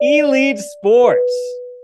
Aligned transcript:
Elite 0.00 0.60
Sports 0.60 1.32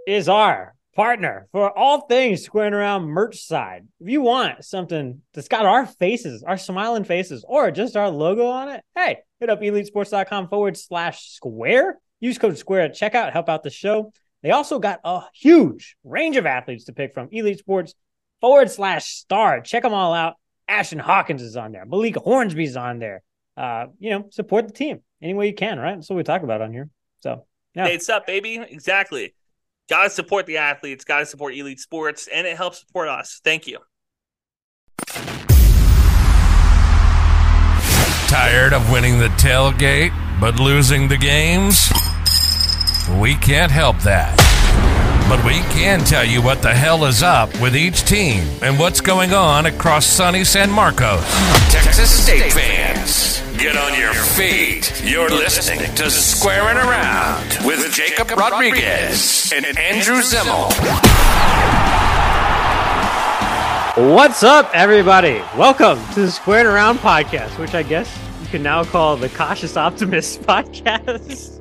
is 0.07 0.29
our 0.29 0.77
partner 0.95 1.49
for 1.51 1.77
all 1.77 2.03
things 2.03 2.45
squaring 2.45 2.73
around 2.73 3.07
merch 3.07 3.39
side. 3.39 3.89
If 3.99 4.09
you 4.09 4.21
want 4.21 4.65
something 4.65 5.21
that's 5.33 5.49
got 5.49 5.67
our 5.67 5.85
faces, 5.85 6.45
our 6.45 6.57
smiling 6.57 7.03
faces, 7.03 7.45
or 7.49 7.73
just 7.73 7.97
our 7.97 8.09
logo 8.09 8.47
on 8.47 8.69
it, 8.69 8.85
hey, 8.95 9.19
hit 9.41 9.51
up 9.51 9.61
elitesports.com 9.61 10.47
forward 10.49 10.77
slash 10.77 11.29
square. 11.33 11.99
Use 12.21 12.39
code 12.39 12.57
square 12.57 12.83
at 12.83 12.95
checkout, 12.95 13.33
help 13.33 13.49
out 13.49 13.65
the 13.65 13.71
show. 13.71 14.13
They 14.45 14.53
also 14.53 14.79
got 14.79 15.01
a 15.03 15.23
huge 15.35 15.97
range 16.05 16.37
of 16.37 16.47
athletes 16.47 16.85
to 16.85 16.93
pick 16.93 17.15
from. 17.15 17.31
Elite 17.33 17.59
Sports 17.59 17.95
forward 18.41 18.71
slash 18.71 19.07
star. 19.07 19.61
Check 19.61 19.83
them 19.83 19.93
all 19.93 20.15
out. 20.15 20.35
Ashton 20.69 21.01
Hawkins 21.01 21.43
is 21.43 21.57
on 21.57 21.73
there. 21.73 21.85
Malik 21.85 22.15
Hornsby's 22.15 22.77
on 22.77 23.01
there. 23.01 23.23
Uh, 23.57 23.87
you 23.99 24.11
know, 24.11 24.27
support 24.31 24.69
the 24.69 24.73
team 24.73 25.01
any 25.21 25.35
way 25.35 25.49
you 25.49 25.55
can, 25.55 25.81
right? 25.81 25.97
That's 25.97 26.09
what 26.09 26.17
we 26.17 26.23
talk 26.23 26.45
about 26.45 26.63
on 26.63 26.73
here. 26.73 26.89
So 27.19 27.45
yeah. 27.75 27.87
It's 27.87 28.09
up, 28.09 28.27
baby. 28.27 28.57
Exactly. 28.57 29.35
Got 29.89 30.05
to 30.05 30.11
support 30.11 30.47
the 30.47 30.57
athletes, 30.57 31.05
got 31.05 31.19
to 31.21 31.27
support 31.27 31.55
elite 31.55 31.81
sports, 31.81 32.29
and 32.33 32.47
it 32.47 32.57
helps 32.57 32.81
support 32.81 33.09
us. 33.09 33.41
Thank 33.45 33.67
you. 33.67 33.79
Tired 38.27 38.73
of 38.73 38.91
winning 38.91 39.19
the 39.19 39.29
tailgate 39.37 40.13
but 40.41 40.59
losing 40.59 41.09
the 41.09 41.17
games? 41.17 41.93
We 43.21 43.35
can't 43.37 43.71
help 43.71 43.99
that. 44.01 44.37
But 45.29 45.45
we 45.45 45.61
can 45.75 46.01
tell 46.01 46.25
you 46.25 46.43
what 46.43 46.61
the 46.61 46.75
hell 46.75 47.05
is 47.05 47.23
up 47.23 47.49
with 47.61 47.77
each 47.77 48.05
team 48.05 48.47
and 48.63 48.79
what's 48.79 49.01
going 49.01 49.33
on 49.33 49.67
across 49.67 50.05
sunny 50.05 50.45
San 50.45 50.71
Marcos. 50.71 51.25
Texas 51.71 52.11
State 52.11 52.53
fans. 52.53 53.44
Get 53.59 53.77
on 53.77 53.99
your 53.99 54.13
feet. 54.13 55.01
You're 55.05 55.31
listening 55.31 55.95
to 55.95 56.11
Squaring 56.11 56.77
Around 56.77 57.65
with 57.65 57.91
Jakob 57.93 58.31
Rodriguez 58.37 59.53
and 59.55 59.65
Andrew 59.79 60.17
Zimmel. 60.17 60.71
What's 64.15 64.43
up, 64.43 64.71
everybody? 64.75 65.41
Welcome 65.57 65.99
to 66.15 66.23
the 66.23 66.31
Squaring 66.31 66.67
Around 66.67 66.99
podcast, 66.99 67.59
which 67.59 67.75
I 67.75 67.83
guess 67.83 68.13
you 68.43 68.49
can 68.49 68.63
now 68.63 68.85
call 68.85 69.17
the 69.17 69.29
Cautious 69.31 69.77
Optimist 69.77 70.43
podcast. 70.47 71.61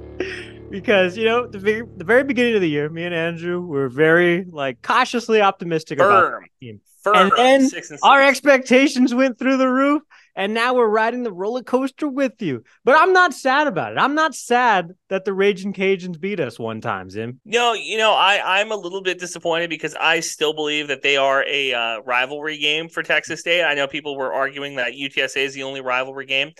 because, 0.69 1.15
you 1.15 1.25
know, 1.25 1.47
the 1.47 1.59
very, 1.59 1.83
the 1.97 2.03
very 2.03 2.23
beginning 2.23 2.55
of 2.55 2.61
the 2.61 2.69
year, 2.69 2.89
me 2.89 3.03
and 3.05 3.13
Andrew 3.13 3.61
were 3.61 3.87
very, 3.89 4.45
like, 4.45 4.81
cautiously 4.81 5.41
optimistic 5.41 5.99
Firm. 5.99 6.11
about 6.11 6.41
the 6.41 6.65
team. 6.65 6.81
Firm. 7.03 7.15
And 7.17 7.31
then 7.35 7.61
Six 7.69 7.91
and 7.91 7.99
six. 7.99 8.01
our 8.03 8.21
expectations 8.23 9.13
went 9.13 9.37
through 9.37 9.57
the 9.57 9.67
roof 9.69 10.01
and 10.35 10.53
now 10.53 10.73
we're 10.73 10.87
riding 10.87 11.23
the 11.23 11.31
roller 11.31 11.63
coaster 11.63 12.07
with 12.07 12.41
you. 12.41 12.63
But 12.83 12.95
I'm 12.97 13.13
not 13.13 13.33
sad 13.33 13.67
about 13.67 13.93
it. 13.93 13.97
I'm 13.97 14.15
not 14.15 14.35
sad 14.35 14.91
that 15.09 15.25
the 15.25 15.33
Raging 15.33 15.73
Cajuns 15.73 16.19
beat 16.19 16.39
us 16.39 16.59
one 16.59 16.81
time, 16.81 17.09
Zim. 17.09 17.39
No, 17.45 17.73
you 17.73 17.97
know, 17.97 18.13
I 18.13 18.59
I'm 18.59 18.71
a 18.71 18.75
little 18.75 19.01
bit 19.01 19.19
disappointed 19.19 19.69
because 19.69 19.95
I 19.95 20.19
still 20.19 20.53
believe 20.53 20.87
that 20.87 21.01
they 21.01 21.17
are 21.17 21.43
a 21.47 21.73
uh, 21.73 21.99
rivalry 22.01 22.57
game 22.57 22.89
for 22.89 23.03
Texas 23.03 23.39
State. 23.39 23.63
I 23.63 23.73
know 23.73 23.87
people 23.87 24.17
were 24.17 24.33
arguing 24.33 24.75
that 24.77 24.93
UTSA 24.93 25.37
is 25.37 25.53
the 25.53 25.63
only 25.63 25.81
rivalry 25.81 26.25
game. 26.25 26.51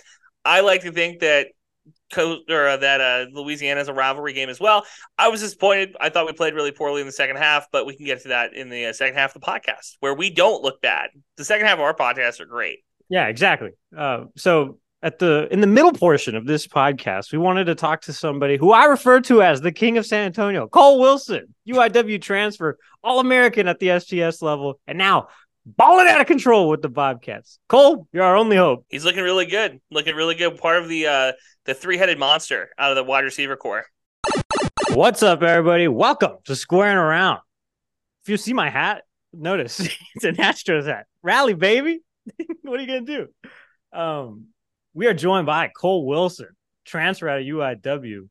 I 0.44 0.60
like 0.60 0.82
to 0.82 0.92
think 0.92 1.20
that 1.20 1.48
or 2.16 2.68
uh, 2.68 2.76
that 2.76 3.00
uh, 3.00 3.26
Louisiana 3.32 3.80
is 3.80 3.88
a 3.88 3.92
rivalry 3.92 4.32
game 4.32 4.48
as 4.48 4.60
well. 4.60 4.84
I 5.18 5.28
was 5.28 5.40
disappointed. 5.40 5.96
I 6.00 6.10
thought 6.10 6.26
we 6.26 6.32
played 6.32 6.54
really 6.54 6.70
poorly 6.70 7.00
in 7.00 7.06
the 7.06 7.12
second 7.12 7.36
half, 7.36 7.66
but 7.72 7.86
we 7.86 7.96
can 7.96 8.06
get 8.06 8.22
to 8.22 8.28
that 8.28 8.54
in 8.54 8.68
the 8.68 8.86
uh, 8.86 8.92
second 8.92 9.16
half 9.16 9.34
of 9.34 9.42
the 9.42 9.46
podcast 9.46 9.96
where 10.00 10.14
we 10.14 10.30
don't 10.30 10.62
look 10.62 10.80
bad. 10.80 11.10
The 11.36 11.44
second 11.44 11.66
half 11.66 11.78
of 11.78 11.80
our 11.80 11.94
podcast 11.94 12.40
are 12.40 12.46
great. 12.46 12.80
Yeah, 13.14 13.28
exactly. 13.28 13.70
Uh, 13.96 14.24
so 14.34 14.80
at 15.00 15.20
the 15.20 15.46
in 15.52 15.60
the 15.60 15.68
middle 15.68 15.92
portion 15.92 16.34
of 16.34 16.46
this 16.46 16.66
podcast, 16.66 17.30
we 17.30 17.38
wanted 17.38 17.66
to 17.66 17.76
talk 17.76 18.00
to 18.02 18.12
somebody 18.12 18.56
who 18.56 18.72
I 18.72 18.86
refer 18.86 19.20
to 19.20 19.40
as 19.40 19.60
the 19.60 19.70
King 19.70 19.98
of 19.98 20.04
San 20.04 20.26
Antonio, 20.26 20.66
Kole 20.66 20.98
Wilson, 20.98 21.54
UIW 21.68 22.20
transfer, 22.20 22.76
All 23.04 23.20
American 23.20 23.68
at 23.68 23.78
the 23.78 23.86
FCS 23.86 24.42
level, 24.42 24.80
and 24.88 24.98
now 24.98 25.28
balling 25.64 26.08
out 26.08 26.22
of 26.22 26.26
control 26.26 26.68
with 26.68 26.82
the 26.82 26.88
Bobcats. 26.88 27.60
Kole, 27.68 28.08
you're 28.12 28.24
our 28.24 28.34
only 28.34 28.56
hope. 28.56 28.84
He's 28.88 29.04
looking 29.04 29.22
really 29.22 29.46
good. 29.46 29.80
Looking 29.92 30.16
really 30.16 30.34
good. 30.34 30.58
Part 30.58 30.82
of 30.82 30.88
the 30.88 31.06
uh, 31.06 31.32
the 31.66 31.74
three 31.74 31.98
headed 31.98 32.18
monster 32.18 32.70
out 32.76 32.90
of 32.90 32.96
the 32.96 33.04
wide 33.04 33.22
receiver 33.22 33.54
core. 33.54 33.86
What's 34.90 35.22
up, 35.22 35.40
everybody? 35.40 35.86
Welcome 35.86 36.38
to 36.46 36.56
Squaring 36.56 36.96
Around. 36.96 37.38
If 38.24 38.30
you 38.30 38.36
see 38.38 38.54
my 38.54 38.70
hat, 38.70 39.04
notice 39.32 39.78
it's 40.16 40.24
an 40.24 40.34
Astros 40.34 40.86
hat. 40.86 41.06
Rally, 41.22 41.54
baby. 41.54 42.00
what 42.62 42.78
are 42.78 42.82
you 42.82 42.86
gonna 42.86 43.00
do? 43.02 43.28
Um, 43.92 44.46
we 44.92 45.06
are 45.06 45.14
joined 45.14 45.46
by 45.46 45.70
Kole 45.80 46.06
Wilson, 46.06 46.48
transfer 46.84 47.28
out 47.28 47.40
of 47.40 47.46
UIW. 47.46 48.28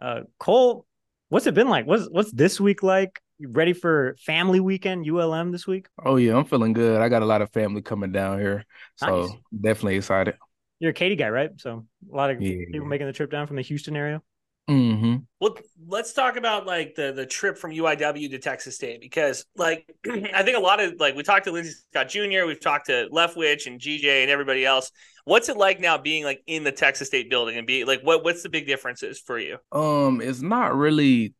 Uh, 0.00 0.20
Kole, 0.40 0.84
what's 1.28 1.46
it 1.46 1.54
been 1.54 1.68
like? 1.68 1.86
What's 1.86 2.08
what's 2.08 2.32
this 2.32 2.60
week 2.60 2.82
like? 2.82 3.20
You 3.38 3.48
ready 3.50 3.72
for 3.72 4.16
family 4.18 4.58
weekend 4.58 5.06
ULM 5.08 5.52
this 5.52 5.66
week? 5.66 5.86
Oh 6.04 6.16
yeah, 6.16 6.36
I'm 6.36 6.44
feeling 6.44 6.72
good. 6.72 7.00
I 7.00 7.08
got 7.08 7.22
a 7.22 7.26
lot 7.26 7.42
of 7.42 7.50
family 7.52 7.82
coming 7.82 8.10
down 8.10 8.40
here, 8.40 8.64
so 8.96 9.06
Nice. 9.06 9.30
definitely 9.60 9.96
excited. 9.96 10.34
You're 10.80 10.90
a 10.90 10.94
Katy 10.94 11.16
guy, 11.16 11.28
right? 11.28 11.50
So 11.56 11.86
a 12.12 12.16
lot 12.16 12.30
of 12.30 12.42
Yeah. 12.42 12.64
people 12.72 12.86
making 12.86 13.06
the 13.06 13.12
trip 13.12 13.30
down 13.30 13.46
from 13.46 13.56
the 13.56 13.62
Houston 13.62 13.96
area. 13.96 14.22
Hmm 14.68 15.16
Well, 15.40 15.56
let's 15.86 16.12
talk 16.12 16.36
about 16.36 16.66
like 16.66 16.94
the 16.94 17.12
the 17.12 17.24
trip 17.24 17.56
from 17.56 17.72
UIW 17.72 18.28
to 18.30 18.38
Texas 18.38 18.74
State 18.74 19.00
because 19.00 19.46
like 19.56 19.90
I 20.06 20.42
think 20.42 20.56
a 20.56 20.60
lot 20.60 20.80
of 20.80 20.94
like 21.00 21.14
we 21.14 21.22
talked 21.22 21.44
to 21.44 21.52
Lindsey 21.52 21.72
Scott 21.90 22.08
Jr., 22.08 22.46
we've 22.46 22.60
talked 22.60 22.86
to 22.86 23.08
Leftwich 23.10 23.66
and 23.66 23.80
GJ 23.80 24.22
and 24.22 24.30
everybody 24.30 24.66
else. 24.66 24.90
What's 25.24 25.48
it 25.48 25.56
like 25.56 25.80
now 25.80 25.96
being 25.98 26.24
like 26.24 26.42
in 26.46 26.64
the 26.64 26.72
Texas 26.72 27.08
State 27.08 27.30
building 27.30 27.56
and 27.56 27.66
be 27.66 27.84
like 27.84 28.02
what 28.02 28.24
what's 28.24 28.42
the 28.42 28.50
big 28.50 28.66
differences 28.66 29.18
for 29.18 29.38
you? 29.38 29.58
Um, 29.72 30.20
it's 30.20 30.42
not 30.42 30.76
really 30.76 31.34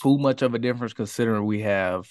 too 0.00 0.18
much 0.18 0.42
of 0.42 0.54
a 0.54 0.58
difference 0.58 0.92
considering 0.92 1.44
we 1.46 1.62
have 1.62 2.08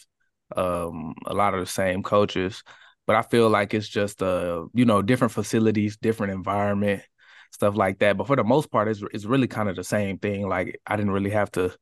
um 0.56 1.14
a 1.28 1.34
lot 1.34 1.54
of 1.54 1.60
the 1.60 1.66
same 1.66 2.04
coaches, 2.04 2.64
but 3.08 3.16
I 3.16 3.22
feel 3.22 3.50
like 3.50 3.74
it's 3.74 3.88
just 3.88 4.22
uh 4.24 4.66
you 4.74 4.86
know 4.86 5.02
different 5.02 5.34
facilities, 5.34 5.98
different 5.98 6.34
environment, 6.34 7.04
stuff 7.52 7.76
like 7.76 8.00
that. 8.00 8.18
But 8.18 8.28
for 8.28 8.36
the 8.36 8.44
most 8.44 8.72
part, 8.72 8.88
it's 8.88 9.04
it's 9.14 9.26
really 9.26 9.48
kind 9.48 9.70
of 9.70 9.76
the 9.76 9.84
same 9.84 10.18
thing. 10.18 10.48
Like 10.48 10.80
I 10.86 10.96
didn't 10.96 11.12
really 11.12 11.32
have 11.32 11.52
to 11.52 11.74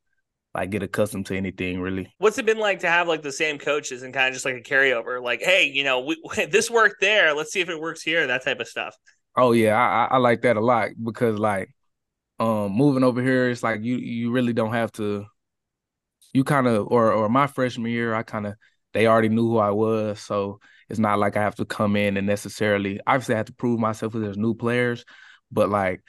like 0.53 0.71
get 0.71 0.83
accustomed 0.83 1.25
to 1.27 1.37
anything 1.37 1.79
really. 1.79 2.11
What's 2.17 2.37
it 2.37 2.45
been 2.45 2.59
like 2.59 2.79
to 2.79 2.89
have 2.89 3.07
like 3.07 3.21
the 3.21 3.31
same 3.31 3.59
coaches 3.59 4.03
and 4.03 4.13
kind 4.13 4.27
of 4.27 4.33
just 4.33 4.45
like 4.45 4.55
a 4.55 4.61
carryover? 4.61 5.21
Like, 5.21 5.41
hey, 5.41 5.69
you 5.69 5.83
know, 5.83 6.01
we, 6.01 6.17
this 6.51 6.69
worked 6.69 7.01
there. 7.01 7.33
Let's 7.33 7.51
see 7.51 7.61
if 7.61 7.69
it 7.69 7.79
works 7.79 8.01
here. 8.01 8.27
That 8.27 8.43
type 8.43 8.59
of 8.59 8.67
stuff. 8.67 8.95
Oh 9.35 9.51
yeah, 9.51 9.77
I, 9.77 10.15
I 10.15 10.17
like 10.17 10.41
that 10.41 10.57
a 10.57 10.61
lot 10.61 10.89
because 11.01 11.37
like 11.37 11.69
um 12.39 12.71
moving 12.71 13.03
over 13.03 13.21
here, 13.21 13.49
it's 13.49 13.63
like 13.63 13.83
you 13.83 13.97
you 13.97 14.31
really 14.31 14.53
don't 14.53 14.73
have 14.73 14.91
to 14.93 15.25
you 16.33 16.43
kind 16.43 16.67
of 16.67 16.87
or 16.87 17.11
or 17.11 17.29
my 17.29 17.47
freshman 17.47 17.91
year, 17.91 18.13
I 18.13 18.23
kind 18.23 18.47
of 18.47 18.55
they 18.93 19.07
already 19.07 19.29
knew 19.29 19.47
who 19.47 19.57
I 19.57 19.71
was, 19.71 20.19
so 20.19 20.59
it's 20.89 20.99
not 20.99 21.19
like 21.19 21.37
I 21.37 21.43
have 21.43 21.55
to 21.55 21.65
come 21.65 21.95
in 21.95 22.17
and 22.17 22.25
necessarily 22.25 22.99
obviously 23.05 23.35
I 23.35 23.37
have 23.37 23.47
to 23.47 23.53
prove 23.53 23.79
myself 23.79 24.13
with 24.13 24.23
there's 24.23 24.37
new 24.37 24.55
players, 24.55 25.05
but 25.51 25.69
like 25.69 26.01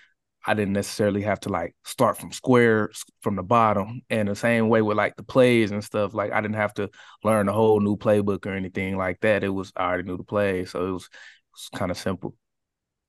I 0.47 0.54
didn't 0.54 0.72
necessarily 0.72 1.22
have 1.22 1.41
to 1.41 1.50
like 1.50 1.75
start 1.84 2.16
from 2.16 2.32
square 2.32 2.91
from 3.21 3.37
the 3.37 3.43
bottom. 3.43 4.00
And 4.09 4.28
the 4.28 4.37
same 4.37 4.69
way 4.69 4.81
with 4.82 4.97
like 4.97 5.16
the 5.16 5.22
plays 5.22 5.71
and 5.71 5.84
stuff, 5.84 6.15
like 6.15 6.32
I 6.32 6.41
didn't 6.41 6.56
have 6.56 6.75
to 6.75 6.91
learn 7.22 7.49
a 7.49 7.53
whole 7.53 7.81
new 7.81 7.97
playbook 7.97 8.47
or 8.47 8.54
anything 8.54 8.97
like 8.97 9.21
that. 9.21 9.44
It 9.44 9.50
was 9.50 9.72
I 9.76 9.84
already 9.84 10.04
knew 10.04 10.16
the 10.16 10.25
play, 10.25 10.65
so 10.65 10.87
it 10.87 10.93
was, 10.93 11.09
was 11.53 11.69
kind 11.75 11.91
of 11.91 11.99
simple. 11.99 12.34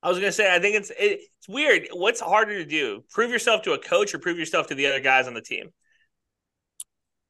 I 0.01 0.09
was 0.09 0.17
gonna 0.17 0.31
say, 0.31 0.53
I 0.53 0.59
think 0.59 0.75
it's 0.75 0.89
it, 0.91 1.21
it's 1.37 1.47
weird. 1.47 1.87
What's 1.91 2.19
harder 2.19 2.57
to 2.57 2.65
do? 2.65 3.03
Prove 3.09 3.31
yourself 3.31 3.61
to 3.63 3.73
a 3.73 3.79
coach 3.79 4.13
or 4.13 4.19
prove 4.19 4.37
yourself 4.37 4.67
to 4.67 4.75
the 4.75 4.87
other 4.87 4.99
guys 4.99 5.27
on 5.27 5.33
the 5.33 5.41
team? 5.41 5.69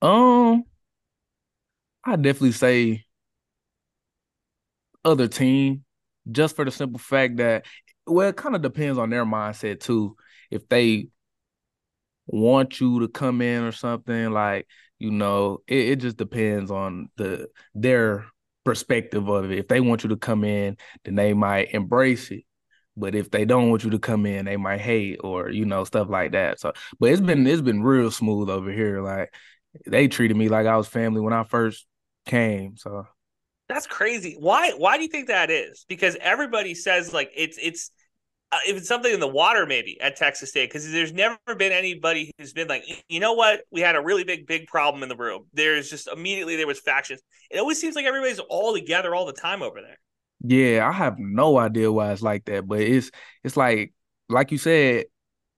Um, 0.02 0.64
I 2.04 2.16
definitely 2.16 2.54
say 2.54 3.06
other 5.04 5.28
team, 5.28 5.84
just 6.32 6.56
for 6.56 6.64
the 6.64 6.72
simple 6.72 7.00
fact 7.00 7.38
that 7.38 7.66
well, 8.10 8.30
it 8.30 8.38
kind 8.38 8.56
of 8.56 8.62
depends 8.62 8.98
on 8.98 9.10
their 9.10 9.26
mindset 9.26 9.80
too. 9.80 10.16
If 10.52 10.68
they 10.68 11.08
want 12.28 12.80
you 12.80 13.02
to 13.02 13.08
come 13.08 13.42
in 13.42 13.64
or 13.64 13.72
something, 13.72 14.32
like 14.32 14.68
you 15.00 15.12
know, 15.12 15.60
it, 15.68 15.90
it 15.90 15.96
just 15.98 16.18
depends 16.18 16.72
on 16.72 17.10
the 17.18 17.48
their 17.74 18.26
perspective 18.66 19.28
of 19.30 19.52
it. 19.52 19.60
If 19.60 19.68
they 19.68 19.82
want 19.82 20.04
you 20.04 20.10
to 20.10 20.18
come 20.18 20.44
in, 20.44 20.78
then 21.04 21.16
they 21.16 21.34
might 21.34 21.74
embrace 21.74 22.32
it. 22.32 22.44
But 22.98 23.16
if 23.16 23.32
they 23.32 23.46
don't 23.46 23.70
want 23.70 23.84
you 23.84 23.92
to 23.92 24.00
come 24.00 24.26
in, 24.26 24.46
they 24.46 24.58
might 24.58 24.82
hate 24.82 25.20
or 25.24 25.50
you 25.50 25.66
know 25.66 25.84
stuff 25.86 26.10
like 26.10 26.34
that. 26.34 26.60
So, 26.60 26.74
but 27.00 27.12
it's 27.12 27.22
been 27.22 27.48
it's 27.48 27.62
been 27.62 27.82
real 27.82 28.12
smooth 28.12 28.50
over 28.50 28.72
here. 28.72 29.02
Like 29.02 29.34
they 29.86 30.08
treated 30.08 30.36
me 30.36 30.50
like 30.50 30.68
I 30.68 30.78
was 30.78 30.88
family 30.88 31.22
when 31.22 31.34
I 31.34 31.44
first 31.44 31.86
came. 32.26 32.76
So 32.78 33.08
That's 33.70 33.88
crazy. 33.88 34.36
Why? 34.40 34.72
Why 34.72 34.98
do 34.98 35.04
you 35.04 35.10
think 35.10 35.28
that 35.28 35.50
is? 35.50 35.86
Because 35.88 36.18
everybody 36.20 36.74
says 36.76 37.14
like 37.14 37.32
it's 37.36 37.58
it's 37.62 37.92
if 38.66 38.78
it's 38.78 38.88
something 38.88 39.14
in 39.14 39.20
the 39.20 39.28
water 39.28 39.66
maybe 39.66 40.00
at 40.02 40.16
Texas 40.16 40.50
State 40.50 40.70
because 40.70 40.90
there's 40.92 41.14
never 41.14 41.38
been 41.58 41.72
anybody 41.72 42.32
who's 42.38 42.54
been 42.54 42.68
like 42.68 42.84
you 43.08 43.20
know 43.20 43.34
what 43.34 43.62
we 43.72 43.82
had 43.82 43.96
a 43.96 44.02
really 44.02 44.24
big 44.24 44.48
big 44.48 44.68
problem 44.68 45.04
in 45.04 45.10
the 45.10 45.16
room. 45.16 45.46
There's 45.54 45.90
just 45.90 46.08
immediately 46.08 46.56
there 46.56 46.68
was 46.68 46.80
factions. 46.80 47.22
It 47.52 47.60
always 47.60 47.80
seems 47.80 47.96
like 47.96 48.06
everybody's 48.06 48.40
all 48.40 48.74
together 48.74 49.14
all 49.16 49.26
the 49.26 49.34
time 49.34 49.62
over 49.62 49.82
there. 49.82 49.98
yeah, 50.42 50.88
I 50.88 50.92
have 50.92 51.20
no 51.20 51.58
idea 51.58 51.92
why 51.92 52.12
it's 52.14 52.22
like 52.22 52.46
that, 52.46 52.68
but 52.68 52.80
it's 52.80 53.12
it's 53.44 53.58
like 53.58 53.94
like 54.30 54.52
you 54.52 54.58
said, 54.58 55.06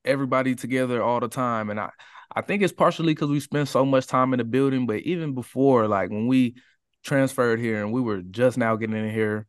everybody 0.06 0.56
together 0.56 1.04
all 1.04 1.20
the 1.20 1.28
time, 1.28 1.70
and 1.70 1.80
I 1.80 1.90
I 2.36 2.42
think 2.42 2.64
it's 2.64 2.74
partially 2.74 3.14
because 3.14 3.30
we 3.30 3.40
spent 3.40 3.68
so 3.70 3.86
much 3.86 4.08
time 4.08 4.34
in 4.34 4.40
the 4.40 4.44
building, 4.46 4.88
but 4.88 5.02
even 5.02 5.34
before, 5.36 5.88
like 5.88 6.10
when 6.10 6.28
we 6.28 6.56
transferred 7.04 7.60
here 7.60 7.84
and 7.84 7.92
we 7.92 8.02
were 8.02 8.22
just 8.22 8.58
now 8.58 8.76
getting 8.76 8.96
in 8.96 9.12
here, 9.12 9.48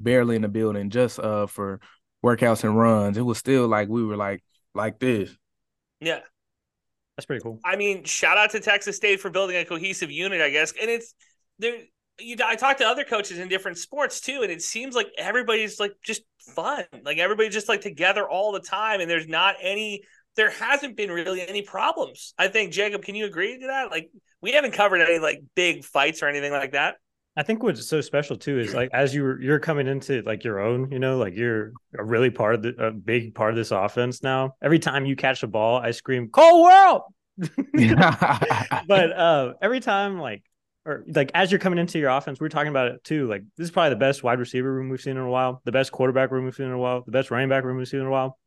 barely 0.00 0.36
in 0.36 0.42
the 0.42 0.48
building, 0.48 0.90
just 0.90 1.18
uh 1.18 1.46
for 1.46 1.80
workouts 2.24 2.64
and 2.64 2.76
runs, 2.76 3.18
it 3.18 3.22
was 3.22 3.38
still 3.38 3.68
like 3.68 3.88
we 3.88 4.04
were 4.04 4.16
like 4.16 4.42
like 4.74 4.98
this. 4.98 5.36
Yeah. 6.00 6.20
That's 7.16 7.26
pretty 7.26 7.42
cool. 7.42 7.60
I 7.64 7.76
mean, 7.76 8.04
shout 8.04 8.38
out 8.38 8.50
to 8.50 8.60
Texas 8.60 8.96
State 8.96 9.20
for 9.20 9.30
building 9.30 9.56
a 9.56 9.64
cohesive 9.64 10.10
unit, 10.10 10.40
I 10.40 10.50
guess. 10.50 10.72
And 10.80 10.90
it's 10.90 11.14
there 11.58 11.76
you 12.18 12.36
I 12.44 12.56
talked 12.56 12.78
to 12.78 12.86
other 12.86 13.04
coaches 13.04 13.38
in 13.38 13.48
different 13.48 13.78
sports 13.78 14.20
too, 14.20 14.40
and 14.42 14.50
it 14.50 14.62
seems 14.62 14.94
like 14.94 15.08
everybody's 15.18 15.78
like 15.78 15.92
just 16.02 16.22
fun. 16.38 16.84
Like 17.04 17.18
everybody's 17.18 17.52
just 17.52 17.68
like 17.68 17.80
together 17.80 18.28
all 18.28 18.52
the 18.52 18.60
time, 18.60 19.00
and 19.00 19.10
there's 19.10 19.28
not 19.28 19.56
any 19.60 20.02
there 20.36 20.50
hasn't 20.50 20.96
been 20.96 21.10
really 21.10 21.46
any 21.46 21.62
problems. 21.62 22.34
I 22.38 22.48
think 22.48 22.72
Jakob, 22.72 23.02
can 23.02 23.14
you 23.14 23.26
agree 23.26 23.58
to 23.60 23.66
that? 23.68 23.90
Like 23.90 24.10
we 24.40 24.52
haven't 24.52 24.72
covered 24.72 25.00
any 25.00 25.18
like 25.18 25.42
big 25.54 25.84
fights 25.84 26.22
or 26.22 26.28
anything 26.28 26.52
like 26.52 26.72
that. 26.72 26.96
I 27.36 27.42
think 27.42 27.62
what's 27.62 27.86
so 27.86 28.00
special 28.00 28.36
too 28.36 28.58
is 28.58 28.74
like 28.74 28.90
as 28.92 29.12
you 29.14 29.36
you're 29.40 29.58
coming 29.58 29.88
into 29.88 30.22
like 30.22 30.44
your 30.44 30.60
own, 30.60 30.90
you 30.92 31.00
know, 31.00 31.18
like 31.18 31.34
you're 31.34 31.72
a 31.98 32.04
really 32.04 32.30
part 32.30 32.54
of 32.54 32.62
the 32.62 32.74
a 32.78 32.90
big 32.92 33.34
part 33.34 33.50
of 33.50 33.56
this 33.56 33.72
offense 33.72 34.22
now. 34.22 34.54
Every 34.62 34.78
time 34.78 35.04
you 35.04 35.16
catch 35.16 35.42
a 35.42 35.48
ball, 35.48 35.78
I 35.78 35.90
scream 35.90 36.28
"Cold 36.28 36.62
World!" 36.62 37.02
but 38.86 39.12
uh, 39.12 39.54
every 39.60 39.80
time 39.80 40.20
like 40.20 40.44
or 40.86 41.04
like 41.08 41.32
as 41.34 41.50
you're 41.50 41.58
coming 41.58 41.78
into 41.80 41.98
your 41.98 42.10
offense, 42.10 42.38
we 42.38 42.46
are 42.46 42.50
talking 42.50 42.68
about 42.68 42.88
it 42.88 43.02
too. 43.02 43.26
Like 43.26 43.42
this 43.56 43.64
is 43.64 43.70
probably 43.72 43.90
the 43.90 43.96
best 43.96 44.22
wide 44.22 44.38
receiver 44.38 44.72
room 44.72 44.88
we've 44.88 45.00
seen 45.00 45.16
in 45.16 45.22
a 45.22 45.28
while, 45.28 45.60
the 45.64 45.72
best 45.72 45.90
quarterback 45.90 46.30
room 46.30 46.44
we've 46.44 46.54
seen 46.54 46.66
in 46.66 46.72
a 46.72 46.78
while, 46.78 47.02
the 47.02 47.12
best 47.12 47.32
running 47.32 47.48
back 47.48 47.64
room 47.64 47.78
we've 47.78 47.88
seen 47.88 48.00
in 48.00 48.06
a 48.06 48.10
while. 48.10 48.38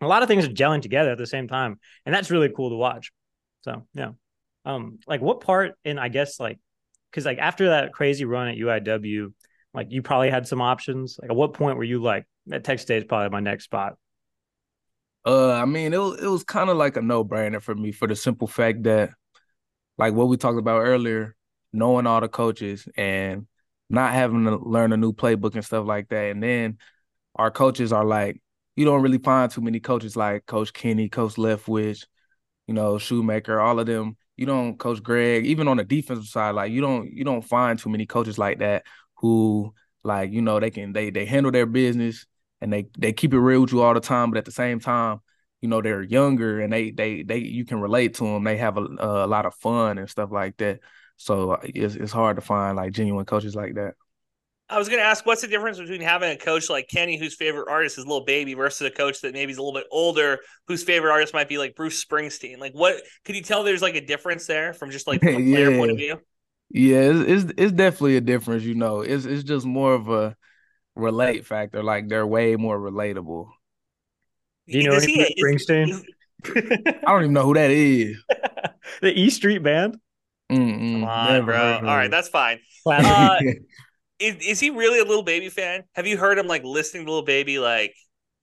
A 0.00 0.06
lot 0.06 0.22
of 0.22 0.28
things 0.28 0.46
are 0.46 0.50
gelling 0.50 0.80
together 0.80 1.10
at 1.10 1.18
the 1.18 1.26
same 1.26 1.48
time, 1.48 1.78
and 2.06 2.14
that's 2.14 2.30
really 2.30 2.48
cool 2.48 2.70
to 2.70 2.76
watch. 2.76 3.12
So 3.60 3.86
yeah, 3.92 4.12
um, 4.64 5.00
like 5.06 5.20
what 5.20 5.40
part 5.40 5.74
in 5.84 5.98
I 5.98 6.08
guess 6.08 6.40
like 6.40 6.58
because 7.12 7.26
like 7.26 7.38
after 7.38 7.68
that 7.68 7.92
crazy 7.92 8.24
run 8.24 8.48
at 8.48 8.56
UIW, 8.56 9.32
like 9.74 9.88
you 9.90 10.02
probably 10.02 10.30
had 10.30 10.48
some 10.48 10.62
options. 10.62 11.18
Like 11.20 11.30
at 11.30 11.36
what 11.36 11.52
point 11.52 11.76
were 11.76 11.84
you 11.84 12.02
like 12.02 12.24
that 12.46 12.64
Texas 12.64 12.86
State 12.86 12.98
is 12.98 13.04
probably 13.04 13.28
my 13.28 13.40
next 13.40 13.64
spot? 13.64 13.96
Uh, 15.24 15.52
I 15.52 15.66
mean, 15.66 15.92
it 15.92 15.98
was, 15.98 16.20
it 16.20 16.26
was 16.26 16.42
kind 16.42 16.68
of 16.70 16.76
like 16.76 16.96
a 16.96 17.02
no 17.02 17.24
brainer 17.24 17.62
for 17.62 17.74
me 17.74 17.92
for 17.92 18.08
the 18.08 18.16
simple 18.16 18.48
fact 18.48 18.82
that, 18.84 19.10
like 19.98 20.14
what 20.14 20.28
we 20.28 20.36
talked 20.36 20.58
about 20.58 20.80
earlier, 20.80 21.36
knowing 21.72 22.06
all 22.06 22.20
the 22.20 22.28
coaches 22.28 22.88
and 22.96 23.46
not 23.88 24.14
having 24.14 24.44
to 24.46 24.56
learn 24.56 24.92
a 24.92 24.96
new 24.96 25.12
playbook 25.12 25.54
and 25.54 25.64
stuff 25.64 25.86
like 25.86 26.08
that. 26.08 26.30
And 26.30 26.42
then 26.42 26.78
our 27.36 27.50
coaches 27.50 27.92
are 27.92 28.04
like, 28.04 28.42
you 28.74 28.84
don't 28.84 29.02
really 29.02 29.18
find 29.18 29.50
too 29.50 29.60
many 29.60 29.80
coaches 29.80 30.16
like 30.16 30.46
Coach 30.46 30.72
Kinne, 30.72 31.10
Coach 31.10 31.34
Leftwich, 31.34 32.06
you 32.66 32.74
know, 32.74 32.98
Shoemaker, 32.98 33.60
all 33.60 33.78
of 33.78 33.86
them. 33.86 34.16
You 34.36 34.46
don't, 34.46 34.78
Coach 34.78 35.02
Greg, 35.02 35.46
even 35.46 35.68
on 35.68 35.76
the 35.76 35.84
defensive 35.84 36.26
side, 36.26 36.54
like 36.54 36.72
you 36.72 36.80
don't, 36.80 37.10
you 37.12 37.24
don't 37.24 37.42
find 37.42 37.78
too 37.78 37.90
many 37.90 38.06
coaches 38.06 38.38
like 38.38 38.58
that 38.60 38.84
who, 39.16 39.74
like, 40.04 40.32
you 40.32 40.42
know, 40.42 40.58
they 40.58 40.70
can 40.70 40.92
they 40.92 41.10
they 41.10 41.26
handle 41.26 41.52
their 41.52 41.66
business 41.66 42.26
and 42.60 42.72
they 42.72 42.86
they 42.98 43.12
keep 43.12 43.34
it 43.34 43.38
real 43.40 43.62
with 43.62 43.72
you 43.72 43.82
all 43.82 43.94
the 43.94 44.00
time, 44.00 44.30
but 44.30 44.38
at 44.38 44.44
the 44.44 44.50
same 44.52 44.80
time, 44.80 45.20
you 45.60 45.68
know, 45.68 45.80
they're 45.82 46.02
younger 46.02 46.60
and 46.60 46.72
they 46.72 46.90
they 46.90 47.22
they 47.22 47.38
you 47.38 47.64
can 47.64 47.80
relate 47.80 48.14
to 48.14 48.24
them. 48.24 48.44
They 48.44 48.56
have 48.56 48.76
a, 48.78 48.80
a 48.80 49.26
lot 49.26 49.46
of 49.46 49.54
fun 49.54 49.98
and 49.98 50.08
stuff 50.10 50.30
like 50.32 50.56
that. 50.58 50.80
So 51.16 51.52
uh, 51.52 51.60
it's 51.62 51.94
it's 51.94 52.12
hard 52.12 52.36
to 52.36 52.42
find 52.42 52.76
like 52.76 52.92
genuine 52.92 53.26
coaches 53.26 53.54
like 53.54 53.74
that. 53.74 53.94
I 54.72 54.78
was 54.78 54.88
going 54.88 55.00
to 55.00 55.04
ask, 55.06 55.26
what's 55.26 55.42
the 55.42 55.48
difference 55.48 55.78
between 55.78 56.00
having 56.00 56.30
a 56.30 56.36
coach 56.36 56.70
like 56.70 56.88
Kinne, 56.88 57.18
whose 57.18 57.34
favorite 57.34 57.68
artist 57.68 57.98
is 57.98 58.06
Lil 58.06 58.24
Baby, 58.24 58.54
versus 58.54 58.86
a 58.86 58.90
coach 58.90 59.20
that 59.20 59.34
maybe 59.34 59.52
is 59.52 59.58
a 59.58 59.62
little 59.62 59.78
bit 59.78 59.86
older, 59.90 60.38
whose 60.66 60.82
favorite 60.82 61.12
artist 61.12 61.34
might 61.34 61.48
be 61.48 61.58
like 61.58 61.76
Bruce 61.76 62.02
Springsteen? 62.02 62.58
Like, 62.58 62.72
what 62.72 63.02
could 63.26 63.36
you 63.36 63.42
tell? 63.42 63.64
There's 63.64 63.82
like 63.82 63.96
a 63.96 64.04
difference 64.04 64.46
there 64.46 64.72
from 64.72 64.90
just 64.90 65.06
like 65.06 65.20
from 65.22 65.34
a 65.34 65.52
player 65.52 65.70
yeah. 65.72 65.76
point 65.76 65.90
of 65.90 65.98
view. 65.98 66.20
Yeah, 66.70 67.00
it's, 67.00 67.44
it's, 67.44 67.52
it's 67.58 67.72
definitely 67.72 68.16
a 68.16 68.22
difference. 68.22 68.62
You 68.64 68.74
know, 68.74 69.02
it's 69.02 69.26
it's 69.26 69.42
just 69.42 69.66
more 69.66 69.92
of 69.92 70.08
a 70.08 70.34
relate 70.96 71.44
factor. 71.44 71.82
Like 71.82 72.08
they're 72.08 72.26
way 72.26 72.56
more 72.56 72.78
relatable. 72.78 73.48
Do 74.68 74.78
you 74.78 74.84
know 74.84 74.98
Bruce 74.98 75.66
Springsteen? 75.66 76.02
I 76.46 77.12
don't 77.12 77.22
even 77.22 77.32
know 77.34 77.44
who 77.44 77.54
that 77.54 77.70
is. 77.70 78.16
the 79.02 79.12
E 79.12 79.28
Street 79.28 79.62
Band. 79.62 79.98
Mm-mm, 80.50 81.00
Come 81.00 81.04
on, 81.04 81.44
bro. 81.44 81.76
All 81.76 81.82
right, 81.82 82.10
that's 82.10 82.28
fine. 82.28 82.58
Uh, 82.86 83.38
is, 84.22 84.36
is 84.46 84.60
he 84.60 84.70
really 84.70 85.00
a 85.00 85.04
Lil 85.04 85.22
Baby 85.22 85.48
fan? 85.48 85.84
Have 85.94 86.06
you 86.06 86.16
heard 86.16 86.38
him 86.38 86.46
like 86.46 86.64
listening 86.64 87.06
to 87.06 87.12
Lil 87.12 87.22
Baby 87.22 87.58
like 87.58 87.94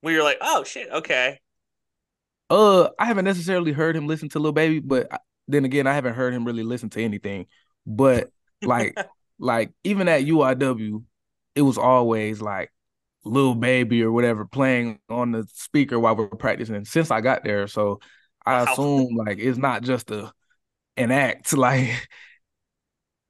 where 0.02 0.14
you're 0.14 0.24
like, 0.24 0.38
oh 0.42 0.64
shit, 0.64 0.90
okay. 0.92 1.40
Uh, 2.50 2.90
I 2.98 3.06
haven't 3.06 3.26
necessarily 3.26 3.72
heard 3.72 3.96
him 3.96 4.08
listen 4.08 4.30
to 4.30 4.40
Lil 4.40 4.52
Baby, 4.52 4.80
but 4.80 5.10
then 5.48 5.66
again, 5.66 5.88
I 5.88 5.94
haven't 5.94 6.16
heard 6.16 6.34
him 6.34 6.46
really 6.46 6.64
listen 6.64 6.90
to 6.92 7.04
anything. 7.04 7.46
But 7.86 8.31
like, 8.62 8.98
like 9.40 9.72
even 9.84 10.08
at 10.08 10.24
UIW, 10.24 11.04
it 11.56 11.62
was 11.62 11.78
always 11.78 12.42
like 12.42 12.72
little 13.24 13.56
Baby 13.56 14.04
or 14.04 14.12
whatever 14.12 14.46
playing 14.46 15.00
on 15.10 15.31
the 15.31 15.46
speaker 15.54 16.00
while 16.00 16.16
we 16.16 16.26
are 16.26 16.28
practicing. 16.28 16.86
Since 16.86 17.12
I 17.12 17.22
got 17.22 17.44
there, 17.44 17.68
so 17.68 18.00
I 18.46 18.64
wow. 18.64 18.72
assume 18.72 19.16
like 19.16 19.40
it's 19.40 19.58
not 19.58 19.84
just 19.84 20.12
a 20.12 20.31
an 20.98 21.12
act. 21.12 21.54
Like 21.58 22.08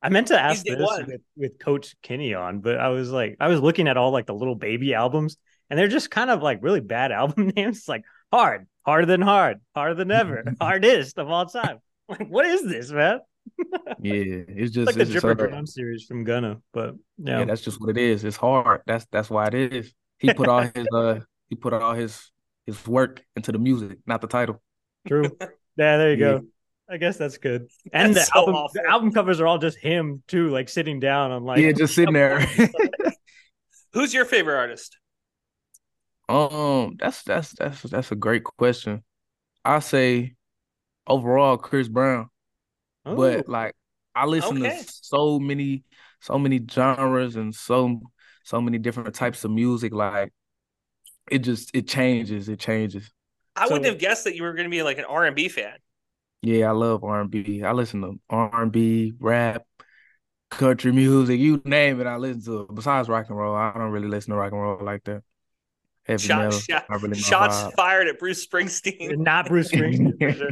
I 0.01 0.09
meant 0.09 0.27
to 0.27 0.39
ask 0.39 0.63
this 0.63 0.77
with, 0.79 1.21
with, 1.35 1.59
Coach 1.59 1.95
Kinne 2.01 2.33
on, 2.35 2.59
but 2.59 2.79
I 2.79 2.89
was 2.89 3.11
like, 3.11 3.35
I 3.39 3.47
was 3.47 3.59
looking 3.59 3.87
at 3.87 3.97
all 3.97 4.11
like 4.11 4.25
the 4.25 4.33
Lil 4.33 4.55
Baby 4.55 4.93
albums, 4.93 5.37
and 5.69 5.77
they're 5.77 5.89
just 5.89 6.09
kind 6.09 6.29
of 6.29 6.41
like 6.41 6.59
really 6.61 6.79
bad 6.79 7.11
album 7.11 7.51
names, 7.55 7.87
like 7.87 8.03
hard, 8.31 8.67
harder 8.85 9.05
than 9.05 9.21
hard, 9.21 9.59
harder 9.75 9.95
than 9.95 10.11
ever, 10.11 10.43
hardest 10.61 11.17
of 11.17 11.29
all 11.29 11.45
time. 11.45 11.79
Like, 12.07 12.27
what 12.29 12.45
is 12.45 12.63
this, 12.63 12.91
man? 12.91 13.19
yeah, 14.01 14.13
it's 14.47 14.71
just 14.71 14.89
it's 14.89 14.97
like 14.97 14.97
it's 14.97 15.13
the 15.13 15.19
Drip 15.19 15.39
or 15.39 15.47
Drown 15.47 15.67
series 15.67 16.05
from 16.05 16.23
Gunna, 16.23 16.61
but 16.71 16.95
yeah. 17.17 17.39
yeah, 17.39 17.45
that's 17.45 17.61
just 17.61 17.81
what 17.81 17.89
it 17.89 17.97
is. 17.97 18.23
It's 18.23 18.37
hard. 18.37 18.81
That's 18.85 19.05
that's 19.11 19.29
why 19.29 19.47
it 19.47 19.53
is. 19.53 19.93
He 20.17 20.33
put 20.33 20.47
all 20.47 20.61
his 20.61 20.87
uh 20.93 21.19
he 21.49 21.55
put 21.55 21.73
all 21.73 21.93
his 21.93 22.31
his 22.65 22.87
work 22.87 23.23
into 23.35 23.51
the 23.51 23.59
music, 23.59 23.99
not 24.05 24.21
the 24.21 24.27
title. 24.27 24.61
True. 25.07 25.23
Yeah, 25.77 25.97
there 25.97 26.13
you 26.13 26.17
yeah. 26.17 26.31
go. 26.39 26.45
I 26.89 26.97
guess 26.97 27.17
that's 27.17 27.37
good. 27.37 27.69
And 27.93 28.15
that's 28.15 28.27
the 28.27 28.33
so 28.33 28.39
album 28.39 28.55
awful. 28.55 28.81
the 28.81 28.89
album 28.89 29.11
covers 29.11 29.39
are 29.39 29.47
all 29.47 29.57
just 29.57 29.77
him 29.77 30.23
too, 30.27 30.49
like 30.49 30.69
sitting 30.69 30.99
down 30.99 31.31
on 31.31 31.43
like 31.43 31.59
Yeah, 31.59 31.71
just 31.71 31.95
sitting 31.95 32.13
there. 32.13 32.39
Who's 33.93 34.13
your 34.13 34.25
favorite 34.25 34.57
artist? 34.57 34.97
Um, 36.27 36.95
that's 36.99 37.23
that's 37.23 37.51
that's 37.53 37.81
that's 37.83 38.11
a 38.11 38.15
great 38.15 38.43
question. 38.43 39.03
I 39.65 39.79
say 39.79 40.35
overall 41.07 41.57
Chris 41.57 41.87
Brown. 41.87 42.29
Ooh. 43.07 43.15
But 43.15 43.47
like 43.49 43.75
I 44.13 44.25
listen 44.25 44.63
okay. 44.63 44.79
to 44.79 44.85
so 45.01 45.39
many 45.39 45.83
so 46.21 46.37
many 46.37 46.59
genres 46.69 47.35
and 47.35 47.53
so 47.53 48.01
so 48.43 48.61
many 48.61 48.77
different 48.77 49.13
types 49.15 49.43
of 49.43 49.51
music 49.51 49.93
like 49.93 50.31
it 51.29 51.39
just 51.39 51.71
it 51.73 51.87
changes, 51.87 52.49
it 52.49 52.59
changes. 52.59 53.11
I 53.55 53.67
so, 53.67 53.73
wouldn't 53.73 53.91
have 53.91 53.99
guessed 53.99 54.23
that 54.23 54.35
you 54.35 54.43
were 54.43 54.53
going 54.53 54.65
to 54.65 54.71
be 54.71 54.83
like 54.83 54.97
an 54.97 55.05
R&B 55.05 55.49
fan. 55.49 55.73
Yeah, 56.41 56.69
I 56.69 56.71
love 56.71 57.03
R 57.03 57.21
and 57.21 57.29
B. 57.29 57.63
I 57.63 57.73
listen 57.73 58.01
to 58.01 58.19
R 58.29 58.63
and 58.63 58.71
B, 58.71 59.13
rap, 59.19 59.65
country 60.49 60.91
music, 60.91 61.39
you 61.39 61.61
name 61.65 61.99
it. 61.99 62.07
I 62.07 62.17
listen 62.17 62.43
to 62.45 62.61
it. 62.61 62.75
Besides 62.75 63.09
rock 63.09 63.27
and 63.29 63.37
roll, 63.37 63.55
I 63.55 63.73
don't 63.73 63.91
really 63.91 64.07
listen 64.07 64.31
to 64.31 64.37
rock 64.37 64.51
and 64.51 64.61
roll 64.61 64.79
like 64.81 65.03
that. 65.05 65.23
Heavy 66.05 66.27
shot, 66.27 66.43
metal, 66.45 66.59
shot, 66.59 66.85
really 67.01 67.19
shots 67.19 67.55
vibe. 67.55 67.73
fired 67.75 68.07
at 68.07 68.19
Bruce 68.19 68.45
Springsteen. 68.45 69.17
Not 69.17 69.47
Bruce 69.47 69.71
Springsteen. 69.71 70.37
sure. 70.37 70.49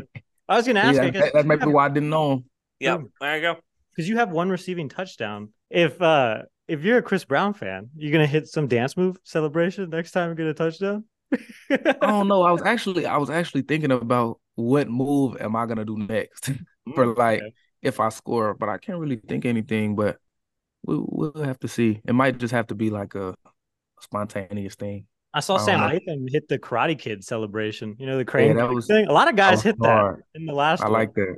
I 0.48 0.58
was 0.58 0.65
going 0.65 0.75
to 0.75 0.84
ask. 0.84 0.96
Yeah, 0.96 1.10
that, 1.10 1.34
that 1.34 1.46
might 1.46 1.62
be 1.62 1.67
why 1.67 1.86
I 1.86 1.89
didn't 1.89 2.10
know 2.10 2.34
him. 2.34 2.46
Yeah, 2.79 2.98
there 3.20 3.36
you 3.36 3.41
go. 3.41 3.56
Because 3.91 4.08
you 4.08 4.17
have 4.17 4.29
one 4.29 4.50
receiving 4.50 4.89
touchdown. 4.89 5.53
If 5.70 6.01
uh 6.01 6.44
if 6.67 6.84
you're 6.84 7.00
a 7.00 7.01
Chris 7.01 7.25
Brown 7.25 7.53
fan, 7.53 7.89
you're 7.96 8.12
gonna 8.12 8.27
hit 8.27 8.48
some 8.48 8.67
dance 8.67 8.96
move 8.96 9.17
celebration 9.24 9.89
next 9.89 10.12
time 10.12 10.29
you 10.29 10.36
get 10.36 10.48
a 10.48 10.53
touchdown. 10.53 11.06
I 11.69 11.93
don't 12.01 12.27
know. 12.27 12.43
I 12.43 12.51
was 12.51 12.62
actually 12.62 13.05
I 13.05 13.17
was 13.17 13.29
actually 13.29 13.63
thinking 13.63 13.91
about 13.91 14.39
what 14.55 14.89
move 14.89 15.38
am 15.39 15.55
I 15.55 15.65
gonna 15.65 15.86
do 15.86 15.98
next 15.98 16.46
for 16.96 17.07
mm, 17.07 17.17
like 17.17 17.41
okay. 17.41 17.53
if 17.81 18.00
I 18.00 18.10
score, 18.10 18.53
but 18.53 18.69
I 18.69 18.77
can't 18.77 19.00
really 19.00 19.17
think 19.17 19.46
anything. 19.46 19.96
But 19.96 20.17
we'll, 20.86 21.05
we'll 21.07 21.43
have 21.43 21.60
to 21.60 21.67
see. 21.67 22.01
It 22.07 22.13
might 22.13 22.38
just 22.38 22.53
have 22.53 22.67
to 22.67 22.75
be 22.75 22.89
like 22.89 23.15
a, 23.15 23.29
a 23.29 23.36
spontaneous 24.01 24.75
thing. 24.75 25.05
I 25.34 25.41
saw 25.41 25.57
I 25.57 25.65
Sam 25.65 25.81
Latham 25.81 26.25
hit 26.27 26.48
the 26.48 26.57
Karate 26.57 26.98
Kid 26.98 27.24
celebration. 27.24 27.96
You 28.00 28.07
know 28.07 28.17
the 28.17 28.25
crane 28.25 28.57
yeah, 28.57 28.65
was, 28.65 28.88
thing. 28.88 29.07
A 29.07 29.13
lot 29.13 29.27
of 29.27 29.36
guys 29.36 29.63
that 29.63 29.75
hit 29.75 29.86
hard. 29.86 30.17
that 30.17 30.39
in 30.39 30.46
the 30.46 30.53
last. 30.53 30.81
I 30.81 30.88
like 30.88 31.13
that. 31.13 31.38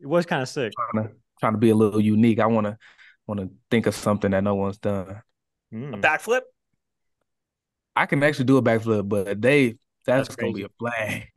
It 0.00 0.06
was 0.06 0.26
kind 0.26 0.42
of 0.42 0.48
sick. 0.48 0.72
Trying 0.92 1.08
to, 1.08 1.14
trying 1.40 1.52
to 1.52 1.58
be 1.58 1.70
a 1.70 1.74
little 1.74 2.00
unique. 2.00 2.38
I 2.38 2.46
want 2.46 2.66
to 2.66 2.78
want 3.26 3.40
to 3.40 3.50
think 3.70 3.86
of 3.86 3.94
something 3.94 4.30
that 4.30 4.44
no 4.44 4.54
one's 4.54 4.78
done. 4.78 5.20
Mm. 5.72 5.94
A 5.94 5.98
backflip. 5.98 6.42
I 7.96 8.06
can 8.06 8.22
actually 8.22 8.44
do 8.44 8.58
a 8.58 8.62
backflip, 8.62 9.08
but 9.08 9.40
they 9.42 9.76
that's, 10.06 10.28
that's 10.28 10.36
gonna 10.36 10.52
be 10.52 10.62
a 10.64 10.68
flag. 10.78 11.28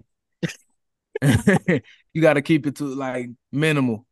you 2.14 2.22
got 2.22 2.34
to 2.34 2.42
keep 2.42 2.66
it 2.68 2.78
to 2.78 2.86
like 2.86 3.30
minimal. 3.52 4.06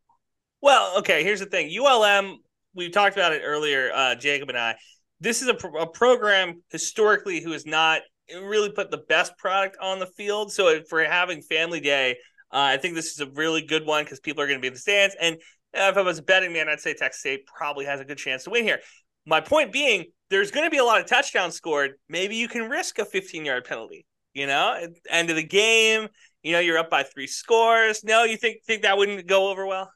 Well, 0.60 0.98
okay. 0.98 1.22
Here's 1.22 1.40
the 1.40 1.46
thing: 1.46 1.70
ULM. 1.78 2.38
We 2.74 2.90
talked 2.90 3.16
about 3.16 3.32
it 3.32 3.42
earlier, 3.44 3.90
uh, 3.94 4.14
Jacob 4.14 4.48
and 4.50 4.58
I. 4.58 4.76
This 5.20 5.42
is 5.42 5.48
a, 5.48 5.54
pro- 5.54 5.82
a 5.82 5.86
program 5.86 6.62
historically 6.70 7.40
who 7.40 7.52
has 7.52 7.66
not 7.66 8.02
really 8.32 8.70
put 8.70 8.90
the 8.90 8.98
best 9.08 9.36
product 9.38 9.76
on 9.80 9.98
the 9.98 10.06
field. 10.06 10.52
So 10.52 10.80
for 10.88 11.02
having 11.04 11.42
Family 11.42 11.80
Day, 11.80 12.16
Uh, 12.50 12.72
I 12.74 12.76
think 12.78 12.94
this 12.94 13.12
is 13.12 13.20
a 13.20 13.26
really 13.30 13.62
good 13.62 13.86
one 13.86 14.04
because 14.04 14.20
people 14.20 14.42
are 14.42 14.46
going 14.46 14.58
to 14.58 14.62
be 14.62 14.68
in 14.68 14.74
the 14.74 14.80
stands. 14.80 15.16
And 15.20 15.36
if 15.74 15.96
I 15.96 16.02
was 16.02 16.18
a 16.18 16.22
betting 16.22 16.52
man, 16.52 16.68
I'd 16.68 16.80
say 16.80 16.94
Texas 16.94 17.20
State 17.20 17.46
probably 17.46 17.84
has 17.84 18.00
a 18.00 18.04
good 18.04 18.18
chance 18.18 18.44
to 18.44 18.50
win 18.50 18.64
here. 18.64 18.80
My 19.28 19.42
point 19.42 19.72
being, 19.72 20.06
there's 20.30 20.50
going 20.50 20.66
to 20.66 20.70
be 20.70 20.78
a 20.78 20.84
lot 20.84 21.00
of 21.00 21.06
touchdowns 21.06 21.54
scored. 21.54 21.92
Maybe 22.08 22.36
you 22.36 22.48
can 22.48 22.68
risk 22.70 22.98
a 22.98 23.04
15 23.04 23.44
yard 23.44 23.64
penalty. 23.64 24.06
You 24.32 24.46
know, 24.46 24.74
at 24.80 24.90
the 24.94 25.12
end 25.12 25.30
of 25.30 25.36
the 25.36 25.42
game, 25.42 26.08
you 26.42 26.52
know, 26.52 26.60
you're 26.60 26.78
up 26.78 26.90
by 26.90 27.02
three 27.02 27.26
scores. 27.26 28.04
No, 28.04 28.24
you 28.24 28.36
think 28.36 28.62
think 28.66 28.82
that 28.82 28.96
wouldn't 28.96 29.26
go 29.26 29.50
over 29.50 29.66
well? 29.66 29.90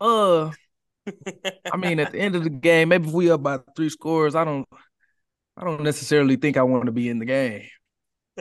Uh, 0.00 0.50
I 1.72 1.76
mean, 1.76 2.00
at 2.00 2.12
the 2.12 2.18
end 2.18 2.36
of 2.36 2.44
the 2.44 2.50
game, 2.50 2.88
maybe 2.88 3.08
if 3.08 3.14
we 3.14 3.30
up 3.30 3.42
by 3.42 3.60
three 3.76 3.88
scores, 3.88 4.34
I 4.34 4.44
don't, 4.44 4.66
I 5.56 5.64
don't 5.64 5.82
necessarily 5.82 6.36
think 6.36 6.56
I 6.56 6.62
want 6.62 6.86
to 6.86 6.92
be 6.92 7.08
in 7.08 7.18
the 7.18 7.24
game. 7.24 7.66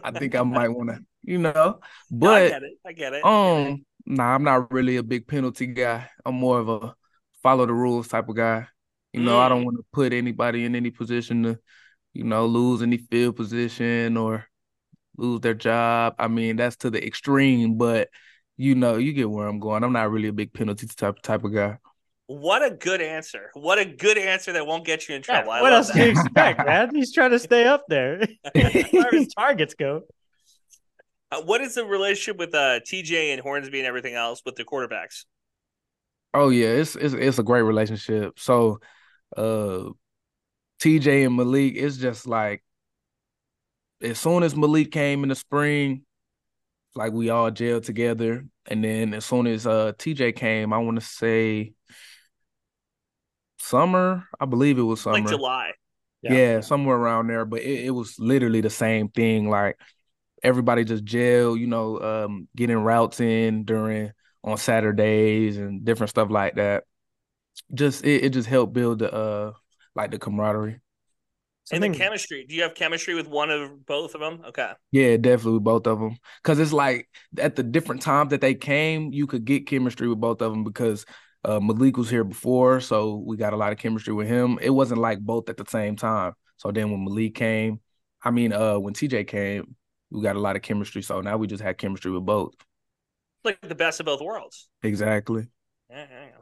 I 0.03 0.11
think 0.11 0.35
I 0.35 0.43
might 0.43 0.69
want 0.69 0.89
to, 0.89 0.99
you 1.23 1.37
know. 1.37 1.79
But 2.11 2.25
no, 2.27 2.33
I 2.33 2.49
get 2.49 2.63
it. 2.63 2.73
I 2.85 2.91
get 2.91 3.13
it. 3.13 3.25
Um, 3.25 3.85
nah, 4.05 4.35
I'm 4.35 4.43
not 4.43 4.71
really 4.71 4.97
a 4.97 5.03
big 5.03 5.27
penalty 5.27 5.67
guy. 5.67 6.09
I'm 6.25 6.35
more 6.35 6.59
of 6.59 6.69
a 6.69 6.95
follow 7.41 7.65
the 7.65 7.73
rules 7.73 8.07
type 8.07 8.29
of 8.29 8.35
guy. 8.35 8.67
You 9.13 9.21
know, 9.21 9.37
mm. 9.37 9.39
I 9.39 9.49
don't 9.49 9.61
mm. 9.61 9.65
want 9.65 9.77
to 9.77 9.85
put 9.93 10.13
anybody 10.13 10.65
in 10.65 10.75
any 10.75 10.91
position 10.91 11.43
to, 11.43 11.59
you 12.13 12.23
know, 12.23 12.45
lose 12.45 12.81
any 12.81 12.97
field 12.97 13.35
position 13.35 14.17
or 14.17 14.45
lose 15.17 15.41
their 15.41 15.53
job. 15.53 16.15
I 16.19 16.27
mean, 16.27 16.57
that's 16.57 16.75
to 16.77 16.89
the 16.89 17.05
extreme, 17.05 17.77
but 17.77 18.09
you 18.57 18.75
know, 18.75 18.97
you 18.97 19.13
get 19.13 19.29
where 19.29 19.47
I'm 19.47 19.59
going. 19.59 19.83
I'm 19.83 19.93
not 19.93 20.11
really 20.11 20.27
a 20.27 20.33
big 20.33 20.53
penalty 20.53 20.87
type 20.87 21.21
type 21.21 21.43
of 21.43 21.53
guy. 21.53 21.77
What 22.27 22.63
a 22.63 22.71
good 22.71 23.01
answer. 23.01 23.51
What 23.53 23.79
a 23.79 23.85
good 23.85 24.17
answer 24.17 24.51
that 24.53 24.67
won't 24.67 24.85
get 24.85 25.07
you 25.07 25.15
in 25.15 25.21
trouble. 25.21 25.53
Yeah, 25.53 25.61
what 25.61 25.71
else 25.71 25.87
that. 25.87 25.93
do 25.93 26.03
you 26.03 26.09
expect, 26.11 26.65
man? 26.65 26.93
He's 26.93 27.13
trying 27.13 27.31
to 27.31 27.39
stay 27.39 27.65
up 27.65 27.85
there 27.87 28.21
as 28.53 28.87
far 28.89 29.15
as 29.15 29.33
targets 29.33 29.75
go. 29.75 30.01
Uh, 31.31 31.41
what 31.41 31.61
is 31.61 31.75
the 31.75 31.85
relationship 31.85 32.37
with 32.37 32.53
uh, 32.53 32.79
TJ 32.81 33.31
and 33.31 33.41
Hornsby 33.41 33.79
and 33.79 33.87
everything 33.87 34.15
else 34.15 34.41
with 34.45 34.55
the 34.55 34.65
quarterbacks? 34.65 35.23
Oh 36.33 36.49
yeah, 36.49 36.67
it's 36.67 36.95
it's 36.95 37.13
it's 37.13 37.39
a 37.39 37.43
great 37.43 37.61
relationship. 37.61 38.39
So 38.39 38.79
uh 39.35 39.89
TJ 40.79 41.25
and 41.25 41.35
Malik, 41.35 41.73
it's 41.75 41.97
just 41.97 42.27
like 42.27 42.63
as 44.01 44.19
soon 44.19 44.43
as 44.43 44.55
Malik 44.55 44.91
came 44.91 45.23
in 45.23 45.29
the 45.29 45.35
spring, 45.35 46.03
like 46.95 47.13
we 47.13 47.29
all 47.29 47.51
jailed 47.51 47.83
together. 47.83 48.45
And 48.67 48.83
then 48.83 49.13
as 49.13 49.25
soon 49.25 49.47
as 49.47 49.65
uh 49.65 49.93
TJ 49.97 50.35
came, 50.35 50.73
I 50.73 50.77
want 50.77 50.99
to 50.99 51.05
say 51.05 51.73
summer. 53.59 54.23
I 54.39 54.45
believe 54.45 54.77
it 54.77 54.83
was 54.83 55.01
summer. 55.01 55.19
Like 55.19 55.27
July. 55.27 55.71
Yeah, 56.21 56.33
yeah 56.33 56.61
somewhere 56.61 56.97
around 56.97 57.27
there. 57.27 57.45
But 57.45 57.61
it, 57.61 57.85
it, 57.85 57.91
was 57.91 58.19
literally 58.19 58.61
the 58.61 58.69
same 58.69 59.09
thing. 59.09 59.49
Like 59.49 59.77
everybody 60.43 60.83
just 60.83 61.03
jail, 61.03 61.55
you 61.55 61.67
know, 61.67 61.99
um, 61.99 62.47
getting 62.55 62.77
routes 62.77 63.19
in 63.19 63.63
during 63.63 64.11
on 64.43 64.57
Saturdays 64.57 65.57
and 65.57 65.83
different 65.83 66.09
stuff 66.09 66.29
like 66.29 66.55
that. 66.55 66.83
Just 67.73 68.05
it, 68.05 68.25
it 68.25 68.29
just 68.29 68.47
helped 68.47 68.73
build 68.73 68.99
the 68.99 69.13
uh 69.13 69.53
like 69.95 70.11
the 70.11 70.19
camaraderie. 70.19 70.79
And 71.71 71.83
the 71.83 71.89
chemistry. 71.89 72.45
Do 72.47 72.55
you 72.55 72.61
have 72.63 72.75
chemistry 72.75 73.13
with 73.13 73.27
one 73.27 73.49
of 73.49 73.85
both 73.85 74.15
of 74.15 74.21
them? 74.21 74.41
Okay. 74.47 74.71
Yeah, 74.91 75.17
definitely 75.17 75.53
with 75.53 75.63
both 75.65 75.85
of 75.85 75.99
them. 75.99 76.17
Because 76.41 76.59
it's 76.59 76.71
like 76.71 77.09
at 77.37 77.55
the 77.57 77.63
different 77.63 78.01
times 78.01 78.29
that 78.29 78.39
they 78.39 78.55
came, 78.55 79.11
you 79.11 79.27
could 79.27 79.43
get 79.43 79.67
chemistry 79.67 80.07
with 80.07 80.19
both 80.19 80.41
of 80.41 80.51
them 80.51 80.63
because 80.63 81.05
uh, 81.43 81.59
Malik 81.59 81.97
was 81.97 82.09
here 82.09 82.23
before, 82.23 82.79
so 82.79 83.15
we 83.15 83.35
got 83.35 83.53
a 83.53 83.57
lot 83.57 83.71
of 83.73 83.77
chemistry 83.77 84.13
with 84.13 84.27
him. 84.27 84.59
It 84.61 84.69
wasn't 84.69 85.01
like 85.01 85.19
both 85.19 85.49
at 85.49 85.57
the 85.57 85.65
same 85.67 85.95
time. 85.97 86.33
So 86.57 86.71
then 86.71 86.89
when 86.89 87.03
Malik 87.03 87.35
came, 87.35 87.81
I 88.23 88.31
mean, 88.31 88.53
uh, 88.53 88.79
when 88.79 88.93
TJ 88.93 89.25
came, 89.25 89.75
we 90.09 90.21
got 90.21 90.35
a 90.37 90.39
lot 90.39 90.55
of 90.55 90.61
chemistry. 90.61 91.01
So 91.01 91.21
now 91.21 91.37
we 91.37 91.47
just 91.47 91.61
had 91.61 91.77
chemistry 91.77 92.11
with 92.11 92.25
both. 92.25 92.53
Like 93.43 93.61
the 93.61 93.75
best 93.75 93.99
of 93.99 94.05
both 94.05 94.21
worlds. 94.21 94.69
Exactly. 94.83 95.47
Yeah, 95.89 96.05
yeah. 96.09 96.36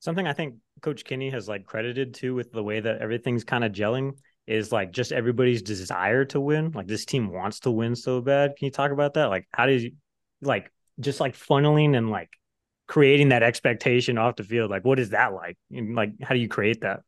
Something 0.00 0.26
I 0.26 0.32
think 0.32 0.56
Coach 0.80 1.04
Kinne 1.04 1.30
has 1.30 1.48
like 1.48 1.66
credited 1.66 2.14
to 2.14 2.34
with 2.34 2.52
the 2.52 2.62
way 2.62 2.80
that 2.80 2.98
everything's 3.00 3.44
kind 3.44 3.64
of 3.64 3.72
gelling 3.72 4.12
is 4.46 4.72
like 4.72 4.92
just 4.92 5.12
everybody's 5.12 5.62
desire 5.62 6.24
to 6.26 6.40
win. 6.40 6.72
Like 6.72 6.86
this 6.86 7.04
team 7.04 7.30
wants 7.32 7.60
to 7.60 7.70
win 7.70 7.94
so 7.94 8.20
bad. 8.20 8.56
Can 8.56 8.66
you 8.66 8.72
talk 8.72 8.90
about 8.90 9.14
that? 9.14 9.26
Like 9.26 9.46
how 9.52 9.66
did 9.66 9.82
you 9.82 9.92
like 10.40 10.72
just 10.98 11.20
like 11.20 11.36
funneling 11.36 11.96
and 11.96 12.10
like 12.10 12.30
creating 12.88 13.28
that 13.28 13.42
expectation 13.42 14.18
off 14.18 14.36
the 14.36 14.44
field? 14.44 14.70
Like 14.70 14.84
what 14.84 14.98
is 14.98 15.10
that 15.10 15.32
like? 15.34 15.58
And 15.70 15.94
like 15.94 16.12
how 16.22 16.34
do 16.34 16.40
you 16.40 16.48
create 16.48 16.80
that? 16.80 17.00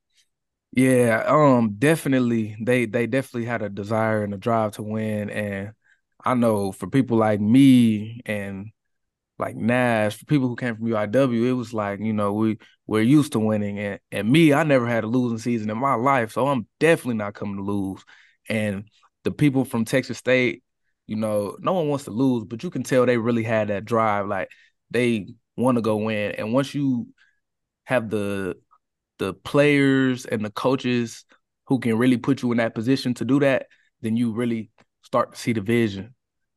Yeah, 0.74 1.24
um 1.26 1.74
definitely 1.78 2.56
they 2.60 2.86
they 2.86 3.06
definitely 3.06 3.44
had 3.46 3.62
a 3.62 3.68
desire 3.68 4.24
and 4.24 4.32
a 4.32 4.38
drive 4.38 4.72
to 4.72 4.82
win 4.82 5.28
and 5.30 5.72
I 6.24 6.34
know 6.34 6.72
for 6.72 6.88
people 6.88 7.18
like 7.18 7.40
me 7.40 8.22
and 8.24 8.70
like 9.42 9.56
Nash, 9.56 10.16
for 10.16 10.24
people 10.26 10.46
who 10.46 10.54
came 10.54 10.76
from 10.76 10.86
UIW, 10.86 11.48
it 11.48 11.52
was 11.52 11.74
like, 11.74 11.98
you 11.98 12.12
know, 12.12 12.32
we 12.32 12.58
we're 12.86 13.02
used 13.02 13.32
to 13.32 13.40
winning. 13.40 13.78
And 13.80 13.98
and 14.12 14.30
me, 14.30 14.52
I 14.52 14.62
never 14.62 14.86
had 14.86 15.02
a 15.02 15.08
losing 15.08 15.38
season 15.38 15.68
in 15.68 15.76
my 15.78 15.94
life. 15.94 16.30
So 16.30 16.46
I'm 16.46 16.68
definitely 16.78 17.16
not 17.16 17.34
coming 17.34 17.56
to 17.56 17.62
lose. 17.62 18.04
And 18.48 18.84
the 19.24 19.32
people 19.32 19.64
from 19.64 19.84
Texas 19.84 20.18
State, 20.18 20.62
you 21.08 21.16
know, 21.16 21.56
no 21.60 21.72
one 21.72 21.88
wants 21.88 22.04
to 22.04 22.12
lose, 22.12 22.44
but 22.44 22.62
you 22.62 22.70
can 22.70 22.84
tell 22.84 23.04
they 23.04 23.18
really 23.18 23.42
had 23.42 23.68
that 23.68 23.84
drive. 23.84 24.28
Like 24.28 24.48
they 24.92 25.26
want 25.56 25.76
to 25.76 25.82
go 25.82 25.96
win. 25.96 26.32
And 26.32 26.52
once 26.52 26.72
you 26.72 27.08
have 27.84 28.10
the 28.10 28.56
the 29.18 29.34
players 29.34 30.24
and 30.24 30.44
the 30.44 30.50
coaches 30.50 31.24
who 31.66 31.80
can 31.80 31.98
really 31.98 32.16
put 32.16 32.42
you 32.42 32.52
in 32.52 32.58
that 32.58 32.76
position 32.76 33.12
to 33.14 33.24
do 33.24 33.40
that, 33.40 33.66
then 34.02 34.16
you 34.16 34.32
really 34.32 34.70
start 35.02 35.32
to 35.32 35.38
see 35.40 35.52
the 35.52 35.60
vision. 35.60 36.14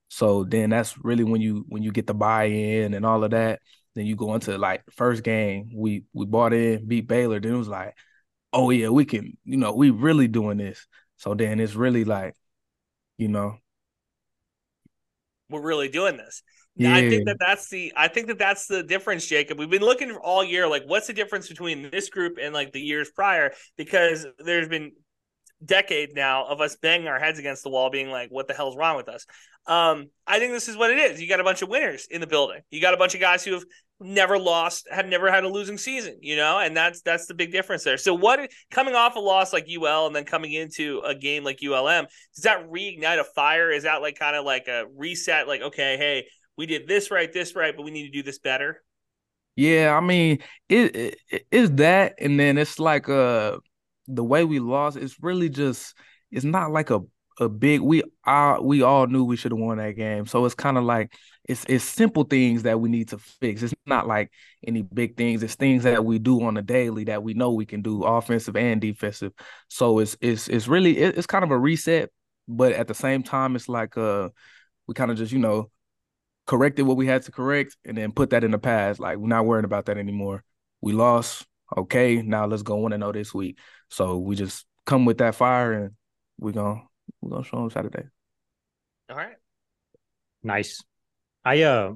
So 0.08 0.44
then 0.44 0.70
that's 0.70 0.98
really 1.04 1.24
when 1.24 1.42
you 1.42 1.66
when 1.68 1.84
you 1.84 1.92
get 1.92 2.08
the 2.08 2.14
buy-in 2.14 2.94
and 2.94 3.06
all 3.06 3.24
of 3.24 3.32
that. 3.32 3.60
Then 3.96 4.06
you 4.06 4.16
go 4.16 4.36
into 4.36 4.58
like 4.58 4.84
first 4.92 5.24
game, 5.24 5.72
we 5.74 6.04
we 6.14 6.26
bought 6.26 6.54
in, 6.54 6.86
beat 6.86 7.08
Baylor. 7.08 7.40
Then 7.40 7.54
it 7.54 7.58
was 7.58 7.68
like, 7.68 7.96
oh 8.52 8.70
yeah, 8.70 8.90
we 8.90 9.06
can, 9.06 9.38
you 9.46 9.58
know, 9.58 9.74
we 9.74 9.90
really 9.90 10.28
doing 10.28 10.58
this. 10.58 10.86
So 11.18 11.34
then 11.34 11.60
it's 11.60 11.76
really 11.76 12.04
like, 12.04 12.36
you 13.18 13.30
know, 13.30 13.58
we're 15.50 15.62
really 15.62 15.90
doing 15.90 16.18
this. 16.18 16.44
Yeah. 16.78 16.94
I 16.94 17.10
think 17.10 17.26
that 17.28 17.38
that's 17.40 17.70
the 17.70 17.94
I 17.96 18.10
think 18.10 18.28
that 18.28 18.38
that's 18.38 18.68
the 18.68 18.84
difference, 18.84 19.26
Jakob. 19.26 19.58
We've 19.58 19.70
been 19.70 19.82
looking 19.82 20.12
all 20.12 20.44
year, 20.44 20.68
like 20.68 20.84
what's 20.86 21.08
the 21.08 21.14
difference 21.14 21.48
between 21.48 21.90
this 21.90 22.10
group 22.10 22.38
and 22.42 22.54
like 22.54 22.74
the 22.74 22.82
years 22.82 23.10
prior? 23.10 23.54
Because 23.78 24.28
there's 24.40 24.68
been 24.68 24.92
decade 25.64 26.16
now 26.16 26.46
of 26.46 26.62
us 26.62 26.76
banging 26.76 27.08
our 27.08 27.20
heads 27.20 27.40
against 27.40 27.64
the 27.64 27.70
wall, 27.70 27.90
being 27.90 28.10
like, 28.10 28.30
"What 28.30 28.48
the 28.48 28.54
hell's 28.54 28.76
wrong 28.76 28.98
with 28.98 29.10
us?" 29.10 29.26
Um, 29.68 30.10
I 30.28 30.40
think 30.40 30.52
this 30.52 30.68
is 30.68 30.78
what 30.78 30.92
it 30.92 30.98
is. 30.98 31.22
You 31.22 31.28
got 31.28 31.40
a 31.40 31.44
bunch 31.44 31.62
of 31.62 31.70
winners 31.70 32.08
in 32.10 32.22
the 32.22 32.28
building. 32.28 32.62
You 32.70 32.82
got 32.82 32.94
a 32.94 32.98
bunch 32.98 33.16
of 33.16 33.22
guys 33.22 33.44
who 33.44 33.54
have 33.54 33.66
never 34.00 34.38
lost, 34.38 34.88
have 34.92 35.08
never 35.08 35.32
had 35.32 35.44
a 35.44 35.50
losing 35.50 35.78
season. 35.78 36.18
You 36.22 36.36
know, 36.36 36.60
and 36.60 36.76
that's 36.76 37.02
that's 37.02 37.26
the 37.26 37.34
big 37.34 37.52
difference 37.52 37.84
there. 37.84 37.98
So, 37.98 38.14
what 38.14 38.52
coming 38.72 38.96
off 38.96 39.16
a 39.16 39.20
loss 39.20 39.54
like 39.54 39.68
UL 39.70 40.08
and 40.08 40.16
then 40.16 40.26
coming 40.26 40.54
into 40.54 41.02
a 41.06 41.16
game 41.16 41.44
like 41.44 41.60
ULM, 41.64 42.06
does 42.36 42.44
that 42.44 42.70
reignite 42.70 43.20
a 43.20 43.24
fire? 43.24 43.72
Is 43.72 43.84
that 43.84 44.02
like 44.02 44.20
kind 44.20 44.36
of 44.36 44.46
like 44.46 44.68
a 44.68 44.86
reset? 44.96 45.48
Like, 45.48 45.62
okay, 45.62 45.98
hey, 45.98 46.28
we 46.58 46.66
did 46.66 46.88
this 46.88 47.12
right, 47.12 47.32
this 47.32 47.56
right, 47.56 47.76
but 47.76 47.84
we 47.84 47.92
need 47.92 48.06
to 48.06 48.12
do 48.12 48.24
this 48.24 48.40
better. 48.40 48.84
Yeah, 49.56 49.96
I 49.96 50.02
mean, 50.02 50.40
it, 50.68 51.18
it 51.30 51.48
is 51.50 51.72
that, 51.76 52.16
and 52.20 52.38
then 52.40 52.58
it's 52.58 52.78
like 52.78 53.08
uh 53.08 53.58
the 54.08 54.24
way 54.24 54.44
we 54.44 54.60
lost, 54.60 54.98
it's 54.98 55.22
really 55.22 55.50
just 55.50 55.96
it's 56.32 56.46
not 56.46 56.72
like 56.72 56.90
a 56.90 57.02
a 57.40 57.50
big 57.50 57.82
we 57.82 58.02
all 58.26 58.64
we 58.64 58.82
all 58.82 59.08
knew 59.08 59.26
we 59.26 59.36
should 59.36 59.52
have 59.52 59.60
won 59.60 59.78
that 59.78 59.96
game. 59.96 60.26
So 60.26 60.46
it's 60.46 60.56
kind 60.56 60.78
of 60.78 60.84
like 60.84 61.14
it's 61.44 61.66
it's 61.68 61.84
simple 61.84 62.24
things 62.24 62.64
that 62.64 62.80
we 62.80 62.90
need 62.90 63.10
to 63.10 63.18
fix. 63.18 63.62
It's 63.62 63.74
not 63.86 64.08
like 64.08 64.32
any 64.66 64.82
big 64.82 65.18
things. 65.18 65.44
It's 65.44 65.56
things 65.56 65.84
that 65.84 66.06
we 66.06 66.18
do 66.20 66.44
on 66.44 66.58
a 66.58 66.62
daily 66.62 67.06
that 67.06 67.24
we 67.24 67.34
know 67.34 67.52
we 67.52 67.66
can 67.66 67.82
do, 67.82 68.04
offensive 68.04 68.56
and 68.56 68.80
defensive. 68.80 69.34
So 69.70 70.00
it's 70.00 70.16
it's 70.22 70.48
it's 70.48 70.68
really 70.68 70.98
it's 70.98 71.28
kind 71.28 71.44
of 71.44 71.52
a 71.52 71.58
reset, 71.60 72.10
but 72.48 72.72
at 72.74 72.88
the 72.88 72.94
same 72.96 73.22
time, 73.24 73.56
it's 73.56 73.68
like 73.68 73.98
uh 73.98 74.30
we 74.88 74.94
kind 74.94 75.12
of 75.12 75.18
just 75.18 75.32
you 75.32 75.40
know 75.40 75.70
corrected 76.48 76.86
what 76.86 76.98
we 76.98 77.08
had 77.08 77.24
to 77.24 77.32
correct 77.32 77.76
and 77.86 77.98
then 77.98 78.12
put 78.12 78.30
that 78.30 78.44
in 78.44 78.52
the 78.52 78.60
past. 78.60 79.00
Like 79.00 79.18
we're 79.18 79.28
not 79.28 79.46
worrying 79.46 79.66
about 79.66 79.86
that 79.86 79.98
anymore. 79.98 80.44
We 80.82 80.94
lost. 80.94 81.46
Okay, 81.76 82.22
now 82.22 82.46
let's 82.46 82.62
go 82.62 82.76
one 82.76 82.94
and 82.94 83.02
zero 83.02 83.12
this 83.12 83.34
week. 83.34 83.58
So 83.90 84.18
we 84.18 84.36
just 84.36 84.66
come 84.86 85.06
with 85.06 85.18
that 85.20 85.36
fire, 85.36 85.74
and 85.74 85.92
we're 86.40 86.52
gonna 86.52 86.82
we're 87.22 87.32
gonna 87.32 87.44
show 87.44 87.58
them 87.58 87.70
Saturday. 87.70 88.04
All 89.10 89.18
right. 89.18 89.36
Nice. 90.44 90.84
I 91.44 91.62
uh, 91.64 91.94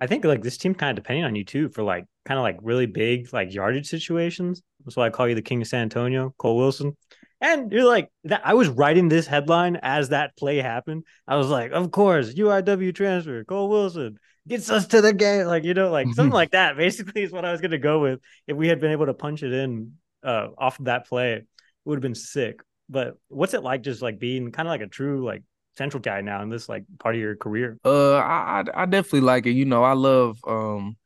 I 0.00 0.06
think 0.06 0.24
like 0.24 0.42
this 0.42 0.56
team 0.56 0.74
kind 0.74 0.96
of 0.96 1.02
depending 1.02 1.24
on 1.24 1.34
you 1.34 1.44
too 1.44 1.68
for 1.68 1.82
like 1.82 2.06
kind 2.24 2.38
of 2.38 2.42
like 2.42 2.58
really 2.62 2.86
big 2.86 3.32
like 3.32 3.52
yardage 3.52 3.88
situations. 3.88 4.62
That's 4.84 4.96
why 4.96 5.06
I 5.06 5.10
call 5.10 5.28
you 5.28 5.34
the 5.34 5.42
King 5.42 5.62
of 5.62 5.68
San 5.68 5.82
Antonio, 5.82 6.34
Kole 6.38 6.56
Wilson. 6.56 6.96
And 7.42 7.72
you're 7.72 7.84
like 7.84 8.10
that. 8.24 8.42
I 8.44 8.54
was 8.54 8.68
writing 8.68 9.08
this 9.08 9.26
headline 9.26 9.78
as 9.82 10.10
that 10.10 10.36
play 10.36 10.58
happened. 10.58 11.04
I 11.26 11.36
was 11.36 11.48
like, 11.48 11.72
of 11.72 11.90
course, 11.90 12.34
UIW 12.34 12.94
transfer, 12.94 13.44
Kole 13.44 13.68
Wilson 13.68 14.18
gets 14.46 14.70
us 14.70 14.86
to 14.88 15.00
the 15.00 15.12
game. 15.12 15.46
Like 15.46 15.64
you 15.64 15.74
know, 15.74 15.90
like 15.90 16.06
something 16.14 16.30
like 16.32 16.50
that. 16.50 16.76
Basically, 16.76 17.22
is 17.22 17.32
what 17.32 17.44
I 17.44 17.52
was 17.52 17.60
going 17.60 17.70
to 17.70 17.78
go 17.78 18.00
with 18.00 18.20
if 18.46 18.56
we 18.56 18.68
had 18.68 18.80
been 18.80 18.92
able 18.92 19.06
to 19.06 19.14
punch 19.14 19.42
it 19.42 19.52
in 19.52 19.92
uh, 20.22 20.48
off 20.58 20.78
of 20.78 20.86
that 20.86 21.06
play, 21.06 21.32
it 21.34 21.46
would 21.84 21.96
have 21.96 22.02
been 22.02 22.14
sick. 22.14 22.60
But 22.88 23.16
what's 23.28 23.54
it 23.54 23.62
like 23.62 23.82
just 23.82 24.02
like 24.02 24.18
being 24.18 24.50
kind 24.50 24.68
of 24.68 24.70
like 24.70 24.80
a 24.80 24.86
true 24.86 25.24
like 25.24 25.42
central 25.76 26.00
guy 26.00 26.20
now 26.20 26.42
in 26.42 26.50
this 26.50 26.68
like 26.68 26.84
part 26.98 27.14
of 27.14 27.20
your 27.20 27.36
career? 27.36 27.78
Uh, 27.84 28.16
I 28.16 28.64
I, 28.74 28.86
definitely 28.86 29.20
like 29.20 29.46
it. 29.46 29.52
You 29.52 29.64
know, 29.64 29.84
I 29.84 29.92
love 29.92 30.38
um 30.46 30.96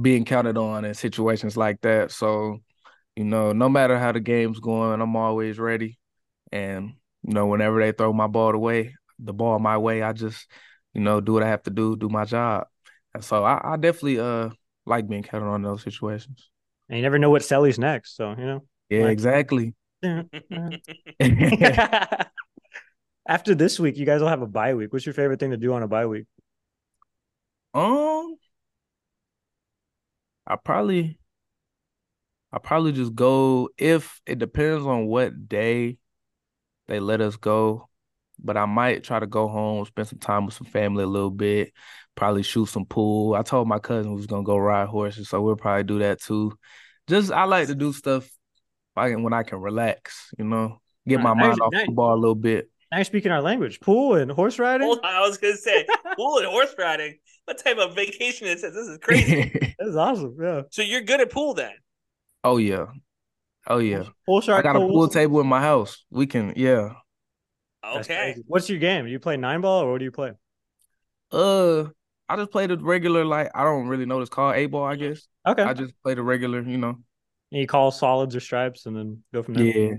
being 0.00 0.24
counted 0.24 0.56
on 0.56 0.84
in 0.84 0.94
situations 0.94 1.56
like 1.56 1.80
that. 1.80 2.12
So, 2.12 2.58
you 3.16 3.24
know, 3.24 3.52
no 3.52 3.68
matter 3.68 3.98
how 3.98 4.12
the 4.12 4.20
game's 4.20 4.60
going, 4.60 5.00
I'm 5.00 5.16
always 5.16 5.58
ready. 5.58 5.98
And 6.52 6.94
you 7.24 7.34
know, 7.34 7.46
whenever 7.46 7.80
they 7.80 7.92
throw 7.92 8.12
my 8.12 8.28
ball 8.28 8.54
away, 8.54 8.94
the 9.18 9.32
ball 9.32 9.58
my 9.58 9.76
way, 9.76 10.02
I 10.02 10.12
just 10.12 10.46
you 10.94 11.00
know 11.00 11.20
do 11.20 11.32
what 11.32 11.42
I 11.42 11.48
have 11.48 11.64
to 11.64 11.70
do, 11.70 11.96
do 11.96 12.08
my 12.08 12.24
job. 12.24 12.68
And 13.12 13.24
so 13.24 13.44
I, 13.44 13.72
I 13.72 13.76
definitely 13.76 14.20
uh 14.20 14.50
like 14.86 15.08
being 15.08 15.22
counted 15.24 15.46
on 15.46 15.56
in 15.56 15.62
those 15.62 15.82
situations. 15.82 16.48
And 16.88 16.96
you 16.96 17.02
never 17.02 17.18
know 17.18 17.30
what 17.30 17.44
celly's 17.44 17.78
next, 17.78 18.16
so 18.16 18.30
you 18.30 18.46
know. 18.46 18.64
Yeah, 18.88 19.02
Like- 19.04 19.12
exactly. 19.12 19.74
After 23.28 23.54
this 23.54 23.78
week, 23.78 23.98
you 23.98 24.06
guys 24.06 24.22
will 24.22 24.28
have 24.28 24.40
a 24.42 24.46
bye 24.46 24.74
week. 24.74 24.92
What's 24.92 25.04
your 25.04 25.12
favorite 25.12 25.38
thing 25.38 25.50
to 25.50 25.58
do 25.58 25.74
on 25.74 25.82
a 25.82 25.88
bye 25.88 26.06
week? 26.06 26.24
Um, 27.74 28.36
I 30.46 30.56
probably, 30.56 31.18
I 32.52 32.58
probably 32.58 32.92
just 32.92 33.14
go 33.14 33.68
if 33.76 34.20
it 34.24 34.38
depends 34.38 34.86
on 34.86 35.06
what 35.06 35.48
day 35.48 35.98
they 36.86 37.00
let 37.00 37.20
us 37.20 37.36
go. 37.36 37.87
But 38.42 38.56
I 38.56 38.66
might 38.66 39.04
try 39.04 39.18
to 39.18 39.26
go 39.26 39.48
home, 39.48 39.84
spend 39.84 40.08
some 40.08 40.18
time 40.18 40.46
with 40.46 40.54
some 40.54 40.66
family 40.66 41.04
a 41.04 41.08
little 41.08 41.30
bit, 41.30 41.72
probably 42.14 42.42
shoot 42.42 42.66
some 42.68 42.84
pool. 42.86 43.34
I 43.34 43.42
told 43.42 43.66
my 43.68 43.78
cousin 43.78 44.12
we 44.12 44.16
was 44.16 44.26
gonna 44.26 44.44
go 44.44 44.56
ride 44.56 44.88
horses, 44.88 45.28
so 45.28 45.40
we'll 45.42 45.56
probably 45.56 45.84
do 45.84 45.98
that 46.00 46.20
too. 46.20 46.56
Just 47.08 47.32
I 47.32 47.44
like 47.44 47.66
to 47.68 47.74
do 47.74 47.92
stuff 47.92 48.28
I 48.96 49.10
can, 49.10 49.22
when 49.22 49.32
I 49.32 49.42
can 49.44 49.58
relax, 49.60 50.30
you 50.38 50.44
know, 50.44 50.78
get 51.06 51.20
my 51.20 51.30
Uh, 51.30 51.34
mind 51.34 51.60
off 51.60 51.72
now- 51.72 51.84
football 51.86 52.14
a 52.14 52.20
little 52.20 52.34
bit. 52.34 52.70
Now 52.90 52.98
you're 52.98 53.04
speaking 53.04 53.30
our 53.30 53.42
language. 53.42 53.80
Pool 53.80 54.14
and 54.14 54.30
horse 54.30 54.58
riding. 54.58 54.88
On, 54.88 54.98
I 55.04 55.20
was 55.20 55.36
gonna 55.38 55.56
say 55.56 55.86
pool 56.16 56.38
and 56.38 56.46
horse 56.46 56.74
riding. 56.78 57.18
What 57.44 57.58
type 57.58 57.76
of 57.78 57.94
vacation 57.94 58.46
is 58.46 58.62
this? 58.62 58.72
This 58.74 58.86
is 58.88 58.98
crazy. 58.98 59.74
That's 59.78 59.94
awesome. 59.96 60.36
Yeah. 60.40 60.62
so 60.70 60.82
you're 60.82 61.02
good 61.02 61.20
at 61.20 61.30
pool 61.30 61.54
then? 61.54 61.72
oh 62.44 62.56
yeah, 62.56 62.86
oh 63.66 63.78
yeah. 63.78 64.04
Horse 64.26 64.48
I 64.48 64.52
ride. 64.52 64.62
got 64.62 64.76
a 64.76 64.80
pool 64.80 65.08
table 65.08 65.40
in 65.40 65.46
my 65.46 65.60
house. 65.60 66.04
We 66.10 66.26
can, 66.26 66.54
yeah. 66.56 66.94
That's 67.94 68.08
Okay. 68.08 68.36
What's 68.46 68.68
your 68.68 68.78
game? 68.78 69.04
Do 69.06 69.10
you 69.10 69.18
play 69.18 69.36
nine 69.36 69.60
ball 69.60 69.82
or 69.84 69.92
what 69.92 69.98
do 69.98 70.04
you 70.04 70.12
play? 70.12 70.32
Uh, 71.30 71.84
I 72.28 72.36
just 72.36 72.50
play 72.50 72.66
the 72.66 72.76
regular, 72.78 73.24
like 73.24 73.50
I 73.54 73.64
don't 73.64 73.88
really 73.88 74.06
know 74.06 74.16
what 74.16 74.22
it's 74.22 74.30
called, 74.30 74.56
eight 74.56 74.66
ball, 74.66 74.84
I 74.84 74.96
guess. 74.96 75.26
Okay. 75.46 75.62
I 75.62 75.74
just 75.74 75.94
play 76.02 76.14
the 76.14 76.22
regular, 76.22 76.62
you 76.62 76.78
know. 76.78 76.96
And 77.50 77.60
you 77.60 77.66
call 77.66 77.90
solids 77.90 78.36
or 78.36 78.40
stripes 78.40 78.86
and 78.86 78.96
then 78.96 79.22
go 79.32 79.42
from 79.42 79.54
there. 79.54 79.64
Yeah. 79.64 79.94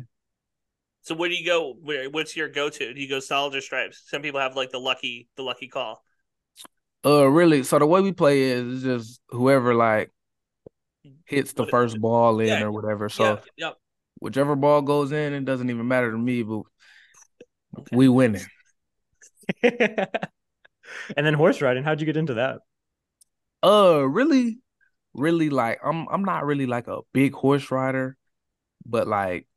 So 1.01 1.15
where 1.15 1.29
do 1.29 1.35
you 1.35 1.45
go? 1.45 1.73
Where, 1.81 2.09
what's 2.09 2.35
your 2.35 2.49
go-to? 2.49 2.93
Do 2.93 3.01
you 3.01 3.09
go 3.09 3.19
solids 3.19 3.55
or 3.55 3.61
stripes? 3.61 4.03
Some 4.07 4.21
people 4.21 4.39
have 4.39 4.55
like 4.55 4.69
the 4.69 4.79
lucky, 4.79 5.27
the 5.37 5.43
lucky 5.43 5.67
call. 5.67 6.03
Uh, 7.05 7.25
really. 7.27 7.63
So 7.63 7.79
the 7.79 7.85
way 7.85 8.01
we 8.01 8.11
play 8.11 8.41
is, 8.43 8.65
is 8.65 8.83
just 8.83 9.21
whoever 9.29 9.73
like 9.73 10.11
hits 11.25 11.53
the 11.53 11.63
What- 11.63 11.71
first 11.71 11.99
ball 11.99 12.39
in 12.39 12.47
Yeah. 12.47 12.63
or 12.63 12.71
whatever. 12.71 13.09
So 13.09 13.23
yeah, 13.23 13.67
yep. 13.67 13.77
whichever 14.19 14.55
ball 14.55 14.81
goes 14.81 15.11
in, 15.11 15.33
it 15.33 15.45
doesn't 15.45 15.69
even 15.69 15.87
matter 15.87 16.11
to 16.11 16.17
me. 16.17 16.43
But 16.43 16.63
we 17.91 18.07
winning. 18.09 18.45
and 19.63 20.07
then 21.15 21.33
horse 21.33 21.61
riding. 21.61 21.83
How'd 21.83 21.99
you 21.99 22.05
get 22.05 22.17
into 22.17 22.35
that? 22.35 22.59
Uh, 23.63 24.03
really, 24.07 24.59
really 25.13 25.49
like 25.49 25.79
I'm. 25.83 26.07
I'm 26.09 26.23
not 26.23 26.45
really 26.45 26.65
like 26.65 26.87
a 26.87 26.99
big 27.13 27.33
horse 27.33 27.71
rider, 27.71 28.17
but 28.85 29.07
like 29.07 29.47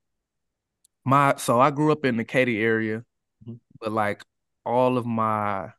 my. 1.05 1.35
So 1.37 1.61
I 1.61 1.71
grew 1.71 1.93
up 1.93 2.05
in 2.05 2.17
the 2.17 2.25
Katy 2.25 2.61
area, 2.61 3.05
Mhm. 3.47 3.61
but 3.81 3.93
like 3.93 4.25
all 4.65 4.99
of 4.99 5.07
my 5.07 5.73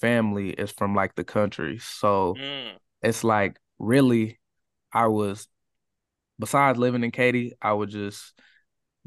family 0.00 0.50
is 0.50 0.70
from 0.70 0.94
like 0.94 1.14
the 1.14 1.24
country, 1.24 1.78
so 1.78 2.34
Mm. 2.38 2.78
it's 3.02 3.24
like 3.24 3.58
really, 3.78 4.38
I 4.92 5.06
was. 5.06 5.48
Besides 6.40 6.78
living 6.78 7.02
in 7.02 7.10
Katy, 7.10 7.54
I 7.60 7.72
would 7.72 7.90
just 7.90 8.32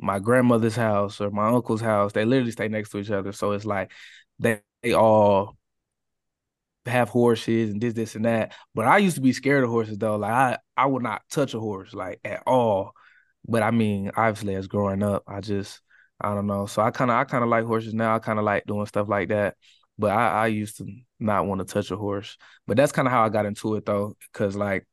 my 0.02 0.20
grandmother's 0.20 0.76
house 0.76 1.22
or 1.22 1.32
my 1.32 1.50
uncle's 1.50 1.82
house. 1.82 2.14
They 2.14 2.26
literally 2.26 2.52
stay 2.52 2.68
next 2.68 2.90
to 2.92 3.00
each 3.00 3.12
other, 3.12 3.32
so 3.32 3.52
it's 3.54 3.66
like 3.66 3.92
they, 4.40 4.62
they 4.84 4.94
all 4.94 5.58
have 6.86 7.10
horses 7.10 7.72
and 7.72 7.82
this, 7.82 7.94
this, 7.94 8.16
and 8.16 8.26
that. 8.26 8.54
But 8.74 8.86
I 8.86 8.98
used 8.98 9.16
to 9.16 9.22
be 9.22 9.34
scared 9.34 9.64
of 9.64 9.70
horses 9.70 9.98
though. 9.98 10.16
Like 10.16 10.32
I, 10.32 10.58
I 10.78 10.86
would 10.88 11.04
not 11.04 11.22
touch 11.30 11.54
a 11.54 11.60
horse 11.60 11.94
like 11.94 12.20
at 12.24 12.44
all. 12.46 12.94
But 13.48 13.64
I 13.64 13.72
mean, 13.72 14.12
obviously, 14.16 14.56
as 14.56 14.68
growing 14.68 15.04
up, 15.04 15.24
I 15.28 15.42
just, 15.42 15.82
I 16.20 16.34
don't 16.34 16.48
know. 16.48 16.66
So 16.68 16.82
I 16.82 16.92
kind 16.92 17.10
of, 17.12 17.18
I 17.18 17.24
kind 17.24 17.44
of 17.44 17.50
like 17.50 17.66
horses 17.66 17.94
now. 17.94 18.16
I 18.16 18.20
kind 18.20 18.40
of 18.40 18.46
like 18.46 18.66
doing 18.66 18.86
stuff 18.86 19.10
like 19.10 19.30
that. 19.30 19.56
But 19.98 20.12
I, 20.12 20.44
I 20.44 20.48
used 20.48 20.78
to 20.78 20.86
not 21.20 21.46
want 21.46 21.60
to 21.60 21.72
touch 21.72 21.92
a 21.92 21.98
horse. 21.98 22.38
But 22.68 22.78
that's 22.78 22.92
kind 22.92 23.08
of 23.08 23.12
how 23.12 23.24
I 23.26 23.30
got 23.30 23.46
into 23.46 23.76
it 23.76 23.86
though, 23.86 24.16
because 24.32 24.56
like 24.56 24.88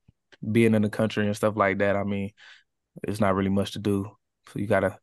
being 0.51 0.75
in 0.75 0.83
the 0.83 0.90
country 0.90 1.27
and 1.27 1.37
stuff 1.37 1.57
like 1.57 1.79
that. 1.79 1.97
I 1.97 2.05
mean, 2.05 2.31
it's 3.05 3.21
not 3.21 3.37
really 3.37 3.51
much 3.51 3.73
to 3.73 3.81
do. 3.81 4.17
So 4.53 4.59
you 4.59 4.67
gotta, 4.67 4.99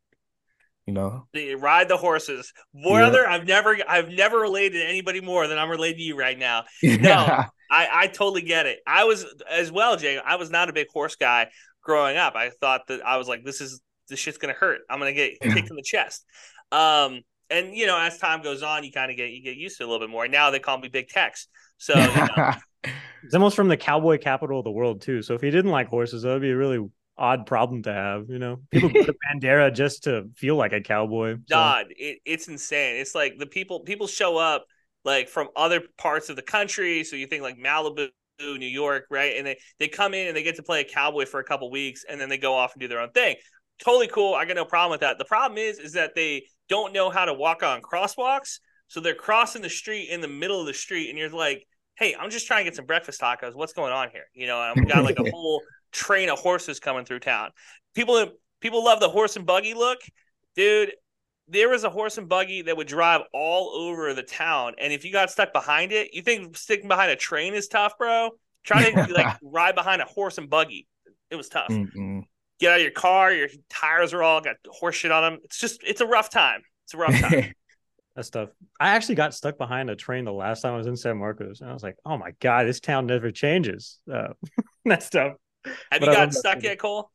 you 0.86 0.94
know. 0.94 1.28
The- 1.34 1.56
ride 1.56 1.88
the 1.88 1.98
horses, 1.98 2.52
brother. 2.74 3.28
I've 3.28 3.46
never, 3.46 3.78
I've 3.88 4.10
never 4.10 4.40
related 4.40 4.80
to 4.80 4.86
anybody 4.86 5.22
more 5.22 5.48
than 5.48 5.58
I'm 5.58 5.70
related 5.70 5.98
to 5.98 6.04
you 6.04 6.18
right 6.18 6.38
now. 6.38 6.66
No. 6.84 7.46
I, 7.72 7.88
I 7.92 8.08
totally 8.08 8.44
get 8.44 8.68
it. 8.68 8.80
I 8.86 9.06
was 9.06 9.26
as 9.50 9.72
well, 9.72 9.98
Jay. 9.98 10.20
I 10.20 10.36
was 10.36 10.52
not 10.52 10.70
a 10.70 10.74
big 10.74 10.88
horse 10.94 11.16
guy 11.16 11.50
growing 11.82 12.16
up. 12.16 12.36
I 12.36 12.52
thought 12.52 12.82
that 12.90 13.04
I 13.04 13.18
was 13.18 13.28
like, 13.28 13.44
this 13.44 13.60
is 13.60 13.82
this 14.08 14.20
shit's 14.20 14.38
gonna 14.38 14.54
hurt. 14.54 14.82
I'm 14.88 15.00
gonna 15.00 15.14
get 15.14 15.40
kicked 15.42 15.70
in 15.72 15.76
the 15.76 15.82
chest. 15.84 16.26
Um, 16.72 17.22
and 17.50 17.76
you 17.76 17.88
know, 17.88 17.98
as 18.00 18.20
time 18.20 18.44
goes 18.44 18.62
on, 18.62 18.84
you 18.84 18.92
kind 18.92 19.10
of 19.10 19.18
get 19.18 19.32
you 19.32 19.42
get 19.42 19.58
used 19.58 19.78
to 19.78 19.84
it 19.84 19.88
a 19.88 19.90
little 19.90 20.06
bit 20.06 20.12
more. 20.12 20.28
Now 20.28 20.52
they 20.52 20.60
call 20.60 20.78
me 20.78 20.90
Big 20.90 21.08
Tex. 21.08 21.48
So 21.78 21.98
you 21.98 22.06
know, 22.06 22.52
It's 23.24 23.34
almost 23.34 23.56
from 23.56 23.68
the 23.68 23.78
cowboy 23.78 24.20
capital 24.20 24.60
of 24.60 24.66
the 24.66 24.72
world 24.72 25.02
too. 25.02 25.22
So 25.24 25.34
if 25.34 25.42
he 25.42 25.50
didn't 25.50 25.72
like 25.72 25.88
horses, 25.88 26.22
that 26.22 26.30
would 26.30 26.42
be 26.42 26.54
really 26.54 26.88
odd 27.18 27.46
problem 27.46 27.84
to 27.84 27.94
have. 27.94 28.30
You 28.30 28.40
know, 28.40 28.60
people 28.72 28.90
go 28.90 29.04
to 29.04 29.16
Bandera 29.34 29.74
just 29.74 30.04
to 30.04 30.30
feel 30.36 30.56
like 30.56 30.74
a 30.74 30.82
cowboy. 30.82 31.36
So, 31.36 31.42
God, 31.50 31.88
it, 31.90 32.20
it's 32.26 32.48
insane. 32.48 32.98
It's 32.98 33.16
like 33.16 33.38
the 33.38 33.46
people 33.46 33.82
people 33.82 34.08
show 34.08 34.38
up 34.38 34.66
like 35.04 35.30
from 35.30 35.50
other 35.56 35.82
parts 35.98 36.30
of 36.30 36.36
the 36.36 36.42
country. 36.42 37.04
So 37.04 37.16
you 37.16 37.28
think 37.28 37.44
like 37.44 37.58
Malibu, 37.58 38.10
New 38.40 38.66
York, 38.66 39.06
right? 39.10 39.36
And 39.38 39.46
they 39.46 39.58
they 39.80 39.88
come 39.88 40.14
in 40.14 40.28
and 40.28 40.36
they 40.36 40.44
get 40.44 40.56
to 40.58 40.64
play 40.64 40.82
a 40.82 40.84
cowboy 40.84 41.26
for 41.26 41.40
a 41.40 41.44
couple 41.44 41.70
weeks, 41.72 42.04
and 42.10 42.20
then 42.20 42.30
they 42.30 42.38
go 42.38 42.54
off 42.54 42.74
and 42.74 42.82
do 42.82 42.88
their 42.88 43.00
own 43.00 43.12
thing. 43.12 43.36
Totally 43.84 44.08
cool. 44.08 44.34
I 44.34 44.46
got 44.46 44.56
no 44.56 44.66
problem 44.66 44.92
with 44.92 45.02
that. 45.02 45.18
The 45.18 45.26
problem 45.26 45.58
is, 45.58 45.80
is 45.80 45.94
that 45.94 46.16
they 46.16 46.46
don't 46.70 46.94
know 46.94 47.10
how 47.10 47.26
to 47.26 47.34
walk 47.34 47.62
on 47.62 47.82
crosswalks, 47.82 48.60
so 48.88 49.00
they're 49.00 49.16
crossing 49.16 49.62
the 49.62 49.70
street 49.70 50.10
in 50.10 50.22
the 50.22 50.28
middle 50.28 50.60
of 50.60 50.66
the 50.66 50.74
street, 50.74 51.10
and 51.10 51.18
you're 51.20 51.30
like, 51.30 51.66
"Hey, 51.98 52.16
I'm 52.20 52.30
just 52.30 52.48
trying 52.48 52.62
to 52.62 52.64
get 52.66 52.76
some 52.76 52.86
breakfast 52.86 53.22
tacos. 53.22 53.54
What's 53.54 53.74
going 53.74 53.94
on 53.94 54.10
here?" 54.12 54.26
You 54.34 54.48
know, 54.48 54.58
I've 54.58 54.88
got 54.88 55.04
like 55.04 55.20
a 55.20 55.30
whole 55.32 55.62
train 55.96 56.30
of 56.30 56.40
horses 56.40 56.80
coming 56.80 57.06
through 57.06 57.20
town. 57.20 57.52
People 57.94 58.28
people 58.62 58.84
love 58.84 59.00
the 59.00 59.10
horse 59.10 59.36
and 59.36 59.46
buggy 59.46 59.74
look, 59.74 60.00
dude 60.56 60.92
there 61.48 61.70
was 61.70 61.84
a 61.84 61.90
horse 61.90 62.18
and 62.18 62.28
buggy 62.28 62.64
that 62.64 62.76
would 62.76 62.88
drive 62.88 63.22
all 63.34 63.70
over 63.70 64.14
the 64.14 64.24
town. 64.24 64.74
And 64.80 64.92
if 64.92 65.06
you 65.06 65.12
got 65.12 65.30
stuck 65.30 65.54
behind 65.54 65.92
it, 65.92 66.14
you 66.14 66.22
think 66.22 66.58
sticking 66.58 66.88
behind 66.88 67.12
a 67.12 67.16
train 67.16 67.54
is 67.54 67.68
tough, 67.68 67.98
bro? 67.98 68.32
Try 68.64 68.90
to 68.90 69.14
like 69.14 69.38
ride 69.44 69.76
behind 69.76 70.02
a 70.02 70.06
horse 70.06 70.38
and 70.38 70.50
buggy. 70.50 70.88
It 71.30 71.36
was 71.36 71.50
tough. 71.50 71.70
Mm-mm. 71.70 72.24
Get 72.60 72.72
out 72.72 72.78
of 72.78 72.84
your 72.84 72.92
car, 72.92 73.32
your 73.32 73.50
tires 73.70 74.14
are 74.14 74.24
all 74.24 74.42
got 74.42 74.56
horse 74.70 74.96
shit 74.96 75.12
on 75.12 75.24
them. 75.24 75.42
It's 75.44 75.60
just 75.60 75.82
it's 75.84 76.02
a 76.02 76.08
rough 76.08 76.30
time. 76.30 76.62
It's 76.86 76.94
a 76.94 76.98
rough 76.98 77.20
time. 77.20 77.54
that 78.16 78.26
stuff. 78.26 78.50
I 78.80 78.90
actually 78.90 79.16
got 79.16 79.34
stuck 79.34 79.58
behind 79.58 79.90
a 79.90 79.96
train 79.96 80.26
the 80.26 80.34
last 80.34 80.62
time 80.62 80.74
I 80.74 80.78
was 80.78 80.88
in 80.88 80.96
San 80.96 81.18
Marcos, 81.18 81.62
and 81.62 81.70
I 81.70 81.74
was 81.74 81.84
like, 81.84 81.98
"Oh 82.06 82.18
my 82.18 82.32
god, 82.40 82.66
this 82.66 82.80
town 82.80 83.08
never 83.08 83.32
changes." 83.32 84.00
Uh, 84.12 84.30
that 84.86 85.04
stuff. 85.04 85.34
Have 85.92 86.02
But 86.02 86.10
you 86.10 86.10
gotten 86.10 86.32
stuck 86.32 86.64
yet, 86.64 86.78
Kole? 86.80 87.10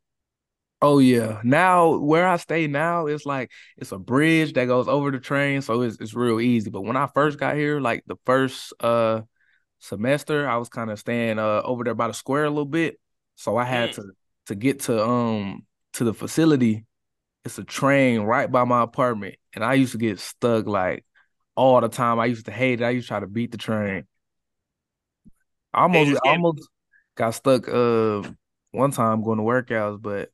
Oh 0.83 0.99
yeah. 0.99 1.41
Now 1.45 1.99
where 1.99 2.27
I 2.27 2.37
stay 2.39 2.67
now, 2.67 3.07
it's 3.07 3.27
like 3.27 3.51
it's 3.77 3.93
a 3.93 3.99
bridge 3.99 4.55
that 4.55 4.65
goes 4.67 4.89
over 4.89 5.11
the 5.11 5.19
train, 5.21 5.61
so 5.63 5.83
it's 5.83 5.99
it's 6.01 6.15
real 6.15 6.41
easy. 6.41 6.71
But 6.71 6.83
when 6.83 6.97
I 6.97 7.07
first 7.13 7.39
got 7.39 7.55
here, 7.57 7.81
like 7.81 8.03
the 8.07 8.17
first 8.25 8.73
uh 8.81 9.23
semester, 9.81 10.49
I 10.49 10.59
was 10.59 10.69
kind 10.71 10.91
of 10.91 10.99
staying 10.99 11.39
uh 11.39 11.63
over 11.65 11.85
there 11.85 11.95
by 11.95 12.09
the 12.09 12.15
square 12.15 12.45
a 12.47 12.51
little 12.51 12.67
bit. 12.67 13.01
So 13.37 13.57
I 13.59 13.65
had 13.65 13.93
Mm. 13.93 13.95
to 13.95 14.05
to 14.47 14.55
get 14.55 14.81
to 14.83 15.05
um 15.07 15.67
to 15.95 16.05
the 16.05 16.15
facility. 16.15 16.87
It's 17.45 17.59
a 17.59 17.65
train 17.65 18.23
right 18.23 18.51
by 18.51 18.65
my 18.65 18.83
apartment, 18.83 19.37
and 19.55 19.65
I 19.65 19.75
used 19.75 19.93
to 19.93 19.99
get 19.99 20.21
stuck 20.21 20.67
like 20.67 21.05
all 21.57 21.81
the 21.81 21.89
time. 21.89 22.21
I 22.21 22.27
used 22.27 22.47
to 22.47 22.53
hate 22.53 22.81
it. 22.83 22.85
I 22.85 22.91
used 22.91 23.07
to 23.09 23.11
try 23.11 23.21
to 23.21 23.27
beat 23.29 23.53
the 23.53 23.59
train. 23.59 24.07
I 25.73 25.83
almost 25.83 26.13
Dangerous 26.13 26.21
I 26.21 26.21
game. 26.21 26.31
almost 26.31 26.69
got 27.17 27.33
stuck 27.35 27.69
uh 27.69 28.23
one 28.73 28.91
time 28.91 29.23
going 29.23 29.39
to 29.39 29.45
workouts, 29.45 30.01
but 30.01 30.31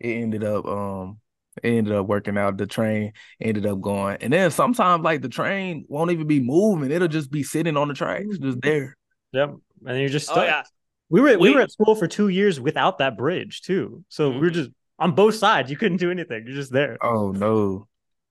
it 0.00 0.10
ended 0.10 0.44
up 0.44 0.66
um 0.66 1.18
it 1.62 1.68
ended 1.68 1.94
up 1.94 2.06
working 2.06 2.36
out. 2.36 2.58
The 2.58 2.66
train 2.66 3.12
ended 3.40 3.66
up 3.66 3.80
going. 3.80 4.18
And 4.20 4.32
then 4.32 4.50
sometimes 4.50 5.02
like 5.02 5.22
the 5.22 5.28
train 5.28 5.86
won't 5.88 6.10
even 6.10 6.26
be 6.26 6.40
moving. 6.40 6.90
It'll 6.90 7.08
just 7.08 7.30
be 7.30 7.42
sitting 7.42 7.76
on 7.76 7.88
the 7.88 7.94
tracks, 7.94 8.38
just 8.38 8.60
there. 8.60 8.96
Yep, 9.32 9.54
and 9.86 9.98
you're 9.98 10.08
just 10.08 10.26
stuck. 10.26 10.38
Oh 10.38 10.44
yeah. 10.44 10.62
We 11.08 11.20
were 11.20 11.38
we 11.38 11.50
Wait. 11.50 11.54
were 11.54 11.60
at 11.60 11.70
school 11.70 11.94
for 11.94 12.06
two 12.06 12.28
years 12.28 12.60
without 12.60 12.98
that 12.98 13.16
bridge 13.16 13.62
too, 13.62 14.04
so 14.08 14.30
we 14.30 14.38
were 14.38 14.50
just 14.50 14.70
on 14.98 15.14
both 15.14 15.36
sides. 15.36 15.70
You 15.70 15.76
couldn't 15.76 15.98
do 15.98 16.10
anything. 16.10 16.44
You're 16.46 16.56
just 16.56 16.72
there. 16.72 16.98
Oh 17.00 17.30
no. 17.30 17.86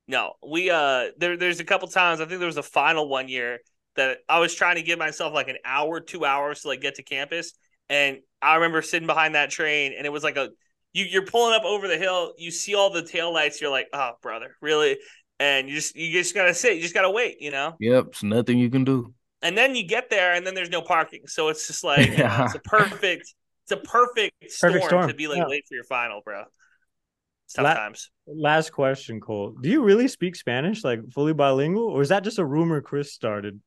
No, 0.08 0.34
we 0.46 0.70
uh 0.70 1.08
there 1.18 1.38
there's 1.38 1.60
a 1.60 1.64
couple 1.64 1.88
times 1.88 2.20
I 2.20 2.26
think 2.26 2.40
there 2.40 2.48
was 2.48 2.58
a 2.58 2.64
final 2.64 3.08
one 3.08 3.28
year 3.28 3.60
that 3.96 4.20
I 4.28 4.40
was 4.40 4.54
trying 4.54 4.76
to 4.76 4.82
give 4.82 5.00
myself 5.00 5.34
like 5.34 5.48
an 5.48 5.58
hour, 5.64 6.00
two 6.00 6.26
hours 6.26 6.62
to 6.62 6.68
like 6.68 6.82
get 6.82 6.96
to 6.96 7.04
campus. 7.04 7.54
And 7.90 8.20
I 8.46 8.56
remember 8.56 8.82
sitting 8.82 9.08
behind 9.08 9.36
that 9.36 9.50
train 9.50 9.94
and 9.98 10.06
it 10.06 10.12
was 10.12 10.24
like 10.24 10.38
a 10.38 10.50
you 10.94 11.06
you're 11.06 11.26
pulling 11.26 11.54
up 11.56 11.64
over 11.66 11.88
the 11.88 11.98
hill, 11.98 12.34
you 12.38 12.52
see 12.52 12.76
all 12.76 12.90
the 12.90 13.04
tail 13.04 13.34
lights, 13.34 13.60
you're 13.62 13.72
like, 13.72 13.88
oh 13.94 14.12
brother, 14.22 14.56
really? 14.62 14.98
And 15.40 15.68
you 15.68 15.76
just 15.76 15.96
you 15.96 16.12
just 16.12 16.34
gotta 16.34 16.54
sit, 16.54 16.76
you 16.76 16.82
just 16.82 16.94
gotta 16.94 17.12
wait, 17.12 17.42
you 17.42 17.52
know? 17.52 17.76
Yep, 17.80 18.06
it's 18.08 18.24
nothing 18.24 18.58
you 18.60 18.70
can 18.70 18.84
do. 18.86 19.14
And 19.42 19.58
then 19.58 19.76
you 19.76 19.84
get 19.86 20.10
there 20.10 20.34
and 20.34 20.46
then 20.46 20.56
there's 20.56 20.70
no 20.70 20.82
parking. 20.82 21.24
So 21.28 21.50
it's 21.50 21.68
just 21.68 21.84
like 21.84 22.10
you 22.12 22.18
know, 22.18 22.42
it's 22.46 22.56
a 22.56 22.60
perfect 22.60 23.34
it's 23.64 23.72
a 23.72 23.78
perfect 23.78 24.34
storm, 24.48 24.74
Perfect 24.74 24.86
storm. 24.86 25.10
to 25.10 25.14
be 25.16 25.28
like 25.28 25.38
Yeah. 25.40 25.46
late 25.48 25.66
for 25.68 25.76
your 25.76 25.84
final, 25.84 26.22
bro. 26.24 26.44
It's 27.46 27.54
tough 27.54 27.66
La- 27.66 27.74
times. 27.74 28.10
Last 28.28 28.72
question, 28.72 29.20
Kole. 29.20 29.56
Do 29.62 29.70
you 29.70 29.84
really 29.84 30.08
speak 30.08 30.36
Spanish, 30.36 30.84
like 30.84 31.00
fully 31.12 31.34
bilingual, 31.34 31.84
or 31.90 32.02
is 32.02 32.10
that 32.10 32.24
just 32.24 32.40
a 32.40 32.46
rumor 32.46 32.82
Chris 32.82 33.14
started? 33.14 33.62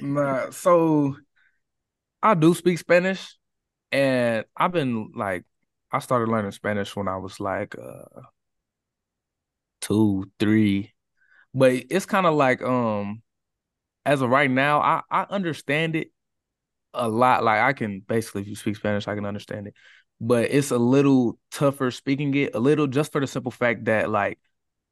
Nah, 0.00 0.50
so 0.50 1.16
I 2.22 2.34
do 2.34 2.54
speak 2.54 2.78
Spanish, 2.78 3.36
and 3.92 4.44
I've 4.56 4.72
been 4.72 5.12
like, 5.14 5.44
I 5.92 5.98
started 6.00 6.30
learning 6.30 6.52
Spanish 6.52 6.96
when 6.96 7.08
I 7.08 7.18
was 7.18 7.40
like 7.40 7.76
uh 7.78 8.22
two, 9.80 10.30
three, 10.38 10.92
but 11.54 11.72
it's 11.90 12.06
kind 12.06 12.26
of 12.26 12.34
like 12.34 12.62
um, 12.62 13.22
as 14.06 14.22
of 14.22 14.30
right 14.30 14.50
now, 14.50 14.80
I 14.80 15.02
I 15.10 15.26
understand 15.30 15.96
it 15.96 16.08
a 16.94 17.08
lot. 17.08 17.44
Like 17.44 17.60
I 17.60 17.72
can 17.72 18.00
basically, 18.00 18.42
if 18.42 18.48
you 18.48 18.56
speak 18.56 18.76
Spanish, 18.76 19.08
I 19.08 19.14
can 19.14 19.26
understand 19.26 19.68
it, 19.68 19.74
but 20.20 20.50
it's 20.50 20.70
a 20.70 20.78
little 20.78 21.38
tougher 21.50 21.90
speaking 21.90 22.34
it 22.36 22.54
a 22.54 22.60
little 22.60 22.86
just 22.86 23.12
for 23.12 23.20
the 23.20 23.26
simple 23.26 23.52
fact 23.52 23.86
that 23.86 24.10
like 24.10 24.38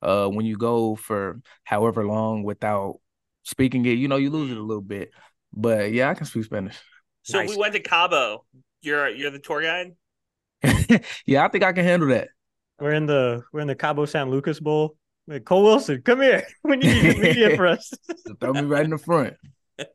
uh 0.02 0.28
when 0.28 0.46
you 0.46 0.56
go 0.56 0.96
for 0.96 1.40
however 1.64 2.06
long 2.06 2.42
without 2.44 3.00
speaking 3.44 3.84
it, 3.86 3.98
you 3.98 4.08
know, 4.08 4.16
you 4.16 4.30
lose 4.30 4.50
it 4.50 4.58
a 4.58 4.62
little 4.62 4.82
bit. 4.82 5.10
But 5.52 5.92
yeah, 5.92 6.10
I 6.10 6.14
can 6.14 6.26
speak 6.26 6.44
Spanish. 6.44 6.78
So 7.22 7.40
if 7.40 7.46
Nice. 7.46 7.50
we 7.50 7.56
went 7.56 7.74
to 7.74 7.80
Cabo, 7.80 8.44
you're 8.82 9.08
you're 9.08 9.30
the 9.30 9.38
tour 9.38 9.62
guide? 9.62 9.92
yeah, 11.26 11.44
I 11.44 11.48
think 11.48 11.64
I 11.64 11.72
can 11.72 11.84
handle 11.84 12.08
that. 12.08 12.28
We're 12.78 12.92
in 12.92 13.06
the 13.06 13.42
we're 13.52 13.60
in 13.60 13.66
the 13.68 13.74
Cabo 13.74 14.04
San 14.06 14.30
Lucas 14.30 14.60
Bowl. 14.60 14.96
Like, 15.26 15.44
Kole 15.44 15.62
Wilson, 15.62 16.02
come 16.02 16.22
here. 16.22 16.44
We 16.64 16.76
need 16.76 17.16
you, 17.16 17.50
we 17.50 17.56
for 17.56 17.68
us. 17.68 17.92
Throw 18.40 18.52
me 18.52 18.62
right 18.62 18.84
in 18.84 18.90
the 18.90 18.98
front. 18.98 19.34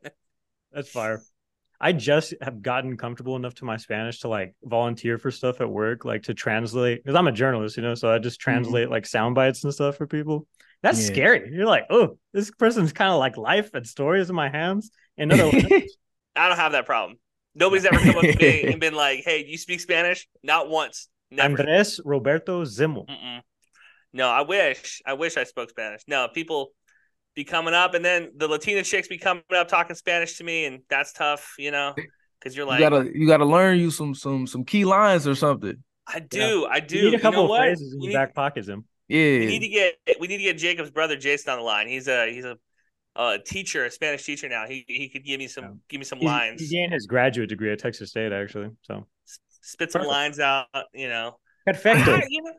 That's 0.72 0.88
fire. 0.88 1.22
I 1.78 1.92
just 1.92 2.34
have 2.40 2.62
gotten 2.62 2.96
comfortable 2.96 3.36
enough 3.36 3.54
to 3.56 3.66
my 3.66 3.76
Spanish 3.76 4.20
to 4.20 4.28
like 4.28 4.54
volunteer 4.62 5.18
for 5.18 5.30
stuff 5.30 5.60
at 5.60 5.68
work, 5.68 6.04
like 6.04 6.22
to 6.24 6.34
translate 6.34 7.04
because 7.04 7.16
I'm 7.16 7.26
a 7.26 7.32
journalist, 7.32 7.76
you 7.76 7.82
know, 7.82 7.94
so 7.94 8.10
I 8.10 8.18
just 8.18 8.40
mm-hmm. 8.40 8.50
translate 8.50 8.90
like 8.90 9.04
sound 9.06 9.34
bites 9.34 9.62
and 9.64 9.74
stuff 9.74 9.96
for 9.96 10.06
people. 10.06 10.46
That's 10.82 11.00
Yeah. 11.00 11.14
scary. 11.14 11.50
You're 11.52 11.66
like, 11.66 11.84
oh, 11.90 12.18
this 12.32 12.50
person's 12.50 12.92
kind 12.92 13.10
of 13.10 13.18
like 13.18 13.36
life 13.36 13.70
and 13.74 13.86
stories 13.86 14.30
in 14.30 14.36
my 14.36 14.48
hands. 14.48 14.90
In 15.18 15.32
other 15.32 15.46
words, 15.50 15.96
I 16.34 16.48
don't 16.48 16.56
have 16.56 16.72
that 16.72 16.86
problem. 16.86 17.18
Nobody's 17.56 17.84
ever 17.86 17.98
come 17.98 18.16
up 18.16 18.22
to 18.22 18.36
me 18.38 18.62
and 18.64 18.78
been 18.86 18.94
like, 18.94 19.22
"Hey, 19.24 19.42
do 19.42 19.50
you 19.50 19.58
speak 19.58 19.80
Spanish?" 19.80 20.28
Not 20.42 20.68
once. 20.68 21.08
Never. 21.30 21.58
Andres 21.58 22.00
Roberto 22.04 22.62
Zimmel. 22.64 23.06
Mm-mm. 23.08 23.40
No, 24.12 24.28
I 24.28 24.42
wish. 24.42 25.02
I 25.04 25.14
wish 25.14 25.36
I 25.36 25.44
spoke 25.44 25.70
Spanish. 25.70 26.02
No, 26.06 26.28
people 26.28 26.70
be 27.34 27.44
coming 27.44 27.74
up, 27.74 27.94
and 27.94 28.04
then 28.04 28.30
the 28.36 28.46
Latina 28.48 28.82
chicks 28.82 29.08
be 29.08 29.18
coming 29.18 29.42
up 29.54 29.68
talking 29.68 29.96
Spanish 29.96 30.38
to 30.38 30.44
me, 30.44 30.66
and 30.66 30.80
that's 30.88 31.12
tough, 31.12 31.54
you 31.58 31.70
know, 31.70 31.94
because 32.38 32.56
you're 32.56 32.66
like, 32.66 32.80
you 32.80 32.88
gotta 32.88 33.10
you 33.12 33.26
gotta 33.26 33.44
learn 33.44 33.78
you 33.78 33.90
some 33.90 34.14
some 34.14 34.46
some 34.46 34.64
key 34.64 34.84
lines 34.84 35.26
or 35.26 35.34
something. 35.34 35.82
I 36.06 36.20
do, 36.20 36.66
I 36.70 36.78
do. 36.80 36.96
You 36.98 37.10
need 37.10 37.14
a 37.14 37.20
couple 37.20 37.40
know 37.40 37.44
of 37.44 37.50
what? 37.50 37.60
phrases 37.62 37.92
in 37.92 37.98
We 37.98 38.04
your 38.06 38.10
need- 38.10 38.14
back 38.26 38.34
pocket, 38.34 38.64
Zim. 38.64 38.84
Yeah. 39.08 39.38
We 39.40 39.46
need 39.46 39.60
to 39.60 39.68
get 39.68 39.94
we 40.20 40.26
need 40.28 40.38
to 40.38 40.42
get 40.44 40.58
Jakob's 40.58 40.90
brother 40.90 41.16
Jason 41.16 41.52
on 41.52 41.58
the 41.58 41.64
line. 41.64 41.88
He's 41.88 42.06
a 42.08 42.32
he's 42.32 42.44
a, 42.44 42.56
a 43.18 43.38
teacher, 43.38 43.84
a 43.84 43.90
Spanish 43.90 44.24
teacher 44.24 44.48
now. 44.48 44.66
He 44.66 44.84
he 44.88 45.08
could 45.08 45.24
give 45.24 45.38
me 45.38 45.48
some 45.48 45.64
Yeah. 45.64 45.70
give 45.88 45.98
me 46.00 46.04
some 46.04 46.18
He's- 46.18 46.28
lines, 46.30 46.60
He 46.60 46.68
gained 46.68 46.92
his 46.92 47.06
graduate 47.06 47.48
degree 47.48 47.72
at 47.72 47.78
Texas 47.78 48.10
State, 48.10 48.32
actually. 48.32 48.70
So 48.82 49.06
spit 49.62 49.90
some 49.92 50.00
Perfect. 50.00 50.12
lines 50.12 50.40
out. 50.40 50.66
You 50.94 51.08
know, 51.08 51.38
perfecto. 51.66 52.12
I- 52.16 52.26
you 52.28 52.42
know, 52.42 52.52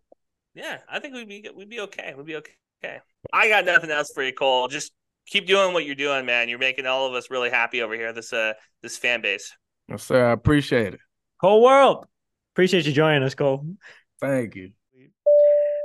yeah, 0.55 0.79
I 0.89 0.99
think 0.99 1.13
we'd 1.15 1.27
be 1.27 1.49
we'd 1.55 1.69
be 1.69 1.79
okay. 1.81 2.13
We'd 2.15 2.25
be 2.25 2.35
okay. 2.37 2.99
I 3.33 3.49
got 3.49 3.65
nothing 3.65 3.89
else 3.91 4.11
for 4.13 4.23
you, 4.23 4.33
Kole. 4.33 4.69
Just 4.69 4.93
keep 5.25 5.47
doing 5.47 5.73
what 5.73 5.85
you're 5.85 5.95
doing, 5.95 6.25
man. 6.25 6.47
You're 6.47 6.59
making 6.59 6.85
all 6.85 7.07
of 7.07 7.13
us 7.13 7.29
really 7.31 7.49
happy 7.49 7.81
over 7.81 7.93
here. 7.95 8.13
This 8.13 8.31
uh 8.33 8.53
this 8.81 8.97
fan 8.97 9.21
base. 9.21 9.55
Yes, 9.89 10.03
sir. 10.03 10.29
I 10.29 10.31
appreciate 10.33 10.93
it. 10.93 10.99
Cole 11.41 11.61
World. 11.63 12.05
Appreciate 12.53 12.85
you 12.85 12.93
joining 12.93 13.23
us, 13.23 13.35
Kole. 13.35 13.75
Thank 14.19 14.55
you. 14.55 14.71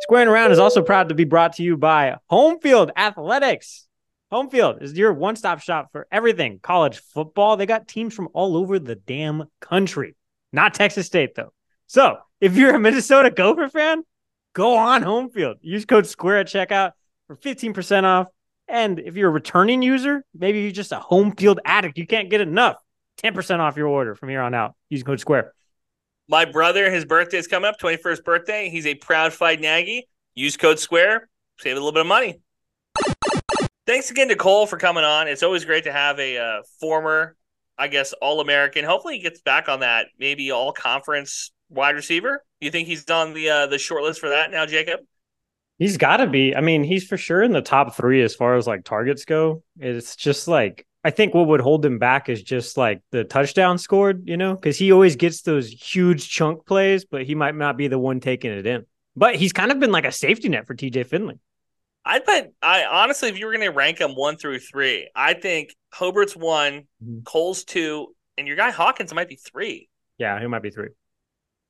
Squaring 0.02 0.28
Around 0.28 0.50
is 0.52 0.58
also 0.58 0.82
proud 0.82 1.10
to 1.10 1.14
be 1.14 1.24
brought 1.24 1.52
to 1.54 1.62
you 1.62 1.76
by 1.76 2.16
Homefield 2.30 2.90
Athletics. 2.96 3.86
Homefield 4.32 4.82
is 4.82 4.96
your 4.96 5.12
one 5.12 5.36
stop 5.36 5.60
shop 5.60 5.90
for 5.92 6.06
everything 6.10 6.58
college 6.62 6.98
football. 6.98 7.58
They 7.58 7.66
got 7.66 7.86
teams 7.86 8.14
from 8.14 8.30
all 8.32 8.56
over 8.56 8.78
the 8.78 8.94
damn 8.94 9.44
country, 9.60 10.16
not 10.54 10.72
Texas 10.72 11.06
State, 11.06 11.34
though. 11.34 11.52
So 11.86 12.16
if 12.40 12.56
you're 12.56 12.74
a 12.74 12.80
Minnesota 12.80 13.30
Gopher 13.30 13.68
fan, 13.68 14.04
go 14.54 14.74
on 14.74 15.02
Homefield. 15.02 15.56
Use 15.60 15.84
code 15.84 16.06
SQUARE 16.06 16.38
at 16.38 16.46
checkout 16.46 16.92
for 17.26 17.36
15% 17.36 18.04
off. 18.04 18.28
And 18.68 18.98
if 19.00 19.16
you're 19.16 19.28
a 19.28 19.32
returning 19.32 19.82
user, 19.82 20.24
maybe 20.34 20.62
you're 20.62 20.70
just 20.70 20.92
a 20.92 20.98
Homefield 20.98 21.58
addict, 21.66 21.98
you 21.98 22.06
can't 22.06 22.30
get 22.30 22.40
enough, 22.40 22.76
10% 23.22 23.58
off 23.58 23.76
your 23.76 23.88
order 23.88 24.14
from 24.14 24.30
here 24.30 24.40
on 24.40 24.54
out. 24.54 24.74
Use 24.88 25.02
code 25.02 25.20
SQUARE. 25.20 25.52
My 26.28 26.46
brother, 26.46 26.90
his 26.90 27.04
birthday 27.04 27.36
is 27.36 27.46
coming 27.46 27.68
up, 27.68 27.78
21st 27.78 28.24
birthday. 28.24 28.70
He's 28.70 28.86
a 28.86 28.94
proud 28.94 29.34
fight 29.34 29.60
Nagy. 29.60 30.08
Use 30.34 30.56
code 30.56 30.78
SQUARE, 30.78 31.28
save 31.58 31.72
a 31.72 31.74
little 31.74 31.92
bit 31.92 32.00
of 32.00 32.06
money. 32.06 32.40
Thanks 33.86 34.10
again 34.10 34.28
to 34.28 34.36
Kole 34.36 34.68
for 34.68 34.76
coming 34.76 35.04
on. 35.04 35.26
It's 35.26 35.42
always 35.42 35.64
great 35.64 35.84
to 35.84 35.92
have 35.92 36.18
a 36.20 36.38
uh, 36.38 36.62
former, 36.80 37.36
I 37.76 37.88
guess, 37.88 38.12
All 38.14 38.40
American. 38.40 38.84
Hopefully, 38.84 39.16
he 39.16 39.22
gets 39.22 39.40
back 39.40 39.68
on 39.68 39.80
that 39.80 40.06
maybe 40.18 40.52
All 40.52 40.72
Conference 40.72 41.50
wide 41.68 41.96
receiver. 41.96 42.44
You 42.60 42.70
think 42.70 42.86
he's 42.86 43.08
on 43.10 43.34
the 43.34 43.50
uh, 43.50 43.66
the 43.66 43.78
short 43.78 44.02
list 44.04 44.20
for 44.20 44.28
that 44.28 44.50
now, 44.50 44.66
Jakob? 44.66 45.00
He's 45.78 45.96
got 45.96 46.18
to 46.18 46.28
be. 46.28 46.54
I 46.54 46.60
mean, 46.60 46.84
he's 46.84 47.04
for 47.04 47.16
sure 47.16 47.42
in 47.42 47.52
the 47.52 47.62
top 47.62 47.96
three 47.96 48.22
as 48.22 48.36
far 48.36 48.54
as 48.54 48.68
like 48.68 48.84
targets 48.84 49.24
go. 49.24 49.64
It's 49.80 50.14
just 50.14 50.46
like 50.46 50.86
I 51.04 51.10
think 51.10 51.34
what 51.34 51.48
would 51.48 51.60
hold 51.60 51.84
him 51.84 51.98
back 51.98 52.28
is 52.28 52.42
just 52.42 52.76
like 52.76 53.02
the 53.10 53.24
touchdown 53.24 53.78
scored, 53.78 54.28
you 54.28 54.36
know, 54.36 54.54
because 54.54 54.78
he 54.78 54.92
always 54.92 55.16
gets 55.16 55.42
those 55.42 55.68
huge 55.68 56.30
chunk 56.30 56.64
plays, 56.66 57.04
but 57.04 57.24
he 57.24 57.34
might 57.34 57.56
not 57.56 57.76
be 57.76 57.88
the 57.88 57.98
one 57.98 58.20
taking 58.20 58.52
it 58.52 58.66
in. 58.66 58.86
But 59.16 59.34
he's 59.34 59.52
kind 59.52 59.72
of 59.72 59.80
been 59.80 59.90
like 59.90 60.04
a 60.04 60.12
safety 60.12 60.48
net 60.48 60.66
for 60.66 60.74
TJ 60.74 61.06
Finley. 61.06 61.40
I 62.04 62.18
bet. 62.18 62.52
I 62.62 62.84
honestly, 62.84 63.28
if 63.28 63.38
you 63.38 63.46
were 63.46 63.52
going 63.52 63.64
to 63.64 63.70
rank 63.70 63.98
them 63.98 64.14
one 64.16 64.36
through 64.36 64.58
three, 64.58 65.08
I 65.14 65.34
think 65.34 65.74
Hobert's 65.94 66.34
one, 66.34 66.88
Mhm. 67.04 67.24
Kole's 67.24 67.64
two, 67.64 68.14
and 68.36 68.46
your 68.46 68.56
guy 68.56 68.70
Hawkins 68.70 69.14
might 69.14 69.28
be 69.28 69.36
three. 69.36 69.88
Yeah, 70.18 70.40
he 70.40 70.46
might 70.46 70.62
be 70.62 70.70
three. 70.70 70.88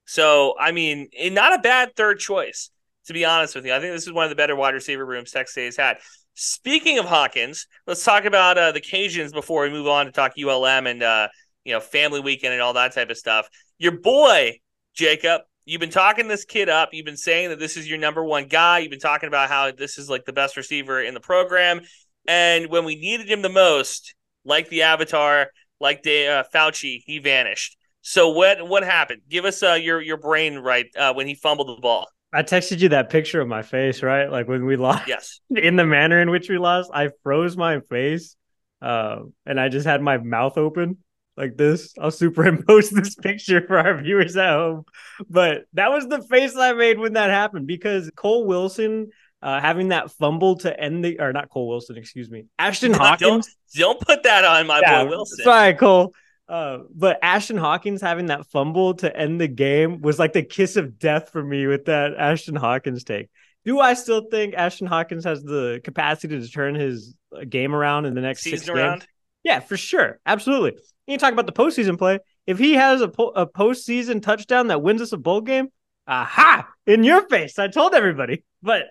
So, 0.04 0.54
I 0.58 0.72
mean, 0.72 1.08
eh, 1.16 1.28
not 1.28 1.54
a 1.54 1.58
bad 1.58 1.94
third 1.96 2.18
choice, 2.18 2.70
to 3.06 3.12
be 3.12 3.24
honest 3.24 3.54
with 3.54 3.66
you. 3.66 3.72
I 3.74 3.80
think 3.80 3.92
this 3.92 4.06
is 4.06 4.12
one 4.12 4.24
of 4.24 4.30
the 4.30 4.36
better 4.36 4.56
wide 4.56 4.74
receiver 4.74 5.04
rooms 5.04 5.30
Texas 5.30 5.54
has 5.64 5.76
had. 5.76 5.98
Speaking 6.34 6.98
of 6.98 7.04
Hawkins, 7.04 7.66
let's 7.86 8.02
talk 8.04 8.24
about 8.24 8.56
uh, 8.58 8.72
the 8.72 8.80
Cajuns 8.80 9.32
before 9.32 9.62
we 9.64 9.70
move 9.70 9.86
on 9.86 10.06
to 10.06 10.12
talk 10.12 10.32
ULM 10.38 10.86
and 10.86 11.02
uh, 11.02 11.28
you 11.64 11.72
know 11.74 11.80
family 11.80 12.20
weekend 12.20 12.54
and 12.54 12.62
all 12.62 12.72
that 12.72 12.94
type 12.94 13.10
of 13.10 13.18
stuff. 13.18 13.48
Your 13.78 13.92
boy 13.92 14.58
Jakob, 14.94 15.42
you've 15.64 15.80
been 15.80 15.90
talking 15.90 16.28
this 16.28 16.44
kid 16.44 16.68
up. 16.68 16.90
You've 16.92 17.06
been 17.06 17.16
saying 17.16 17.50
that 17.50 17.58
this 17.58 17.76
is 17.76 17.88
your 17.88 17.98
number 17.98 18.24
one 18.24 18.46
guy. 18.46 18.78
You've 18.80 18.90
been 18.90 19.00
talking 19.00 19.26
about 19.28 19.48
how 19.48 19.70
this 19.72 19.98
is 19.98 20.08
like 20.08 20.24
the 20.24 20.32
best 20.32 20.56
receiver 20.56 21.00
in 21.02 21.14
the 21.14 21.20
program. 21.20 21.80
And 22.26 22.68
when 22.68 22.84
we 22.84 22.96
needed 22.96 23.28
him 23.28 23.42
the 23.42 23.48
most, 23.48 24.14
like 24.44 24.68
the 24.68 24.82
Avatar, 24.82 25.48
like 25.80 26.02
the 26.02 26.26
uh, 26.28 26.44
Fauci, 26.54 27.02
he 27.04 27.18
vanished. 27.18 27.76
So 28.02 28.30
what 28.30 28.66
what 28.68 28.82
happened? 28.82 29.22
Give 29.28 29.44
us 29.44 29.62
uh, 29.62 29.74
your 29.74 30.00
your 30.00 30.16
brain 30.16 30.58
right 30.58 30.86
uh, 30.96 31.14
when 31.14 31.26
he 31.26 31.34
fumbled 31.34 31.68
the 31.68 31.80
ball. 31.80 32.08
I 32.32 32.42
texted 32.42 32.80
you 32.80 32.88
that 32.90 33.10
picture 33.10 33.40
of 33.40 33.48
my 33.48 33.62
face, 33.62 34.02
right? 34.02 34.30
Like 34.30 34.48
when 34.48 34.64
we 34.64 34.76
lost 34.76 35.06
Yes. 35.06 35.40
in 35.50 35.76
the 35.76 35.84
manner 35.84 36.20
in 36.20 36.30
which 36.30 36.48
we 36.48 36.58
lost, 36.58 36.90
I 36.92 37.10
froze 37.22 37.56
my 37.56 37.80
face, 37.90 38.36
uh, 38.80 39.18
and 39.44 39.60
I 39.60 39.68
just 39.68 39.86
had 39.86 40.00
my 40.00 40.18
mouth 40.18 40.56
open 40.56 40.98
like 41.42 41.56
this. 41.56 41.92
I'll 42.00 42.10
superimpose 42.10 42.90
this 42.90 43.14
picture 43.14 43.60
for 43.66 43.78
our 43.78 44.00
viewers 44.00 44.36
at 44.36 44.50
home. 44.50 44.84
But 45.28 45.64
that 45.74 45.90
was 45.90 46.06
the 46.06 46.22
face 46.22 46.56
I 46.56 46.72
made 46.72 46.98
when 46.98 47.14
that 47.14 47.30
happened 47.30 47.66
because 47.66 48.10
Kole 48.12 48.46
Wilson 48.46 49.10
uh, 49.42 49.60
having 49.60 49.88
that 49.88 50.10
fumble 50.12 50.56
to 50.58 50.78
end 50.80 51.04
the, 51.04 51.20
or 51.20 51.32
not 51.32 51.50
Kole 51.50 51.68
Wilson, 51.68 51.96
excuse 51.96 52.30
me, 52.30 52.46
Ashton 52.58 52.92
Hawkins. 52.94 53.56
Don't 53.74 53.96
don't 53.98 54.00
put 54.00 54.22
that 54.22 54.44
on 54.44 54.66
my 54.66 54.80
Yeah, 54.80 55.04
boy 55.04 55.10
Wilson. 55.10 55.44
Sorry, 55.44 55.74
Kole. 55.74 56.12
Uh, 56.48 56.78
but 56.94 57.18
Ashton 57.22 57.56
Hawkins 57.56 58.02
having 58.02 58.26
that 58.26 58.46
fumble 58.46 58.94
to 58.94 59.16
end 59.16 59.40
the 59.40 59.48
game 59.48 60.00
was 60.00 60.18
like 60.18 60.32
the 60.32 60.42
kiss 60.42 60.76
of 60.76 60.98
death 60.98 61.30
for 61.30 61.42
me 61.42 61.66
with 61.66 61.86
that 61.86 62.14
Ashton 62.16 62.56
Hawkins 62.56 63.04
take. 63.04 63.30
Do 63.64 63.80
I 63.80 63.94
still 63.94 64.26
think 64.30 64.54
Ashton 64.54 64.86
Hawkins 64.86 65.24
has 65.24 65.42
the 65.42 65.80
capacity 65.82 66.38
to 66.38 66.48
turn 66.48 66.74
his 66.74 67.14
uh, 67.34 67.44
game 67.48 67.74
around 67.74 68.06
in 68.06 68.14
the 68.14 68.20
next 68.20 68.42
six 68.42 68.62
Season 68.62 68.74
games? 68.74 68.76
around. 68.76 69.06
Yeah, 69.44 69.60
for 69.60 69.76
sure. 69.76 70.18
Absolutely. 70.26 70.78
You 71.06 71.18
talk 71.18 71.32
about 71.32 71.46
the 71.46 71.52
postseason 71.52 71.98
play. 71.98 72.20
If 72.46 72.58
he 72.58 72.74
has 72.74 73.00
a, 73.00 73.08
po- 73.08 73.32
a 73.34 73.46
postseason 73.46 74.22
touchdown 74.22 74.68
that 74.68 74.82
wins 74.82 75.02
us 75.02 75.12
a 75.12 75.16
bowl 75.16 75.40
game, 75.40 75.68
aha, 76.06 76.68
in 76.86 77.04
your 77.04 77.28
face. 77.28 77.58
I 77.58 77.68
told 77.68 77.94
everybody. 77.94 78.44
But 78.62 78.84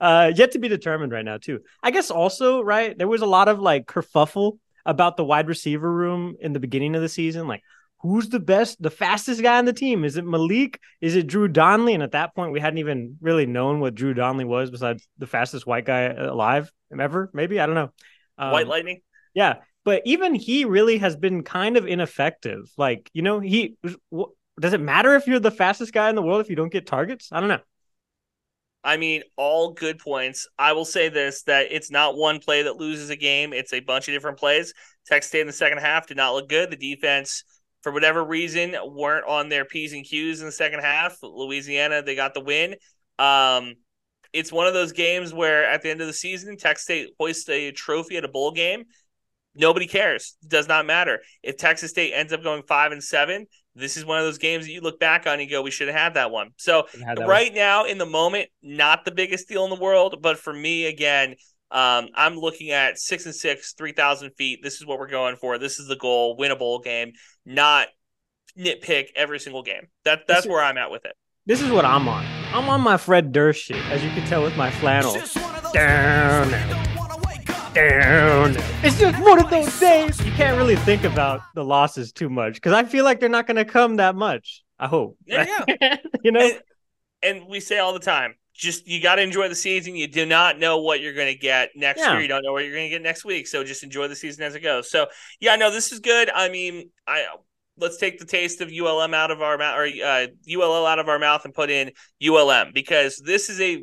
Uh, 0.00 0.32
yet 0.34 0.52
to 0.52 0.58
be 0.58 0.68
determined 0.68 1.12
right 1.12 1.24
now 1.24 1.38
too. 1.38 1.60
I 1.82 1.90
guess 1.90 2.10
also 2.10 2.60
right 2.60 2.98
there 2.98 3.08
was 3.08 3.22
a 3.22 3.26
lot 3.26 3.48
of 3.48 3.60
like 3.60 3.86
kerfuffle 3.86 4.58
about 4.84 5.16
the 5.16 5.24
wide 5.24 5.48
receiver 5.48 5.90
room 5.90 6.36
in 6.40 6.52
the 6.52 6.60
beginning 6.60 6.94
of 6.94 7.00
the 7.00 7.08
season. 7.08 7.46
Like, 7.48 7.62
who's 8.00 8.28
the 8.28 8.40
best, 8.40 8.82
the 8.82 8.90
fastest 8.90 9.40
guy 9.40 9.56
on 9.56 9.64
the 9.64 9.72
team? 9.72 10.04
Is 10.04 10.16
it 10.18 10.26
Malik? 10.26 10.78
Is 11.00 11.16
it 11.16 11.26
Drew 11.26 11.48
Donley? 11.48 11.94
And 11.94 12.02
at 12.02 12.12
that 12.12 12.34
point, 12.34 12.52
we 12.52 12.60
hadn't 12.60 12.78
even 12.78 13.16
really 13.22 13.46
known 13.46 13.80
what 13.80 13.94
Drew 13.94 14.12
Donley 14.12 14.44
was 14.44 14.70
besides 14.70 15.06
the 15.16 15.26
fastest 15.26 15.66
white 15.66 15.86
guy 15.86 16.02
alive 16.12 16.70
ever. 16.98 17.30
Maybe 17.32 17.58
I 17.60 17.64
don't 17.64 17.76
know. 17.76 17.90
Um, 18.36 18.50
white 18.50 18.66
Lightning. 18.66 19.00
Yeah, 19.32 19.54
but 19.84 20.02
even 20.04 20.34
he 20.34 20.64
really 20.64 20.98
has 20.98 21.16
been 21.16 21.42
kind 21.42 21.76
of 21.76 21.86
ineffective. 21.86 22.70
Like, 22.76 23.10
you 23.12 23.22
know, 23.22 23.40
he 23.40 23.76
does 24.60 24.72
it 24.72 24.80
matter 24.80 25.14
if 25.14 25.26
you're 25.26 25.40
the 25.40 25.50
fastest 25.50 25.92
guy 25.92 26.08
in 26.08 26.14
the 26.14 26.22
world 26.22 26.40
if 26.40 26.50
you 26.50 26.56
don't 26.56 26.72
get 26.72 26.86
targets? 26.86 27.28
I 27.30 27.40
don't 27.40 27.48
know. 27.48 27.60
I 28.82 28.98
mean, 28.98 29.22
all 29.36 29.72
good 29.72 29.98
points. 29.98 30.46
I 30.58 30.72
will 30.72 30.84
say 30.84 31.08
this 31.08 31.42
that 31.44 31.68
it's 31.70 31.90
not 31.90 32.16
one 32.16 32.38
play 32.38 32.62
that 32.62 32.76
loses 32.76 33.08
a 33.10 33.16
game, 33.16 33.52
it's 33.52 33.72
a 33.72 33.80
bunch 33.80 34.08
of 34.08 34.14
different 34.14 34.38
plays. 34.38 34.74
Texas 35.06 35.28
State 35.28 35.40
in 35.40 35.46
the 35.46 35.52
second 35.52 35.78
half 35.78 36.06
did 36.06 36.16
not 36.16 36.34
look 36.34 36.48
good. 36.48 36.70
The 36.70 36.76
defense, 36.76 37.44
for 37.82 37.92
whatever 37.92 38.24
reason, 38.24 38.74
weren't 38.84 39.26
on 39.26 39.48
their 39.48 39.64
P's 39.64 39.92
and 39.92 40.04
Q's 40.04 40.40
in 40.40 40.46
the 40.46 40.52
second 40.52 40.80
half. 40.80 41.16
Louisiana, 41.22 42.02
they 42.02 42.14
got 42.14 42.34
the 42.34 42.40
win. 42.40 42.76
Um, 43.18 43.74
it's 44.32 44.52
one 44.52 44.66
of 44.66 44.74
those 44.74 44.92
games 44.92 45.32
where 45.32 45.64
at 45.64 45.82
the 45.82 45.90
end 45.90 46.00
of 46.00 46.06
the 46.06 46.12
season, 46.12 46.56
Texas 46.56 46.84
State 46.84 47.10
hoists 47.18 47.48
a 47.48 47.70
trophy 47.72 48.16
at 48.16 48.24
a 48.24 48.28
bowl 48.28 48.50
game. 48.50 48.84
Nobody 49.54 49.86
cares. 49.86 50.36
It 50.42 50.48
does 50.48 50.68
not 50.68 50.86
matter. 50.86 51.20
If 51.42 51.56
Texas 51.56 51.90
State 51.90 52.12
ends 52.12 52.32
up 52.32 52.42
going 52.42 52.62
five 52.62 52.92
and 52.92 53.02
seven, 53.02 53.46
this 53.74 53.96
is 53.96 54.04
one 54.04 54.18
of 54.18 54.24
those 54.24 54.38
games 54.38 54.66
that 54.66 54.72
you 54.72 54.80
look 54.80 55.00
back 55.00 55.26
on 55.26 55.40
and 55.40 55.50
go, 55.50 55.62
we 55.62 55.70
should 55.70 55.88
have 55.88 55.96
had 55.96 56.14
that 56.14 56.30
one. 56.30 56.50
So 56.56 56.86
that 57.04 57.26
right 57.26 57.50
one. 57.50 57.56
now 57.56 57.84
in 57.84 57.98
the 57.98 58.06
moment, 58.06 58.48
not 58.62 59.04
the 59.04 59.10
biggest 59.10 59.48
deal 59.48 59.64
in 59.64 59.70
the 59.70 59.76
world, 59.76 60.18
but 60.22 60.38
for 60.38 60.52
me 60.52 60.86
again, 60.86 61.36
um, 61.70 62.08
I'm 62.14 62.36
looking 62.36 62.70
at 62.70 62.98
six 62.98 63.26
and 63.26 63.34
six, 63.34 63.72
three 63.72 63.92
thousand 63.92 64.30
feet. 64.36 64.60
This 64.62 64.80
is 64.80 64.86
what 64.86 64.98
we're 64.98 65.08
going 65.08 65.36
for. 65.36 65.58
This 65.58 65.80
is 65.80 65.88
the 65.88 65.96
goal: 65.96 66.36
win 66.36 66.52
a 66.52 66.56
bowl 66.56 66.78
game, 66.78 67.12
not 67.44 67.88
nitpick 68.56 69.06
every 69.16 69.40
single 69.40 69.62
game. 69.62 69.88
That 70.04 70.26
that's 70.28 70.46
where 70.46 70.62
I'm 70.62 70.78
at 70.78 70.90
with 70.90 71.04
it. 71.04 71.16
This 71.46 71.60
is 71.60 71.70
what 71.70 71.84
I'm 71.84 72.08
on. 72.08 72.24
I'm 72.52 72.68
on 72.68 72.80
my 72.80 72.96
Fred 72.96 73.32
Durst 73.32 73.64
shit, 73.64 73.84
as 73.90 74.04
you 74.04 74.10
can 74.10 74.24
tell 74.28 74.42
with 74.42 74.56
my 74.56 74.70
flannel. 74.70 75.16
Down, 75.72 76.50
down. 77.74 78.56
It's 78.82 78.98
just 78.98 79.20
one 79.20 79.42
of 79.42 79.50
those 79.50 79.80
days. 79.80 80.24
You 80.24 80.30
can't 80.32 80.56
really 80.56 80.76
think 80.76 81.02
about 81.02 81.40
the 81.54 81.64
losses 81.64 82.12
too 82.12 82.30
much 82.30 82.54
because 82.54 82.72
I 82.72 82.84
feel 82.84 83.04
like 83.04 83.18
they're 83.18 83.28
not 83.28 83.46
going 83.46 83.56
to 83.56 83.64
come 83.64 83.96
that 83.96 84.14
much. 84.14 84.62
I 84.78 84.86
hope. 84.86 85.18
Yeah, 85.26 85.46
yeah. 85.68 85.96
you 86.22 86.30
know, 86.30 86.40
and, 86.40 86.62
and, 87.22 87.48
we 87.48 87.58
say 87.60 87.78
all 87.78 87.92
the 87.92 87.98
time, 87.98 88.34
just 88.54 88.86
you 88.86 89.00
got 89.00 89.16
to 89.16 89.22
enjoy 89.22 89.48
the 89.48 89.54
season. 89.54 89.96
You 89.96 90.06
do 90.06 90.24
not 90.24 90.58
know 90.58 90.78
what 90.78 91.00
you're 91.00 91.14
going 91.14 91.32
to 91.32 91.38
get 91.38 91.70
next 91.74 92.00
yeah. 92.00 92.12
year. 92.12 92.22
You 92.22 92.28
don't 92.28 92.44
know 92.44 92.52
what 92.52 92.64
you're 92.64 92.74
going 92.74 92.86
to 92.86 92.90
get 92.90 93.02
next 93.02 93.24
week. 93.24 93.48
So 93.48 93.64
just 93.64 93.82
enjoy 93.82 94.06
the 94.06 94.16
season 94.16 94.44
as 94.44 94.54
it 94.54 94.60
goes. 94.60 94.90
So 94.90 95.08
yeah, 95.40 95.56
no, 95.56 95.70
this 95.70 95.90
is 95.90 95.98
good. 95.98 96.30
I 96.30 96.48
mean, 96.48 96.90
I 97.06 97.26
let's 97.76 97.96
take 97.96 98.20
the 98.20 98.24
taste 98.24 98.60
of 98.60 98.70
ULM 98.70 99.14
out 99.14 99.32
of 99.32 99.42
our 99.42 99.58
mouth 99.58 99.76
or 99.76 99.86
uh, 99.86 100.26
ULL 100.48 100.86
out 100.86 101.00
of 101.00 101.08
our 101.08 101.18
mouth 101.18 101.44
and 101.44 101.52
put 101.52 101.70
in 101.70 101.90
ULM 102.24 102.70
because 102.72 103.20
this 103.24 103.50
is 103.50 103.60
a 103.60 103.82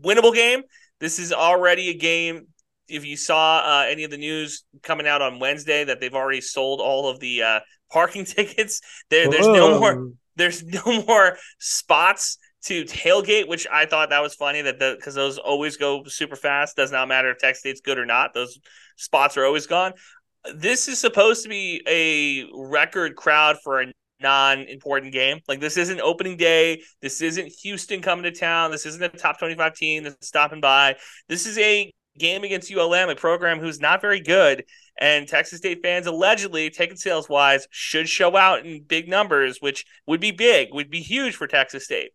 winnable 0.00 0.32
game. 0.32 0.62
This 1.00 1.18
is 1.18 1.32
already 1.32 1.90
a 1.90 1.94
game 1.94 2.46
if 2.90 3.04
you 3.04 3.16
saw 3.16 3.58
uh, 3.58 3.86
any 3.88 4.04
of 4.04 4.10
the 4.10 4.18
news 4.18 4.64
coming 4.82 5.06
out 5.06 5.22
on 5.22 5.38
Wednesday 5.38 5.84
that 5.84 6.00
they've 6.00 6.14
already 6.14 6.40
sold 6.40 6.80
all 6.80 7.08
of 7.08 7.20
the 7.20 7.42
uh, 7.42 7.60
parking 7.92 8.24
tickets, 8.24 8.80
there 9.10 9.30
there's 9.30 9.46
no 9.46 9.78
more 9.78 10.10
there's 10.36 10.64
no 10.64 11.04
more 11.06 11.36
spots 11.58 12.38
to 12.64 12.84
tailgate, 12.84 13.48
which 13.48 13.66
I 13.72 13.86
thought 13.86 14.10
that 14.10 14.22
was 14.22 14.34
funny 14.34 14.62
that 14.62 14.78
the 14.78 14.94
because 14.96 15.14
those 15.14 15.38
always 15.38 15.76
go 15.76 16.04
super 16.04 16.36
fast. 16.36 16.76
Does 16.76 16.92
not 16.92 17.08
matter 17.08 17.30
if 17.30 17.38
Texas 17.38 17.60
State's 17.60 17.80
good 17.80 17.98
or 17.98 18.06
not; 18.06 18.34
those 18.34 18.58
spots 18.96 19.36
are 19.36 19.44
always 19.44 19.66
gone. 19.66 19.92
This 20.54 20.88
is 20.88 20.98
supposed 20.98 21.42
to 21.42 21.48
be 21.48 21.82
a 21.86 22.48
record 22.54 23.14
crowd 23.14 23.58
for 23.62 23.82
a 23.82 23.92
non-important 24.20 25.12
game. 25.12 25.40
Like 25.48 25.60
this 25.60 25.76
isn't 25.76 26.00
opening 26.00 26.36
day. 26.36 26.82
This 27.00 27.20
isn't 27.22 27.48
Houston 27.62 28.02
coming 28.02 28.24
to 28.24 28.32
town. 28.32 28.70
This 28.70 28.86
isn't 28.86 29.02
a 29.02 29.08
top 29.08 29.38
25 29.38 29.74
team 29.74 30.04
that's 30.04 30.26
stopping 30.26 30.60
by. 30.60 30.96
This 31.28 31.46
is 31.46 31.58
a 31.58 31.92
game 32.18 32.44
against 32.44 32.72
ULM, 32.72 33.08
a 33.08 33.14
program 33.14 33.60
who's 33.60 33.80
not 33.80 34.00
very 34.00 34.20
good, 34.20 34.64
and 34.98 35.26
Texas 35.26 35.58
State 35.58 35.80
fans 35.82 36.06
allegedly, 36.06 36.70
taken 36.70 36.96
sales 36.96 37.28
wise, 37.28 37.66
should 37.70 38.08
show 38.08 38.36
out 38.36 38.66
in 38.66 38.82
big 38.82 39.08
numbers, 39.08 39.58
which 39.60 39.84
would 40.06 40.20
be 40.20 40.30
big, 40.30 40.68
would 40.72 40.90
be 40.90 41.00
huge 41.00 41.36
for 41.36 41.46
Texas 41.46 41.84
State. 41.84 42.10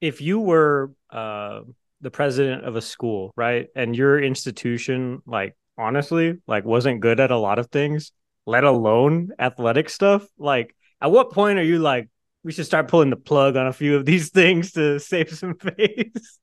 If 0.00 0.20
you 0.20 0.40
were 0.40 0.92
uh, 1.10 1.60
the 2.00 2.10
president 2.10 2.64
of 2.64 2.76
a 2.76 2.82
school, 2.82 3.32
right, 3.36 3.68
and 3.74 3.96
your 3.96 4.22
institution, 4.22 5.22
like 5.26 5.56
honestly, 5.78 6.38
like 6.46 6.64
wasn't 6.64 7.00
good 7.00 7.20
at 7.20 7.30
a 7.30 7.38
lot 7.38 7.58
of 7.58 7.68
things, 7.68 8.12
let 8.46 8.64
alone 8.64 9.30
athletic 9.38 9.88
stuff, 9.88 10.26
like 10.38 10.74
at 11.00 11.10
what 11.10 11.32
point 11.32 11.58
are 11.58 11.64
you 11.64 11.78
like, 11.78 12.08
we 12.42 12.52
should 12.52 12.66
start 12.66 12.88
pulling 12.88 13.10
the 13.10 13.16
plug 13.16 13.56
on 13.56 13.66
a 13.66 13.72
few 13.72 13.96
of 13.96 14.04
these 14.04 14.30
things 14.30 14.72
to 14.72 14.98
save 15.00 15.30
some 15.30 15.56
face? 15.56 16.38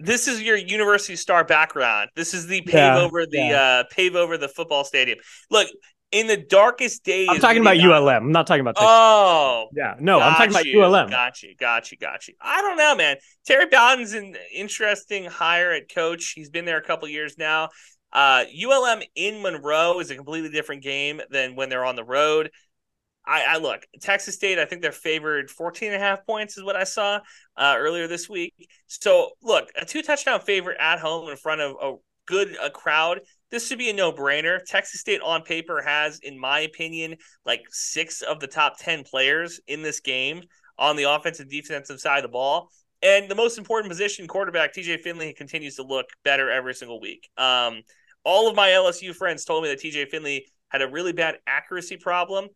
This 0.00 0.28
is 0.28 0.42
your 0.42 0.56
university 0.56 1.16
star 1.16 1.44
background. 1.44 2.10
This 2.16 2.34
is 2.34 2.46
the 2.46 2.62
pave 2.62 2.74
yeah, 2.74 2.98
over 2.98 3.26
the 3.26 3.38
yeah. 3.38 3.62
uh, 3.62 3.84
pave 3.90 4.16
over 4.16 4.36
the 4.38 4.48
football 4.48 4.84
stadium. 4.84 5.18
Look, 5.50 5.68
in 6.10 6.26
the 6.26 6.36
darkest 6.36 7.04
days, 7.04 7.28
I'm 7.30 7.38
talking 7.38 7.60
about 7.60 7.78
ULM. 7.78 8.08
I'm 8.08 8.32
not 8.32 8.46
talking 8.46 8.62
about. 8.62 8.76
Texas. 8.76 8.88
Oh, 8.90 9.68
yeah, 9.72 9.94
no, 10.00 10.18
I'm 10.18 10.34
talking 10.34 10.66
you, 10.66 10.80
about 10.82 10.92
ULM. 10.92 11.10
Got 11.10 11.42
you, 11.42 11.54
got 11.54 11.92
you, 11.92 11.98
got 11.98 12.26
you. 12.26 12.34
I 12.40 12.62
don't 12.62 12.76
know, 12.76 12.96
man. 12.96 13.16
Terry 13.46 13.66
Bowden's 13.66 14.14
an 14.14 14.36
interesting 14.52 15.24
hire 15.24 15.70
at 15.70 15.92
coach. 15.92 16.32
He's 16.34 16.50
been 16.50 16.64
there 16.64 16.78
a 16.78 16.82
couple 16.82 17.08
years 17.08 17.38
now. 17.38 17.68
Uh, 18.12 18.44
ULM 18.66 19.02
in 19.14 19.40
Monroe 19.40 20.00
is 20.00 20.10
a 20.10 20.16
completely 20.16 20.50
different 20.50 20.82
game 20.82 21.20
than 21.30 21.54
when 21.54 21.68
they're 21.68 21.84
on 21.84 21.94
the 21.94 22.04
road. 22.04 22.50
I, 23.26 23.44
I, 23.48 23.56
look 23.58 23.86
Texas 24.00 24.34
State. 24.34 24.58
I 24.58 24.64
think 24.64 24.82
they're 24.82 24.92
favored 24.92 25.50
14 25.50 25.92
and 25.92 26.02
a 26.02 26.04
half 26.04 26.24
points 26.26 26.56
is 26.56 26.64
what 26.64 26.76
I 26.76 26.84
saw 26.84 27.20
uh, 27.56 27.74
earlier 27.76 28.06
this 28.06 28.28
week. 28.28 28.54
So 28.86 29.30
look, 29.42 29.68
a 29.80 29.84
two 29.84 30.02
touchdown 30.02 30.40
favorite 30.40 30.78
at 30.80 30.98
home 30.98 31.28
in 31.28 31.36
front 31.36 31.60
of 31.60 31.76
a 31.82 31.94
good 32.26 32.56
a 32.62 32.70
crowd. 32.70 33.20
This 33.50 33.66
should 33.66 33.78
be 33.78 33.90
a 33.90 33.92
no 33.92 34.12
brainer. 34.12 34.60
Texas 34.64 35.00
State 35.00 35.20
on 35.20 35.42
paper 35.42 35.82
has, 35.82 36.20
in 36.20 36.38
my 36.38 36.60
opinion, 36.60 37.16
like 37.44 37.62
six 37.70 38.22
of 38.22 38.40
the 38.40 38.46
top 38.46 38.78
10 38.78 39.04
players 39.04 39.60
in 39.66 39.82
this 39.82 40.00
game 40.00 40.42
on 40.78 40.96
the 40.96 41.04
offensive 41.04 41.48
defensive 41.48 42.00
side 42.00 42.18
of 42.18 42.22
the 42.22 42.28
ball. 42.28 42.70
And 43.02 43.30
the 43.30 43.34
most 43.34 43.58
important 43.58 43.90
position, 43.90 44.26
quarterback 44.28 44.74
TJ 44.74 45.00
Finley, 45.00 45.32
continues 45.32 45.76
to 45.76 45.82
look 45.82 46.06
better 46.22 46.50
every 46.50 46.74
single 46.74 47.00
week. 47.00 47.28
Um, 47.36 47.82
all 48.24 48.48
of 48.48 48.54
my 48.54 48.68
LSU 48.68 49.14
friends 49.14 49.44
told 49.44 49.62
me 49.62 49.70
that 49.70 49.80
TJ 49.80 50.08
Finley 50.08 50.46
had 50.68 50.82
a 50.82 50.88
really 50.88 51.12
bad 51.12 51.36
accuracy 51.46 51.96
problem 51.96 52.48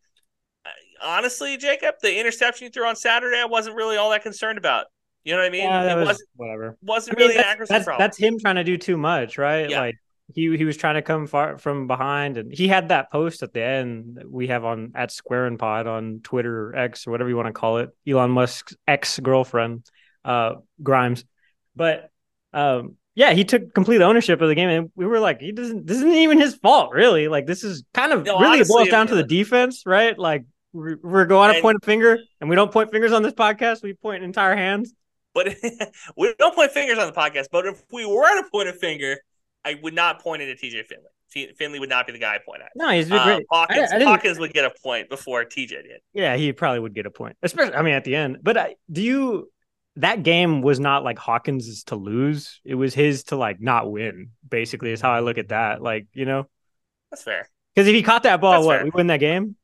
honestly, 1.05 1.57
Jakob, 1.57 1.97
the 2.01 2.19
interception 2.19 2.67
you 2.67 2.71
threw 2.71 2.87
on 2.87 2.97
Saturday, 2.97 3.39
I 3.39 3.45
wasn't 3.45 3.77
really 3.77 3.97
all 3.97 4.11
that 4.11 4.23
concerned 4.23 4.59
about. 4.59 4.87
You 5.25 5.33
know 5.33 5.39
what 5.39 5.47
I 5.47 5.51
mean? 5.51 5.65
Yeah, 5.65 5.93
it 5.93 5.97
was, 5.97 6.07
wasn't 6.07 6.29
whatever. 6.37 6.77
Wasn't 6.83 7.17
I 7.17 7.19
mean, 7.19 7.29
really 7.29 7.37
that's, 7.37 7.47
an 7.47 7.53
accuracy 7.53 7.73
that's, 7.73 7.85
problem. 7.85 8.05
That's 8.05 8.19
him 8.19 8.39
trying 8.39 8.57
to 8.57 8.65
do 8.65 8.77
too 8.77 8.97
much, 8.97 9.39
right? 9.39 9.71
Yeah. 9.71 9.81
Like 9.81 9.97
he 10.35 10.57
he 10.57 10.65
was 10.65 10.77
trying 10.77 10.95
to 10.97 11.03
come 11.03 11.27
far 11.27 11.59
from 11.59 11.87
behind, 11.87 12.37
and 12.37 12.53
he 12.53 12.69
had 12.69 12.89
that 12.89 13.11
post 13.11 13.43
at 13.43 13.53
the 13.53 13.63
end 13.63 14.17
that 14.17 14.31
we 14.31 14.49
have 14.49 14.65
on 14.65 14.93
at 14.95 15.11
Square 15.13 15.47
and 15.47 15.59
Pod 15.59 15.87
on 15.87 16.21
Twitter 16.23 16.69
or 16.69 16.77
X 16.77 17.07
or 17.07 17.11
whatever 17.11 17.31
you 17.31 17.37
want 17.37 17.47
to 17.47 17.53
call 17.53 17.79
it, 17.79 17.91
Elon 18.07 18.31
Musk's 18.31 18.77
ex 18.87 19.19
girlfriend, 19.19 19.87
uh, 20.25 20.57
Grimes. 20.83 21.25
But 21.75 22.11
um, 22.53 22.97
yeah, 23.15 23.33
he 23.33 23.45
took 23.45 23.75
complete 23.75 24.03
ownership 24.03 24.41
of 24.41 24.49
the 24.49 24.55
game, 24.55 24.69
and 24.69 24.91
we 24.95 25.07
were 25.07 25.21
like, 25.21 25.41
he 25.41 25.53
doesn't. 25.53 25.87
This 25.87 25.99
isn't 25.99 26.15
even 26.15 26.39
his 26.39 26.55
fault, 26.57 26.93
really. 26.93 27.29
Like 27.29 27.47
this 27.47 27.65
is 27.65 27.85
kind 27.95 28.13
of 28.13 28.25
no, 28.25 28.41
really 28.41 28.59
honestly, 28.59 28.75
boils 28.75 28.89
down 28.89 29.07
to 29.07 29.15
the 29.15 29.25
defense, 29.25 29.85
right? 29.87 30.19
Like 30.19 30.45
we're, 30.75 30.99
we're 31.03 31.25
going 31.25 31.55
to 31.55 31.63
point 31.63 31.79
a 31.81 31.87
finger, 31.87 32.19
and 32.41 32.51
we 32.51 32.57
don't 32.57 32.73
point 32.73 32.91
fingers 32.91 33.13
on 33.13 33.23
this 33.23 33.33
podcast. 33.33 33.83
We 33.83 33.95
point 33.95 34.25
entire 34.25 34.57
hands. 34.57 34.93
But 35.33 35.55
we 36.17 36.35
don't 36.39 36.55
point 36.55 36.73
fingers 36.73 36.99
on 36.99 37.07
the 37.07 37.13
podcast. 37.13 37.47
But 37.51 37.67
if 37.67 37.83
we 37.91 38.05
were 38.05 38.43
to 38.43 38.49
point 38.51 38.69
a 38.69 38.73
finger, 38.73 39.17
I 39.65 39.75
would 39.83 39.95
not 39.95 40.21
point 40.21 40.43
it 40.43 40.51
at 40.51 40.59
TJ 40.59 40.85
Finley. 40.85 41.55
Finley 41.57 41.81
would 41.81 41.89
not 41.89 42.07
be 42.07 42.13
the 42.13 42.19
guy 42.19 42.35
I 42.35 42.39
point 42.39 42.63
at. 42.63 42.71
No, 42.77 42.91
he's 42.91 43.09
been 43.09 43.23
great. 43.23 43.47
Hawkins, 43.51 43.91
I, 43.93 43.97
I 43.97 44.05
Hawkins 44.05 44.39
would 44.39 44.53
get 44.53 44.65
a 44.65 44.73
point 44.83 45.09
before 45.09 45.45
TJ 45.45 45.69
did. 45.69 46.01
Yeah, 46.13 46.37
he 46.37 46.53
probably 46.53 46.79
would 46.79 46.95
get 46.95 47.07
a 47.07 47.11
point, 47.11 47.37
especially. 47.43 47.75
I 47.75 47.83
mean, 47.83 47.95
at 47.95 48.05
the 48.05 48.15
end. 48.15 48.39
But 48.43 48.57
uh, 48.57 48.67
do 48.91 49.03
you? 49.03 49.51
That 49.97 50.25
game 50.25 50.61
was 50.61 50.81
not 50.81 51.05
like 51.05 51.19
Hawkins's 51.19 51.85
to 51.85 51.97
lose. 51.97 52.61
It 52.65 52.75
was 52.75 52.95
his 52.95 53.25
to 53.25 53.37
like 53.37 53.61
not 53.61 53.91
win. 53.91 54.31
Basically, 54.49 54.91
is 54.91 55.01
how 55.01 55.11
I 55.11 55.21
look 55.21 55.39
at 55.39 55.49
that. 55.49 55.83
Like 55.83 56.07
you 56.13 56.25
know, 56.25 56.49
that's 57.11 57.23
fair. 57.23 57.49
Because 57.75 57.89
if 57.89 57.95
he 57.95 58.03
caught 58.03 58.25
that 58.25 58.41
ball, 58.41 58.53
that's 58.53 58.67
what 58.67 58.77
fair. 58.77 58.85
we 58.85 58.91
win 58.91 59.09
that 59.09 59.19
game 59.19 59.57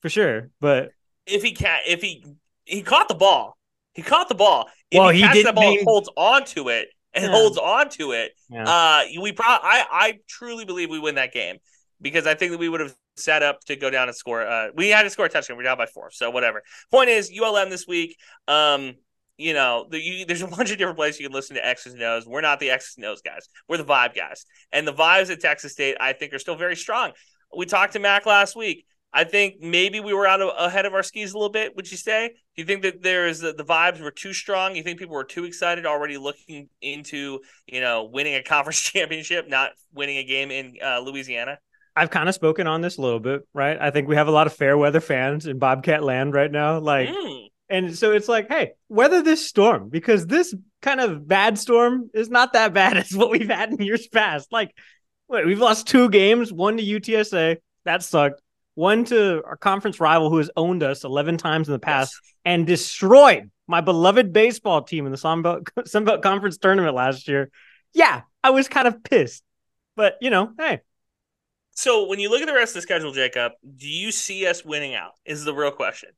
for 0.00 0.08
sure. 0.08 0.50
But 0.60 0.90
if 1.26 1.42
he 1.42 1.52
can, 1.52 1.80
if 1.86 2.02
he 2.02 2.24
he 2.64 2.82
caught 2.82 3.08
the 3.08 3.14
ball, 3.14 3.56
he 3.94 4.02
caught 4.02 4.28
the 4.28 4.34
ball. 4.34 4.68
If 4.90 4.98
well, 4.98 5.10
he, 5.10 5.22
he 5.22 5.28
did. 5.28 5.46
The 5.46 5.52
ball, 5.52 5.76
holds 5.84 6.10
on 6.16 6.44
to 6.46 6.68
it 6.68 6.88
and 7.14 7.24
yeah. 7.24 7.30
holds 7.30 7.58
on 7.58 7.88
to 7.90 8.12
it. 8.12 8.32
Yeah. 8.48 8.64
Uh, 8.64 9.20
we 9.20 9.32
probably, 9.32 9.68
I, 9.68 9.84
I 9.90 10.18
truly 10.28 10.64
believe 10.64 10.90
we 10.90 10.98
win 10.98 11.16
that 11.16 11.32
game 11.32 11.56
because 12.00 12.26
I 12.26 12.34
think 12.34 12.52
that 12.52 12.58
we 12.58 12.68
would 12.68 12.80
have 12.80 12.94
set 13.16 13.42
up 13.42 13.60
to 13.66 13.76
go 13.76 13.90
down 13.90 14.08
and 14.08 14.16
score. 14.16 14.46
Uh, 14.46 14.68
we 14.74 14.88
had 14.88 15.02
to 15.02 15.10
score 15.10 15.26
a 15.26 15.28
touchdown. 15.28 15.56
We're 15.56 15.64
down 15.64 15.78
by 15.78 15.86
four, 15.86 16.10
so 16.10 16.30
whatever. 16.30 16.62
Point 16.90 17.10
is, 17.10 17.30
ULM 17.36 17.70
this 17.70 17.86
week. 17.86 18.16
Um, 18.46 18.94
you 19.36 19.54
know, 19.54 19.86
the, 19.88 20.00
you, 20.00 20.24
there's 20.24 20.42
a 20.42 20.46
bunch 20.56 20.70
of 20.70 20.78
different 20.78 20.98
places 20.98 21.20
you 21.20 21.26
can 21.26 21.34
listen 21.34 21.56
to 21.56 21.66
X's 21.66 21.94
and 21.94 22.02
O's. 22.02 22.26
We're 22.26 22.40
not 22.40 22.60
the 22.60 22.70
X's 22.70 22.96
and 22.96 23.06
O's 23.06 23.22
guys. 23.22 23.48
We're 23.68 23.78
the 23.78 23.84
vibe 23.84 24.14
guys. 24.14 24.44
And 24.72 24.86
the 24.86 24.92
vibes 24.94 25.30
at 25.30 25.40
Texas 25.40 25.72
State, 25.72 25.96
I 26.00 26.12
think, 26.12 26.32
are 26.32 26.38
still 26.38 26.56
very 26.56 26.76
strong. 26.76 27.12
We 27.56 27.66
talked 27.66 27.94
to 27.94 27.98
Mac 27.98 28.26
last 28.26 28.56
week. 28.56 28.84
I 29.12 29.24
think 29.24 29.60
maybe 29.60 30.00
we 30.00 30.12
were 30.12 30.26
out 30.26 30.42
of, 30.42 30.50
ahead 30.58 30.84
of 30.84 30.92
our 30.92 31.02
skis 31.02 31.32
a 31.32 31.38
little 31.38 31.50
bit. 31.50 31.74
Would 31.76 31.90
you 31.90 31.96
say? 31.96 32.28
Do 32.28 32.62
you 32.62 32.64
think 32.64 32.82
that 32.82 33.02
there 33.02 33.26
is 33.26 33.40
the, 33.40 33.52
the 33.52 33.64
vibes 33.64 34.00
were 34.00 34.10
too 34.10 34.34
strong? 34.34 34.76
You 34.76 34.82
think 34.82 34.98
people 34.98 35.14
were 35.14 35.24
too 35.24 35.44
excited 35.44 35.86
already 35.86 36.18
looking 36.18 36.68
into 36.82 37.40
you 37.66 37.80
know 37.80 38.04
winning 38.04 38.34
a 38.34 38.42
conference 38.44 38.80
championship, 38.80 39.48
not 39.48 39.70
winning 39.92 40.18
a 40.18 40.24
game 40.24 40.50
in 40.50 40.76
uh, 40.84 41.00
Louisiana? 41.00 41.58
I've 41.96 42.10
kind 42.10 42.28
of 42.28 42.34
spoken 42.34 42.66
on 42.66 42.80
this 42.80 42.96
a 42.96 43.02
little 43.02 43.18
bit, 43.18 43.48
right? 43.52 43.76
I 43.80 43.90
think 43.90 44.08
we 44.08 44.14
have 44.14 44.28
a 44.28 44.32
lot 44.32 44.46
of 44.46 44.52
fair 44.52 44.78
weather 44.78 45.00
fans 45.00 45.46
in 45.46 45.58
Bobcat 45.58 46.04
land 46.04 46.32
right 46.32 46.50
now. 46.50 46.78
Like, 46.78 47.08
mm. 47.08 47.46
and 47.68 47.98
so 47.98 48.12
it's 48.12 48.28
like, 48.28 48.48
hey, 48.48 48.72
weather 48.88 49.20
this 49.20 49.44
storm 49.44 49.88
because 49.88 50.24
this 50.24 50.54
kind 50.80 51.00
of 51.00 51.26
bad 51.26 51.58
storm 51.58 52.08
is 52.14 52.30
not 52.30 52.52
that 52.52 52.72
bad 52.72 52.96
as 52.98 53.12
what 53.12 53.30
we've 53.30 53.48
had 53.48 53.70
in 53.70 53.78
years 53.78 54.06
past. 54.06 54.52
Like, 54.52 54.70
wait, 55.28 55.46
we've 55.46 55.58
lost 55.58 55.88
two 55.88 56.08
games, 56.08 56.52
one 56.52 56.76
to 56.76 56.84
UTSA. 56.84 57.56
That 57.84 58.04
sucked 58.04 58.42
one 58.78 59.04
to 59.04 59.42
our 59.44 59.56
conference 59.56 59.98
rival 59.98 60.30
who 60.30 60.36
has 60.36 60.50
owned 60.56 60.84
us 60.84 61.02
11 61.02 61.36
times 61.36 61.66
in 61.66 61.72
the 61.72 61.80
past 61.80 62.14
yes. 62.14 62.34
and 62.44 62.64
destroyed 62.64 63.50
my 63.66 63.80
beloved 63.80 64.32
baseball 64.32 64.82
team 64.82 65.04
in 65.04 65.10
the 65.10 65.18
Sunbelt, 65.18 65.64
Sunbelt 65.80 66.22
Conference 66.22 66.58
tournament 66.58 66.94
last 66.94 67.26
year. 67.26 67.50
Yeah, 67.92 68.22
I 68.44 68.50
was 68.50 68.68
kind 68.68 68.86
of 68.86 69.02
pissed. 69.02 69.42
But, 69.96 70.14
you 70.20 70.30
know, 70.30 70.52
hey. 70.56 70.78
So 71.72 72.06
when 72.06 72.20
you 72.20 72.30
look 72.30 72.40
at 72.40 72.46
the 72.46 72.54
rest 72.54 72.70
of 72.70 72.74
the 72.76 72.82
schedule, 72.82 73.10
Jakob, 73.10 73.52
do 73.76 73.88
you 73.88 74.12
see 74.12 74.46
us 74.46 74.64
winning 74.64 74.94
out? 74.94 75.10
Is 75.24 75.44
the 75.44 75.52
real 75.52 75.72
question. 75.72 76.10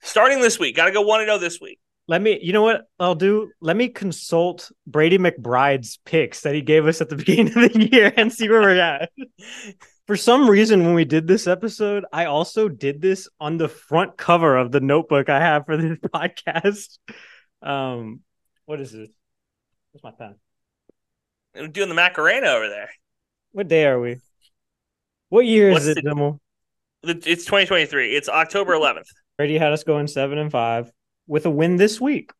Starting 0.00 0.40
this 0.40 0.60
week, 0.60 0.76
got 0.76 0.84
to 0.84 0.92
go 0.92 1.02
1 1.02 1.26
0 1.26 1.38
this 1.38 1.60
week. 1.60 1.80
Let 2.06 2.22
me, 2.22 2.38
you 2.40 2.52
know 2.52 2.62
what 2.62 2.82
I'll 3.00 3.16
do? 3.16 3.50
Let 3.60 3.76
me 3.76 3.88
consult 3.88 4.70
Brady 4.86 5.18
McBride's 5.18 5.98
picks 6.04 6.42
that 6.42 6.54
he 6.54 6.62
gave 6.62 6.86
us 6.86 7.00
at 7.00 7.08
the 7.08 7.16
beginning 7.26 7.48
of 7.48 7.72
the 7.72 7.88
year 7.90 8.12
and 8.16 8.32
see 8.32 8.48
where 8.48 8.60
we're 8.60 8.78
at. 8.78 9.10
For 10.06 10.16
some 10.16 10.48
reason, 10.48 10.84
when 10.84 10.94
we 10.94 11.04
did 11.04 11.26
this 11.26 11.48
episode, 11.48 12.04
I 12.12 12.26
also 12.26 12.68
did 12.68 13.02
this 13.02 13.28
on 13.40 13.56
the 13.56 13.68
front 13.68 14.16
cover 14.16 14.56
of 14.56 14.70
the 14.70 14.78
notebook 14.78 15.28
I 15.28 15.40
have 15.40 15.66
for 15.66 15.76
this 15.76 15.98
podcast. 16.14 16.98
Um, 17.60 18.20
what 18.66 18.80
is 18.80 18.94
it? 18.94 19.10
Where's 19.90 20.04
my 20.04 20.12
pen? 20.12 20.36
I'm 21.56 21.72
doing 21.72 21.88
the 21.88 21.94
Macarena 21.96 22.48
over 22.48 22.68
there. 22.68 22.90
What 23.50 23.66
day 23.66 23.86
are 23.86 23.98
we? 23.98 24.18
What 25.28 25.44
year 25.44 25.72
What's 25.72 25.86
is 25.86 25.96
it, 25.96 26.04
Dimmel? 26.04 26.38
It's 27.02 27.44
2023. 27.44 28.14
It's 28.14 28.28
October 28.28 28.74
11th. 28.74 29.08
Brady 29.38 29.58
had 29.58 29.72
us 29.72 29.82
going 29.82 30.06
seven 30.06 30.38
and 30.38 30.52
five 30.52 30.90
with 31.26 31.46
a 31.46 31.50
win 31.50 31.76
this 31.76 32.00
week. 32.00 32.30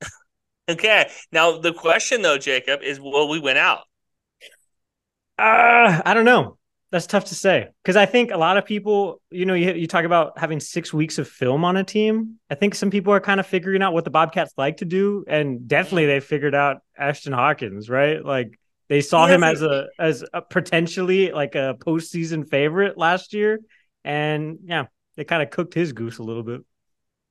okay. 0.68 1.10
Now 1.30 1.58
the 1.58 1.74
question 1.74 2.22
though, 2.22 2.38
Jakob, 2.38 2.80
is 2.82 2.98
will 2.98 3.28
we 3.28 3.38
win 3.38 3.58
out? 3.58 3.80
Uh, 5.38 6.00
I 6.04 6.14
don't 6.14 6.24
know. 6.24 6.58
That's 6.90 7.06
tough 7.06 7.26
to 7.26 7.36
say 7.36 7.68
because 7.84 7.94
I 7.94 8.04
think 8.04 8.32
a 8.32 8.36
lot 8.36 8.56
of 8.56 8.64
people, 8.64 9.22
you 9.30 9.46
know, 9.46 9.54
you, 9.54 9.72
you 9.74 9.86
talk 9.86 10.04
about 10.04 10.36
having 10.38 10.58
six 10.58 10.92
weeks 10.92 11.18
of 11.18 11.28
film 11.28 11.64
on 11.64 11.76
a 11.76 11.84
team. 11.84 12.40
I 12.50 12.56
think 12.56 12.74
some 12.74 12.90
people 12.90 13.12
are 13.12 13.20
kind 13.20 13.38
of 13.38 13.46
figuring 13.46 13.80
out 13.80 13.92
what 13.92 14.04
the 14.04 14.10
Bobcats 14.10 14.52
like 14.56 14.78
to 14.78 14.84
do, 14.84 15.24
and 15.28 15.68
definitely 15.68 16.06
they 16.06 16.18
figured 16.18 16.54
out 16.54 16.78
Ashtyn 17.00 17.32
Hawkins, 17.32 17.88
right? 17.88 18.24
Like 18.24 18.58
they 18.88 19.02
saw 19.02 19.28
him 19.28 19.44
as 19.44 19.62
a 19.62 19.86
as 20.00 20.24
a 20.34 20.42
potentially 20.42 21.30
like 21.30 21.54
a 21.54 21.76
postseason 21.78 22.48
favorite 22.48 22.98
last 22.98 23.34
year, 23.34 23.60
and 24.04 24.58
yeah, 24.64 24.86
they 25.16 25.22
kind 25.22 25.44
of 25.44 25.50
cooked 25.50 25.74
his 25.74 25.92
goose 25.92 26.18
a 26.18 26.24
little 26.24 26.42
bit. 26.42 26.62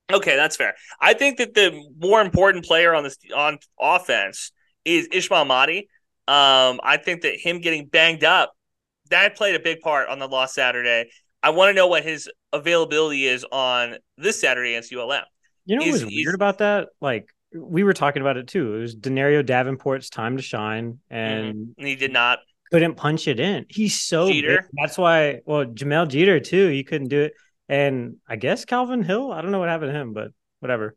Okay, 0.10 0.38
that's 0.38 0.56
fair. 0.56 0.76
I 1.02 1.13
think 1.13 1.38
that 1.38 1.54
the 1.54 1.84
more 1.98 2.22
important 2.22 2.65
player 2.65 2.95
on 2.95 3.04
this 3.04 3.17
on 3.36 3.60
offense 3.78 4.54
is 4.86 5.10
Ishmael 5.12 5.45
Mahdi. 5.45 5.89
Um, 6.30 6.80
I 6.82 6.98
think 7.04 7.24
that 7.24 7.36
him 7.36 7.60
getting 7.60 7.88
banged 7.88 8.24
up 8.24 8.54
that 9.10 9.36
played 9.36 9.56
a 9.56 9.60
big 9.60 9.82
part 9.82 10.10
on 10.10 10.19
the 10.19 10.28
lost 10.28 10.56
Saturday. 10.56 11.10
I 11.41 11.52
want 11.52 11.69
to 11.69 11.74
know 11.74 11.88
what 11.88 12.04
his 12.04 12.30
availability 12.52 13.26
is 13.26 13.45
on 13.52 13.98
this 14.17 14.39
Saturday 14.41 14.74
against 14.74 14.93
ULM. 14.93 15.24
You 15.65 15.78
know 15.78 15.86
what 15.86 15.91
was 15.91 16.06
weird 16.06 16.36
about 16.36 16.58
that? 16.60 16.89
Like 17.00 17.30
we 17.54 17.84
were 17.84 17.93
talking 17.93 18.22
about 18.22 18.38
it 18.38 18.48
too. 18.48 18.76
It 18.76 18.80
was 18.80 18.95
Denario 18.95 19.45
Davenport's 19.45 20.10
time 20.10 20.38
to 20.38 20.43
shine, 20.43 21.00
and, 21.10 21.56
mm-hmm. 21.56 21.72
and 21.78 21.88
he 21.88 21.95
did 21.95 22.12
not 22.12 22.39
couldn't 22.72 22.95
punch 22.95 23.28
it 23.28 23.39
in. 23.39 23.65
He's 23.69 24.00
so. 24.00 24.32
That's 24.74 24.98
why. 24.98 25.41
Well, 25.45 25.65
Jahmyl 25.65 26.08
Jeter 26.08 26.39
too. 26.39 26.67
He 26.69 26.84
couldn't 26.84 27.08
do 27.08 27.22
it, 27.22 27.34
and 27.67 28.17
I 28.28 28.36
guess 28.36 28.65
Calvin 28.65 29.04
Hill. 29.04 29.32
I 29.32 29.41
don't 29.41 29.52
know 29.52 29.60
what 29.60 29.69
happened 29.69 29.91
to 29.91 30.00
him, 30.00 30.13
but 30.13 30.32
whatever. 30.60 30.95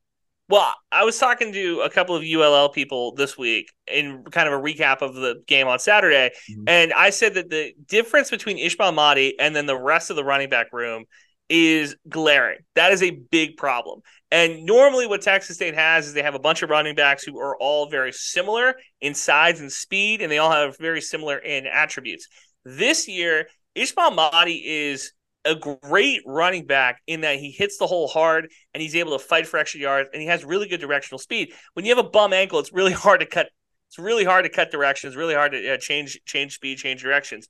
Well, 0.52 0.74
I 0.92 1.04
was 1.04 1.18
talking 1.18 1.50
to 1.54 1.80
a 1.80 1.88
couple 1.88 2.14
of 2.14 2.22
ULL 2.22 2.68
people 2.68 3.14
this 3.14 3.38
week 3.38 3.72
in 3.86 4.22
kind 4.24 4.46
of 4.46 4.52
a 4.52 4.62
recap 4.62 5.00
of 5.00 5.14
the 5.14 5.42
game 5.46 5.66
on 5.66 5.78
Saturday, 5.78 6.30
mm-hmm. 6.50 6.64
and 6.66 6.92
I 6.92 7.08
said 7.08 7.32
that 7.36 7.48
the 7.48 7.72
difference 7.88 8.28
between 8.28 8.58
Ishmael 8.58 8.92
Mahdi 8.92 9.40
and 9.40 9.56
then 9.56 9.64
the 9.64 9.78
rest 9.78 10.10
of 10.10 10.16
the 10.16 10.24
running 10.24 10.50
back 10.50 10.66
room 10.70 11.06
is 11.48 11.96
glaring. 12.06 12.58
That 12.74 12.92
is 12.92 13.02
a 13.02 13.12
big 13.12 13.56
problem. 13.56 14.02
And 14.30 14.66
normally, 14.66 15.06
what 15.06 15.22
Texas 15.22 15.56
State 15.56 15.74
has 15.74 16.08
is 16.08 16.12
they 16.12 16.22
have 16.22 16.34
a 16.34 16.38
bunch 16.38 16.60
of 16.60 16.68
running 16.68 16.96
backs 16.96 17.24
who 17.24 17.38
are 17.38 17.56
all 17.56 17.88
very 17.88 18.12
similar 18.12 18.74
in 19.00 19.14
size 19.14 19.58
and 19.58 19.72
speed, 19.72 20.20
and 20.20 20.30
they 20.30 20.36
all 20.36 20.52
have 20.52 20.76
very 20.76 21.00
similar 21.00 21.38
in 21.38 21.66
attributes. 21.66 22.28
This 22.62 23.08
year, 23.08 23.48
Ishmael 23.74 24.10
Mahdi 24.10 24.62
is 24.66 25.14
a 25.44 25.54
great 25.54 26.22
running 26.24 26.66
back 26.66 27.00
in 27.06 27.22
that 27.22 27.38
he 27.38 27.50
hits 27.50 27.78
the 27.78 27.86
hole 27.86 28.08
hard 28.08 28.48
and 28.72 28.82
he's 28.82 28.94
able 28.94 29.18
to 29.18 29.24
fight 29.24 29.46
for 29.46 29.58
extra 29.58 29.80
yards 29.80 30.08
and 30.12 30.22
he 30.22 30.28
has 30.28 30.44
really 30.44 30.68
good 30.68 30.80
directional 30.80 31.18
speed. 31.18 31.52
When 31.74 31.84
you 31.84 31.94
have 31.94 32.04
a 32.04 32.08
bum 32.08 32.32
ankle, 32.32 32.58
it's 32.58 32.72
really 32.72 32.92
hard 32.92 33.20
to 33.20 33.26
cut. 33.26 33.48
It's 33.88 33.98
really 33.98 34.24
hard 34.24 34.44
to 34.44 34.50
cut 34.50 34.70
directions. 34.70 35.16
Really 35.16 35.34
hard 35.34 35.52
to 35.52 35.74
uh, 35.74 35.76
change 35.76 36.18
change 36.24 36.54
speed, 36.54 36.78
change 36.78 37.02
directions. 37.02 37.48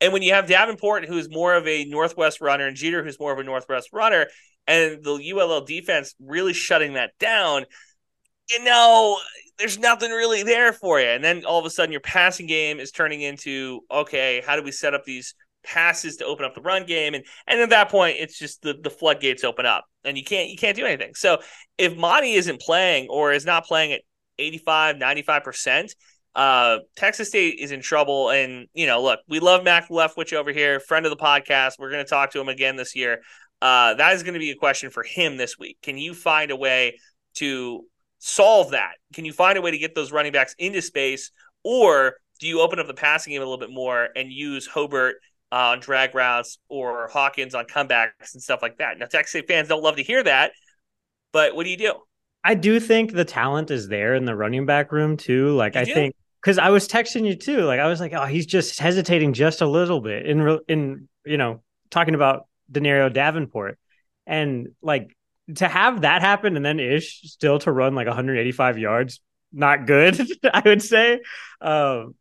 And 0.00 0.12
when 0.12 0.22
you 0.22 0.32
have 0.32 0.46
Davenport, 0.46 1.04
who's 1.04 1.30
more 1.30 1.54
of 1.54 1.66
a 1.66 1.84
northwest 1.84 2.40
runner, 2.40 2.66
and 2.66 2.76
Jeter, 2.76 3.04
who's 3.04 3.20
more 3.20 3.32
of 3.32 3.38
a 3.38 3.44
northwest 3.44 3.90
runner, 3.92 4.26
and 4.66 5.02
the 5.02 5.32
ULL 5.34 5.64
defense 5.64 6.14
really 6.20 6.52
shutting 6.54 6.94
that 6.94 7.12
down, 7.18 7.64
you 8.50 8.64
know, 8.64 9.18
there's 9.58 9.78
nothing 9.78 10.10
really 10.10 10.42
there 10.42 10.72
for 10.72 11.00
you. 11.00 11.06
And 11.06 11.22
then 11.22 11.44
all 11.44 11.58
of 11.58 11.66
a 11.66 11.70
sudden, 11.70 11.92
your 11.92 12.00
passing 12.00 12.46
game 12.46 12.80
is 12.80 12.90
turning 12.90 13.20
into 13.20 13.80
okay, 13.90 14.42
how 14.44 14.56
do 14.56 14.62
we 14.62 14.72
set 14.72 14.94
up 14.94 15.04
these 15.04 15.34
passes 15.62 16.16
to 16.16 16.24
open 16.24 16.44
up 16.44 16.54
the 16.54 16.60
run 16.60 16.86
game 16.86 17.14
and 17.14 17.24
and 17.46 17.60
at 17.60 17.70
that 17.70 17.90
point 17.90 18.16
it's 18.18 18.38
just 18.38 18.62
the 18.62 18.74
the 18.82 18.90
floodgates 18.90 19.44
open 19.44 19.66
up 19.66 19.84
and 20.04 20.16
you 20.16 20.24
can't 20.24 20.48
you 20.50 20.56
can't 20.56 20.76
do 20.76 20.86
anything. 20.86 21.14
So 21.14 21.40
if 21.78 21.96
Mahdi 21.96 22.32
isn't 22.32 22.60
playing 22.60 23.08
or 23.08 23.32
is 23.32 23.44
not 23.44 23.66
playing 23.66 23.92
at 23.92 24.00
85 24.38 24.96
95% 24.96 25.90
uh 26.34 26.78
Texas 26.96 27.28
State 27.28 27.58
is 27.58 27.72
in 27.72 27.80
trouble 27.80 28.30
and 28.30 28.68
you 28.72 28.86
know 28.86 29.02
look 29.02 29.20
we 29.28 29.40
love 29.40 29.64
Mack 29.64 29.88
Leftwich 29.88 30.32
over 30.32 30.52
here 30.52 30.80
friend 30.80 31.04
of 31.04 31.10
the 31.10 31.16
podcast. 31.16 31.72
We're 31.78 31.90
going 31.90 32.04
to 32.04 32.08
talk 32.08 32.30
to 32.32 32.40
him 32.40 32.48
again 32.48 32.76
this 32.76 32.96
year. 32.96 33.20
Uh 33.60 33.94
that 33.94 34.14
is 34.14 34.22
going 34.22 34.34
to 34.34 34.40
be 34.40 34.50
a 34.50 34.56
question 34.56 34.90
for 34.90 35.02
him 35.02 35.36
this 35.36 35.58
week. 35.58 35.78
Can 35.82 35.98
you 35.98 36.14
find 36.14 36.50
a 36.50 36.56
way 36.56 36.98
to 37.34 37.84
solve 38.18 38.70
that? 38.70 38.92
Can 39.14 39.24
you 39.24 39.32
find 39.32 39.58
a 39.58 39.62
way 39.62 39.70
to 39.70 39.78
get 39.78 39.94
those 39.94 40.12
running 40.12 40.32
backs 40.32 40.54
into 40.58 40.80
space 40.80 41.32
or 41.62 42.14
do 42.40 42.46
you 42.46 42.60
open 42.60 42.78
up 42.78 42.86
the 42.86 42.94
passing 42.94 43.32
game 43.32 43.42
a 43.42 43.44
little 43.44 43.58
bit 43.58 43.70
more 43.70 44.08
and 44.16 44.32
use 44.32 44.66
Uh, 45.52 45.72
on 45.72 45.80
drag 45.80 46.14
routes 46.14 46.58
or 46.68 47.08
Hawkins 47.08 47.56
on 47.56 47.64
comebacks 47.64 48.34
and 48.34 48.42
stuff 48.42 48.62
like 48.62 48.78
that. 48.78 48.98
Now, 48.98 49.06
Texas 49.06 49.42
fans 49.48 49.66
don't 49.66 49.82
love 49.82 49.96
to 49.96 50.02
hear 50.02 50.22
that, 50.22 50.52
but 51.32 51.56
what 51.56 51.64
do 51.64 51.70
you 51.70 51.76
do? 51.76 51.94
I 52.42 52.54
do 52.54 52.80
think 52.80 53.12
the 53.12 53.24
talent 53.24 53.70
is 53.70 53.88
there 53.88 54.14
in 54.14 54.24
the 54.24 54.34
running 54.34 54.66
back 54.66 54.92
room 54.92 55.16
too. 55.16 55.54
Like 55.54 55.74
you 55.74 55.80
I 55.82 55.84
do? 55.84 55.94
think 55.94 56.14
because 56.40 56.58
I 56.58 56.70
was 56.70 56.88
texting 56.88 57.26
you 57.26 57.36
too. 57.36 57.62
Like 57.62 57.80
I 57.80 57.86
was 57.88 58.00
like, 58.00 58.12
oh, 58.14 58.24
he's 58.24 58.46
just 58.46 58.78
hesitating 58.78 59.32
just 59.32 59.60
a 59.60 59.66
little 59.66 60.00
bit 60.00 60.26
in 60.26 60.58
in 60.68 61.08
you 61.24 61.36
know 61.36 61.62
talking 61.90 62.14
about 62.14 62.46
Denario 62.72 63.12
Davenport, 63.12 63.78
and 64.26 64.68
like 64.80 65.14
to 65.56 65.68
have 65.68 66.02
that 66.02 66.22
happen 66.22 66.56
and 66.56 66.64
then 66.64 66.80
Ish 66.80 67.22
still 67.22 67.58
to 67.60 67.72
run 67.72 67.94
like 67.94 68.06
185 68.06 68.78
yards, 68.78 69.20
not 69.52 69.86
good. 69.86 70.20
I 70.44 70.62
would 70.64 70.82
say. 70.82 71.20
Um, 71.60 72.14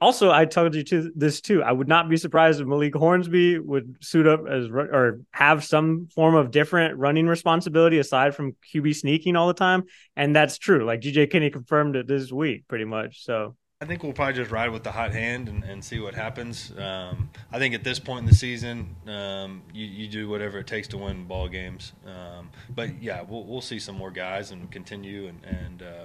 also, 0.00 0.30
I 0.30 0.44
told 0.44 0.74
you 0.74 0.82
to 0.84 1.10
this 1.14 1.40
too. 1.40 1.62
I 1.62 1.72
would 1.72 1.88
not 1.88 2.08
be 2.08 2.16
surprised 2.16 2.60
if 2.60 2.66
Malik 2.66 2.94
Hornsby 2.94 3.58
would 3.58 3.96
suit 4.00 4.26
up 4.26 4.46
as 4.46 4.66
or 4.66 5.20
have 5.30 5.64
some 5.64 6.08
form 6.14 6.34
of 6.34 6.50
different 6.50 6.98
running 6.98 7.26
responsibility 7.26 7.98
aside 7.98 8.34
from 8.34 8.56
QB 8.74 8.94
sneaking 8.94 9.36
all 9.36 9.48
the 9.48 9.54
time, 9.54 9.84
and 10.14 10.36
that's 10.36 10.58
true. 10.58 10.84
Like 10.84 11.00
GJ 11.00 11.30
Kinne 11.30 11.50
confirmed 11.50 11.96
it 11.96 12.06
this 12.06 12.30
week, 12.30 12.68
pretty 12.68 12.84
much. 12.84 13.24
So 13.24 13.56
I 13.82 13.84
think 13.84 14.02
we'll 14.02 14.14
probably 14.14 14.32
just 14.32 14.50
ride 14.50 14.70
with 14.70 14.84
the 14.84 14.90
hot 14.90 15.12
hand 15.12 15.50
and, 15.50 15.62
and 15.62 15.84
see 15.84 16.00
what 16.00 16.14
happens. 16.14 16.72
Um, 16.78 17.28
I 17.52 17.58
think 17.58 17.74
at 17.74 17.84
this 17.84 17.98
point 17.98 18.20
in 18.20 18.24
the 18.24 18.34
season, 18.34 18.96
um, 19.06 19.64
you, 19.74 19.84
you, 19.84 20.08
do 20.08 20.30
whatever 20.30 20.60
it 20.60 20.66
takes 20.66 20.88
to 20.88 20.96
win 20.96 21.26
ball 21.26 21.46
games. 21.46 21.92
Um, 22.06 22.48
but 22.74 23.02
yeah, 23.02 23.20
we'll, 23.20 23.44
we'll 23.44 23.60
see 23.60 23.78
some 23.78 23.94
more 23.94 24.10
guys 24.10 24.50
and 24.50 24.70
continue 24.70 25.26
and, 25.26 25.44
and 25.44 25.82
uh, 25.82 26.04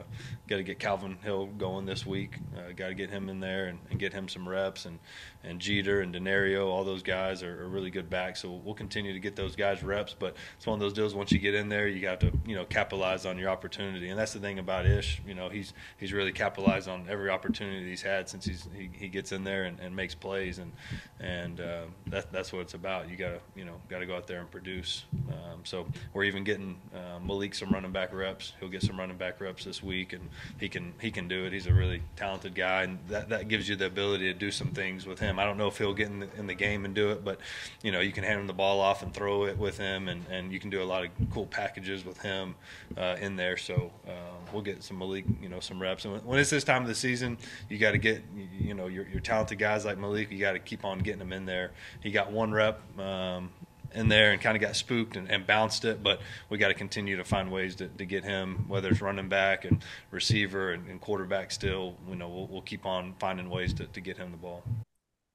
got 0.49 0.57
to 0.57 0.63
get 0.63 0.79
Calvin 0.79 1.17
Hill 1.23 1.45
going 1.45 1.85
this 1.85 2.05
week. 2.05 2.39
Uh, 2.57 2.73
got 2.75 2.89
to 2.89 2.93
get 2.93 3.09
him 3.09 3.29
in 3.29 3.39
there 3.39 3.67
and, 3.67 3.79
and, 3.89 3.97
get 3.97 4.11
him 4.11 4.27
some 4.27 4.49
reps 4.49 4.83
and, 4.83 4.99
and 5.43 5.59
Jeter 5.59 6.01
and 6.01 6.13
Denario, 6.13 6.67
all 6.67 6.83
those 6.83 7.01
guys 7.01 7.41
are, 7.41 7.63
are, 7.63 7.67
really 7.67 7.89
good 7.89 8.09
backs. 8.09 8.41
So 8.41 8.51
we'll 8.51 8.75
continue 8.75 9.13
to 9.13 9.19
get 9.19 9.35
those 9.35 9.55
guys 9.55 9.81
reps. 9.83 10.15
But 10.17 10.35
it's 10.57 10.67
one 10.67 10.75
of 10.75 10.79
those 10.79 10.93
deals. 10.93 11.15
Once 11.15 11.31
you 11.31 11.39
get 11.39 11.55
in 11.55 11.69
there, 11.69 11.87
you 11.87 11.99
got 11.99 12.19
to 12.19 12.31
you 12.45 12.55
know 12.55 12.65
capitalize 12.65 13.25
on 13.25 13.37
your 13.37 13.49
opportunity. 13.49 14.09
And 14.09 14.19
that's 14.19 14.33
the 14.33 14.39
thing 14.39 14.59
about 14.59 14.85
Ish. 14.85 15.21
You 15.25 15.33
know 15.33 15.49
he's 15.49 15.73
he's 15.97 16.13
really 16.13 16.31
capitalized 16.31 16.87
on 16.87 17.07
every 17.09 17.29
opportunity 17.29 17.89
he's 17.89 18.01
had 18.01 18.29
since 18.29 18.45
he's 18.45 18.67
he, 18.75 18.89
he 18.93 19.07
gets 19.07 19.31
in 19.31 19.43
there 19.43 19.63
and, 19.63 19.79
and 19.79 19.95
makes 19.95 20.13
plays. 20.13 20.59
And 20.59 20.71
and 21.19 21.59
uh, 21.59 21.83
that, 22.07 22.31
that's 22.31 22.53
what 22.53 22.61
it's 22.61 22.75
about. 22.75 23.09
You 23.09 23.17
got 23.17 23.29
to 23.29 23.39
you 23.55 23.65
know 23.65 23.81
got 23.89 23.99
to 23.99 24.05
go 24.05 24.15
out 24.15 24.27
there 24.27 24.41
and 24.41 24.51
produce. 24.51 25.05
Um, 25.29 25.61
so 25.63 25.87
we're 26.13 26.25
even 26.25 26.43
getting 26.43 26.77
uh, 26.93 27.19
Malik 27.19 27.55
some 27.55 27.69
running 27.69 27.91
back 27.91 28.13
reps. 28.13 28.53
He'll 28.59 28.69
get 28.69 28.83
some 28.83 28.99
running 28.99 29.17
back 29.17 29.41
reps 29.41 29.63
this 29.63 29.81
week, 29.81 30.13
and 30.13 30.29
he 30.59 30.69
can 30.69 30.93
he 31.01 31.09
can 31.09 31.27
do 31.27 31.45
it. 31.45 31.53
He's 31.53 31.67
a 31.67 31.73
really 31.73 32.03
talented 32.15 32.53
guy, 32.53 32.83
and 32.83 32.99
that 33.07 33.29
that 33.29 33.47
gives 33.47 33.67
you 33.67 33.75
the 33.75 33.85
ability 33.85 34.31
to 34.31 34.37
do 34.37 34.51
some 34.51 34.67
things 34.67 35.05
with 35.05 35.19
him 35.19 35.30
him. 35.31 35.39
I 35.39 35.45
don't 35.45 35.57
know 35.57 35.67
if 35.67 35.77
he'll 35.77 35.93
get 35.93 36.07
in 36.07 36.19
the, 36.19 36.27
in 36.37 36.47
the 36.47 36.53
game 36.53 36.85
and 36.85 36.93
do 36.93 37.09
it, 37.09 37.23
but 37.23 37.39
you 37.81 37.91
know 37.91 37.99
you 37.99 38.11
can 38.11 38.23
hand 38.23 38.39
him 38.39 38.47
the 38.47 38.53
ball 38.53 38.79
off 38.79 39.01
and 39.01 39.13
throw 39.13 39.45
it 39.45 39.57
with 39.57 39.77
him, 39.77 40.07
and, 40.07 40.25
and 40.29 40.51
you 40.51 40.59
can 40.59 40.69
do 40.69 40.81
a 40.81 40.85
lot 40.85 41.03
of 41.03 41.09
cool 41.31 41.47
packages 41.47 42.05
with 42.05 42.21
him 42.21 42.55
uh, 42.97 43.15
in 43.19 43.35
there. 43.35 43.57
So 43.57 43.91
uh, 44.07 44.11
we'll 44.53 44.61
get 44.61 44.83
some 44.83 44.99
Malik, 44.99 45.25
you 45.41 45.49
know, 45.49 45.59
some 45.59 45.81
reps. 45.81 46.05
And 46.05 46.23
when 46.23 46.39
it's 46.39 46.49
this 46.49 46.63
time 46.63 46.83
of 46.83 46.87
the 46.87 46.95
season, 46.95 47.37
you 47.69 47.77
got 47.77 47.91
to 47.91 47.97
get 47.97 48.21
you 48.59 48.73
know 48.73 48.87
your, 48.87 49.07
your 49.07 49.21
talented 49.21 49.57
guys 49.57 49.85
like 49.85 49.97
Malik. 49.97 50.31
You 50.31 50.39
got 50.39 50.53
to 50.53 50.59
keep 50.59 50.85
on 50.85 50.99
getting 50.99 51.19
them 51.19 51.33
in 51.33 51.45
there. 51.45 51.71
He 52.01 52.11
got 52.11 52.31
one 52.31 52.51
rep. 52.51 52.81
Um, 52.99 53.49
in 53.93 54.07
there 54.07 54.31
and 54.31 54.41
kind 54.41 54.55
of 54.55 54.61
got 54.61 54.75
spooked 54.75 55.15
and, 55.17 55.29
and 55.29 55.45
bounced 55.45 55.85
it. 55.85 56.01
But 56.03 56.21
we 56.49 56.57
got 56.57 56.69
to 56.69 56.73
continue 56.73 57.17
to 57.17 57.23
find 57.23 57.51
ways 57.51 57.75
to, 57.75 57.87
to, 57.87 58.05
get 58.05 58.23
him, 58.23 58.65
whether 58.67 58.89
it's 58.89 59.01
running 59.01 59.29
back 59.29 59.65
and 59.65 59.83
receiver 60.11 60.71
and, 60.71 60.87
and 60.87 61.01
quarterback. 61.01 61.51
Still, 61.51 61.95
you 62.07 62.15
know, 62.15 62.29
we'll, 62.29 62.47
we'll, 62.47 62.61
keep 62.61 62.85
on 62.85 63.15
finding 63.19 63.49
ways 63.49 63.73
to, 63.75 63.85
to 63.85 64.01
get 64.01 64.17
him 64.17 64.31
the 64.31 64.37
ball. 64.37 64.63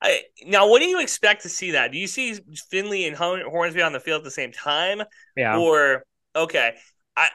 I, 0.02 0.22
now, 0.44 0.68
what 0.68 0.80
do 0.80 0.86
you 0.86 1.00
expect 1.00 1.42
to 1.42 1.48
see 1.48 1.72
that? 1.72 1.90
Do 1.90 1.98
you 1.98 2.06
see 2.06 2.38
Finley 2.70 3.06
and 3.06 3.16
Hornsby 3.16 3.82
on 3.82 3.92
the 3.92 4.00
field 4.00 4.18
at 4.18 4.24
the 4.24 4.30
same 4.30 4.52
time? 4.52 5.02
Yeah. 5.36 5.58
Or 5.58 6.04
okay, 6.34 6.74
I, 7.16 7.28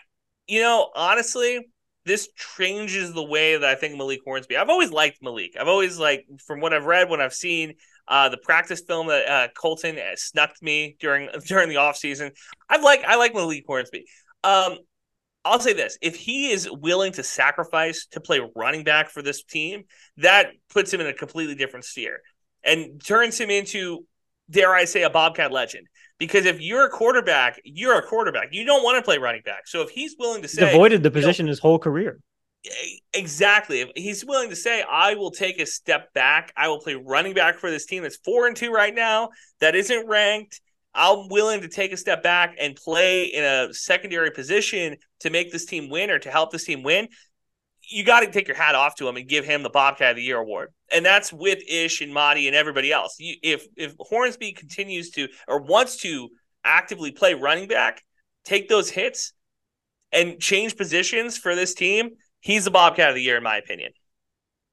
you 0.47 0.61
know, 0.61 0.91
honestly, 0.95 1.67
this 2.05 2.29
changes 2.57 3.13
the 3.13 3.23
way 3.23 3.57
that 3.57 3.69
I 3.69 3.75
think 3.75 3.97
Malik 3.97 4.21
Hornsby. 4.25 4.57
I've 4.57 4.69
always 4.69 4.91
liked 4.91 5.21
Malik. 5.21 5.55
I've 5.59 5.67
always 5.67 5.97
like, 5.97 6.25
from 6.45 6.59
what 6.59 6.73
I've 6.73 6.85
read, 6.85 7.09
what 7.09 7.21
I've 7.21 7.33
seen, 7.33 7.75
uh, 8.07 8.29
the 8.29 8.37
practice 8.37 8.81
film 8.81 9.07
that 9.07 9.27
uh, 9.27 9.47
Colton 9.55 9.97
snuck 10.15 10.53
me 10.61 10.97
during 10.99 11.29
during 11.47 11.69
the 11.69 11.75
offseason. 11.75 12.31
I've 12.69 12.83
like 12.83 13.03
I 13.03 13.15
like 13.15 13.33
Malik 13.33 13.63
Hornsby. 13.65 14.05
Um, 14.43 14.77
I'll 15.43 15.59
say 15.59 15.73
this: 15.73 15.97
if 16.01 16.15
he 16.15 16.51
is 16.51 16.69
willing 16.69 17.13
to 17.13 17.23
sacrifice 17.23 18.05
to 18.11 18.21
play 18.21 18.41
running 18.55 18.83
back 18.83 19.09
for 19.09 19.21
this 19.21 19.43
team, 19.43 19.83
that 20.17 20.51
puts 20.69 20.93
him 20.93 21.01
in 21.01 21.07
a 21.07 21.13
completely 21.13 21.55
different 21.55 21.85
sphere 21.85 22.21
and 22.63 23.03
turns 23.03 23.39
him 23.39 23.49
into, 23.49 24.05
dare 24.49 24.73
I 24.73 24.85
say, 24.85 25.03
a 25.03 25.09
Bobcat 25.09 25.51
legend. 25.51 25.87
Because 26.17 26.45
if 26.45 26.61
you're 26.61 26.85
a 26.85 26.89
quarterback, 26.89 27.59
you're 27.63 27.97
a 27.97 28.03
quarterback. 28.03 28.49
You 28.51 28.63
don't 28.63 28.83
want 28.83 28.97
to 28.97 29.01
play 29.01 29.17
running 29.17 29.41
back. 29.43 29.67
So 29.67 29.81
if 29.81 29.89
he's 29.89 30.15
willing 30.19 30.43
to 30.43 30.47
say, 30.47 30.65
he's 30.65 30.73
avoided 30.75 31.01
the 31.01 31.09
position 31.09 31.47
know, 31.47 31.49
his 31.49 31.59
whole 31.59 31.79
career. 31.79 32.19
Exactly. 33.13 33.81
If 33.81 33.89
he's 33.95 34.23
willing 34.23 34.51
to 34.51 34.55
say, 34.55 34.83
I 34.83 35.15
will 35.15 35.31
take 35.31 35.59
a 35.59 35.65
step 35.65 36.13
back, 36.13 36.53
I 36.55 36.67
will 36.67 36.79
play 36.79 36.93
running 36.93 37.33
back 37.33 37.57
for 37.57 37.71
this 37.71 37.87
team 37.87 38.03
that's 38.03 38.17
four 38.17 38.45
and 38.45 38.55
two 38.55 38.71
right 38.71 38.93
now, 38.93 39.29
that 39.61 39.73
isn't 39.73 40.07
ranked. 40.07 40.61
I'm 40.93 41.29
willing 41.29 41.61
to 41.61 41.67
take 41.67 41.91
a 41.91 41.97
step 41.97 42.21
back 42.21 42.55
and 42.59 42.75
play 42.75 43.23
in 43.23 43.43
a 43.43 43.73
secondary 43.73 44.29
position 44.29 44.97
to 45.21 45.29
make 45.29 45.51
this 45.51 45.65
team 45.65 45.89
win 45.89 46.11
or 46.11 46.19
to 46.19 46.29
help 46.29 46.51
this 46.51 46.65
team 46.65 46.83
win 46.83 47.07
you 47.91 48.03
got 48.03 48.21
to 48.21 48.31
take 48.31 48.47
your 48.47 48.57
hat 48.57 48.75
off 48.75 48.95
to 48.95 49.07
him 49.07 49.17
and 49.17 49.27
give 49.27 49.45
him 49.45 49.63
the 49.63 49.69
Bobcat 49.69 50.11
of 50.11 50.15
the 50.15 50.23
Year 50.23 50.37
award. 50.37 50.69
And 50.91 51.05
that's 51.05 51.31
with 51.31 51.59
Ish 51.67 52.01
and 52.01 52.13
Mahdi 52.13 52.47
and 52.47 52.55
everybody 52.55 52.91
else. 52.91 53.17
You, 53.19 53.35
if 53.43 53.67
if 53.75 53.93
Hornsby 53.99 54.53
continues 54.53 55.11
to 55.11 55.27
or 55.47 55.61
wants 55.61 55.97
to 55.97 56.29
actively 56.63 57.11
play 57.11 57.33
running 57.33 57.67
back, 57.67 58.01
take 58.45 58.69
those 58.69 58.89
hits, 58.89 59.33
and 60.11 60.39
change 60.39 60.77
positions 60.77 61.37
for 61.37 61.55
this 61.55 61.73
team, 61.73 62.11
he's 62.39 62.65
the 62.65 62.71
Bobcat 62.71 63.09
of 63.09 63.15
the 63.15 63.21
Year 63.21 63.37
in 63.37 63.43
my 63.43 63.57
opinion. 63.57 63.91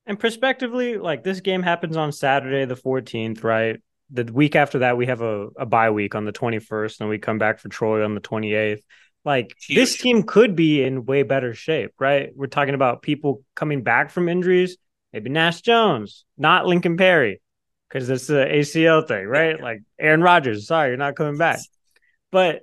And 0.06 0.18
prospectively, 0.18 0.96
like 0.96 1.22
this 1.22 1.40
game 1.40 1.62
happens 1.62 1.96
on 1.96 2.12
Saturday 2.12 2.64
the 2.64 2.76
14th, 2.76 3.44
right? 3.44 3.80
The 4.10 4.24
week 4.24 4.56
after 4.56 4.78
that, 4.78 4.96
we 4.96 5.06
have 5.06 5.20
a, 5.20 5.48
a 5.58 5.66
bye 5.66 5.90
week 5.90 6.14
on 6.14 6.24
the 6.24 6.32
21st, 6.32 7.00
and 7.00 7.10
we 7.10 7.18
come 7.18 7.36
back 7.36 7.58
for 7.58 7.68
Troy 7.68 8.02
on 8.02 8.14
the 8.14 8.20
28th. 8.22 8.80
Like 9.28 9.54
Huge. 9.60 9.76
this 9.76 9.98
team 9.98 10.22
could 10.22 10.56
be 10.56 10.82
in 10.82 11.04
way 11.04 11.22
better 11.22 11.52
shape, 11.52 11.92
right? 11.98 12.30
We're 12.34 12.46
talking 12.46 12.74
about 12.74 13.02
people 13.02 13.44
coming 13.54 13.82
back 13.82 14.08
from 14.08 14.26
injuries, 14.26 14.78
maybe 15.12 15.28
Nash 15.28 15.60
Jones, 15.60 16.24
not 16.38 16.64
Lincoln 16.64 16.96
Pare, 16.96 17.36
because 17.86 18.08
it's 18.08 18.26
the 18.26 18.46
ACL 18.46 19.06
thing, 19.06 19.26
right? 19.26 19.60
Like 19.60 19.82
Aaron 19.98 20.22
Rodgers, 20.22 20.66
sorry, 20.66 20.88
you're 20.88 20.96
not 20.96 21.14
coming 21.14 21.36
back. 21.36 21.58
But 22.32 22.62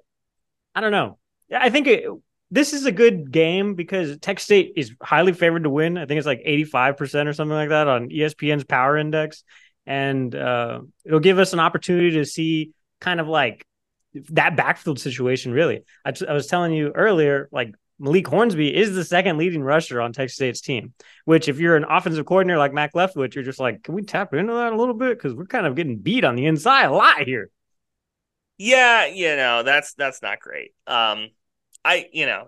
I 0.74 0.82
don't 0.82 0.92
know. 0.92 1.20
I 1.56 1.70
think 1.70 1.86
it, 1.86 2.10
this 2.50 2.74
is 2.74 2.88
a 2.88 2.92
good 2.92 3.32
game 3.32 3.76
because 3.76 4.18
Texas 4.18 4.46
State 4.46 4.74
is 4.76 4.92
highly 5.00 5.34
favored 5.34 5.66
to 5.66 5.70
win. 5.70 6.00
I 6.00 6.08
think 6.08 6.18
it's 6.18 6.26
like 6.26 6.42
85% 6.48 7.28
or 7.28 7.34
something 7.34 7.56
like 7.56 7.70
that 7.70 7.88
on 7.88 8.10
ESPN's 8.10 8.64
power 8.64 8.98
index. 8.98 9.44
And 9.86 10.34
uh, 10.34 10.82
it'll 11.06 11.20
give 11.20 11.38
us 11.38 11.54
an 11.54 11.60
opportunity 11.60 12.14
to 12.14 12.26
see 12.26 12.72
kind 13.00 13.20
of 13.20 13.28
like 13.28 13.68
that 14.30 14.56
backfield 14.56 15.00
situation, 15.00 15.52
really. 15.52 15.84
I, 16.04 16.14
I 16.28 16.34
was 16.34 16.48
telling 16.48 16.74
you 16.74 16.92
earlier, 16.94 17.50
like 17.52 17.74
Malik 18.00 18.28
Hornsby 18.28 18.76
is 18.76 18.96
the 18.96 19.06
second 19.06 19.38
leading 19.38 19.64
rusher 19.64 20.02
on 20.02 20.14
Texas 20.14 20.36
State's 20.36 20.62
team. 20.62 20.94
Which, 21.26 21.48
if 21.48 21.60
you're 21.60 21.76
an 21.76 21.86
offensive 21.90 22.26
coordinator 22.26 22.58
like 22.58 22.74
Mack 22.74 22.94
Leftwich, 22.94 23.36
you're 23.36 23.44
just 23.44 23.60
like, 23.60 23.84
can 23.84 23.96
we 23.96 24.04
tap 24.04 24.34
into 24.34 24.54
that 24.54 24.74
a 24.74 24.76
little 24.76 24.94
bit 24.94 25.18
because 25.18 25.34
we're 25.34 25.46
kind 25.46 25.66
of 25.66 25.76
getting 25.76 25.98
beat 25.98 26.24
on 26.24 26.36
the 26.36 26.46
inside 26.46 26.86
a 26.86 26.94
lot 26.94 27.24
here. 27.24 27.50
Yeah, 28.58 29.06
you 29.08 29.36
know 29.36 29.64
that's 29.64 29.94
that's 29.96 30.22
not 30.22 30.40
great. 30.40 30.72
Um, 30.88 31.30
I 31.84 32.08
you 32.14 32.26
know, 32.26 32.48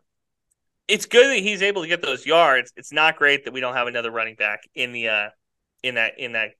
it's 0.87 1.05
good 1.05 1.27
that 1.27 1.43
he's 1.43 1.61
able 1.61 1.81
to 1.81 1.87
get 1.87 2.01
those 2.01 2.25
yards. 2.25 2.71
It's 2.77 2.93
not 2.93 3.17
great 3.17 3.45
that 3.45 3.53
we 3.53 3.59
don't 3.59 3.75
have 3.75 3.87
another 3.87 4.11
running 4.11 4.35
back 4.35 4.61
in 4.73 4.93
the 4.93 5.09
uh 5.09 5.29
in 5.83 5.95
that 5.95 6.19
in 6.19 6.33
that 6.33 6.51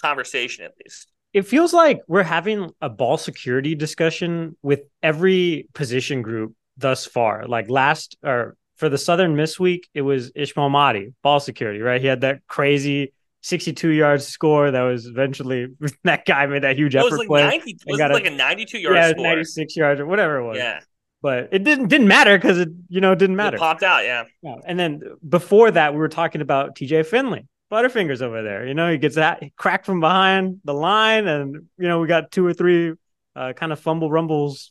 conversation 0.00 0.64
at 0.64 0.72
least 0.84 1.08
it 1.34 1.42
feels 1.42 1.72
like 1.72 2.00
we're 2.06 2.22
having 2.22 2.70
a 2.80 2.88
ball 2.88 3.18
security 3.18 3.74
discussion 3.74 4.56
with 4.62 4.82
every 5.02 5.68
position 5.74 6.22
group 6.22 6.54
thus 6.76 7.04
far. 7.04 7.46
Like 7.48 7.68
last 7.68 8.16
or 8.22 8.56
for 8.76 8.88
the 8.88 8.96
Southern 8.96 9.34
Miss 9.34 9.58
week, 9.58 9.88
it 9.94 10.02
was 10.02 10.30
Ishmael 10.36 10.70
Mahdi, 10.70 11.12
ball 11.22 11.40
security, 11.40 11.80
right? 11.80 12.00
He 12.00 12.06
had 12.06 12.20
that 12.20 12.46
crazy 12.46 13.12
62 13.42 13.88
yards 13.88 14.26
score 14.26 14.70
that 14.70 14.82
was 14.82 15.06
eventually 15.06 15.66
that 16.04 16.24
guy 16.24 16.46
made 16.46 16.62
that 16.62 16.76
huge 16.76 16.94
effort 16.94 17.08
it 17.08 17.10
was 17.10 17.18
like 17.18 17.28
play. 17.28 17.42
90, 17.42 17.78
was 17.88 17.98
got 17.98 18.12
like 18.12 18.26
a 18.26 18.30
92 18.30 18.78
yard 18.78 18.96
yeah, 18.96 19.10
score. 19.10 19.24
96 19.24 19.76
yards 19.76 20.00
or 20.00 20.06
whatever 20.06 20.38
it 20.38 20.46
was. 20.46 20.56
Yeah. 20.56 20.80
But 21.20 21.48
it 21.50 21.64
didn't 21.64 21.88
didn't 21.88 22.06
matter 22.06 22.36
because 22.36 22.58
it 22.58 22.68
you 22.88 23.00
know 23.00 23.12
it 23.12 23.18
didn't 23.18 23.36
matter. 23.36 23.56
It 23.56 23.60
popped 23.60 23.82
out, 23.82 24.04
yeah. 24.04 24.24
yeah. 24.42 24.56
And 24.66 24.78
then 24.78 25.00
before 25.26 25.70
that, 25.70 25.94
we 25.94 25.98
were 25.98 26.08
talking 26.08 26.42
about 26.42 26.76
TJ 26.76 27.06
Finley 27.06 27.46
Butterfingers 27.74 28.22
over 28.22 28.44
there. 28.44 28.64
You 28.66 28.74
know, 28.74 28.88
he 28.88 28.98
gets 28.98 29.16
that 29.16 29.42
crack 29.56 29.84
from 29.84 29.98
behind 29.98 30.60
the 30.64 30.72
line, 30.72 31.26
and 31.26 31.54
you 31.76 31.88
know 31.88 31.98
we 31.98 32.06
got 32.06 32.30
two 32.30 32.46
or 32.46 32.54
three 32.54 32.92
uh, 33.34 33.52
kind 33.52 33.72
of 33.72 33.80
fumble 33.80 34.10
rumbles. 34.10 34.70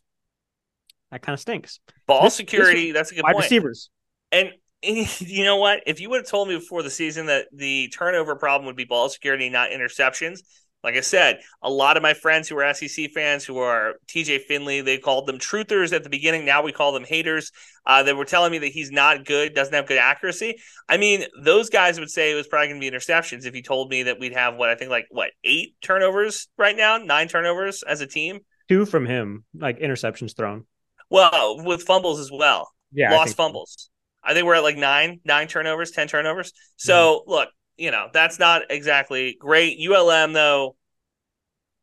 That 1.11 1.21
kind 1.21 1.33
of 1.33 1.41
stinks. 1.41 1.81
Ball 2.07 2.23
this, 2.23 2.35
security. 2.35 2.91
This, 2.91 2.99
that's 2.99 3.11
a 3.11 3.15
good 3.15 3.23
wide 3.23 3.33
point. 3.33 3.43
receivers. 3.43 3.89
And, 4.31 4.51
and 4.81 5.21
you 5.21 5.43
know 5.43 5.57
what? 5.57 5.81
If 5.85 5.99
you 5.99 6.09
would 6.09 6.21
have 6.21 6.27
told 6.27 6.47
me 6.47 6.55
before 6.55 6.81
the 6.81 6.89
season 6.89 7.25
that 7.25 7.47
the 7.51 7.89
turnover 7.89 8.37
problem 8.37 8.67
would 8.67 8.77
be 8.77 8.85
ball 8.85 9.09
security, 9.09 9.49
not 9.49 9.71
interceptions, 9.71 10.39
like 10.83 10.95
I 10.95 11.01
said, 11.01 11.39
a 11.61 11.69
lot 11.69 11.95
of 11.95 12.03
my 12.03 12.13
friends 12.13 12.49
who 12.49 12.57
are 12.59 12.73
SEC 12.73 13.11
fans, 13.11 13.45
who 13.45 13.59
are 13.59 13.93
TJ 14.07 14.41
Finley, 14.41 14.81
they 14.81 14.97
called 14.97 15.27
them 15.27 15.39
truthers 15.39 15.93
at 15.93 16.03
the 16.03 16.09
beginning. 16.09 16.45
Now 16.45 16.61
we 16.61 16.73
call 16.73 16.91
them 16.91 17.05
haters. 17.05 17.51
Uh, 17.85 18.03
they 18.03 18.13
were 18.13 18.25
telling 18.25 18.51
me 18.51 18.59
that 18.59 18.67
he's 18.67 18.91
not 18.91 19.25
good, 19.25 19.53
doesn't 19.53 19.73
have 19.73 19.87
good 19.87 19.97
accuracy. 19.97 20.55
I 20.89 20.97
mean, 20.97 21.23
those 21.41 21.69
guys 21.69 21.99
would 21.99 22.09
say 22.09 22.31
it 22.31 22.35
was 22.35 22.47
probably 22.47 22.67
going 22.67 22.81
to 22.81 22.91
be 22.91 22.95
interceptions 22.95 23.45
if 23.45 23.55
you 23.55 23.63
told 23.63 23.89
me 23.89 24.03
that 24.03 24.19
we'd 24.19 24.33
have 24.33 24.55
what 24.55 24.69
I 24.69 24.75
think 24.75 24.91
like 24.91 25.07
what 25.09 25.31
eight 25.43 25.75
turnovers 25.81 26.47
right 26.57 26.75
now, 26.75 26.97
nine 26.97 27.29
turnovers 27.29 27.83
as 27.83 28.01
a 28.01 28.07
team. 28.07 28.39
Two 28.67 28.85
from 28.85 29.05
him, 29.05 29.45
like 29.57 29.79
interceptions 29.79 30.35
thrown. 30.35 30.65
Well, 31.09 31.63
with 31.63 31.83
fumbles 31.83 32.19
as 32.19 32.31
well. 32.31 32.71
Yeah, 32.91 33.11
lost 33.11 33.31
I 33.31 33.43
fumbles. 33.43 33.75
So. 33.77 33.89
I 34.23 34.33
think 34.33 34.45
we're 34.45 34.55
at 34.55 34.63
like 34.63 34.77
nine, 34.77 35.19
nine 35.25 35.47
turnovers, 35.47 35.91
ten 35.91 36.07
turnovers. 36.07 36.53
So 36.77 37.19
mm-hmm. 37.19 37.31
look, 37.31 37.49
you 37.77 37.91
know, 37.91 38.07
that's 38.13 38.39
not 38.39 38.63
exactly 38.69 39.35
great. 39.39 39.77
ULM 39.79 40.33
though, 40.33 40.75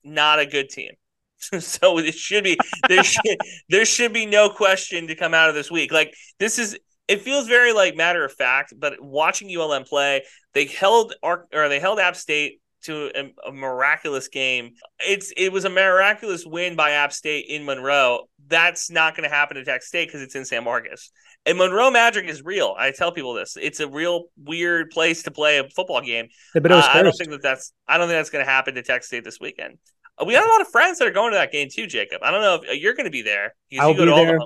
not 0.05 0.39
a 0.39 0.47
good 0.47 0.69
team. 0.69 0.93
so 1.61 1.99
it 1.99 2.15
should 2.15 2.45
be 2.45 2.59
there 2.89 3.05
should 3.05 3.39
there 3.69 3.85
should 3.85 4.13
be 4.13 4.27
no 4.27 4.51
question 4.51 5.07
to 5.07 5.15
come 5.15 5.35
out 5.35 5.49
of 5.49 5.55
this 5.55 5.71
week. 5.71 5.93
Like 5.93 6.15
this 6.39 6.59
is 6.59 6.79
it 7.09 7.23
feels 7.23 7.49
very 7.49 7.73
like 7.73 7.97
matter 7.97 8.25
of 8.25 8.33
fact. 8.33 8.75
But 8.79 9.01
watching 9.01 9.55
ULM 9.55 9.85
play, 9.85 10.23
they 10.55 10.67
held 10.67 11.15
or 11.23 11.47
they 11.53 11.81
held 11.81 11.99
App 11.99 12.17
State 12.17 12.61
to 12.85 13.11
a, 13.15 13.49
a, 13.49 13.53
miraculous 13.53 14.29
game. 14.29 14.75
It's 15.01 15.33
it 15.37 15.53
was 15.53 15.65
a 15.65 15.71
miraculous 15.71 16.45
win 16.47 16.77
by 16.77 16.93
App 16.93 17.13
State 17.13 17.47
in 17.49 17.65
Monroe. 17.65 18.29
That's 18.49 18.91
not 18.91 19.17
going 19.17 19.29
to 19.29 19.35
happen 19.35 19.57
to 19.57 19.65
Texas 19.65 19.89
State 19.89 20.09
because 20.09 20.23
it's 20.23 20.35
in 20.35 20.45
San 20.45 20.65
Marcos. 20.65 21.11
And 21.47 21.57
Monroe 21.57 21.91
Magic 21.91 22.27
is 22.27 22.45
real. 22.45 22.75
I 22.79 22.91
tell 22.91 23.13
people 23.13 23.35
this. 23.35 23.57
It's 23.61 23.81
a 23.81 23.89
real 23.89 24.25
weird 24.37 24.91
place 24.91 25.23
to 25.23 25.31
play 25.31 25.59
a 25.59 25.69
football 25.69 26.01
game. 26.03 26.29
Yeah, 26.55 26.61
but 26.61 26.73
uh, 26.73 26.83
I 26.93 27.03
don't 27.03 27.13
think 27.13 27.31
that 27.31 27.43
that's 27.43 27.73
I 27.89 27.99
don't 27.99 28.09
think 28.09 28.19
that's 28.19 28.31
going 28.31 28.45
to 28.45 28.51
happen 28.51 28.75
to 28.75 28.83
Texas 28.83 29.09
State 29.09 29.25
this 29.25 29.41
weekend. 29.41 29.79
Uh, 30.19 30.25
we 30.27 30.35
got 30.35 30.47
a 30.47 30.51
lot 30.51 30.61
of 30.61 30.69
friends 30.69 30.99
that 30.99 31.09
are 31.09 31.13
going 31.13 31.33
to 31.33 31.39
that 31.39 31.53
game 31.53 31.69
too, 31.73 31.87
Jakob. 31.87 32.23
I 32.23 32.31
don't 32.31 32.43
know 32.43 32.57
if 32.57 32.69
uh, 32.69 32.73
you're 32.73 32.95
going 32.95 33.07
to 33.07 33.11
be 33.11 33.23
there. 33.23 33.55
I'll 33.79 33.95
be 33.95 34.05
there. 34.05 34.39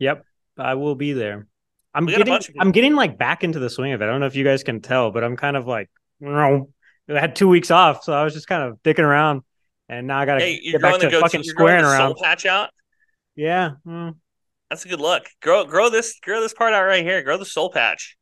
Yep, 0.00 0.24
I 0.58 0.74
will 0.74 0.94
be 0.94 1.12
there. 1.12 1.46
I'm 1.94 2.06
getting 2.06 2.38
I'm 2.60 2.72
getting 2.72 2.94
like 2.94 3.18
back 3.18 3.42
into 3.42 3.58
the 3.58 3.70
swing 3.70 3.92
of 3.92 4.02
it. 4.02 4.04
I 4.04 4.08
don't 4.08 4.20
know 4.20 4.26
if 4.26 4.36
you 4.36 4.44
guys 4.44 4.62
can 4.62 4.80
tell, 4.80 5.10
but 5.10 5.24
I'm 5.24 5.36
kind 5.36 5.56
of 5.56 5.66
like, 5.66 5.88
know, 6.20 6.68
I 7.08 7.20
had 7.20 7.36
two 7.36 7.48
weeks 7.48 7.70
off, 7.70 8.04
so 8.04 8.12
I 8.12 8.24
was 8.24 8.34
just 8.34 8.48
kind 8.48 8.62
of 8.62 8.82
dicking 8.82 9.04
around, 9.04 9.42
and 9.88 10.06
now 10.06 10.18
I 10.18 10.26
got 10.26 10.38
to 10.38 10.60
get 10.60 10.82
back 10.82 11.00
to, 11.00 11.20
fucking 11.20 11.42
to, 11.42 11.48
squaring 11.48 11.84
around. 11.84 12.16
patch 12.22 12.44
out. 12.44 12.70
Yeah, 13.34 13.72
mm. 13.86 14.14
that's 14.68 14.84
a 14.84 14.88
good 14.88 15.00
look. 15.00 15.24
Grow, 15.40 15.64
grow 15.64 15.90
this, 15.90 16.18
grow 16.22 16.40
this 16.40 16.52
part 16.52 16.74
out 16.74 16.84
right 16.84 17.02
here. 17.02 17.22
Grow 17.22 17.38
the 17.38 17.46
soul 17.46 17.70
patch. 17.70 18.16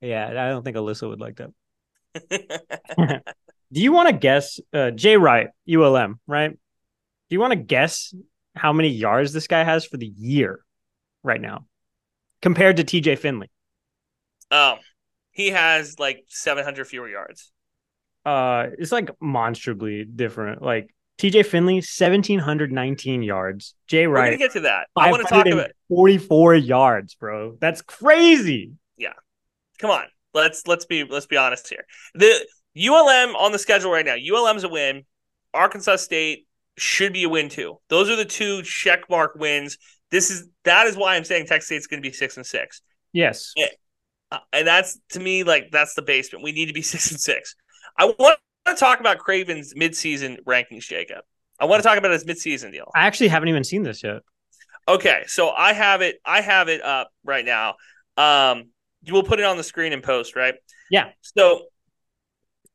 Yeah, 0.00 0.28
I 0.28 0.50
don't 0.50 0.62
think 0.62 0.76
Alyssa 0.76 1.08
would 1.08 1.20
like 1.20 1.36
that. 1.36 3.24
Do 3.72 3.80
you 3.80 3.92
want 3.92 4.08
to 4.08 4.14
guess, 4.14 4.60
uh, 4.72 4.92
Jay 4.92 5.16
Wright, 5.16 5.48
ULM, 5.68 6.20
right? 6.26 6.50
Do 6.50 7.34
you 7.34 7.40
want 7.40 7.52
to 7.52 7.58
guess 7.58 8.14
how 8.54 8.72
many 8.72 8.88
yards 8.88 9.32
this 9.32 9.48
guy 9.48 9.64
has 9.64 9.84
for 9.84 9.96
the 9.96 10.06
year 10.06 10.60
right 11.22 11.40
now 11.40 11.66
compared 12.40 12.76
to 12.76 12.84
TJ 12.84 13.18
Finley? 13.18 13.50
Um, 14.50 14.78
he 15.32 15.50
has 15.50 15.98
like 15.98 16.24
700 16.28 16.86
fewer 16.86 17.08
yards 17.08 17.50
uh 18.26 18.66
it's 18.78 18.92
like 18.92 19.10
monstrably 19.20 20.04
different. 20.04 20.60
Like 20.60 20.94
TJ 21.18 21.46
Finley, 21.46 21.76
1719 21.76 23.22
yards. 23.22 23.74
Jay 23.86 24.06
Wright. 24.06 24.24
We're 24.24 24.30
gonna 24.32 24.36
get 24.38 24.52
to 24.52 24.60
that. 24.60 24.88
I 24.96 25.10
want 25.10 25.22
to 25.22 25.28
talk 25.28 25.46
about 25.46 25.70
44 25.88 26.56
yards, 26.56 27.14
bro. 27.14 27.56
That's 27.60 27.80
crazy. 27.80 28.72
Yeah. 28.98 29.14
Come 29.78 29.90
on. 29.90 30.04
Let's 30.34 30.66
let's 30.66 30.84
be 30.84 31.04
let's 31.04 31.26
be 31.26 31.38
honest 31.38 31.68
here. 31.68 31.86
The 32.14 32.46
ULM 32.76 33.34
on 33.36 33.52
the 33.52 33.58
schedule 33.58 33.90
right 33.90 34.04
now. 34.04 34.16
ULM's 34.16 34.64
a 34.64 34.68
win. 34.68 35.04
Arkansas 35.54 35.96
State 35.96 36.46
should 36.76 37.12
be 37.12 37.24
a 37.24 37.28
win 37.28 37.48
too. 37.48 37.78
Those 37.88 38.10
are 38.10 38.16
the 38.16 38.24
two 38.24 38.62
check 38.62 39.08
mark 39.08 39.34
wins. 39.36 39.78
This 40.10 40.30
is 40.30 40.46
that 40.64 40.86
is 40.86 40.96
why 40.96 41.16
I'm 41.16 41.24
saying 41.24 41.46
Texas 41.46 41.66
State's 41.66 41.86
going 41.86 42.02
to 42.02 42.06
be 42.06 42.12
six 42.12 42.36
and 42.36 42.44
six. 42.44 42.82
Yes, 43.12 43.52
and, 43.56 43.70
uh, 44.30 44.38
and 44.52 44.66
that's 44.66 44.98
to 45.10 45.20
me 45.20 45.42
like 45.42 45.70
that's 45.72 45.94
the 45.94 46.02
basement. 46.02 46.44
We 46.44 46.52
need 46.52 46.66
to 46.66 46.74
be 46.74 46.82
six 46.94 47.10
and 47.10 47.20
six. 47.20 47.56
I 47.98 48.06
want 48.18 48.38
to 48.66 48.74
talk 48.74 49.00
about 49.00 49.18
Craven's 49.18 49.74
midseason 49.74 50.42
rankings, 50.44 50.86
Jakob. 50.86 51.24
I 51.58 51.64
want 51.64 51.82
to 51.82 51.88
talk 51.88 51.98
about 51.98 52.10
his 52.10 52.24
midseason 52.24 52.72
deal. 52.72 52.90
I 52.94 53.06
actually 53.06 53.28
haven't 53.28 53.48
even 53.48 53.64
seen 53.64 53.82
this 53.82 54.02
yet. 54.02 54.22
Okay, 54.88 55.24
so 55.26 55.50
I 55.50 55.72
have 55.72 56.00
it. 56.00 56.20
I 56.24 56.40
have 56.40 56.68
it 56.68 56.82
up 56.82 57.10
right 57.24 57.44
now. 57.44 57.74
Um, 58.16 58.70
you 59.02 59.14
will 59.14 59.22
put 59.22 59.40
it 59.40 59.44
on 59.44 59.56
the 59.56 59.62
screen 59.62 59.92
and 59.92 60.02
post, 60.02 60.36
right? 60.36 60.54
Yeah. 60.90 61.10
So 61.22 61.66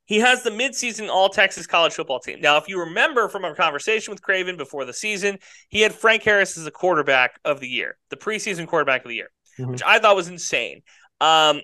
he 0.05 0.19
has 0.19 0.43
the 0.43 0.49
midseason 0.49 1.09
All 1.09 1.29
Texas 1.29 1.67
college 1.67 1.93
football 1.93 2.19
team. 2.19 2.41
Now, 2.41 2.57
if 2.57 2.67
you 2.67 2.79
remember 2.79 3.29
from 3.29 3.45
our 3.45 3.55
conversation 3.55 4.11
with 4.11 4.21
Craven 4.21 4.57
before 4.57 4.83
the 4.83 4.93
season, 4.93 5.37
he 5.69 5.81
had 5.81 5.93
Frank 5.93 6.23
Harris 6.23 6.57
as 6.57 6.65
the 6.65 6.71
quarterback 6.71 7.39
of 7.45 7.59
the 7.59 7.67
year, 7.67 7.97
the 8.09 8.17
preseason 8.17 8.67
quarterback 8.67 9.05
of 9.05 9.09
the 9.09 9.15
year, 9.15 9.29
mm-hmm. 9.57 9.71
which 9.71 9.83
I 9.83 9.99
thought 9.99 10.15
was 10.15 10.27
insane. 10.27 10.81
Um, 11.21 11.61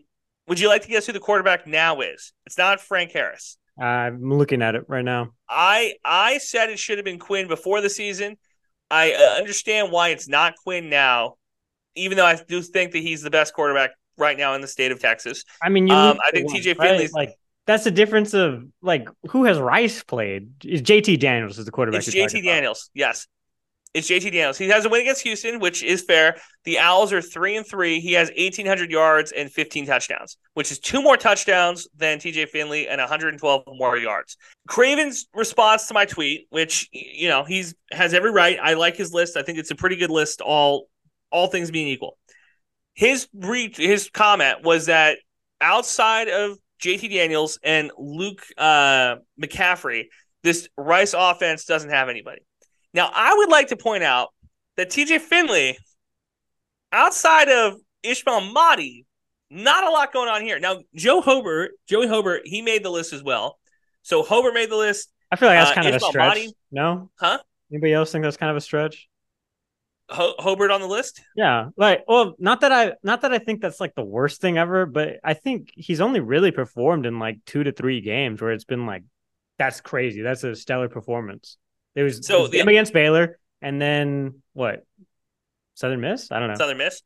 would 0.47 0.59
you 0.59 0.67
like 0.67 0.83
to 0.83 0.87
guess 0.87 1.05
who 1.05 1.13
the 1.13 1.19
quarterback 1.19 1.67
now 1.67 2.01
is? 2.01 2.33
It's 2.45 2.57
not 2.57 2.79
Frank 2.79 3.11
Harris. 3.11 3.57
I'm 3.79 4.33
looking 4.33 4.61
at 4.61 4.75
it 4.75 4.85
right 4.87 5.05
now. 5.05 5.29
I 5.47 5.95
I 6.03 6.39
said 6.39 6.69
it 6.69 6.79
should 6.79 6.97
have 6.97 7.05
been 7.05 7.19
Quinn 7.19 7.47
before 7.47 7.81
the 7.81 7.89
season. 7.89 8.37
I 8.89 9.13
uh, 9.13 9.39
understand 9.39 9.91
why 9.91 10.09
it's 10.09 10.27
not 10.27 10.55
Quinn 10.63 10.89
now, 10.89 11.35
even 11.95 12.17
though 12.17 12.25
I 12.25 12.35
do 12.47 12.61
think 12.61 12.93
that 12.93 12.99
he's 12.99 13.21
the 13.21 13.29
best 13.29 13.53
quarterback 13.53 13.91
right 14.17 14.37
now 14.37 14.53
in 14.55 14.61
the 14.61 14.67
state 14.67 14.91
of 14.91 14.99
Texas. 14.99 15.43
I 15.61 15.69
mean, 15.69 15.91
um, 15.91 16.17
I 16.25 16.31
think 16.31 16.51
TJ 16.51 16.77
Finley's 16.77 17.13
like 17.13 17.35
that's 17.65 17.83
the 17.83 17.91
difference 17.91 18.33
of 18.33 18.63
like 18.81 19.07
who 19.29 19.43
has 19.43 19.59
Rice 19.59 20.03
played? 20.03 20.65
Is 20.65 20.81
JT 20.81 21.19
Daniels 21.19 21.59
is 21.59 21.65
the 21.65 21.71
quarterback? 21.71 21.99
It's 21.99 22.15
JT 22.15 22.43
Daniels. 22.43 22.89
Yes, 22.93 23.27
it's 23.93 24.09
JT 24.09 24.31
Daniels. 24.31 24.57
He 24.57 24.67
has 24.69 24.85
a 24.85 24.89
win 24.89 25.01
against 25.01 25.21
Houston, 25.23 25.59
which 25.59 25.81
is 25.81 26.03
fair. 26.03 26.37
The 26.65 26.77
Owls 26.79 27.13
are 27.13 27.21
three 27.21 27.55
and 27.55 27.65
three. 27.65 27.99
He 27.99 28.13
has 28.13 28.31
eighteen 28.35 28.65
hundred 28.65 28.91
yards 28.91 29.31
and 29.31 29.51
fifteen 29.51 29.85
touchdowns, 29.85 30.37
which 30.53 30.71
is 30.71 30.79
two 30.79 31.01
more 31.01 31.17
touchdowns 31.17 31.87
than 31.95 32.19
TJ 32.19 32.49
Finley 32.49 32.87
and 32.87 32.99
one 32.99 33.07
hundred 33.07 33.29
and 33.29 33.39
twelve 33.39 33.63
more 33.67 33.97
yards. 33.97 34.37
Craven's 34.67 35.27
response 35.33 35.87
to 35.87 35.93
my 35.93 36.05
tweet, 36.05 36.47
which 36.49 36.89
you 36.91 37.27
know 37.27 37.43
he's 37.43 37.75
has 37.91 38.13
every 38.13 38.31
right. 38.31 38.59
I 38.61 38.73
like 38.73 38.97
his 38.97 39.13
list. 39.13 39.37
I 39.37 39.41
think 39.41 39.57
it's 39.57 39.71
a 39.71 39.75
pretty 39.75 39.95
good 39.95 40.11
list. 40.11 40.41
All 40.41 40.87
all 41.31 41.47
things 41.47 41.71
being 41.71 41.87
equal, 41.87 42.17
his 42.93 43.27
re- 43.33 43.73
his 43.75 44.09
comment 44.09 44.63
was 44.63 44.87
that 44.87 45.17
outside 45.61 46.27
of 46.27 46.57
JT 46.81 47.09
Daniels 47.09 47.57
and 47.63 47.91
Luke 47.97 48.43
uh, 48.57 49.15
McCaffrey, 49.41 50.05
this 50.43 50.67
Rice 50.77 51.15
offense 51.17 51.65
doesn't 51.65 51.89
have 51.89 52.09
anybody. 52.09 52.41
Now, 52.93 53.09
I 53.13 53.33
would 53.35 53.49
like 53.49 53.67
to 53.69 53.77
point 53.77 54.03
out 54.03 54.29
that 54.75 54.89
TJ 54.89 55.19
Finley, 55.21 55.77
outside 56.91 57.49
of 57.49 57.75
Ishmael 58.03 58.41
Mahdi, 58.51 59.05
not 59.49 59.85
a 59.85 59.89
lot 59.89 60.13
going 60.13 60.29
on 60.29 60.41
here. 60.41 60.59
Now, 60.59 60.79
Joe 60.95 61.21
Hobert, 61.21 61.71
Joey 61.87 62.07
Hobert, 62.07 62.41
he 62.45 62.61
made 62.61 62.83
the 62.83 62.89
list 62.89 63.13
as 63.13 63.23
well. 63.23 63.59
So 64.01 64.23
Hobert 64.23 64.53
made 64.53 64.69
the 64.69 64.77
list. 64.77 65.11
I 65.31 65.35
feel 65.35 65.49
like 65.49 65.59
that's 65.59 65.71
uh, 65.71 65.75
kind 65.75 65.87
uh, 65.87 65.89
of 65.89 65.95
Ishmael 65.95 66.09
a 66.09 66.11
stretch. 66.11 66.27
Mahdi, 66.27 66.53
no? 66.71 67.09
Huh? 67.19 67.39
Anybody 67.71 67.93
else 67.93 68.11
think 68.11 68.23
that's 68.23 68.37
kind 68.37 68.49
of 68.49 68.57
a 68.57 68.61
stretch? 68.61 69.09
Ho- 70.09 70.35
Hobert 70.39 70.71
on 70.71 70.79
the 70.79 70.87
list? 70.87 71.21
Yeah, 71.35 71.69
like 71.75 72.05
well, 72.07 72.35
not 72.39 72.61
that 72.61 72.71
I 72.71 72.93
not 73.03 73.21
that 73.21 73.33
I 73.33 73.39
think 73.39 73.61
that's 73.61 73.81
like 73.81 73.93
the 73.93 74.05
worst 74.05 74.39
thing 74.39 74.57
ever, 74.57 74.85
but 74.85 75.19
I 75.23 75.33
think 75.33 75.71
he's 75.75 75.99
only 75.99 76.21
really 76.21 76.51
performed 76.51 77.05
in 77.05 77.19
like 77.19 77.39
two 77.45 77.63
to 77.63 77.73
three 77.73 77.99
games 77.99 78.41
where 78.41 78.51
it's 78.51 78.63
been 78.63 78.85
like 78.85 79.03
that's 79.57 79.81
crazy. 79.81 80.21
That's 80.21 80.43
a 80.43 80.55
stellar 80.55 80.87
performance. 80.87 81.57
There 81.97 82.03
was 82.03 82.27
so 82.27 82.45
the, 82.45 82.59
game 82.59 82.67
against 82.67 82.93
Baylor, 82.93 83.39
and 83.59 83.81
then 83.81 84.43
what? 84.53 84.85
Southern 85.73 85.99
Miss? 85.99 86.31
I 86.31 86.37
don't 86.37 86.49
know. 86.49 86.53
Southern 86.53 86.77
Miss. 86.77 87.01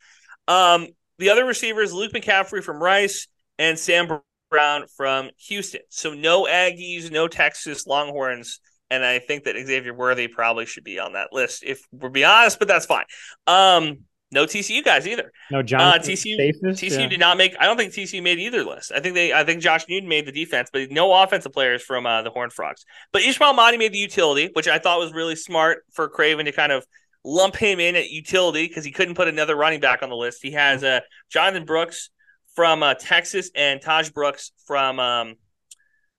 Um, 0.50 0.89
the 1.18 1.30
other 1.30 1.46
receivers: 1.46 1.94
Luke 1.94 2.12
McCaffrey 2.12 2.62
from 2.62 2.84
Rice 2.84 3.28
and 3.58 3.80
Sam 3.80 4.20
Brown 4.50 4.88
from 4.98 5.30
Houston. 5.48 5.80
So 5.88 6.14
no 6.14 6.44
Aggies, 6.44 7.10
no 7.10 7.30
Texas 7.30 7.88
Longhorns, 7.88 8.60
and 8.89 9.06
I 9.06 9.20
think 9.20 9.46
that 9.46 9.56
Xavier 9.66 9.94
Worthy 9.94 10.28
probably 10.28 10.66
should 10.66 10.84
be 10.84 11.00
on 11.00 11.14
that 11.14 11.32
list 11.32 11.64
if 11.66 11.88
we're 11.94 12.10
being 12.10 12.26
honest, 12.26 12.60
but 12.60 12.68
that's 12.68 12.86
fine. 12.86 13.06
Um, 13.48 14.00
no 14.32 14.46
TCU 14.46 14.84
guys 14.84 15.06
either. 15.08 15.32
No 15.52 15.62
John. 15.62 15.82
Uh, 15.82 15.94
TCU. 16.00 16.38
Safest, 16.38 16.82
TCU 16.82 17.00
yeah. 17.00 17.08
did 17.08 17.20
not 17.20 17.38
make. 17.38 17.56
I 17.60 17.66
don't 17.66 17.78
think 17.78 17.94
TCU 17.94 18.24
made 18.24 18.40
either 18.40 18.64
list. 18.64 18.92
I 18.94 19.00
think 19.00 19.16
they. 19.16 19.34
I 19.34 19.44
think 19.44 19.62
Josh 19.62 19.86
Newton 19.90 20.08
made 20.08 20.26
the 20.26 20.32
defense, 20.32 20.70
but 20.72 20.90
no 20.92 21.14
offensive 21.14 21.52
players 21.52 21.84
from 21.84 22.06
uh, 22.06 22.22
the 22.22 22.30
Horned 22.30 22.54
Frogs. 22.54 22.86
But 23.12 23.24
Ishmael 23.24 23.54
Mahdi 23.54 23.78
made 23.78 23.92
the 23.92 23.98
utility, 23.98 24.50
which 24.54 24.68
I 24.68 24.80
thought 24.80 25.00
was 25.00 25.14
really 25.14 25.36
smart 25.36 25.84
for 25.92 26.08
Craven 26.08 26.46
to 26.46 26.52
kind 26.52 26.72
of 26.72 26.86
lump 27.24 27.56
him 27.56 27.80
in 27.80 27.96
at 27.96 28.10
utility 28.10 28.68
because 28.68 28.86
he 28.86 28.92
couldn't 28.92 29.16
put 29.16 29.28
another 29.28 29.56
running 29.56 29.80
back 29.80 30.02
on 30.02 30.10
the 30.10 30.16
list. 30.16 30.40
He 30.42 30.52
has 30.52 30.84
uh, 30.84 31.02
Jonathan 31.30 31.66
Brooks 31.66 32.10
from 32.56 32.84
uh, 32.84 32.96
Texas 32.96 33.52
and 33.56 33.82
Tahj 33.82 34.14
Brooks 34.14 34.52
from 34.66 35.00
um, 35.00 35.36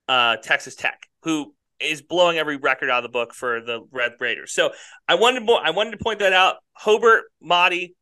uh, 0.08 0.36
Texas 0.36 0.74
Tech, 0.74 1.06
who 1.22 1.54
is 1.80 2.02
blowing 2.02 2.38
every 2.38 2.56
record 2.56 2.90
out 2.90 3.04
of 3.04 3.10
the 3.10 3.12
book 3.12 3.34
for 3.34 3.60
the 3.60 3.80
Red 3.90 4.12
Raiders. 4.20 4.52
So 4.52 4.72
I 5.08 5.16
wanted 5.16 5.46
to, 5.46 5.52
I 5.52 5.70
wanted 5.70 5.92
to 5.92 5.98
point 5.98 6.20
that 6.20 6.32
out. 6.32 6.56
Hobert, 6.74 7.24
Mahdi, 7.40 7.94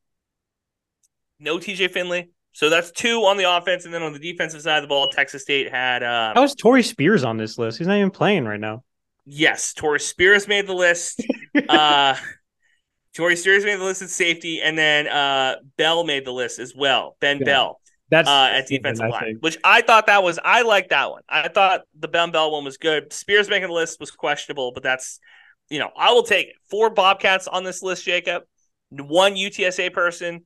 no 1.40 1.58
TJ 1.58 1.90
Finley. 1.90 2.30
So 2.52 2.68
that's 2.68 2.90
two 2.90 3.20
on 3.24 3.36
the 3.36 3.44
offense, 3.56 3.84
and 3.84 3.94
then 3.94 4.02
on 4.02 4.12
the 4.12 4.18
defensive 4.18 4.60
side 4.60 4.78
of 4.78 4.82
the 4.82 4.88
ball, 4.88 5.08
Texas 5.08 5.42
State 5.42 5.70
had. 5.70 6.02
Uh, 6.02 6.32
How 6.34 6.42
is 6.42 6.54
Torrey 6.54 6.82
Spears 6.82 7.24
on 7.24 7.36
this 7.36 7.58
list? 7.58 7.78
He's 7.78 7.86
not 7.86 7.96
even 7.96 8.10
playing 8.10 8.44
right 8.44 8.58
now. 8.58 8.82
Yes, 9.24 9.72
Torrey 9.72 10.00
Spears 10.00 10.48
made 10.48 10.66
the 10.66 10.74
list. 10.74 11.24
uh, 11.68 12.16
Torrey 13.14 13.36
Spears 13.36 13.64
made 13.64 13.78
the 13.78 13.84
list 13.84 14.02
at 14.02 14.10
safety, 14.10 14.60
and 14.60 14.76
then 14.76 15.06
uh, 15.06 15.56
Bell 15.76 16.04
made 16.04 16.24
the 16.24 16.32
list 16.32 16.58
as 16.58 16.74
well. 16.74 17.16
Ben 17.20 17.38
yeah. 17.38 17.44
Bell. 17.44 17.80
That's 18.10 18.28
uh, 18.28 18.48
at 18.52 18.66
defensive 18.66 19.08
line, 19.08 19.36
which 19.38 19.56
I 19.62 19.82
thought 19.82 20.08
that 20.08 20.24
was 20.24 20.40
I 20.44 20.62
like 20.62 20.88
that 20.88 21.10
one. 21.10 21.22
I 21.28 21.46
thought 21.46 21.82
the 21.96 22.08
Ben 22.08 22.32
Bell 22.32 22.50
one 22.50 22.64
was 22.64 22.76
good. 22.76 23.12
Spears 23.12 23.48
making 23.48 23.68
the 23.68 23.74
list 23.74 24.00
was 24.00 24.10
questionable, 24.10 24.72
but 24.72 24.82
that's 24.82 25.20
you 25.68 25.78
know 25.78 25.90
I 25.96 26.12
will 26.12 26.24
take 26.24 26.48
it. 26.48 26.56
Four 26.68 26.90
Bobcats 26.90 27.46
on 27.46 27.62
this 27.62 27.82
list, 27.82 28.04
Jakob. 28.04 28.42
One 28.90 29.34
UTSA 29.36 29.92
person, 29.92 30.44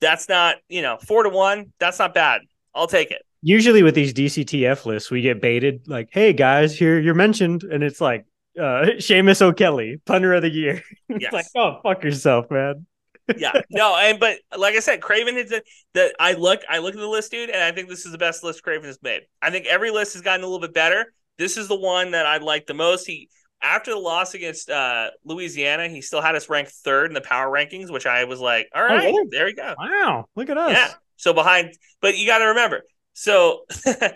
that's 0.00 0.28
not, 0.28 0.56
you 0.68 0.82
know, 0.82 0.98
four 1.06 1.22
to 1.22 1.28
one. 1.28 1.72
That's 1.78 1.98
not 1.98 2.14
bad. 2.14 2.42
I'll 2.74 2.86
take 2.86 3.10
it. 3.10 3.22
Usually 3.42 3.82
with 3.82 3.94
these 3.94 4.12
DCTF 4.12 4.84
lists, 4.86 5.10
we 5.10 5.22
get 5.22 5.40
baited 5.40 5.88
like, 5.88 6.08
hey 6.12 6.32
guys, 6.32 6.76
here 6.76 6.98
you're 6.98 7.14
mentioned. 7.14 7.62
And 7.64 7.82
it's 7.82 8.00
like 8.00 8.26
uh 8.58 8.60
Seamus 8.98 9.42
O'Kelly, 9.42 10.00
punter 10.04 10.34
of 10.34 10.42
the 10.42 10.50
year. 10.50 10.82
it's 11.08 11.22
yes. 11.22 11.32
like, 11.32 11.46
oh 11.56 11.80
fuck 11.82 12.02
yourself, 12.04 12.50
man. 12.50 12.86
yeah, 13.36 13.52
no, 13.70 13.96
and 13.96 14.18
but 14.18 14.38
like 14.56 14.74
I 14.74 14.80
said, 14.80 15.00
Craven 15.00 15.36
is 15.36 15.54
the 15.94 16.14
I 16.18 16.32
look 16.32 16.60
I 16.68 16.78
look 16.78 16.94
at 16.94 17.00
the 17.00 17.06
list, 17.06 17.30
dude, 17.30 17.50
and 17.50 17.62
I 17.62 17.70
think 17.70 17.88
this 17.88 18.04
is 18.04 18.12
the 18.12 18.18
best 18.18 18.42
list 18.42 18.62
Craven 18.62 18.86
has 18.86 18.98
made. 19.02 19.22
I 19.40 19.50
think 19.50 19.66
every 19.66 19.90
list 19.90 20.14
has 20.14 20.22
gotten 20.22 20.42
a 20.42 20.46
little 20.46 20.60
bit 20.60 20.74
better. 20.74 21.12
This 21.38 21.56
is 21.56 21.68
the 21.68 21.78
one 21.78 22.10
that 22.10 22.26
I 22.26 22.38
like 22.38 22.66
the 22.66 22.74
most. 22.74 23.06
He 23.06 23.28
after 23.62 23.90
the 23.92 23.98
loss 23.98 24.34
against 24.34 24.70
uh, 24.70 25.10
Louisiana, 25.24 25.88
he 25.88 26.00
still 26.00 26.20
had 26.22 26.34
us 26.34 26.48
ranked 26.48 26.72
third 26.72 27.06
in 27.10 27.14
the 27.14 27.20
power 27.20 27.48
rankings, 27.50 27.90
which 27.92 28.06
I 28.06 28.24
was 28.24 28.40
like, 28.40 28.68
all 28.74 28.82
right, 28.82 29.04
really? 29.04 29.28
there 29.30 29.48
you 29.48 29.54
go. 29.54 29.74
Wow, 29.78 30.26
look 30.36 30.48
at 30.48 30.56
us. 30.58 30.72
Yeah. 30.72 30.90
So 31.16 31.32
behind, 31.34 31.74
but 32.00 32.16
you 32.16 32.26
got 32.26 32.38
to 32.38 32.46
remember. 32.46 32.82
So 33.12 33.64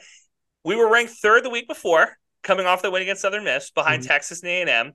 we 0.64 0.76
were 0.76 0.90
ranked 0.90 1.12
third 1.14 1.44
the 1.44 1.50
week 1.50 1.68
before, 1.68 2.16
coming 2.42 2.66
off 2.66 2.82
the 2.82 2.90
win 2.90 3.02
against 3.02 3.22
Southern 3.22 3.44
Miss, 3.44 3.70
behind 3.70 4.02
Mhm. 4.02 4.06
Texas 4.06 4.40
and 4.42 4.48
A 4.50 4.60
and 4.62 4.70
M, 4.70 4.92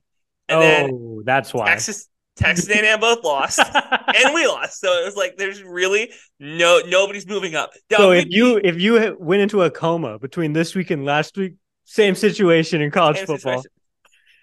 oh, 0.49 0.61
and 0.61 0.61
then 0.63 1.21
that's 1.25 1.53
why. 1.53 1.67
Texas, 1.67 2.07
Texas 2.35 2.65
and 2.67 2.75
A 2.75 2.77
and 2.79 2.87
M 2.87 2.99
both 3.01 3.23
lost, 3.23 3.59
and 3.59 4.33
we 4.33 4.47
lost. 4.47 4.79
So 4.79 4.87
it 5.01 5.05
was 5.05 5.15
like 5.15 5.37
there's 5.37 5.61
really 5.61 6.11
no 6.39 6.81
nobody's 6.87 7.27
moving 7.27 7.53
up. 7.55 7.71
Now, 7.91 7.97
so 7.97 8.11
if 8.11 8.25
you 8.29 8.59
if 8.63 8.79
you 8.79 9.15
went 9.19 9.41
into 9.41 9.61
a 9.61 9.69
coma 9.69 10.17
between 10.17 10.53
this 10.53 10.73
week 10.73 10.89
and 10.89 11.05
last 11.05 11.37
week, 11.37 11.53
same 11.83 12.15
situation 12.15 12.81
in 12.81 12.89
college 12.91 13.17
Same 13.17 13.25
football. 13.27 13.61
situation. 13.61 13.71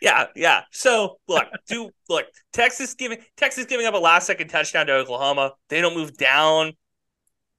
Yeah, 0.00 0.26
yeah. 0.34 0.62
So 0.72 1.18
look, 1.28 1.44
do 1.68 1.90
look 2.08 2.26
Texas 2.52 2.94
giving 2.94 3.18
Texas 3.36 3.66
giving 3.66 3.86
up 3.86 3.94
a 3.94 3.98
last 3.98 4.26
second 4.26 4.48
touchdown 4.48 4.86
to 4.86 4.94
Oklahoma. 4.94 5.52
They 5.68 5.80
don't 5.80 5.94
move 5.94 6.16
down. 6.16 6.72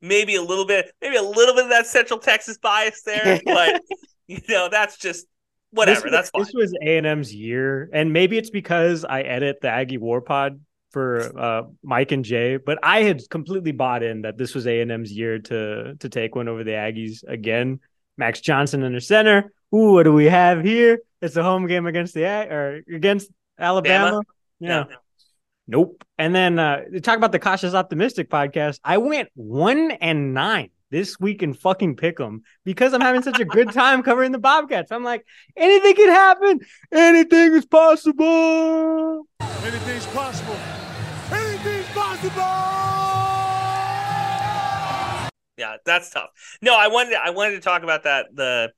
Maybe 0.02 0.36
a 0.36 0.42
little 0.44 0.66
bit, 0.66 0.92
maybe 1.02 1.16
a 1.16 1.24
little 1.24 1.56
bit 1.56 1.66
of 1.66 1.70
that 1.72 1.88
Central 1.88 2.20
Texas 2.20 2.60
bias 2.60 3.02
there, 3.02 3.42
but 3.46 3.82
you 4.28 4.40
know 4.48 4.70
that's 4.70 4.98
just 4.98 5.26
whatever. 5.72 6.10
That's 6.10 6.30
fine. 6.30 6.44
This 6.44 6.54
was 6.54 6.74
A 6.84 6.98
and 6.98 7.08
M's 7.08 7.34
year, 7.34 7.90
and 7.94 8.14
maybe 8.14 8.38
it's 8.38 8.52
because 8.52 9.06
I 9.06 9.22
edit 9.22 9.58
the 9.62 9.70
Aggie 9.70 9.98
War 9.98 10.22
Pod 10.22 10.60
for 10.92 11.38
uh, 11.38 11.64
Mike 11.84 12.12
and 12.12 12.24
Jay, 12.24 12.58
but 12.58 12.80
I 12.84 13.04
had 13.04 13.22
completely 13.30 13.72
bought 13.72 14.04
in 14.04 14.22
that 14.22 14.38
this 14.38 14.56
was 14.56 14.68
A 14.68 14.82
and 14.82 14.92
M's 14.92 15.12
year 15.12 15.40
to 15.40 15.96
to 15.96 16.10
take 16.10 16.36
one 16.36 16.48
over 16.48 16.64
the 16.64 16.72
Aggies 16.72 17.24
again. 17.28 17.80
Max 18.18 18.42
Johnson 18.42 18.84
in 18.84 18.94
the 18.94 19.02
center. 19.02 19.52
Ooh, 19.74 19.94
what 19.94 20.04
do 20.04 20.14
we 20.14 20.26
have 20.26 20.64
here? 20.64 21.00
It's 21.22 21.36
a 21.36 21.44
home 21.44 21.68
game 21.68 21.88
against 21.88 22.14
the 22.14 22.26
Ag- 22.26 22.52
or 22.52 22.82
against 22.94 23.32
Alabama. 23.60 24.20
Bama? 24.20 24.24
Yeah. 24.60 24.84
Nope. 25.68 26.04
And 26.18 26.34
then 26.34 26.60
uh 26.60 26.84
talk 27.04 27.18
about 27.18 27.32
the 27.32 27.40
cautious 27.40 27.74
optimistic 27.74 28.30
podcast. 28.30 28.80
I 28.84 28.98
went 28.98 29.30
one 29.36 29.92
and 29.92 30.34
nine 30.34 30.70
this 30.90 31.20
week 31.20 31.44
in 31.44 31.54
fucking 31.54 31.98
pick'em 31.98 32.42
because 32.64 32.94
I'm 32.94 33.02
having 33.02 33.22
such 33.22 33.40
a 33.40 33.46
good 33.46 33.72
time 33.72 34.04
covering 34.04 34.32
the 34.32 34.40
Bobcats. 34.40 34.92
I'm 34.92 35.04
like, 35.04 35.26
anything 35.58 35.96
can 35.96 36.10
happen. 36.10 36.62
Anything 36.92 37.54
is 37.54 37.66
possible. 37.66 39.28
Anything's 39.42 40.06
possible. 40.08 40.58
Anything's 41.32 41.88
possible. 41.88 42.87
Yeah, 45.58 45.78
that's 45.86 46.10
tough. 46.12 46.30
No, 46.62 46.76
I 46.78 46.88
wanted 46.88 47.16
I 47.16 47.32
wanted 47.32 47.52
to 47.56 47.60
talk 47.62 47.84
about 47.84 48.04
that 48.04 48.28
the 48.34 48.72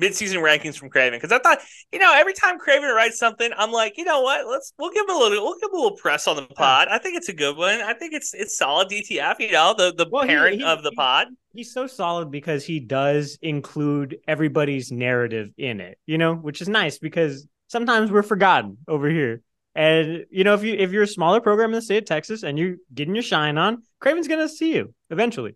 midseason 0.00 0.42
rankings 0.42 0.76
from 0.76 0.90
Craven 0.90 1.16
because 1.18 1.32
I 1.32 1.38
thought 1.38 1.58
you 1.92 1.98
know 1.98 2.12
every 2.14 2.34
time 2.34 2.58
Craven 2.58 2.90
writes 2.90 3.18
something, 3.18 3.50
I'm 3.56 3.72
like, 3.72 3.96
you 3.96 4.04
know 4.04 4.20
what? 4.22 4.46
Let's 4.46 4.72
we'll 4.78 4.90
give 4.90 5.04
him 5.08 5.14
a 5.14 5.18
little 5.18 5.42
we'll 5.44 5.54
give 5.54 5.70
him 5.70 5.74
a 5.78 5.82
little 5.82 5.96
press 5.96 6.26
on 6.26 6.36
the 6.36 6.42
pod. 6.42 6.88
I 6.88 6.98
think 6.98 7.16
it's 7.16 7.28
a 7.28 7.32
good 7.32 7.56
one. 7.56 7.80
I 7.80 7.94
think 7.94 8.12
it's 8.12 8.34
it's 8.34 8.56
solid 8.58 8.88
DTF. 8.88 9.36
You 9.40 9.52
know 9.52 9.74
the 9.76 9.94
the 9.96 10.06
Well, 10.10 10.22
he- 10.24 10.28
parent 10.28 10.56
he- 10.56 10.64
of 10.64 10.82
the 10.82 10.90
he- 10.90 10.96
pod. 10.96 11.28
He's 11.54 11.72
so 11.72 11.86
solid 11.86 12.30
because 12.30 12.66
he 12.66 12.80
does 12.80 13.38
include 13.40 14.18
everybody's 14.28 14.92
narrative 14.92 15.48
in 15.56 15.80
it, 15.80 15.96
you 16.04 16.18
know, 16.18 16.34
which 16.34 16.60
is 16.60 16.68
nice 16.68 16.98
because 16.98 17.46
sometimes 17.68 18.12
we're 18.12 18.22
forgotten 18.22 18.76
over 18.86 19.08
here. 19.08 19.40
And 19.74 20.26
you 20.30 20.44
know, 20.44 20.52
if 20.54 20.62
you 20.64 20.74
if 20.74 20.90
you're 20.92 21.04
a 21.04 21.06
smaller 21.08 21.40
program 21.40 21.70
in 21.70 21.76
the 21.76 21.82
state 21.82 21.98
of 21.98 22.04
Texas 22.04 22.42
and 22.42 22.58
you're 22.58 22.76
getting 22.92 23.14
your 23.14 23.22
shine 23.22 23.56
on, 23.56 23.82
Craven's 24.00 24.28
gonna 24.28 24.48
see 24.48 24.74
you 24.74 24.94
eventually. 25.10 25.54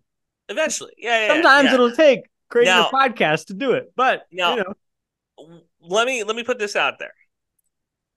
Eventually, 0.51 0.93
yeah. 0.97 1.27
yeah 1.27 1.33
Sometimes 1.33 1.65
yeah. 1.67 1.73
it'll 1.73 1.91
take 1.91 2.21
creating 2.49 2.73
Now- 2.73 2.89
a 2.89 2.91
podcast 2.91 3.45
to 3.47 3.53
do 3.53 3.71
it, 3.71 3.91
but 3.95 4.23
Now- 4.31 4.55
you 4.55 4.63
know, 4.63 5.61
let 5.81 6.05
me 6.05 6.23
let 6.23 6.35
me 6.35 6.43
put 6.43 6.59
this 6.59 6.75
out 6.75 6.99
there. 6.99 7.13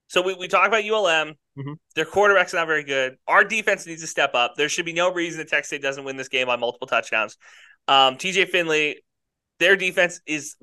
So 0.08 0.20
we, 0.22 0.34
we 0.34 0.48
talk 0.48 0.68
about 0.68 0.84
ULM. 0.84 1.34
Mhm. 1.58 1.76
Their 1.94 2.04
quarterback's 2.04 2.52
not 2.52 2.66
very 2.66 2.84
good. 2.84 3.16
Our 3.26 3.44
defense 3.44 3.86
needs 3.86 4.02
to 4.02 4.06
step 4.06 4.34
up. 4.34 4.54
There 4.56 4.68
should 4.68 4.84
be 4.84 4.92
no 4.92 5.12
reason 5.12 5.38
that 5.38 5.48
Texas 5.48 5.68
State 5.68 5.82
doesn't 5.82 6.04
win 6.04 6.16
this 6.16 6.28
game 6.28 6.46
by 6.46 6.56
multiple 6.56 6.86
touchdowns. 6.86 7.36
Um, 7.88 8.16
TJ 8.16 8.48
Finley, 8.48 9.02
their 9.60 9.76
defense 9.76 10.20
is 10.26 10.56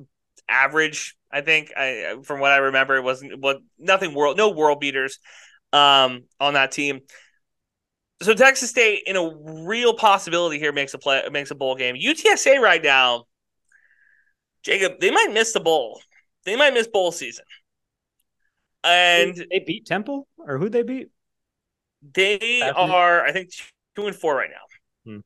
average. 0.47 1.15
I 1.31 1.41
think 1.41 1.71
I, 1.75 2.17
from 2.23 2.39
what 2.39 2.51
I 2.51 2.57
remember, 2.57 2.95
it 2.97 3.03
wasn't 3.03 3.39
what 3.39 3.59
nothing 3.79 4.13
world, 4.13 4.37
no 4.37 4.49
world 4.49 4.79
beaters 4.79 5.19
um, 5.73 6.25
on 6.39 6.53
that 6.53 6.71
team. 6.71 7.01
So 8.21 8.33
Texas 8.33 8.69
State, 8.69 9.03
in 9.07 9.15
a 9.15 9.29
real 9.65 9.93
possibility 9.93 10.59
here, 10.59 10.71
makes 10.71 10.93
a 10.93 10.97
play, 10.97 11.23
makes 11.31 11.51
a 11.51 11.55
bowl 11.55 11.75
game. 11.75 11.95
UTSA 11.95 12.59
right 12.59 12.81
now, 12.81 13.25
Jakob, 14.63 14.99
they 14.99 15.11
might 15.11 15.31
miss 15.33 15.53
the 15.53 15.59
bowl. 15.59 16.01
They 16.45 16.55
might 16.55 16.73
miss 16.73 16.87
bowl 16.87 17.11
season. 17.11 17.45
And 18.83 19.35
they 19.49 19.59
beat 19.59 19.85
Temple 19.85 20.27
or 20.37 20.57
who 20.57 20.69
they 20.69 20.83
beat? 20.83 21.09
they 22.15 22.61
are, 22.61 23.23
I 23.23 23.31
think, 23.31 23.51
two 23.95 24.07
and 24.07 24.15
four 24.15 24.35
right 24.35 24.49
now. 24.49 25.11
Hmm. 25.13 25.19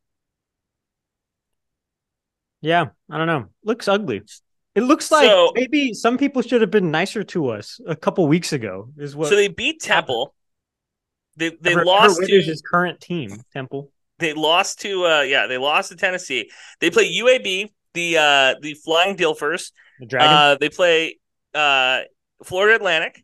Yeah, 2.62 2.88
I 3.10 3.18
don't 3.18 3.28
know. 3.28 3.46
Looks 3.64 3.88
ugly. 3.88 4.24
It 4.76 4.82
looks 4.82 5.10
like 5.10 5.30
So- 5.30 5.54
maybe 5.56 5.93
some 5.93 6.18
people 6.18 6.41
should 6.41 6.60
have 6.60 6.72
been 6.72 6.91
nicer 6.91 7.24
to 7.24 7.48
us 7.50 7.80
a 7.88 7.96
couple 7.96 8.28
weeks 8.28 8.52
ago. 8.52 8.89
Is 8.98 9.16
what 9.16 9.30
so 9.30 9.36
they 9.38 9.48
beat 9.48 9.80
Temple. 9.80 10.35
They 11.36 11.50
they 11.62 11.76
lost 11.76 12.22
to 12.22 12.42
his 12.42 12.62
current 12.62 13.02
team, 13.02 13.42
Temple. 13.54 13.92
they 14.20 14.34
lost 14.34 14.80
to 14.82 15.06
uh 15.06 15.22
yeah 15.22 15.48
they 15.48 15.58
lost 15.58 15.90
to 15.90 15.96
Tennessee. 15.96 16.50
They 16.80 16.90
play 16.90 17.12
UAB 17.20 17.70
the 17.94 18.18
uh 18.18 18.56
the 18.62 18.74
Flying 18.76 19.18
Dilfers. 19.18 19.72
The 20.00 20.06
Dragon. 20.06 20.30
Uh, 20.30 20.58
they 20.60 20.70
play 20.70 21.18
uh 21.54 22.02
Florida 22.44 22.76
Atlantic. 22.76 23.24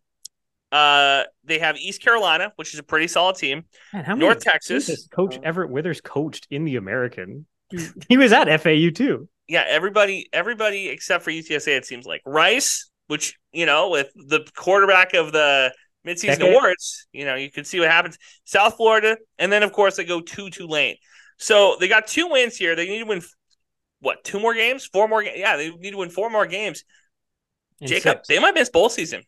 Uh, 0.72 1.24
they 1.44 1.60
have 1.60 1.76
East 1.78 2.02
Carolina, 2.02 2.54
which 2.56 2.74
is 2.74 2.80
a 2.80 2.84
pretty 2.84 3.08
solid 3.08 3.36
team. 3.36 3.66
Man, 3.92 4.06
how 4.06 4.16
North 4.16 4.40
Texas. 4.40 5.06
Coach 5.08 5.38
Everett 5.44 5.70
Withers 5.70 6.00
coached 6.00 6.48
in 6.50 6.64
the 6.66 6.78
American. 6.78 7.46
He, 7.72 7.88
he 8.10 8.18
was 8.18 8.34
at 8.34 8.48
FAU 8.62 8.90
too. 8.94 9.30
yeah, 9.48 9.64
everybody, 9.66 10.28
everybody 10.34 10.90
except 10.90 11.24
for 11.24 11.32
UTSA, 11.32 11.70
it 11.78 11.86
seems 11.86 12.06
like 12.06 12.22
Rice, 12.26 12.90
which 13.08 13.38
you 13.54 13.66
know, 13.66 13.90
with 13.90 14.12
the 14.14 14.46
quarterback 14.58 15.14
of 15.14 15.32
the 15.32 15.74
midseason 16.06 16.40
Decade. 16.40 16.50
awards, 16.50 17.08
you 17.12 17.26
know, 17.26 17.36
you 17.36 17.52
can 17.52 17.64
see 17.66 17.80
what 17.80 17.90
happens. 17.90 18.18
South 18.46 18.76
Florida, 18.78 19.18
and 19.38 19.52
then 19.52 19.64
of 19.64 19.72
course 19.72 19.96
they 19.98 20.04
go 20.06 20.22
to 20.22 20.50
Tulane. 20.50 20.96
So 21.38 21.76
they 21.80 21.88
got 21.88 22.08
two 22.08 22.28
wins 22.30 22.56
here. 22.58 22.76
They 22.76 22.88
need 22.88 23.00
to 23.00 23.06
win 23.06 23.22
what 24.00 24.24
two 24.24 24.40
more 24.40 24.54
games, 24.54 24.86
four 24.86 25.08
more. 25.08 25.24
Ga- 25.24 25.40
yeah, 25.40 25.58
they 25.58 25.70
need 25.70 25.92
to 25.92 25.98
win 25.98 26.10
four 26.10 26.30
more 26.30 26.46
games. 26.46 26.84
in 27.80 27.88
Jakob, 27.88 28.18
six. 28.18 28.28
they 28.28 28.40
might 28.40 28.54
miss 28.54 28.70
bowl 28.70 28.90
season. 28.90 29.24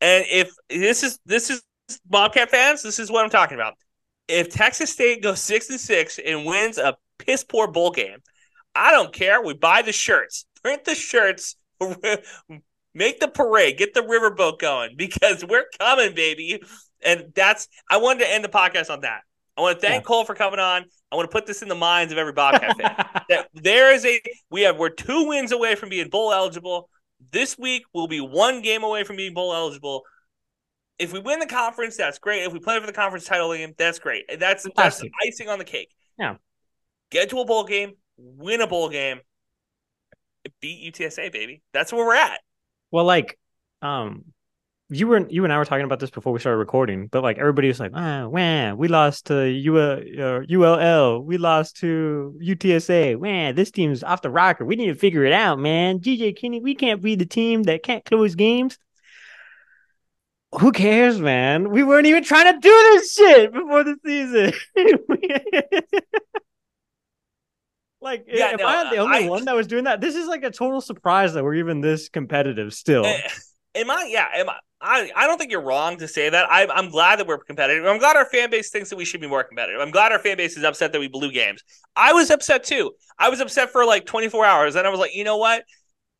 And 0.00 0.24
if 0.30 0.52
this 0.68 1.02
is 1.02 1.18
this 1.24 1.50
is 1.50 1.62
Bobcat 2.06 2.50
fans, 2.50 2.82
this 2.82 2.98
is 2.98 3.10
what 3.10 3.24
I'm 3.24 3.30
talking 3.30 3.56
about. 3.56 3.74
If 4.28 4.48
Texas 4.50 4.90
State 4.90 5.22
goes 5.22 5.40
six 5.40 5.70
and 5.70 5.80
six 5.80 6.18
and 6.24 6.44
wins 6.44 6.78
a 6.78 6.96
piss 7.18 7.44
poor 7.44 7.68
bowl 7.68 7.90
game, 7.90 8.18
I 8.74 8.90
don't 8.90 9.12
care. 9.12 9.42
We 9.42 9.54
buy 9.54 9.82
the 9.82 9.92
shirts, 9.92 10.46
print 10.62 10.84
the 10.84 10.94
shirts, 10.94 11.56
make 12.94 13.20
the 13.20 13.28
parade, 13.28 13.78
get 13.78 13.94
the 13.94 14.00
riverboat 14.02 14.58
going 14.58 14.94
because 14.96 15.44
we're 15.44 15.66
coming, 15.78 16.14
baby. 16.14 16.62
And 17.04 17.32
that's 17.34 17.68
I 17.90 17.98
wanted 17.98 18.20
to 18.20 18.30
end 18.32 18.44
the 18.44 18.48
podcast 18.48 18.90
on 18.90 19.00
that. 19.02 19.20
I 19.56 19.60
want 19.60 19.80
to 19.80 19.86
thank 19.86 20.02
Yeah. 20.04 20.08
Kole 20.08 20.26
for 20.26 20.34
coming 20.34 20.58
on. 20.58 20.84
I 21.12 21.16
want 21.16 21.30
to 21.30 21.32
put 21.32 21.46
this 21.46 21.62
in 21.62 21.68
the 21.68 21.74
minds 21.74 22.12
of 22.12 22.18
every 22.18 22.32
Bobcat 22.34 22.76
fan 22.76 23.22
that 23.28 23.48
there 23.54 23.92
is 23.92 24.04
a 24.04 24.20
we 24.50 24.62
have 24.62 24.78
we're 24.78 24.88
two 24.88 25.28
wins 25.28 25.52
away 25.52 25.74
from 25.74 25.88
being 25.90 26.08
bowl 26.08 26.32
eligible. 26.32 26.88
This 27.30 27.56
week 27.58 27.84
we'll 27.92 28.08
be 28.08 28.20
one 28.20 28.62
game 28.62 28.82
away 28.82 29.04
from 29.04 29.16
being 29.16 29.34
bowl 29.34 29.54
eligible. 29.54 30.02
If 30.98 31.12
we 31.12 31.18
win 31.18 31.40
the 31.40 31.46
conference, 31.46 31.96
that's 31.96 32.18
great. 32.18 32.42
If 32.44 32.52
we 32.52 32.58
play 32.60 32.78
for 32.80 32.86
the 32.86 32.92
conference 32.92 33.24
title 33.26 33.52
game, 33.54 33.74
that's 33.76 33.98
great. 33.98 34.24
That's 34.28 34.38
that's 34.62 34.64
Fantastic. 34.64 35.12
icing 35.26 35.48
on 35.48 35.58
the 35.58 35.64
cake. 35.64 35.90
Yeah. 36.18 36.36
Get 37.10 37.30
to 37.30 37.40
a 37.40 37.44
bowl 37.44 37.64
game, 37.64 37.92
win 38.16 38.60
a 38.60 38.66
bowl 38.66 38.88
game, 38.88 39.20
beat 40.60 40.94
UTSA, 40.94 41.32
baby. 41.32 41.62
That's 41.72 41.92
where 41.92 42.04
we're 42.04 42.14
at. 42.14 42.40
Well, 42.94 43.04
like, 43.04 43.36
um, 43.82 44.26
you 44.88 45.08
were 45.08 45.26
you 45.28 45.42
and 45.42 45.52
I 45.52 45.58
were 45.58 45.64
talking 45.64 45.84
about 45.84 45.98
this 45.98 46.10
before 46.10 46.32
we 46.32 46.38
started 46.38 46.58
recording, 46.58 47.08
but 47.08 47.24
like 47.24 47.38
everybody 47.38 47.66
was 47.66 47.80
like, 47.80 47.90
ah, 47.92 48.28
wah, 48.28 48.74
we 48.74 48.86
lost 48.86 49.26
to 49.26 49.34
uh, 49.36 50.42
ULL, 50.48 51.20
we 51.24 51.36
lost 51.36 51.78
to 51.78 52.38
UTSA. 52.40 53.20
Man, 53.20 53.56
this 53.56 53.72
team's 53.72 54.04
off 54.04 54.22
the 54.22 54.30
rocker. 54.30 54.64
We 54.64 54.76
need 54.76 54.86
to 54.86 54.94
figure 54.94 55.24
it 55.24 55.32
out, 55.32 55.58
man. 55.58 55.98
GJ 55.98 56.38
Kinne, 56.38 56.62
we 56.62 56.76
can't 56.76 57.02
be 57.02 57.16
the 57.16 57.26
team 57.26 57.64
that 57.64 57.82
can't 57.82 58.04
close 58.04 58.36
games. 58.36 58.78
Who 60.60 60.70
cares, 60.70 61.18
man? 61.18 61.70
We 61.70 61.82
weren't 61.82 62.06
even 62.06 62.22
trying 62.22 62.54
to 62.54 62.60
do 62.60 62.70
this 62.70 63.12
shit 63.12 63.52
before 63.52 63.82
the 63.82 63.96
season. 64.04 64.52
like, 68.04 68.24
Yeah, 68.28 68.46
am 68.48 68.56
no, 68.58 68.66
I 68.66 68.90
the 68.90 68.98
only 68.98 69.24
I- 69.24 69.28
one 69.28 69.44
that 69.46 69.56
was 69.56 69.66
doing 69.66 69.84
that? 69.84 70.00
This 70.00 70.14
is 70.14 70.28
like 70.28 70.44
a 70.44 70.50
total 70.50 70.80
surprise 70.80 71.34
that 71.34 71.42
we're 71.42 71.54
even 71.56 71.80
this 71.80 72.08
competitive 72.08 72.72
still. 72.72 73.04
Eh, 73.04 73.20
Am 73.76 73.90
I? 73.90 74.06
Yeah. 74.08 74.26
Am 74.36 74.48
I? 74.48 74.56
I, 74.80 75.10
I 75.16 75.26
don't 75.26 75.38
think 75.38 75.50
you're 75.50 75.62
wrong 75.62 75.96
to 75.96 76.06
say 76.06 76.28
that. 76.28 76.48
I, 76.50 76.66
I'm 76.66 76.90
glad 76.90 77.18
that 77.18 77.26
we're 77.26 77.38
competitive. 77.38 77.86
I'm 77.86 77.98
glad 77.98 78.16
our 78.16 78.26
fan 78.26 78.50
base 78.50 78.70
thinks 78.70 78.90
that 78.90 78.96
we 78.96 79.06
should 79.06 79.20
be 79.22 79.26
more 79.26 79.42
competitive. 79.42 79.80
I'm 79.80 79.90
glad 79.90 80.12
our 80.12 80.18
fan 80.18 80.36
base 80.36 80.58
is 80.58 80.62
upset 80.62 80.92
that 80.92 81.00
we 81.00 81.08
blew 81.08 81.32
games. 81.32 81.62
I 81.96 82.12
was 82.12 82.30
upset 82.30 82.64
too. 82.64 82.92
I 83.18 83.30
was 83.30 83.40
upset 83.40 83.70
for 83.70 83.86
like 83.86 84.04
24 84.04 84.44
hours, 84.44 84.76
and 84.76 84.86
I 84.86 84.90
was 84.90 85.00
like, 85.00 85.14
you 85.14 85.24
know 85.24 85.38
what? 85.38 85.64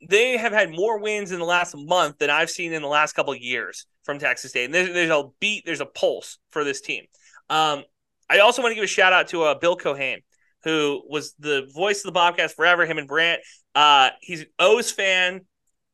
They 0.08 0.36
have 0.38 0.52
had 0.52 0.70
more 0.70 0.98
wins 0.98 1.30
in 1.30 1.38
the 1.38 1.44
last 1.44 1.76
month 1.76 2.18
than 2.18 2.30
I've 2.30 2.48
seen 2.50 2.72
in 2.72 2.80
the 2.82 2.88
last 2.88 3.12
couple 3.12 3.34
of 3.34 3.38
years 3.38 3.86
from 4.02 4.18
Texas 4.18 4.50
State. 4.50 4.64
And 4.66 4.74
there's, 4.74 4.88
there's 4.92 5.10
a 5.10 5.24
beat, 5.40 5.64
there's 5.66 5.80
a 5.82 5.86
pulse 5.86 6.38
for 6.50 6.64
this 6.64 6.80
team. 6.80 7.04
Um, 7.50 7.84
I 8.30 8.38
also 8.38 8.62
want 8.62 8.72
to 8.72 8.76
give 8.76 8.84
a 8.84 8.88
shout 8.88 9.12
out 9.12 9.28
to 9.28 9.42
uh, 9.42 9.58
Bill 9.58 9.76
Cohane, 9.76 10.22
who 10.64 11.02
was 11.08 11.34
the 11.38 11.70
voice 11.74 11.98
of 11.98 12.04
the 12.04 12.12
Bobcats 12.12 12.54
forever. 12.54 12.86
Him 12.86 12.98
and 12.98 13.06
Brant. 13.06 13.40
Uh, 13.74 14.10
he's 14.20 14.40
an 14.40 14.46
O's 14.58 14.90
fan. 14.90 15.42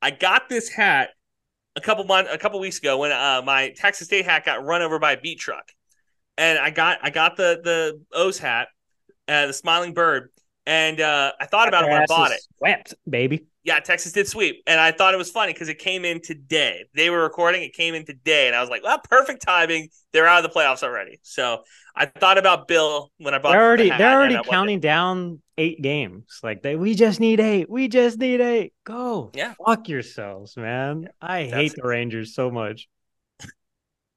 I 0.00 0.10
got 0.10 0.48
this 0.48 0.68
hat 0.68 1.10
a 1.76 1.80
couple 1.80 2.04
months, 2.04 2.30
a 2.32 2.38
couple 2.38 2.60
weeks 2.60 2.78
ago 2.78 2.98
when 2.98 3.12
uh, 3.12 3.42
my 3.44 3.74
Texas 3.76 4.06
State 4.06 4.24
hat 4.24 4.44
got 4.44 4.64
run 4.64 4.82
over 4.82 4.98
by 4.98 5.12
a 5.12 5.20
beat 5.20 5.38
truck, 5.38 5.70
and 6.38 6.58
I 6.58 6.70
got 6.70 6.98
I 7.02 7.10
got 7.10 7.36
the 7.36 7.60
the 7.62 8.02
O's 8.12 8.38
hat, 8.38 8.68
uh, 9.28 9.46
the 9.46 9.52
smiling 9.52 9.92
bird, 9.92 10.30
and 10.66 11.00
uh, 11.00 11.32
I 11.40 11.46
thought 11.46 11.68
about 11.68 11.84
it 11.84 11.90
when 11.90 12.02
I 12.02 12.06
bought 12.06 12.32
it. 12.32 12.40
Swept, 12.58 12.94
baby. 13.08 13.46
Yeah, 13.62 13.78
Texas 13.80 14.12
did 14.12 14.26
sweep, 14.26 14.62
and 14.66 14.80
I 14.80 14.90
thought 14.90 15.12
it 15.12 15.18
was 15.18 15.30
funny 15.30 15.52
because 15.52 15.68
it 15.68 15.78
came 15.78 16.06
in 16.06 16.22
today. 16.22 16.84
They 16.94 17.10
were 17.10 17.22
recording; 17.22 17.62
it 17.62 17.74
came 17.74 17.94
in 17.94 18.06
today, 18.06 18.46
and 18.46 18.56
I 18.56 18.60
was 18.62 18.70
like, 18.70 18.82
"Well, 18.82 18.98
perfect 19.10 19.42
timing. 19.42 19.90
They're 20.12 20.26
out 20.26 20.42
of 20.42 20.50
the 20.50 20.58
playoffs 20.58 20.82
already." 20.82 21.20
So 21.22 21.62
I 21.94 22.06
thought 22.06 22.38
about 22.38 22.68
Bill 22.68 23.10
when 23.18 23.34
I 23.34 23.38
bought. 23.38 23.52
They're 23.52 23.62
already 23.66 23.90
the 23.90 23.98
they're 23.98 24.14
already 24.18 24.38
counting 24.48 24.80
down 24.80 25.42
eight 25.58 25.82
games. 25.82 26.40
Like 26.42 26.62
they, 26.62 26.74
we 26.76 26.94
just 26.94 27.20
need 27.20 27.38
eight. 27.38 27.68
We 27.68 27.88
just 27.88 28.18
need 28.18 28.40
eight. 28.40 28.72
Go. 28.84 29.30
Yeah. 29.34 29.52
Fuck 29.66 29.90
yourselves, 29.90 30.56
man. 30.56 31.08
I 31.20 31.44
hate 31.44 31.74
the 31.76 31.86
Rangers 31.86 32.34
so 32.34 32.50
much. 32.50 32.88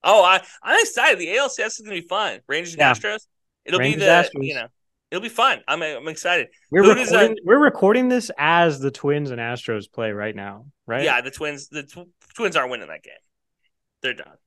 Oh, 0.05 0.23
I 0.23 0.41
I'm 0.61 0.79
excited. 0.79 1.19
The 1.19 1.27
ALCS 1.35 1.65
is 1.65 1.81
gonna 1.83 1.99
be 1.99 2.07
fun. 2.07 2.39
Rangers 2.47 2.75
Yeah. 2.77 2.89
and 2.91 2.97
Astros. 2.97 3.27
It'll 3.65 3.79
Rangers, 3.79 4.01
be 4.01 4.05
the 4.05 4.11
Astros. 4.11 4.47
you 4.47 4.55
know 4.55 4.67
it'll 5.13 5.21
be 5.21 5.29
fun. 5.29 5.61
I'm 5.67 5.81
I'm 5.83 6.07
excited. 6.07 6.47
We're 6.71 6.83
Who 6.83 6.95
recording, 6.95 7.37
we're 7.45 7.59
recording 7.59 8.09
this 8.09 8.31
as 8.37 8.79
the 8.79 8.89
Twins 8.89 9.29
and 9.29 9.39
Astros 9.39 9.91
play 9.91 10.11
right 10.11 10.35
now, 10.35 10.65
right? 10.87 11.03
Yeah, 11.03 11.21
the 11.21 11.29
Twins 11.29 11.69
the 11.69 11.83
tw- 11.83 12.09
Twins 12.35 12.55
aren't 12.55 12.71
winning 12.71 12.87
that 12.87 13.03
game. 13.03 13.13
They're 14.01 14.15
done. 14.15 14.37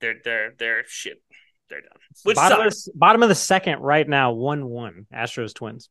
They're 0.00 0.16
they're 0.22 0.54
they're 0.58 0.84
shit. 0.88 1.22
They're 1.70 1.82
done. 1.82 1.98
Which 2.24 2.34
bottom 2.34 2.66
of, 2.66 2.72
the, 2.72 2.92
bottom 2.96 3.22
of 3.22 3.28
the 3.28 3.34
second 3.36 3.78
right 3.78 4.06
now, 4.08 4.32
one 4.32 4.66
one. 4.66 5.06
Astros 5.14 5.54
Twins. 5.54 5.88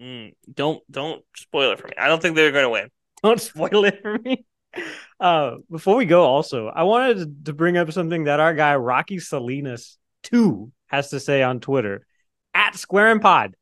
Mm, 0.00 0.34
don't 0.52 0.82
don't 0.90 1.22
spoil 1.36 1.70
it 1.70 1.78
for 1.78 1.86
me. 1.86 1.94
I 1.96 2.08
don't 2.08 2.20
think 2.20 2.34
they're 2.34 2.52
going 2.52 2.64
to 2.64 2.70
win. 2.70 2.90
Don't 3.22 3.40
spoil 3.40 3.86
it 3.86 4.02
for 4.02 4.18
me. 4.18 4.44
Uh, 5.18 5.52
before 5.70 5.96
we 5.96 6.04
go, 6.04 6.22
also, 6.24 6.68
I 6.68 6.82
wanted 6.82 7.16
to- 7.16 7.44
to 7.46 7.52
bring 7.54 7.78
up 7.78 7.90
something 7.90 8.24
that 8.24 8.40
our 8.40 8.52
guy 8.52 8.76
Rocky 8.76 9.18
Salinas 9.18 9.96
two 10.22 10.70
has 10.88 11.08
to 11.10 11.18
say 11.18 11.42
on 11.42 11.60
Twitter 11.60 12.06
at 12.66 12.76
Square 12.76 13.12
and 13.12 13.22
Pod. 13.22 13.54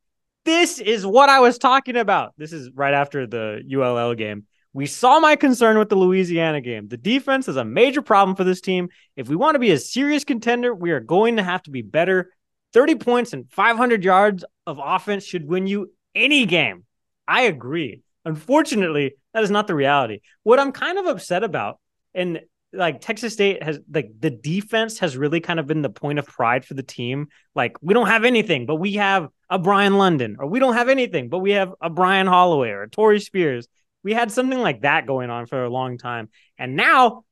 This 0.45 0.79
is 0.79 1.07
what 1.07 1.29
I 1.29 1.41
was 1.41 1.59
talking 1.59 1.97
about. 1.97 2.33
This 2.39 2.53
is 2.53 2.71
right 2.75 2.95
after 2.95 3.27
the 3.27 3.63
ULL 3.71 4.15
game. 4.15 4.47
We 4.73 4.87
saw 4.87 5.21
my 5.21 5.37
concern 5.37 5.79
with 5.79 5.89
the 5.89 5.97
Louisiana 5.97 6.61
game. 6.61 6.89
The 6.89 6.97
defense 6.97 7.47
is 7.47 7.57
a 7.57 7.65
major 7.65 8.03
problem 8.03 8.35
for 8.35 8.45
this 8.45 8.61
team. 8.61 8.89
If 9.17 9.29
we 9.29 9.37
want 9.37 9.55
to 9.55 9.61
be 9.61 9.71
a 9.71 9.79
serious 9.79 10.25
contender, 10.25 10.75
we 10.75 10.91
are 10.91 11.01
going 11.01 11.37
to 11.37 11.43
have 11.43 11.63
to 11.65 11.71
be 11.71 11.83
better. 11.83 12.33
30 12.73 12.97
points 12.97 13.33
and 13.33 13.51
500 13.53 14.05
yards 14.05 14.45
of 14.67 14.81
offense 14.83 15.25
should 15.25 15.47
win 15.47 15.67
you 15.67 15.93
any 16.15 16.47
game. 16.47 16.85
I 17.29 17.43
agree. 17.43 18.03
Unfortunately, 18.25 19.15
that 19.33 19.45
is 19.45 19.51
not 19.51 19.67
the 19.67 19.75
reality. 19.75 20.21
What 20.43 20.59
I'm 20.59 20.73
kind 20.73 20.99
of 20.99 21.07
upset 21.07 21.45
about, 21.45 21.79
and 22.15 22.41
like 22.75 23.01
Texas 23.01 23.33
State 23.33 23.63
has, 23.63 23.79
like 23.93 24.11
the 24.19 24.31
defense 24.31 24.99
has 24.99 25.17
really 25.17 25.41
kind 25.41 25.61
of 25.61 25.67
been 25.67 25.83
the 25.83 25.91
point 25.91 26.19
of 26.19 26.27
pride 26.27 26.65
for 26.65 26.75
the 26.75 26.83
team. 26.83 27.29
Like 27.55 27.77
we 27.81 27.95
don't 27.95 28.07
have 28.07 28.25
anything, 28.25 28.67
but 28.67 28.77
we 28.77 28.95
have 28.95 29.29
a 29.49 29.59
Brian 29.59 29.97
London, 29.97 30.37
or 30.39 30.47
we 30.47 30.59
don't 30.59 30.75
have 30.75 30.89
anything, 30.89 31.29
but 31.29 31.39
we 31.39 31.53
have 31.53 31.73
a 31.81 31.91
Brian 31.91 32.27
Holloway 32.27 32.71
or 32.71 32.83
a 32.83 32.91
Torrey 32.91 33.21
Spears. 33.21 33.69
We 34.03 34.13
had 34.13 34.31
something 34.31 34.59
like 34.59 34.83
that 34.83 35.07
going 35.07 35.31
on 35.31 35.47
for 35.47 35.65
a 35.65 35.71
long 35.71 35.97
time. 35.99 36.29
And 36.59 36.77
now, 36.77 37.25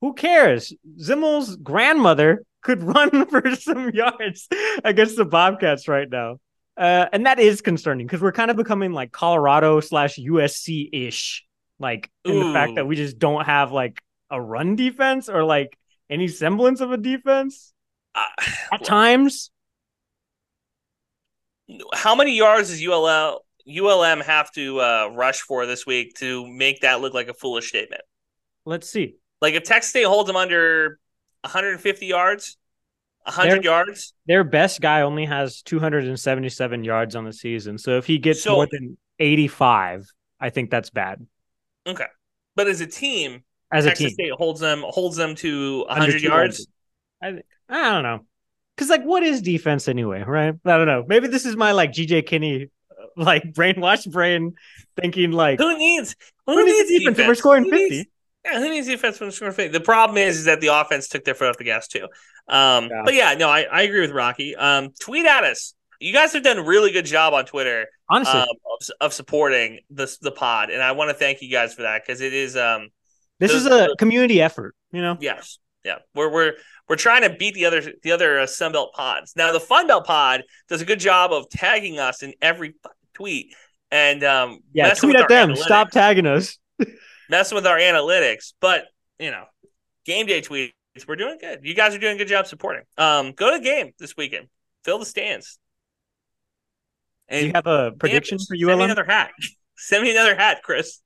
who 0.00 0.14
cares? 0.14 0.72
Zimmel's 1.00 1.56
grandmother 1.56 2.44
could 2.62 2.82
run 2.84 3.26
for 3.26 3.54
some 3.56 3.90
yards 3.90 4.48
against 4.84 5.16
the 5.16 5.24
Bobcats 5.24 5.88
right 5.88 6.08
now. 6.08 6.36
Uh, 6.76 7.06
and 7.12 7.26
that 7.26 7.38
is 7.38 7.60
concerning 7.60 8.06
because 8.06 8.22
we're 8.22 8.32
kind 8.32 8.50
of 8.50 8.56
becoming 8.56 8.92
like 8.92 9.12
Colorado 9.12 9.80
slash 9.80 10.16
USC 10.16 10.88
ish, 10.92 11.44
like 11.78 12.10
in 12.24 12.38
the 12.38 12.52
fact 12.52 12.76
that 12.76 12.86
we 12.86 12.96
just 12.96 13.18
don't 13.18 13.44
have 13.44 13.70
like 13.70 14.00
a 14.30 14.40
run 14.40 14.76
defense 14.76 15.28
or 15.28 15.44
like 15.44 15.76
any 16.08 16.28
semblance 16.28 16.80
of 16.80 16.92
a 16.92 16.96
defense 16.96 17.72
Uh, 18.14 18.24
at 18.72 18.84
times. 18.84 19.50
how 21.94 22.14
many 22.14 22.36
yards 22.36 22.68
does 22.70 22.84
ULL 22.84 23.44
ULM 23.68 24.20
have 24.20 24.50
to 24.52 24.80
uh, 24.80 25.08
rush 25.14 25.40
for 25.42 25.66
this 25.66 25.86
week 25.86 26.14
to 26.16 26.46
make 26.48 26.80
that 26.80 27.00
look 27.00 27.14
like 27.14 27.28
a 27.28 27.34
foolish 27.34 27.68
statement? 27.68 28.02
Let's 28.64 28.88
see. 28.88 29.16
Like 29.40 29.54
if 29.54 29.62
Texas 29.64 29.90
State 29.90 30.06
holds 30.06 30.26
them 30.26 30.36
under 30.36 30.98
150 31.42 32.06
yards, 32.06 32.56
100 33.24 33.50
They're- 33.50 33.62
yards, 33.62 34.14
Their 34.26 34.44
best 34.44 34.80
guy 34.80 35.02
only 35.02 35.24
has 35.26 35.62
277 35.62 36.84
yards 36.84 37.14
on 37.14 37.24
the 37.24 37.32
season. 37.32 37.78
So 37.78 37.96
if 37.98 38.06
he 38.06 38.18
gets 38.18 38.42
So- 38.42 38.54
more 38.56 38.66
than 38.70 38.96
85, 39.18 40.06
I 40.40 40.50
think 40.50 40.70
that's 40.70 40.90
bad 40.90 41.26
okay. 41.86 42.06
But 42.56 42.66
as 42.68 42.80
a 42.80 42.86
team, 42.86 43.42
as 43.72 43.84
a 43.86 43.88
Texas 43.90 44.06
team. 44.08 44.14
State 44.14 44.32
holds 44.32 44.60
them 44.60 44.84
holds 44.86 45.16
them 45.16 45.34
to 45.36 45.84
Under 45.88 46.02
100 46.06 46.22
yards. 46.22 46.66
200. 47.22 47.44
I, 47.68 47.76
I 47.88 47.90
don't 47.92 48.02
know. 48.02 48.26
Because, 48.76 48.88
like, 48.88 49.02
what 49.02 49.22
is 49.22 49.42
defense 49.42 49.88
anyway, 49.88 50.22
right? 50.26 50.54
I 50.64 50.76
don't 50.78 50.86
know. 50.86 51.04
Maybe 51.06 51.28
this 51.28 51.44
is 51.44 51.54
my, 51.54 51.72
like, 51.72 51.92
GJ 51.92 52.26
Kinne, 52.26 52.70
uh, 52.90 53.04
like, 53.14 53.44
brainwashed 53.52 54.10
brain 54.10 54.54
thinking, 54.98 55.32
like, 55.32 55.58
Who 55.58 55.76
needs 55.76 56.16
who, 56.46 56.54
who 56.54 56.64
needs 56.64 56.88
defense 56.88 57.18
if 57.18 57.28
we're 57.28 57.34
scoring 57.34 57.64
Who 57.64 57.70
50? 57.70 57.90
needs- 57.90 58.08
yeah, 58.42 58.58
who 58.58 58.70
needs 58.70 58.86
defense 58.86 59.20
when 59.20 59.26
we're 59.26 59.32
scoring 59.32 59.52
50? 59.52 59.72
The 59.76 59.84
problem 59.84 60.16
is, 60.16 60.38
is 60.38 60.44
that 60.46 60.62
the 60.62 60.68
offense 60.68 61.08
took 61.08 61.24
their 61.26 61.34
foot 61.34 61.50
off 61.50 61.58
the 61.58 61.64
gas 61.64 61.88
too. 61.88 62.08
Um, 62.48 62.88
Yeah. 62.90 63.02
But 63.04 63.12
yeah, 63.14 63.34
no, 63.34 63.50
I, 63.50 63.62
I 63.70 63.82
agree 63.82 64.00
with 64.00 64.12
Rocky. 64.12 64.56
Um, 64.56 64.94
tweet 64.98 65.26
at 65.26 65.44
us. 65.44 65.74
You 66.00 66.14
guys 66.14 66.32
have 66.32 66.42
done 66.42 66.56
a 66.56 66.62
really 66.64 66.90
good 66.90 67.04
job 67.04 67.34
on 67.34 67.44
Twitter 67.44 67.86
Honestly, 68.08 68.40
um, 68.40 68.46
of, 68.48 68.88
of 69.02 69.12
supporting 69.12 69.80
the 69.90 70.10
the 70.22 70.32
pod, 70.32 70.70
and 70.70 70.82
I 70.82 70.92
want 70.92 71.10
to 71.10 71.14
thank 71.14 71.42
you 71.42 71.50
guys 71.50 71.74
for 71.74 71.82
that 71.82 72.02
because 72.02 72.22
it 72.22 72.32
is 72.32 72.56
um 72.56 72.88
this 73.40 73.50
the- 73.50 73.56
is 73.58 73.66
a 73.66 73.96
community 73.98 74.40
effort, 74.40 74.74
you 74.92 75.02
know? 75.02 75.16
yes 75.20 75.58
yeah 75.84 75.96
we're 76.14 76.30
we're 76.30 76.52
we're 76.88 76.96
trying 76.96 77.22
to 77.22 77.30
beat 77.30 77.54
the 77.54 77.64
other 77.64 77.80
the 78.02 78.12
other 78.12 78.40
uh, 78.40 78.46
Sunbelt 78.46 78.92
pods. 78.92 79.32
Now 79.34 79.50
the 79.52 79.58
Funbelt 79.58 80.04
pod 80.04 80.42
does 80.68 80.80
a 80.82 80.84
good 80.84 81.00
job 81.00 81.32
of 81.32 81.48
tagging 81.50 81.98
us 81.98 82.22
in 82.22 82.34
every 82.42 82.74
tweet 83.14 83.54
and 83.90 84.22
um 84.22 84.60
Yeah, 84.72 84.92
tweet 84.94 85.14
with 85.14 85.22
at 85.24 85.28
them. 85.28 85.50
analytics. 85.50 85.58
Stop 85.64 85.90
tagging 85.90 86.26
us. 86.26 86.58
messing 87.30 87.56
with 87.56 87.66
our 87.66 87.78
analytics, 87.78 88.52
but 88.60 88.84
you 89.18 89.30
know, 89.30 89.44
game 90.04 90.26
day 90.26 90.40
tweets, 90.42 90.72
we're 91.08 91.16
doing 91.16 91.38
good. 91.40 91.60
You 91.62 91.74
guys 91.74 91.94
are 91.94 91.98
doing 91.98 92.16
a 92.16 92.18
good 92.18 92.28
job 92.28 92.46
supporting. 92.46 92.82
Um, 92.98 93.32
go 93.32 93.50
to 93.52 93.58
the 93.58 93.64
game 93.64 93.92
this 93.98 94.16
weekend, 94.16 94.48
fill 94.84 94.98
the 94.98 95.06
stands. 95.06 95.58
Do 97.30 97.36
And 97.36 97.46
you 97.46 97.52
have 97.54 97.66
a 97.66 97.92
prediction 97.92 98.38
for 98.38 98.56
Send 98.56 98.60
me 98.60 98.72
ULM? 98.72 98.80
another 98.82 99.04
hat. 99.04 99.30
Send 99.76 100.02
me 100.02 100.10
another 100.10 100.34
hat, 100.34 100.62
Chris. 100.62 101.00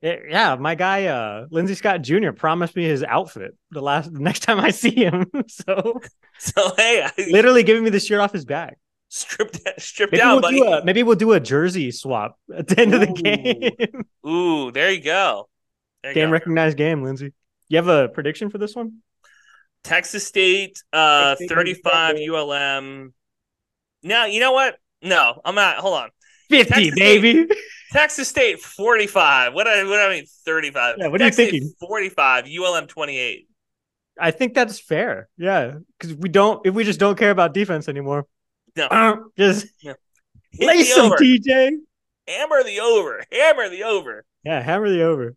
Yeah, 0.00 0.16
yeah, 0.28 0.56
my 0.56 0.76
guy, 0.76 1.06
uh, 1.06 1.46
Lindsey 1.50 1.74
Scott 1.74 2.02
Jr. 2.02 2.30
promised 2.30 2.76
me 2.76 2.84
his 2.84 3.02
outfit 3.02 3.56
the 3.72 3.80
last 3.80 4.12
the 4.12 4.20
next 4.20 4.40
time 4.44 4.60
I 4.60 4.70
see 4.82 4.94
him. 4.94 5.26
so 5.48 6.00
So 6.38 6.72
hey, 6.76 7.02
I 7.04 7.12
literally 7.30 7.64
giving 7.64 7.82
me 7.82 7.90
the 7.90 7.98
shirt 8.00 8.20
off 8.20 8.32
his 8.32 8.44
back. 8.44 8.78
stripped 9.08 9.58
stripped 9.80 10.12
Maybe 10.12 10.20
down, 10.20 10.34
we'll 10.34 10.40
buddy. 10.42 10.60
do 10.60 10.66
a 10.66 10.84
maybe 10.84 11.02
we'll 11.02 11.16
do 11.16 11.32
a 11.32 11.40
jersey 11.40 11.90
swap 11.90 12.38
at 12.54 12.68
the 12.68 12.80
end 12.80 12.94
of 12.94 13.00
the 13.00 13.06
game. 13.08 14.04
Ooh, 14.30 14.70
there 14.70 14.90
you 14.92 15.00
go. 15.02 15.48
There 16.02 16.12
you 16.12 16.14
game 16.14 16.28
go. 16.28 16.32
recognized 16.32 16.76
game, 16.76 17.02
Lindsey. 17.02 17.32
You 17.68 17.76
have 17.78 17.88
a 17.88 18.08
prediction 18.08 18.50
for 18.50 18.58
this 18.58 18.76
one? 18.76 18.98
Texas 19.82 20.26
State, 20.26 20.82
uh, 20.92 21.30
Texas 21.30 21.46
State, 21.46 21.54
35 21.56 22.16
Texas 22.16 22.28
ULM. 22.30 23.14
No, 24.02 24.24
you 24.26 24.40
know 24.40 24.52
what? 24.52 24.76
No, 25.02 25.40
I'm 25.44 25.54
not. 25.54 25.76
Hold 25.78 25.94
on. 25.94 26.10
50, 26.50 26.64
Texas 26.70 26.94
baby. 26.94 27.46
Texas 27.92 28.28
State 28.28 28.60
45. 28.60 29.54
What 29.54 29.66
I, 29.66 29.84
what 29.84 30.00
I 30.00 30.10
mean 30.10 30.24
35? 30.44 30.96
Yeah, 30.98 31.08
what 31.08 31.20
are 31.20 31.24
you 31.24 31.30
Texas 31.30 31.48
State 31.48 31.60
thinking? 31.60 31.72
45, 31.80 32.46
ULM 32.46 32.86
28. 32.86 33.48
I 34.20 34.30
think 34.30 34.54
that's 34.54 34.80
fair. 34.80 35.28
Yeah, 35.36 35.74
because 35.98 36.14
we 36.16 36.28
don't 36.28 36.66
if 36.66 36.74
we 36.74 36.84
just 36.84 36.98
don't 36.98 37.16
care 37.16 37.30
about 37.30 37.54
defense 37.54 37.88
anymore. 37.88 38.26
No. 38.76 39.30
Just 39.36 39.66
lace 40.58 40.94
the 40.94 41.02
them. 41.02 41.12
TJ. 41.12 41.70
Hammer 42.26 42.62
the 42.62 42.80
over. 42.80 43.22
Hammer 43.32 43.68
the 43.68 43.84
over. 43.84 44.24
Yeah, 44.44 44.60
hammer 44.60 44.88
the 44.88 45.02
over. 45.02 45.34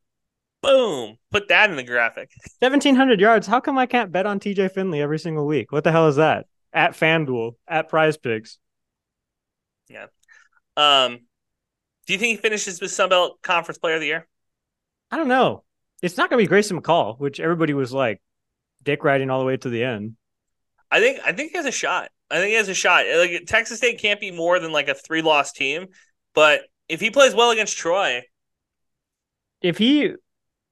Boom. 0.62 1.18
Put 1.32 1.48
that 1.48 1.70
in 1.70 1.76
the 1.76 1.84
graphic. 1.84 2.30
Seventeen 2.60 2.96
hundred 2.96 3.20
yards. 3.20 3.48
How 3.48 3.60
come 3.60 3.78
I 3.78 3.86
can't 3.86 4.12
bet 4.12 4.26
on 4.26 4.40
TJ 4.40 4.72
Finley 4.72 5.02
every 5.02 5.20
single 5.20 5.46
week? 5.46 5.72
What 5.72 5.84
the 5.84 5.92
hell 5.92 6.08
is 6.08 6.18
that? 6.18 6.46
At 6.74 6.94
FanDuel, 6.94 7.56
at 7.68 7.90
Prize 7.90 8.18
Picks. 8.18 8.58
Yeah. 9.90 10.08
Um, 10.78 11.20
do 12.12 12.16
you 12.16 12.20
think 12.20 12.38
he 12.38 12.42
finishes 12.42 12.82
with 12.82 12.92
Sunbelt 12.92 13.42
Conference 13.42 13.78
Player 13.78 13.96
of 13.96 14.02
the 14.02 14.08
Year? 14.08 14.28
I 15.12 15.16
don't 15.16 15.30
know. 15.30 15.64
It's 16.02 16.18
not 16.18 16.30
going 16.30 16.40
to 16.40 16.44
be 16.44 16.50
Grayson 16.50 16.78
McCall, 16.78 17.18
which 17.18 17.40
everybody 17.40 17.74
was 17.74 17.94
like 17.94 18.22
dick 18.84 19.06
riding 19.06 19.30
all 19.30 19.40
the 19.40 19.46
way 19.46 19.56
to 19.56 19.70
the 19.70 19.82
end. 19.82 20.18
I 20.92 21.00
think 21.00 21.22
I 21.24 21.32
think 21.32 21.52
he 21.52 21.58
has 21.58 21.66
a 21.66 21.72
shot. 21.72 22.10
I 22.30 22.40
think 22.40 22.50
he 22.50 22.56
has 22.56 22.68
a 22.68 22.74
shot. 22.74 23.06
Like 23.16 23.46
Texas 23.48 23.78
State 23.78 24.02
can't 24.02 24.20
be 24.20 24.30
more 24.30 24.60
than 24.60 24.74
like 24.74 24.90
a 24.90 24.94
three 24.94 25.22
loss 25.22 25.54
team, 25.54 25.88
but 26.36 26.64
if 26.90 27.00
he 27.00 27.12
plays 27.12 27.34
well 27.34 27.52
against 27.52 27.78
Troy, 27.78 28.24
if 29.62 29.78
he 29.78 30.12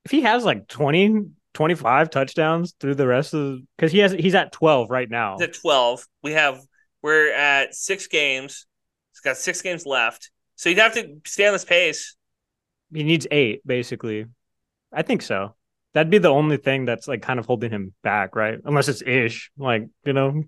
if 0.03 0.11
he 0.11 0.23
has 0.23 0.43
like 0.43 0.67
20 0.67 1.21
25 1.53 2.09
touchdowns 2.09 2.73
through 2.81 2.95
the 2.95 3.07
rest 3.07 3.33
of 3.33 3.59
because 3.77 3.93
he 3.93 3.99
has 3.99 4.11
he's 4.11 4.35
at 4.35 4.51
12 4.51 4.89
right 4.89 5.09
now. 5.09 5.37
He's 5.39 5.47
at 5.47 5.53
12. 5.53 6.05
We 6.21 6.33
have 6.33 6.59
we're 7.01 7.31
at 7.31 7.75
six 7.75 8.07
games. 8.07 8.65
He's 9.13 9.21
got 9.21 9.37
six 9.37 9.61
games 9.61 9.85
left. 9.85 10.31
So 10.59 10.67
you'd 10.67 10.79
have 10.79 10.93
to 10.95 11.21
stay 11.25 11.47
on 11.47 11.53
this 11.53 11.63
pace. 11.63 12.17
He 12.93 13.03
needs 13.03 13.25
eight, 13.31 13.65
basically. 13.65 14.25
I 14.91 15.03
think 15.03 15.21
so. 15.21 15.55
That'd 15.93 16.09
be 16.09 16.17
the 16.17 16.27
only 16.27 16.57
thing 16.57 16.83
that's 16.83 17.07
like 17.07 17.21
kind 17.21 17.39
of 17.39 17.45
holding 17.45 17.71
him 17.71 17.93
back, 18.03 18.35
right? 18.35 18.59
Unless 18.65 18.89
it's 18.89 19.01
ish, 19.01 19.51
like, 19.57 19.87
you 20.03 20.11
know, 20.11 20.43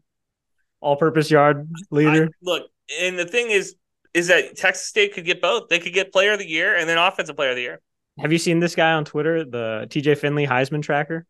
all 0.81 0.97
purpose 0.97 1.31
yard 1.31 1.65
leader. 1.91 2.25
I, 2.25 2.29
look, 2.41 2.63
and 2.99 3.17
the 3.17 3.25
thing 3.25 3.51
is, 3.51 3.75
is 4.13 4.27
that 4.27 4.57
Texas 4.57 4.85
State 4.85 5.13
could 5.13 5.23
get 5.23 5.41
both. 5.41 5.69
They 5.69 5.79
could 5.79 5.93
get 5.93 6.11
player 6.11 6.33
of 6.33 6.39
the 6.39 6.49
year 6.49 6.75
and 6.75 6.89
then 6.89 6.97
offensive 6.97 7.37
player 7.37 7.51
of 7.51 7.55
the 7.55 7.61
year. 7.61 7.79
Have 8.19 8.33
you 8.33 8.37
seen 8.37 8.59
this 8.59 8.75
guy 8.75 8.91
on 8.91 9.05
Twitter, 9.05 9.45
the 9.45 9.87
TJ 9.89 10.17
Finley 10.17 10.45
Heisman 10.45 10.81
tracker? 10.81 11.25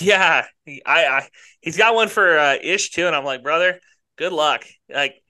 Yeah, 0.00 0.46
I, 0.66 0.80
I 0.86 1.28
he's 1.60 1.76
got 1.76 1.94
one 1.94 2.08
for 2.08 2.38
uh, 2.38 2.56
Ish 2.62 2.92
too, 2.92 3.06
and 3.06 3.14
I'm 3.14 3.26
like, 3.26 3.42
brother, 3.42 3.80
good 4.16 4.32
luck. 4.32 4.64
Like, 4.88 5.21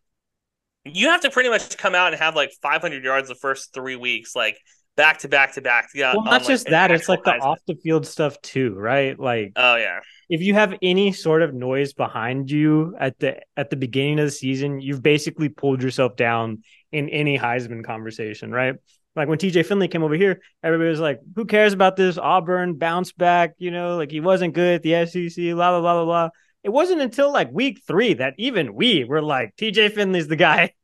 you 0.85 1.09
have 1.09 1.20
to 1.22 1.30
pretty 1.30 1.49
much 1.49 1.76
come 1.76 1.95
out 1.95 2.12
and 2.12 2.20
have 2.20 2.35
like 2.35 2.53
500 2.62 3.05
yards 3.05 3.28
the 3.28 3.35
first 3.35 3.72
three 3.72 3.97
weeks, 3.97 4.35
like 4.35 4.59
back 4.97 5.18
to 5.18 5.28
back 5.28 5.55
to 5.55 5.62
back. 5.62 5.89
Yeah, 5.95 6.14
well, 6.14 6.24
not 6.24 6.45
just 6.45 6.66
like, 6.66 6.72
that; 6.72 6.91
it's 6.91 7.09
like 7.09 7.24
the 7.24 7.39
off 7.39 7.61
the 7.66 7.76
field 7.76 8.07
stuff 8.07 8.41
too, 8.43 8.74
right? 8.74 9.18
Like, 9.18 9.53
oh 9.57 9.76
yeah, 9.76 10.01
if 10.28 10.41
you 10.41 10.55
have 10.55 10.74
any 10.83 11.12
sort 11.12 11.43
of 11.43 11.55
noise 11.55 11.93
behind 11.93 12.51
you 12.51 12.97
at 12.99 13.18
the 13.18 13.41
at 13.57 13.70
the 13.70 13.76
beginning 13.76 14.18
of 14.18 14.26
the 14.26 14.33
season, 14.33 14.80
you've 14.80 15.03
basically 15.03 15.49
pulled 15.49 15.83
yourself 15.83 16.16
down 16.16 16.62
in 16.91 17.09
any 17.09 17.39
Heisman 17.39 17.85
conversation, 17.85 18.51
right? 18.51 18.74
Like 19.14 19.28
when 19.28 19.39
TJ 19.39 19.66
Finley 19.66 19.89
came 19.89 20.03
over 20.03 20.14
here, 20.14 20.41
everybody 20.62 20.89
was 20.89 21.01
like, 21.01 21.20
"Who 21.37 21.45
cares 21.45 21.74
about 21.74 21.97
this 21.97 22.16
Auburn 22.16 22.74
bounce 22.74 23.12
back?" 23.12 23.55
You 23.59 23.70
know, 23.70 23.97
like 23.97 24.11
he 24.11 24.20
wasn't 24.20 24.55
good 24.55 24.76
at 24.76 24.83
the 24.83 25.07
SEC. 25.07 25.53
Blah 25.53 25.78
blah 25.78 25.80
blah 25.80 25.95
blah 25.95 26.05
blah. 26.05 26.28
It 26.64 26.70
wasn't 26.70 27.00
until 27.00 27.32
like 27.32 27.50
week 27.50 27.82
three 27.86 28.14
that 28.14 28.34
even 28.38 28.74
we 28.74 29.04
were 29.04 29.22
like, 29.22 29.56
"TJ 29.56 29.92
Finley's 29.92 30.28
the 30.28 30.36
guy." 30.36 30.74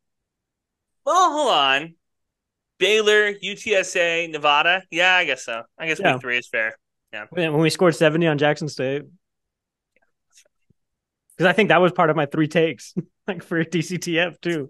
Well, 1.04 1.32
hold 1.32 1.52
on. 1.52 1.94
Baylor, 2.78 3.32
UTSA, 3.32 4.30
Nevada. 4.30 4.82
Yeah, 4.90 5.14
I 5.14 5.24
guess 5.24 5.44
so. 5.44 5.62
I 5.78 5.86
guess 5.86 6.00
yeah. 6.00 6.12
week 6.12 6.20
three 6.20 6.38
is 6.38 6.48
fair. 6.48 6.76
Yeah. 7.12 7.26
When 7.30 7.58
we 7.58 7.70
scored 7.70 7.94
seventy 7.94 8.26
on 8.26 8.38
Jackson 8.38 8.68
State, 8.68 9.02
because 11.36 11.48
I 11.48 11.52
think 11.52 11.68
that 11.70 11.80
was 11.80 11.92
part 11.92 12.10
of 12.10 12.16
my 12.16 12.26
three 12.26 12.48
takes, 12.48 12.94
like 13.26 13.42
for 13.42 13.64
DCTF 13.64 14.40
too 14.40 14.68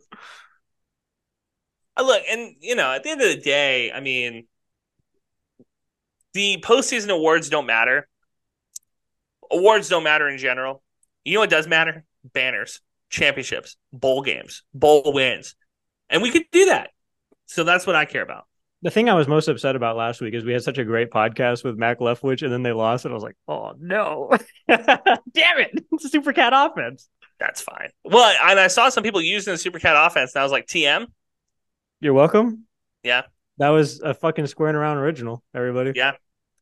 I 1.99 2.03
look, 2.03 2.23
and 2.31 2.55
you 2.61 2.77
know, 2.77 2.93
at 2.93 3.03
the 3.03 3.11
end 3.11 3.21
of 3.21 3.29
the 3.29 3.41
day, 3.41 3.91
I 3.91 3.99
mean, 3.99 4.47
the 6.33 6.63
postseason 6.63 7.11
awards 7.11 7.49
don't 7.49 7.67
matter. 7.67 8.09
Awards 9.51 9.89
don't 9.89 10.05
matter 10.05 10.29
in 10.29 10.39
general. 10.39 10.81
You 11.29 11.35
know 11.35 11.41
what 11.41 11.51
does 11.51 11.69
matter? 11.69 12.05
Banners, 12.25 12.81
championships, 13.11 13.77
bowl 13.93 14.23
games, 14.23 14.63
bowl 14.73 15.13
wins. 15.13 15.57
And 16.09 16.23
we 16.23 16.31
could 16.31 16.45
do 16.51 16.65
that. 16.67 16.89
So 17.45 17.65
that's 17.65 17.87
what 17.87 17.95
I 17.95 18.07
care 18.07 18.23
about. 18.23 18.47
The 18.81 18.91
thing 18.91 19.11
I 19.11 19.15
was 19.15 19.29
most 19.29 19.47
upset 19.47 19.77
about 19.77 19.95
last 19.95 20.23
week 20.23 20.33
is 20.33 20.43
we 20.43 20.55
had 20.55 20.63
such 20.63 20.79
a 20.79 20.85
great 20.85 21.11
podcast 21.11 21.65
with 21.65 21.77
Mack 21.77 21.99
Leftwich 21.99 22.41
and 22.41 22.51
then 22.51 22.63
they 22.63 22.73
lost 22.73 23.05
and 23.05 23.13
I 23.13 23.15
was 23.15 23.23
like, 23.23 23.37
oh 23.47 23.75
no. 23.79 24.31
Damn 24.69 25.59
it. 25.59 25.85
It's 25.93 26.07
a 26.07 26.09
super 26.09 26.33
cat 26.33 26.55
offense. 26.57 27.11
That's 27.39 27.61
fine. 27.61 27.91
Well, 28.05 28.35
and 28.43 28.59
I 28.59 28.69
saw 28.69 28.89
some 28.89 29.03
people 29.03 29.21
using 29.21 29.53
the 29.53 29.59
super 29.59 29.79
cat 29.79 29.97
offense 29.99 30.35
and 30.35 30.41
I 30.41 30.45
was 30.45 30.53
like, 30.53 30.67
TM, 30.67 31.09
you're 32.01 32.15
welcome. 32.15 32.65
Yeah. 33.03 33.25
That 33.59 33.69
was 33.69 34.01
a 34.01 34.15
fucking 34.15 34.47
squaring 34.47 34.77
around 34.77 34.97
original, 34.97 35.43
everybody. 35.55 35.93
Yeah. 35.95 36.13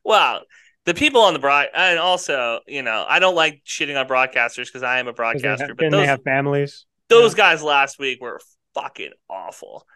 Well, 0.03 0.43
the 0.87 0.95
people 0.95 1.21
on 1.21 1.35
the 1.35 1.39
broad, 1.39 1.67
and 1.75 1.99
also, 1.99 2.61
you 2.67 2.83
know, 2.83 3.05
I 3.07 3.19
don't 3.19 3.35
like 3.35 3.63
shitting 3.67 4.01
on 4.01 4.09
broadcasters 4.09 4.67
because 4.67 4.85
I 4.85 5.01
am 5.01 5.09
a 5.09 5.13
broadcaster. 5.13 5.67
Have, 5.67 5.77
but 5.77 5.91
those, 5.91 6.01
they 6.01 6.07
have 6.07 6.23
families. 6.23 6.87
Those 7.09 7.33
yeah. 7.33 7.39
guys 7.39 7.63
last 7.63 7.99
week 7.99 8.23
were 8.23 8.41
fucking 8.75 9.11
awful. 9.29 9.87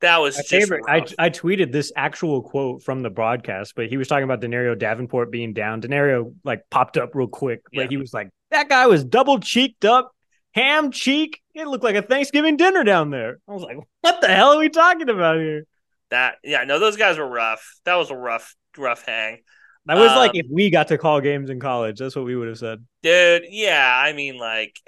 That 0.00 0.18
was 0.18 0.36
My 0.36 0.42
favorite. 0.42 0.82
I, 0.88 1.06
I 1.16 1.30
tweeted 1.30 1.70
this 1.70 1.92
actual 1.94 2.42
quote 2.42 2.82
from 2.82 3.02
the 3.02 3.10
broadcast, 3.10 3.74
but 3.76 3.86
he 3.86 3.96
was 3.96 4.08
talking 4.08 4.24
about 4.24 4.40
Denario 4.40 4.76
Davenport 4.76 5.30
being 5.30 5.52
down. 5.52 5.80
Denario 5.80 6.34
like 6.42 6.68
popped 6.70 6.96
up 6.96 7.14
real 7.14 7.28
quick. 7.28 7.62
Like 7.72 7.88
he 7.88 7.96
was 7.96 8.12
like, 8.12 8.28
that 8.50 8.68
guy 8.68 8.88
was 8.88 9.04
double 9.04 9.38
cheeked 9.38 9.84
up, 9.84 10.10
ham 10.54 10.90
cheek. 10.90 11.40
It 11.54 11.68
looked 11.68 11.84
like 11.84 11.94
a 11.94 12.02
Thanksgiving 12.02 12.56
dinner 12.56 12.82
down 12.82 13.10
there. 13.10 13.38
I 13.48 13.52
was 13.52 13.62
like, 13.62 13.76
what 14.00 14.20
the 14.20 14.26
hell 14.26 14.54
are 14.54 14.58
we 14.58 14.70
talking 14.70 15.08
about 15.08 15.36
here? 15.36 15.66
That 16.10 16.34
yeah, 16.42 16.64
no, 16.64 16.80
those 16.80 16.96
guys 16.96 17.16
were 17.16 17.28
rough. 17.28 17.64
That 17.84 17.94
was 17.94 18.10
a 18.10 18.16
rough, 18.16 18.56
rough 18.76 19.06
hang. 19.06 19.38
That 19.86 19.96
was 19.96 20.10
um, 20.10 20.18
like 20.18 20.32
if 20.34 20.46
we 20.50 20.70
got 20.70 20.88
to 20.88 20.98
call 20.98 21.20
games 21.20 21.50
in 21.50 21.58
college. 21.58 21.98
That's 21.98 22.14
what 22.14 22.24
we 22.24 22.36
would 22.36 22.48
have 22.48 22.58
said, 22.58 22.84
dude. 23.02 23.44
Yeah, 23.48 24.00
I 24.04 24.12
mean, 24.12 24.38
like, 24.38 24.78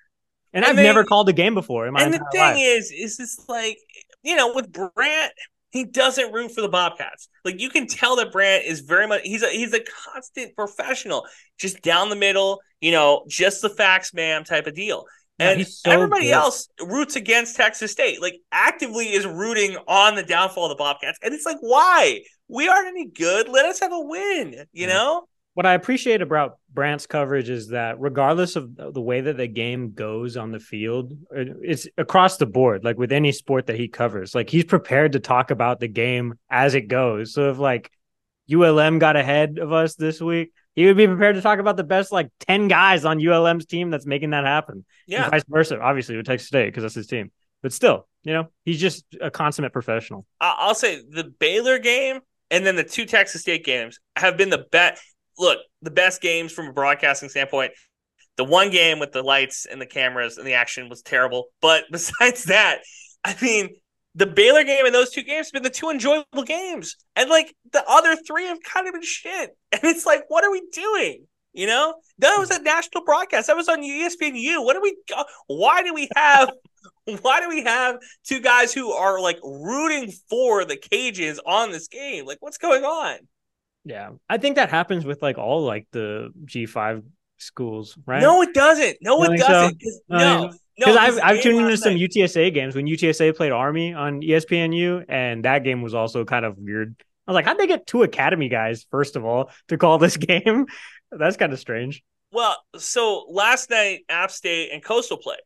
and, 0.52 0.64
I've 0.64 0.76
never 0.76 1.04
called 1.04 1.28
a 1.28 1.32
game 1.32 1.54
before. 1.54 1.86
and 1.86 1.96
the 1.96 2.24
thing 2.32 2.40
life. 2.40 2.56
is, 2.58 2.90
is 2.90 3.16
this 3.16 3.48
like, 3.48 3.78
you 4.22 4.34
know, 4.34 4.52
with 4.52 4.72
Brant, 4.72 5.32
he 5.70 5.84
doesn't 5.84 6.32
root 6.32 6.50
for 6.52 6.62
the 6.62 6.68
Bobcats. 6.68 7.28
Like 7.44 7.60
you 7.60 7.70
can 7.70 7.86
tell 7.86 8.16
that 8.16 8.32
Brant 8.32 8.64
is 8.64 8.80
very 8.80 9.06
much 9.06 9.22
he's 9.22 9.42
a 9.42 9.50
he's 9.50 9.72
a 9.72 9.80
constant 10.12 10.56
professional, 10.56 11.26
just 11.58 11.80
down 11.82 12.08
the 12.10 12.16
middle, 12.16 12.60
you 12.80 12.90
know, 12.90 13.24
just 13.28 13.62
the 13.62 13.70
facts, 13.70 14.12
ma'am, 14.12 14.42
type 14.42 14.66
of 14.66 14.74
deal 14.74 15.04
and 15.40 15.66
so 15.66 15.90
everybody 15.90 16.26
good. 16.26 16.32
else 16.34 16.68
roots 16.86 17.16
against 17.16 17.56
Texas 17.56 17.90
State, 17.90 18.20
like 18.20 18.40
actively 18.52 19.06
is 19.06 19.26
rooting 19.26 19.76
on 19.88 20.14
the 20.14 20.22
downfall 20.22 20.66
of 20.66 20.68
the 20.68 20.76
Bobcats. 20.76 21.18
And 21.22 21.32
it's 21.32 21.46
like, 21.46 21.56
why? 21.60 22.20
We 22.50 22.68
aren't 22.68 22.88
any 22.88 23.06
good. 23.06 23.48
Let 23.48 23.66
us 23.66 23.80
have 23.80 23.92
a 23.92 24.00
win, 24.00 24.64
you 24.72 24.86
know? 24.86 25.24
What 25.54 25.66
I 25.66 25.74
appreciate 25.74 26.22
about 26.22 26.58
Brant's 26.72 27.06
coverage 27.06 27.50
is 27.50 27.68
that 27.68 28.00
regardless 28.00 28.56
of 28.56 28.76
the 28.76 29.00
way 29.00 29.20
that 29.20 29.36
the 29.36 29.48
game 29.48 29.92
goes 29.92 30.36
on 30.36 30.52
the 30.52 30.60
field, 30.60 31.12
it's 31.30 31.88
across 31.98 32.36
the 32.36 32.46
board, 32.46 32.84
like 32.84 32.98
with 32.98 33.12
any 33.12 33.32
sport 33.32 33.66
that 33.66 33.76
he 33.76 33.88
covers. 33.88 34.34
Like 34.34 34.48
he's 34.48 34.64
prepared 34.64 35.12
to 35.12 35.20
talk 35.20 35.50
about 35.50 35.80
the 35.80 35.88
game 35.88 36.38
as 36.48 36.74
it 36.74 36.88
goes. 36.88 37.34
So 37.34 37.50
if 37.50 37.58
like 37.58 37.90
ULM 38.52 39.00
got 39.00 39.16
ahead 39.16 39.58
of 39.58 39.72
us 39.72 39.96
this 39.96 40.20
week, 40.20 40.52
he 40.74 40.86
would 40.86 40.96
be 40.96 41.06
prepared 41.06 41.34
to 41.34 41.42
talk 41.42 41.58
about 41.58 41.76
the 41.76 41.84
best 41.84 42.12
like 42.12 42.30
10 42.40 42.68
guys 42.68 43.04
on 43.04 43.24
ULM's 43.24 43.66
team 43.66 43.90
that's 43.90 44.06
making 44.06 44.30
that 44.30 44.44
happen. 44.44 44.84
Yeah. 45.06 45.24
And 45.24 45.32
vice 45.32 45.44
versa, 45.48 45.80
obviously, 45.80 46.16
with 46.16 46.26
Texas 46.26 46.46
State 46.46 46.66
because 46.66 46.84
that's 46.84 46.94
his 46.94 47.08
team. 47.08 47.32
But 47.60 47.72
still, 47.72 48.08
you 48.22 48.32
know, 48.32 48.48
he's 48.64 48.80
just 48.80 49.04
a 49.20 49.30
consummate 49.30 49.72
professional. 49.72 50.26
I'll 50.40 50.74
say 50.76 51.02
the 51.06 51.24
Baylor 51.24 51.78
game 51.78 52.20
and 52.50 52.66
then 52.66 52.76
the 52.76 52.84
two 52.84 53.04
Texas 53.04 53.42
State 53.42 53.64
games 53.64 53.98
have 54.16 54.36
been 54.36 54.50
the 54.50 54.66
best. 54.70 55.02
Look, 55.38 55.58
the 55.82 55.90
best 55.90 56.20
games 56.20 56.52
from 56.52 56.68
a 56.68 56.72
broadcasting 56.72 57.28
standpoint. 57.28 57.72
The 58.36 58.44
one 58.44 58.70
game 58.70 58.98
with 58.98 59.12
the 59.12 59.22
lights 59.22 59.66
and 59.66 59.80
the 59.80 59.86
cameras 59.86 60.38
and 60.38 60.46
the 60.46 60.54
action 60.54 60.88
was 60.88 61.02
terrible. 61.02 61.48
But 61.60 61.84
besides 61.90 62.44
that, 62.44 62.80
I 63.24 63.36
mean, 63.40 63.70
the 64.14 64.26
Baylor 64.26 64.64
game 64.64 64.86
and 64.86 64.94
those 64.94 65.10
two 65.10 65.22
games 65.22 65.48
have 65.48 65.52
been 65.52 65.62
the 65.62 65.70
two 65.70 65.90
enjoyable 65.90 66.42
games. 66.44 66.96
And 67.16 67.30
like 67.30 67.54
the 67.72 67.84
other 67.88 68.16
three 68.16 68.46
have 68.46 68.58
kind 68.62 68.86
of 68.86 68.94
been 68.94 69.02
shit. 69.02 69.50
And 69.72 69.84
it's 69.84 70.04
like, 70.04 70.24
what 70.28 70.44
are 70.44 70.50
we 70.50 70.62
doing? 70.72 71.26
You 71.52 71.66
know, 71.66 71.94
that 72.18 72.36
was 72.38 72.50
a 72.50 72.62
national 72.62 73.04
broadcast. 73.04 73.48
That 73.48 73.56
was 73.56 73.68
on 73.68 73.82
ESPNU. 73.82 74.64
What 74.64 74.74
do 74.74 74.80
we? 74.80 74.96
Why 75.48 75.82
do 75.82 75.92
we 75.92 76.08
have? 76.14 76.50
why 77.22 77.40
do 77.40 77.48
we 77.48 77.62
have 77.64 77.96
two 78.24 78.40
guys 78.40 78.72
who 78.72 78.92
are 78.92 79.20
like 79.20 79.38
rooting 79.42 80.12
for 80.28 80.64
the 80.64 80.76
cages 80.76 81.40
on 81.44 81.70
this 81.70 81.88
game? 81.88 82.26
Like, 82.26 82.38
what's 82.40 82.58
going 82.58 82.84
on? 82.84 83.18
Yeah, 83.84 84.10
I 84.28 84.38
think 84.38 84.56
that 84.56 84.70
happens 84.70 85.04
with 85.04 85.22
like 85.22 85.38
all 85.38 85.64
like 85.64 85.86
the 85.92 86.30
G 86.44 86.66
five 86.66 87.02
schools, 87.38 87.96
right? 88.06 88.20
No, 88.20 88.42
it 88.42 88.52
doesn't. 88.52 88.98
No, 89.00 89.22
it 89.24 89.38
doesn't. 89.38 89.80
So? 89.80 90.16
No, 90.16 90.52
because 90.76 90.94
no, 90.94 91.00
I've 91.00 91.18
I've 91.22 91.42
tuned 91.42 91.60
into 91.60 91.76
some 91.76 91.94
UTSA 91.94 92.52
games 92.52 92.74
when 92.74 92.86
UTSA 92.86 93.36
played 93.36 93.52
Army 93.52 93.94
on 93.94 94.20
ESPNU, 94.20 95.06
and 95.08 95.44
that 95.44 95.64
game 95.64 95.82
was 95.82 95.94
also 95.94 96.24
kind 96.24 96.44
of 96.44 96.56
weird. 96.58 96.94
I 97.26 97.32
was 97.32 97.34
like, 97.34 97.44
how'd 97.44 97.58
they 97.58 97.66
get 97.66 97.86
two 97.86 98.02
Academy 98.02 98.48
guys 98.48 98.86
first 98.90 99.16
of 99.16 99.24
all 99.24 99.50
to 99.68 99.78
call 99.78 99.98
this 99.98 100.16
game? 100.18 100.66
That's 101.10 101.36
kind 101.36 101.52
of 101.52 101.58
strange. 101.58 102.02
Well, 102.32 102.56
so 102.76 103.26
last 103.28 103.70
night 103.70 104.00
App 104.08 104.30
State 104.30 104.70
and 104.72 104.82
Coastal 104.82 105.16
played. 105.16 105.40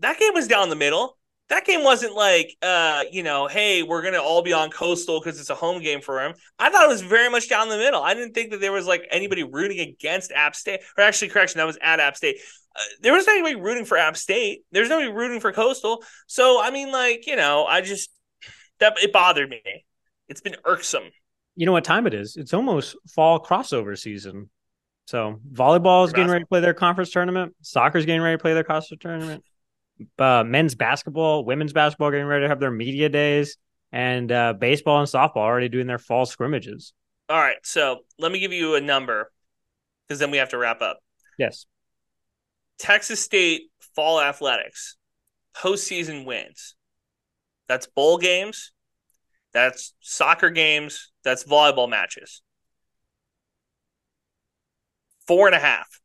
That 0.00 0.18
game 0.18 0.34
was 0.34 0.48
down 0.48 0.68
the 0.68 0.76
middle. 0.76 1.16
That 1.50 1.66
game 1.66 1.84
wasn't 1.84 2.14
like, 2.14 2.56
uh, 2.62 3.04
you 3.12 3.22
know, 3.22 3.46
hey, 3.46 3.82
we're 3.82 4.02
gonna 4.02 4.22
all 4.22 4.42
be 4.42 4.52
on 4.52 4.70
Coastal 4.70 5.20
because 5.20 5.38
it's 5.38 5.50
a 5.50 5.54
home 5.54 5.82
game 5.82 6.00
for 6.00 6.22
him. 6.22 6.34
I 6.58 6.70
thought 6.70 6.84
it 6.84 6.88
was 6.88 7.02
very 7.02 7.28
much 7.28 7.48
down 7.48 7.68
the 7.68 7.76
middle. 7.76 8.02
I 8.02 8.14
didn't 8.14 8.32
think 8.32 8.50
that 8.50 8.60
there 8.60 8.72
was 8.72 8.86
like 8.86 9.06
anybody 9.10 9.42
rooting 9.42 9.80
against 9.80 10.32
App 10.32 10.56
State, 10.56 10.80
or 10.96 11.04
actually, 11.04 11.28
correction, 11.28 11.58
that 11.58 11.66
was 11.66 11.78
at 11.82 12.00
App 12.00 12.16
State. 12.16 12.36
Uh, 12.74 12.80
there 13.02 13.12
was 13.12 13.28
anybody 13.28 13.56
rooting 13.56 13.84
for 13.84 13.98
App 13.98 14.16
State. 14.16 14.62
There's 14.72 14.88
nobody 14.88 15.10
rooting 15.10 15.40
for 15.40 15.52
Coastal. 15.52 16.02
So 16.26 16.60
I 16.62 16.70
mean, 16.70 16.90
like, 16.90 17.26
you 17.26 17.36
know, 17.36 17.66
I 17.66 17.82
just 17.82 18.10
that 18.80 18.94
it 19.02 19.12
bothered 19.12 19.50
me. 19.50 19.62
It's 20.28 20.40
been 20.40 20.56
irksome. 20.64 21.10
You 21.56 21.66
know 21.66 21.72
what 21.72 21.84
time 21.84 22.06
it 22.06 22.14
is? 22.14 22.36
It's 22.36 22.54
almost 22.54 22.96
fall 23.14 23.38
crossover 23.38 23.98
season. 23.98 24.50
So 25.06 25.38
volleyball 25.52 26.06
is 26.06 26.12
getting 26.12 26.30
ready 26.30 26.44
to 26.44 26.48
play 26.48 26.60
their 26.60 26.74
conference 26.74 27.10
tournament. 27.10 27.54
Soccer's 27.60 28.06
getting 28.06 28.22
ready 28.22 28.38
to 28.38 28.42
play 28.42 28.54
their 28.54 28.64
conference 28.64 29.00
tournament. 29.00 29.44
Uh, 30.18 30.44
men's 30.44 30.74
basketball, 30.74 31.44
women's 31.44 31.72
basketball 31.72 32.10
getting 32.10 32.26
ready 32.26 32.44
to 32.44 32.48
have 32.48 32.60
their 32.60 32.70
media 32.70 33.08
days, 33.08 33.56
and 33.92 34.30
uh, 34.32 34.52
baseball 34.52 34.98
and 34.98 35.08
softball 35.08 35.36
already 35.36 35.68
doing 35.68 35.86
their 35.86 35.98
fall 35.98 36.26
scrimmages. 36.26 36.92
All 37.28 37.38
right, 37.38 37.56
so 37.62 38.00
let 38.18 38.32
me 38.32 38.38
give 38.40 38.52
you 38.52 38.74
a 38.74 38.80
number 38.80 39.30
because 40.06 40.18
then 40.18 40.30
we 40.30 40.38
have 40.38 40.50
to 40.50 40.58
wrap 40.58 40.82
up. 40.82 40.98
Yes. 41.38 41.66
Texas 42.78 43.20
State 43.20 43.70
fall 43.94 44.20
athletics 44.20 44.96
postseason 45.56 46.24
wins. 46.24 46.74
That's 47.68 47.86
bowl 47.86 48.18
games, 48.18 48.72
that's 49.52 49.94
soccer 50.00 50.50
games, 50.50 51.12
that's 51.22 51.44
volleyball 51.44 51.88
matches. 51.88 52.42
Four 55.26 55.46
and 55.46 55.54
a 55.54 55.60
half. 55.60 56.00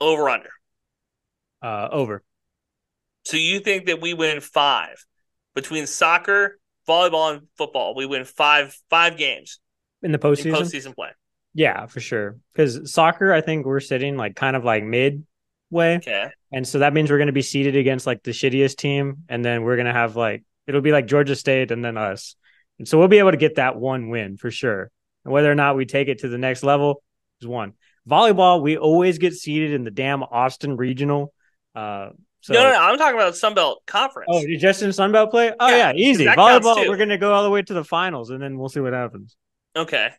Over 0.00 0.28
under. 0.28 0.50
Uh, 1.62 1.88
over. 1.92 2.22
So 3.24 3.36
you 3.36 3.60
think 3.60 3.86
that 3.86 4.00
we 4.00 4.14
win 4.14 4.40
five 4.40 5.04
between 5.54 5.86
soccer, 5.86 6.58
volleyball, 6.88 7.34
and 7.34 7.46
football? 7.56 7.94
We 7.94 8.06
win 8.06 8.24
five 8.24 8.74
five 8.88 9.16
games 9.16 9.60
in 10.02 10.12
the 10.12 10.18
in 10.18 10.22
postseason. 10.22 10.52
postseason 10.52 10.94
play. 10.94 11.10
Yeah, 11.54 11.86
for 11.86 12.00
sure. 12.00 12.38
Because 12.52 12.92
soccer, 12.92 13.32
I 13.32 13.40
think 13.40 13.66
we're 13.66 13.80
sitting 13.80 14.16
like 14.16 14.36
kind 14.36 14.56
of 14.56 14.64
like 14.64 14.84
midway. 14.84 15.96
Okay. 15.96 16.30
And 16.52 16.66
so 16.66 16.80
that 16.80 16.92
means 16.92 17.10
we're 17.10 17.18
going 17.18 17.26
to 17.26 17.32
be 17.32 17.42
seated 17.42 17.76
against 17.76 18.06
like 18.06 18.22
the 18.22 18.30
shittiest 18.30 18.76
team. 18.76 19.24
And 19.28 19.44
then 19.44 19.62
we're 19.62 19.76
going 19.76 19.86
to 19.86 19.92
have 19.92 20.16
like, 20.16 20.44
it'll 20.66 20.80
be 20.80 20.92
like 20.92 21.06
Georgia 21.06 21.36
State 21.36 21.70
and 21.70 21.84
then 21.84 21.96
us. 21.96 22.36
And 22.78 22.88
so 22.88 22.98
we'll 22.98 23.08
be 23.08 23.18
able 23.18 23.32
to 23.32 23.36
get 23.36 23.56
that 23.56 23.76
one 23.76 24.08
win 24.08 24.36
for 24.36 24.50
sure. 24.50 24.90
And 25.24 25.32
whether 25.32 25.50
or 25.50 25.54
not 25.54 25.76
we 25.76 25.86
take 25.86 26.08
it 26.08 26.20
to 26.20 26.28
the 26.28 26.38
next 26.38 26.62
level 26.62 27.02
is 27.40 27.46
one. 27.46 27.74
Volleyball, 28.08 28.62
we 28.62 28.78
always 28.78 29.18
get 29.18 29.34
seated 29.34 29.72
in 29.72 29.84
the 29.84 29.90
damn 29.90 30.22
Austin 30.22 30.76
regional. 30.76 31.34
Uh, 31.74 32.10
so, 32.42 32.54
no, 32.54 32.62
no, 32.62 32.70
no, 32.72 32.78
I'm 32.78 32.96
talking 32.98 33.14
about 33.16 33.36
Sun 33.36 33.54
Belt 33.54 33.82
Conference. 33.86 34.28
Oh, 34.32 34.40
you 34.40 34.58
just 34.58 34.82
in 34.82 34.90
Sunbelt 34.90 35.30
play? 35.30 35.52
Oh, 35.60 35.68
Yeah, 35.68 35.92
yeah, 35.92 35.92
easy. 35.94 36.24
Volleyball, 36.24 36.88
we're 36.88 36.96
going 36.96 37.10
to 37.10 37.18
go 37.18 37.32
all 37.32 37.42
the 37.42 37.50
way 37.50 37.60
to 37.62 37.74
the 37.74 37.84
finals 37.84 38.30
and 38.30 38.42
then 38.42 38.58
we'll 38.58 38.70
see 38.70 38.80
what 38.80 38.92
happens. 38.92 39.36
okay. 39.76 40.10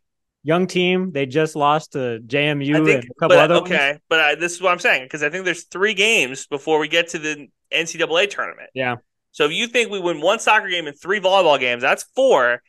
Young 0.43 0.65
team, 0.65 1.11
they 1.11 1.27
just 1.27 1.55
lost 1.55 1.91
to 1.91 2.19
JMU 2.25 2.73
I 2.73 2.77
and 2.79 2.87
a 2.89 3.01
couple 3.19 3.29
but 3.29 3.37
other 3.37 3.55
okay, 3.57 3.89
ones. 3.91 4.01
but 4.09 4.19
I, 4.19 4.33
this 4.35 4.53
is 4.53 4.61
what 4.61 4.71
I'm 4.71 4.79
saying 4.79 5.03
because 5.03 5.21
I 5.21 5.29
think 5.29 5.45
there's 5.45 5.65
three 5.65 5.93
games 5.93 6.47
before 6.47 6.79
we 6.79 6.87
get 6.87 7.09
to 7.09 7.19
the 7.19 7.47
NCAA 7.71 8.27
tournament. 8.27 8.71
Yeah. 8.73 8.95
So 9.31 9.45
if 9.45 9.51
you 9.51 9.67
think 9.67 9.91
we 9.91 9.99
win 9.99 10.19
one 10.19 10.39
soccer 10.39 10.67
game 10.67 10.87
and 10.87 10.99
three 10.99 11.19
volleyball 11.19 11.59
games, 11.59 11.83
that's 11.83 12.05
four. 12.15 12.63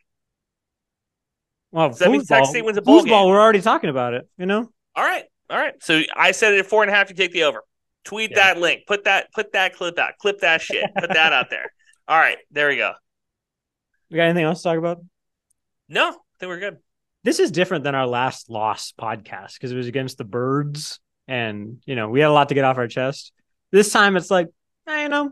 Well, 1.71 1.89
Does 1.89 1.99
that 2.01 2.11
means 2.11 2.29
Texas 2.29 2.51
State 2.51 2.65
wins 2.65 2.77
a 2.77 2.83
foosball, 2.83 3.05
game? 3.07 3.29
we're 3.29 3.41
already 3.41 3.63
talking 3.63 3.89
about 3.89 4.13
it, 4.13 4.29
you 4.37 4.45
know? 4.45 4.71
All 4.95 5.03
right, 5.05 5.25
all 5.49 5.57
right. 5.57 5.73
So 5.83 6.03
I 6.15 6.33
said 6.33 6.53
it 6.53 6.59
at 6.61 6.67
four 6.67 6.83
and 6.83 6.91
a 6.93 6.95
half. 6.95 7.09
You 7.09 7.17
take 7.17 7.33
the 7.33 7.45
over. 7.45 7.65
Tweet 8.05 8.31
Yeah. 8.33 8.55
that 8.55 8.59
link. 8.61 8.83
Put 8.87 9.05
that. 9.05 9.33
Put 9.33 9.53
that 9.53 9.75
clip 9.75 9.99
out. 9.99 10.13
Clip 10.19 10.41
that 10.41 10.61
shit. 10.61 10.91
Put 10.99 11.13
that 11.15 11.33
out 11.33 11.51
there. 11.51 11.73
All 12.09 12.19
right, 12.19 12.39
there 12.51 12.69
we 12.69 12.77
go. 12.77 12.93
We 14.11 14.17
got 14.17 14.25
anything 14.25 14.45
else 14.45 14.59
to 14.63 14.69
talk 14.69 14.79
about? 14.79 14.99
No, 15.89 16.09
I 16.09 16.13
think 16.41 16.51
we're 16.51 16.59
good. 16.59 16.79
This 17.25 17.39
is 17.39 17.53
different 17.53 17.85
than 17.85 17.95
our 17.95 18.07
last 18.07 18.51
loss 18.51 18.93
podcast 19.01 19.55
because 19.55 19.71
it 19.71 19.77
was 19.77 19.87
against 19.87 20.19
the 20.19 20.25
birds 20.25 20.99
and, 21.29 21.81
you 21.87 21.95
know, 21.95 22.09
we 22.09 22.19
had 22.21 22.29
a 22.29 22.33
lot 22.33 22.49
to 22.49 22.55
get 22.55 22.65
off 22.65 22.77
our 22.79 22.89
chest. 22.89 23.33
This 23.71 23.93
time 23.93 24.17
it's 24.17 24.31
like, 24.31 24.49
eh, 24.89 25.05
you 25.05 25.09
know, 25.09 25.31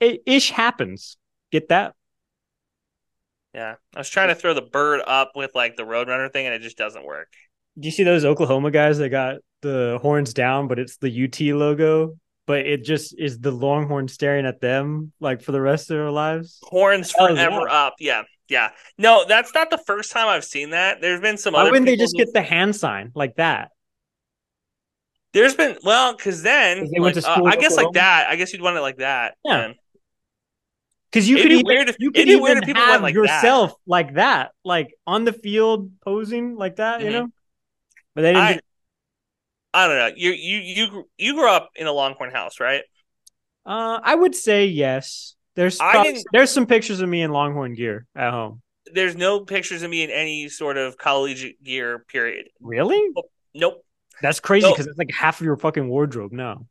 it, 0.00 0.22
ish 0.24 0.50
happens. 0.50 1.18
Get 1.52 1.68
that? 1.68 1.94
Yeah, 3.54 3.74
I 3.94 3.98
was 3.98 4.08
trying 4.08 4.28
to 4.28 4.34
throw 4.34 4.54
the 4.54 4.62
bird 4.62 5.02
up 5.06 5.32
with 5.34 5.54
like 5.54 5.76
the 5.76 5.82
Roadrunner 5.82 6.32
thing, 6.32 6.46
and 6.46 6.54
it 6.54 6.62
just 6.62 6.78
doesn't 6.78 7.04
work. 7.04 7.28
Do 7.78 7.86
you 7.86 7.92
see 7.92 8.04
those 8.04 8.24
Oklahoma 8.24 8.70
guys 8.70 8.98
that 8.98 9.08
got 9.10 9.36
the 9.62 9.98
horns 10.02 10.32
down, 10.34 10.68
but 10.68 10.78
it's 10.78 10.96
the 10.96 11.24
UT 11.24 11.40
logo, 11.56 12.16
but 12.46 12.60
it 12.66 12.84
just 12.84 13.14
is 13.18 13.38
the 13.38 13.50
Longhorn 13.50 14.08
staring 14.08 14.46
at 14.46 14.60
them 14.60 15.12
like 15.20 15.42
for 15.42 15.52
the 15.52 15.60
rest 15.60 15.90
of 15.90 15.96
their 15.96 16.10
lives? 16.10 16.58
Horns 16.62 17.12
Oh, 17.18 17.28
yeah. 17.28 17.34
forever 17.48 17.68
up. 17.68 17.94
Yeah, 17.98 18.22
yeah. 18.48 18.70
No, 18.98 19.24
that's 19.28 19.54
not 19.54 19.70
the 19.70 19.78
first 19.78 20.12
time 20.12 20.28
I've 20.28 20.44
seen 20.44 20.70
that. 20.70 21.00
There's 21.00 21.20
been 21.20 21.36
some 21.38 21.54
Why 21.54 21.60
other. 21.62 21.70
wouldn't 21.70 21.86
they 21.86 21.96
just 21.96 22.16
who- 22.16 22.24
get 22.24 22.32
the 22.32 22.42
hand 22.42 22.74
sign 22.76 23.12
like 23.14 23.36
that? 23.36 23.70
There's 25.32 25.54
been 25.54 25.76
well, 25.84 26.16
because 26.16 26.42
then 26.42 26.80
'Cause 26.80 26.90
they 26.90 27.00
went 27.00 27.14
like, 27.16 27.24
to 27.24 27.30
uh, 27.30 27.44
I 27.44 27.54
guess 27.56 27.76
like 27.76 27.86
Oklahoma? 27.86 27.92
that. 27.94 28.26
I 28.30 28.36
guess 28.36 28.52
you'd 28.52 28.62
want 28.62 28.76
it 28.76 28.80
like 28.80 28.96
that. 28.98 29.36
Yeah. 29.44 29.72
Because 31.12 31.28
you 31.28 31.36
It'd 31.36 31.44
could 31.44 31.48
be 31.50 31.54
even, 31.60 31.66
weird 31.66 31.88
if- 31.88 31.96
you 32.00 32.10
could 32.10 32.24
be 32.24 32.30
even 32.32 32.42
weird 32.42 32.58
if 32.58 32.64
people 32.64 32.82
have 32.82 32.90
went 33.00 33.02
like 33.02 33.14
that. 33.14 33.20
yourself 33.20 33.74
like 33.86 34.14
that, 34.14 34.50
like 34.64 34.94
on 35.06 35.24
the 35.24 35.32
field 35.32 35.90
posing 36.04 36.56
like 36.56 36.76
that, 36.76 37.00
you 37.00 37.08
Mhm. 37.08 37.12
know. 37.12 37.28
But 38.14 38.22
they 38.22 38.32
didn't. 38.32 38.42
I, 38.44 38.52
do- 38.54 38.60
I 39.72 39.86
don't 39.86 39.96
know. 39.98 40.10
You 40.16 40.30
you 40.32 40.58
you 40.58 41.04
you 41.16 41.34
grew 41.34 41.48
up 41.48 41.70
in 41.76 41.86
a 41.86 41.92
Longhorn 41.92 42.30
house, 42.32 42.60
right? 42.60 42.82
uh, 43.66 44.00
I 44.02 44.14
would 44.14 44.34
say 44.34 44.66
yes. 44.66 45.34
There's 45.54 45.78
I 45.80 46.22
there's 46.32 46.50
some 46.50 46.66
pictures 46.66 47.00
of 47.00 47.08
me 47.08 47.22
in 47.22 47.30
Longhorn 47.32 47.74
gear 47.74 48.06
at 48.16 48.30
home. 48.32 48.62
There's 48.92 49.16
no 49.16 49.40
pictures 49.40 49.82
of 49.82 49.90
me 49.90 50.02
in 50.02 50.10
any 50.10 50.48
sort 50.48 50.76
of 50.76 50.96
collegiate 50.96 51.62
gear. 51.62 52.00
Period. 52.08 52.48
Really? 52.60 53.00
Nope. 53.54 53.84
That's 54.22 54.40
crazy 54.40 54.68
because 54.68 54.86
it's 54.86 54.98
like 54.98 55.10
half 55.12 55.40
of 55.40 55.44
your 55.44 55.56
fucking 55.56 55.88
wardrobe 55.88 56.32
now. 56.32 56.66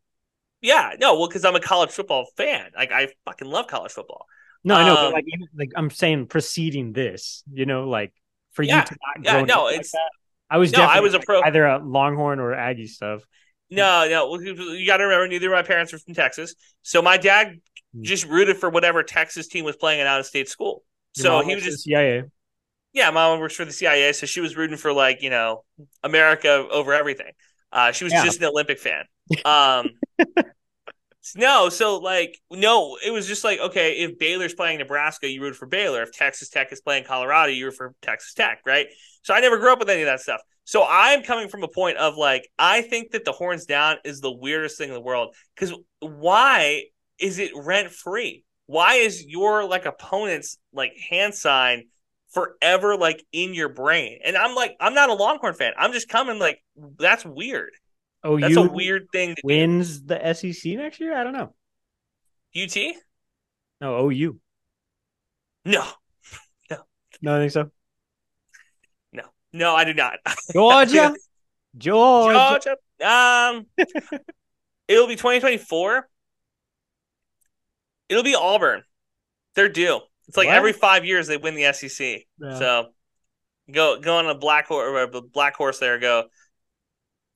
Yeah, 0.61 0.91
no. 0.99 1.17
Well, 1.17 1.27
because 1.27 1.45
I'm 1.45 1.55
a 1.55 1.61
college 1.61 1.91
football 1.91 2.25
fan. 2.35 2.71
Like 2.75 2.91
I 2.91 3.09
fucking 3.25 3.47
love 3.49 3.67
college 3.67 3.91
football. 3.91 4.25
No, 4.63 4.75
I 4.75 4.85
know, 4.85 4.95
but 4.95 5.05
Um, 5.05 5.13
like, 5.13 5.25
even, 5.27 5.47
like 5.57 5.69
I'm 5.75 5.89
saying, 5.89 6.27
preceding 6.27 6.91
this, 6.91 7.43
you 7.51 7.65
know, 7.65 7.87
like 7.87 8.11
for 8.51 8.63
Yeah, 8.63 8.81
you 8.81 8.85
to 8.87 8.97
not 9.15 9.25
yeah, 9.25 9.41
no, 9.45 9.63
like 9.65 9.75
it's- 9.75 9.91
that. 9.91 10.09
I 10.49 10.57
was 10.57 10.71
No, 10.71 10.81
I 10.81 10.99
was 10.99 11.13
a 11.13 11.19
pro- 11.19 11.41
either 11.43 11.65
a 11.65 11.77
Longhorn 11.79 12.39
or 12.39 12.53
Aggie 12.53 12.87
stuff. 12.87 13.21
No, 13.69 14.07
no. 14.09 14.39
You 14.39 14.85
got 14.85 14.97
to 14.97 15.03
remember, 15.03 15.27
neither 15.27 15.47
of 15.47 15.51
my 15.53 15.61
parents 15.61 15.93
were 15.93 15.99
from 15.99 16.15
Texas, 16.15 16.55
so 16.81 17.01
my 17.01 17.17
dad 17.17 17.59
Hmm. 17.95 18.03
just 18.03 18.25
rooted 18.27 18.57
for 18.57 18.69
whatever 18.69 19.01
Texas 19.01 19.47
team 19.47 19.65
was 19.65 19.75
playing 19.75 19.99
at 19.99 20.05
out 20.07 20.19
of 20.19 20.27
state 20.27 20.47
school. 20.47 20.83
Your 21.17 21.23
So 21.23 21.39
he 21.41 21.55
was 21.55 21.63
works 21.63 21.63
for 21.63 21.65
the 21.65 21.71
just 21.71 21.83
CIA. 21.85 22.23
yeah. 22.93 23.05
My 23.09 23.11
mom 23.27 23.39
works 23.39 23.55
for 23.55 23.65
the 23.65 23.71
CIA, 23.71 24.11
so 24.13 24.25
she 24.27 24.41
was 24.41 24.55
rooting 24.55 24.77
for 24.77 24.93
like 24.93 25.23
you 25.23 25.29
know 25.31 25.63
America 26.03 26.67
over 26.71 26.93
everything. 26.93 27.31
Uh, 27.71 27.91
she 27.91 28.03
was 28.03 28.13
Yeah. 28.13 28.23
just 28.25 28.39
an 28.41 28.45
Olympic 28.45 28.77
fan. 28.79 29.05
Um, 29.45 29.89
no, 31.35 31.69
so 31.69 31.97
like 31.97 32.39
no, 32.51 32.97
it 33.05 33.11
was 33.11 33.27
just 33.27 33.43
like 33.43 33.59
okay, 33.59 33.99
if 33.99 34.17
Baylor's 34.17 34.53
playing 34.53 34.79
Nebraska, 34.79 35.29
you 35.29 35.41
root 35.41 35.55
for 35.55 35.65
Baylor. 35.65 36.03
If 36.03 36.11
Texas 36.11 36.49
Tech 36.49 36.71
is 36.71 36.81
playing 36.81 37.03
Colorado, 37.05 37.51
you 37.51 37.65
root 37.65 37.75
for 37.75 37.93
Texas 38.01 38.33
Tech, 38.33 38.61
right? 38.65 38.87
So 39.23 39.33
I 39.33 39.39
never 39.39 39.57
grew 39.57 39.71
up 39.71 39.79
with 39.79 39.89
any 39.89 40.01
of 40.01 40.07
that 40.07 40.21
stuff. 40.21 40.41
So 40.69 40.85
I'm 40.87 41.23
coming 41.23 41.47
from 41.47 41.63
a 41.63 41.67
point 41.67 41.97
of 41.97 42.15
like 42.15 42.47
I 42.59 42.83
think 42.83 43.11
that 43.11 43.25
the 43.25 43.31
horns 43.31 43.65
down 43.65 43.97
is 44.05 44.21
the 44.21 44.31
weirdest 44.31 44.77
thing 44.77 44.89
in 44.89 44.93
the 44.93 45.01
world 45.01 45.35
because 45.55 45.73
why 45.99 46.83
is 47.17 47.39
it 47.39 47.51
rent 47.55 47.91
free? 47.91 48.43
Why 48.67 48.95
is 48.95 49.25
your 49.25 49.65
like 49.65 49.85
opponent's 49.85 50.57
like 50.71 50.93
hand 51.09 51.33
sign 51.33 51.85
forever 52.33 52.95
like 52.95 53.25
in 53.31 53.55
your 53.55 53.69
brain? 53.69 54.19
And 54.23 54.37
I'm 54.37 54.53
like, 54.53 54.75
I'm 54.79 54.93
not 54.93 55.09
a 55.09 55.15
Longhorn 55.15 55.55
fan. 55.55 55.73
I'm 55.75 55.91
just 55.91 56.07
coming 56.07 56.37
like 56.37 56.59
that's 56.99 57.25
weird. 57.25 57.71
Oh, 58.23 58.39
That's 58.39 58.55
a 58.57 58.63
weird 58.63 59.07
thing 59.13 59.35
wins 59.43 60.03
the 60.03 60.33
SEC 60.33 60.73
next 60.73 60.99
year? 60.99 61.15
I 61.17 61.23
don't 61.23 61.33
know. 61.33 61.53
UT? 62.55 62.75
No, 63.81 64.09
OU. 64.09 64.39
No, 65.65 65.85
No, 67.21 67.35
I 67.35 67.39
think 67.39 67.51
so. 67.51 67.69
no, 69.13 69.23
no. 69.53 69.75
I 69.75 69.83
do 69.83 69.93
not. 69.93 70.15
Georgia, 70.53 71.13
Georgia. 71.77 72.59
Georgia. 72.63 72.77
Um, 73.05 73.65
it'll 74.87 75.07
be 75.07 75.15
2024. 75.15 76.09
It'll 78.09 78.23
be 78.23 78.35
Auburn. 78.35 78.83
They're 79.55 79.69
due. 79.69 79.99
It's 80.27 80.37
like 80.37 80.47
What? 80.47 80.55
every 80.55 80.73
five 80.73 81.05
years 81.05 81.27
they 81.27 81.37
win 81.37 81.55
the 81.55 81.71
SEC. 81.73 82.21
Yeah. 82.39 82.57
So 82.59 82.87
go 83.71 83.99
go 83.99 84.17
on 84.17 84.27
a 84.27 84.35
black 84.35 84.67
horse, 84.67 85.09
black 85.33 85.55
horse. 85.55 85.79
There, 85.79 85.99
go. 85.99 86.25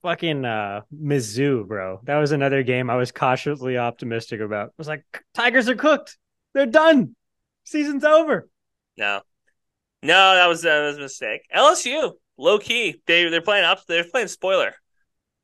Fucking 0.03 0.43
uh, 0.43 0.81
Mizzou, 0.93 1.65
bro. 1.65 2.01
That 2.03 2.17
was 2.17 2.33
another 2.33 2.61
game 2.61 2.89
I 2.89 2.97
was 2.97 3.11
cautiously 3.11 3.77
optimistic 3.77 4.41
about. 4.41 4.67
I 4.67 4.73
was 4.77 4.87
like, 4.87 5.05
Tigers 5.33 5.69
are 5.69 5.75
cooked. 5.75 6.17
They're 6.53 6.65
done. 6.65 7.15
Season's 7.63 8.03
over. 8.03 8.49
No, 8.97 9.21
no, 10.03 10.35
that 10.35 10.47
was 10.47 10.61
that 10.63 10.83
was 10.85 10.97
a 10.97 11.01
mistake. 11.01 11.41
LSU, 11.55 12.11
low 12.37 12.59
key. 12.59 13.01
They 13.07 13.29
they're 13.29 13.41
playing 13.41 13.63
up. 13.63 13.85
They're 13.87 14.03
playing 14.03 14.27
spoiler. 14.27 14.75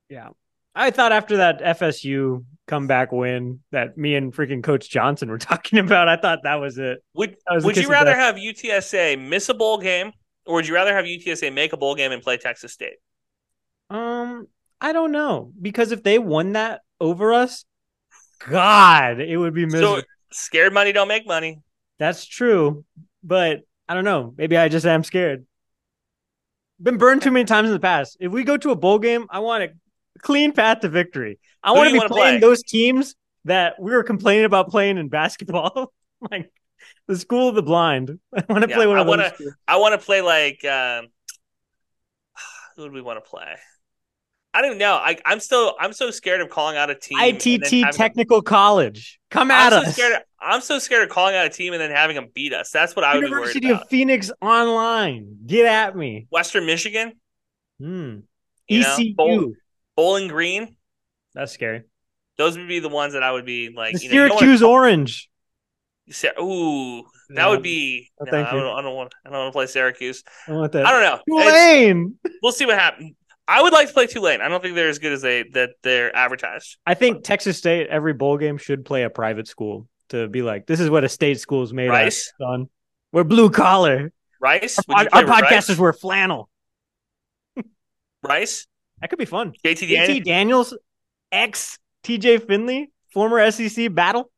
Yeah. 0.09 0.29
I 0.75 0.91
thought 0.91 1.13
after 1.13 1.37
that 1.37 1.61
FSU 1.61 2.43
comeback 2.67 3.11
win 3.11 3.61
that 3.71 3.97
me 3.97 4.15
and 4.15 4.33
freaking 4.33 4.61
Coach 4.61 4.89
Johnson 4.89 5.29
were 5.29 5.37
talking 5.39 5.79
about, 5.79 6.09
I 6.09 6.17
thought 6.17 6.39
that 6.43 6.55
was 6.55 6.77
it. 6.77 6.99
Would 7.15 7.37
was 7.49 7.63
Would 7.63 7.77
you 7.77 7.89
rather 7.89 8.15
have 8.15 8.35
UTSA 8.35 9.19
miss 9.19 9.47
a 9.47 9.53
bowl 9.53 9.77
game, 9.77 10.11
or 10.45 10.55
would 10.55 10.67
you 10.67 10.73
rather 10.73 10.93
have 10.93 11.05
UTSA 11.05 11.53
make 11.53 11.71
a 11.71 11.77
bowl 11.77 11.95
game 11.95 12.11
and 12.11 12.21
play 12.21 12.35
Texas 12.35 12.73
State? 12.73 12.97
Um, 13.89 14.47
I 14.81 14.93
don't 14.93 15.11
know 15.11 15.51
because 15.61 15.91
if 15.91 16.03
they 16.03 16.19
won 16.19 16.53
that 16.53 16.81
over 16.99 17.33
us, 17.33 17.65
God, 18.47 19.19
it 19.19 19.37
would 19.37 19.53
be 19.53 19.65
miserable. 19.65 19.97
So 19.97 20.03
scared 20.31 20.73
money 20.73 20.91
don't 20.91 21.07
make 21.07 21.27
money. 21.27 21.61
That's 21.97 22.25
true, 22.25 22.85
but 23.23 23.61
I 23.87 23.93
don't 23.93 24.05
know. 24.05 24.33
Maybe 24.37 24.55
I 24.57 24.69
just 24.69 24.85
am 24.85 25.03
scared. 25.03 25.45
Been 26.81 26.97
burned 26.97 27.21
too 27.21 27.31
many 27.31 27.43
times 27.45 27.67
in 27.67 27.73
the 27.73 27.79
past. 27.79 28.15
If 28.21 28.31
we 28.31 28.43
go 28.45 28.55
to 28.55 28.71
a 28.71 28.75
bowl 28.75 28.99
game, 28.99 29.27
I 29.29 29.39
want 29.39 29.63
a 29.63 29.69
clean 30.21 30.53
path 30.53 30.79
to 30.81 30.89
victory. 30.89 31.39
I 31.61 31.71
Who 31.71 31.75
want 31.77 31.89
to 31.89 31.93
be 31.99 32.07
playing 32.07 32.39
play? 32.39 32.47
those 32.49 32.63
teams 32.63 33.15
that 33.45 33.81
we 33.81 33.91
were 33.91 34.03
complaining 34.03 34.45
about 34.45 34.69
playing 34.69 34.97
in 34.97 35.09
basketball, 35.09 35.91
like 36.31 36.49
the 37.07 37.17
school 37.17 37.49
of 37.49 37.55
the 37.55 37.63
blind. 37.63 38.17
I 38.33 38.45
want 38.47 38.63
to 38.63 38.69
Yeah, 38.69 38.75
play 38.77 38.87
one 38.87 38.97
I 38.97 39.01
of 39.01 39.07
wanna- 39.07 39.33
those. 39.37 39.53
I 39.67 39.75
want 39.77 39.99
to 39.99 40.05
play 40.05 40.21
like 40.21 40.63
um, 40.63 41.07
who 42.77 42.83
would 42.83 42.93
we 42.93 43.01
want 43.01 43.21
to 43.21 43.29
play? 43.29 43.55
I 44.59 44.61
don't 44.61 44.77
know. 44.77 44.95
I, 44.95 45.17
I'm 45.25 45.39
still 45.39 45.73
I'm 45.79 45.93
so 45.93 46.11
scared 46.11 46.41
of 46.41 46.49
calling 46.49 46.75
out 46.75 46.89
a 46.89 46.95
team. 46.95 47.17
ITT 47.17 47.45
having 47.63 47.93
Technical 47.93 48.41
College. 48.41 49.17
Come 49.31 49.51
I'm 49.51 49.51
at 49.51 49.69
so 49.71 49.77
us. 49.87 49.93
scared. 49.95 50.13
Of, 50.17 50.21
I'm 50.41 50.59
so 50.61 50.79
scared 50.79 51.03
of 51.03 51.09
calling 51.09 51.33
out 51.35 51.45
a 51.45 51.49
team 51.49 51.71
and 51.71 51.81
then 51.81 51.91
having 51.91 52.15
them 52.17 52.27
beat 52.33 52.51
us. 52.53 52.69
That's 52.69 52.93
what 52.93 53.05
I 53.05 53.15
would 53.15 53.21
be 53.21 53.29
worried 53.31 53.55
University 53.55 53.69
about. 53.69 53.83
of 53.83 53.89
Phoenix 53.89 54.31
Online. 54.41 55.37
Get 55.45 55.65
at 55.65 55.95
me. 55.95 56.27
Western 56.29 56.65
Michigan, 56.65 57.13
Hmm. 57.79 58.15
Know, 58.17 58.21
ECU. 58.69 59.15
Bowl- 59.15 59.53
Bowling 59.95 60.27
Green. 60.27 60.75
That's 61.33 61.53
scary. 61.53 61.83
Those 62.37 62.57
would 62.57 62.67
be 62.67 62.79
the 62.79 62.89
ones 62.89 63.13
that 63.13 63.23
I 63.23 63.31
would 63.31 63.45
be 63.45 63.69
like. 63.73 63.95
The 63.95 64.03
you 64.03 64.09
know, 64.09 64.15
don't 64.15 64.29
wanna 64.31 64.39
Syracuse 64.39 64.63
Orange. 64.63 65.29
Ooh, 66.41 67.03
that 67.29 67.35
Yeah. 67.35 67.47
would 67.49 67.61
be. 67.61 68.09
Oh, 68.19 68.25
no, 68.25 68.31
thank 68.31 68.47
I, 68.47 68.55
you. 68.55 68.61
don't, 68.61 68.77
I 68.77 68.81
don't 68.81 68.95
want. 68.95 69.13
I 69.25 69.29
don't 69.29 69.39
want 69.39 69.49
to 69.49 69.55
play 69.55 69.67
Syracuse. 69.67 70.23
I 70.47 70.51
want 70.53 70.71
that. 70.71 70.85
I 70.85 70.91
don't 70.91 71.01
know. 71.03 71.19
Tulane. 71.43 72.15
we'll 72.41 72.51
see 72.51 72.65
what 72.65 72.77
happens. 72.79 73.13
I 73.49 73.63
would 73.63 73.73
like 73.73 73.87
to 73.87 73.93
play 73.95 74.05
Tulane. 74.05 74.41
I 74.41 74.47
don't 74.47 74.61
think 74.61 74.75
they're 74.75 74.89
as 74.89 74.99
good 74.99 75.11
as 75.11 75.23
they 75.23 75.41
that 75.53 75.71
they're 75.81 76.15
advertised. 76.15 76.77
I 76.85 76.93
think 76.93 77.23
Texas 77.23 77.57
State 77.57 77.87
every 77.87 78.13
bowl 78.13 78.37
game 78.37 78.59
should 78.59 78.85
play 78.85 79.01
a 79.01 79.09
private 79.09 79.47
school 79.47 79.87
to 80.09 80.27
be 80.27 80.43
like, 80.43 80.67
this 80.67 80.79
is 80.79 80.87
what 80.87 81.03
a 81.03 81.09
state 81.09 81.39
school 81.39 81.63
is 81.63 81.73
made 81.73 81.89
Rice? 81.89 82.31
of, 82.39 82.45
son. 82.45 82.69
We're 83.11 83.23
blue 83.23 83.49
collar. 83.49 84.13
Rice. 84.39 84.77
Our, 84.87 85.07
our 85.11 85.23
podcasters 85.23 85.69
Rice? 85.69 85.77
were 85.79 85.93
flannel. 85.93 86.47
Rice. 88.21 88.67
That 89.01 89.09
could 89.09 89.17
be 89.17 89.25
fun. 89.25 89.53
JT 89.65 89.89
JT 89.89 89.89
Daniels. 89.89 90.25
Daniels, 90.25 90.77
ex 91.31 91.79
TJ 92.03 92.45
Finley, 92.45 92.91
former 93.11 93.49
SEC 93.49 93.91
battle. 93.95 94.31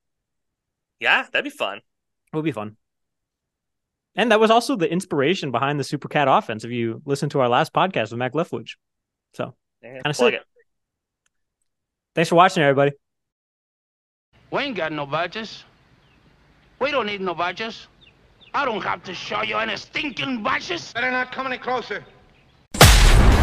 Yeah, 1.01 1.26
that'd 1.34 1.43
be 1.43 1.49
fun. 1.49 1.80
It 1.80 2.36
would 2.36 2.45
be 2.45 2.53
fun. 2.53 2.78
And 4.16 4.32
that 4.32 4.39
was 4.39 4.51
also 4.51 4.78
the 4.78 4.89
inspiration 4.89 5.51
behind 5.51 5.80
the 5.80 5.84
Supercat 5.84 6.38
offense. 6.38 6.64
If 6.64 6.72
you 6.72 7.01
listen 7.05 7.28
to 7.32 7.41
our 7.41 7.49
last 7.49 7.74
podcast 7.74 8.12
with 8.12 8.20
Mack 8.20 8.34
Leftwich. 8.34 8.76
So 9.34 9.54
Kinda 9.82 10.14
sick. 10.14 10.34
it. 10.36 10.42
thanks 12.16 12.30
for 12.30 12.36
watching, 12.36 12.64
everybody. 12.64 12.92
We 14.52 14.62
ain't 14.64 14.76
got 14.76 14.92
no 14.92 15.06
badges. 15.06 15.64
We 16.80 16.92
don't 16.92 17.06
need 17.06 17.22
no 17.22 17.34
badges. 17.34 17.88
I 18.54 18.66
don't 18.66 18.82
have 18.82 19.04
to 19.06 19.14
show 19.14 19.44
you 19.44 19.58
any 19.58 19.78
stinking 19.78 20.44
badges. 20.44 20.92
Better 20.94 21.10
not 21.12 21.32
come 21.32 21.48
any 21.48 21.58
closer. 21.58 22.04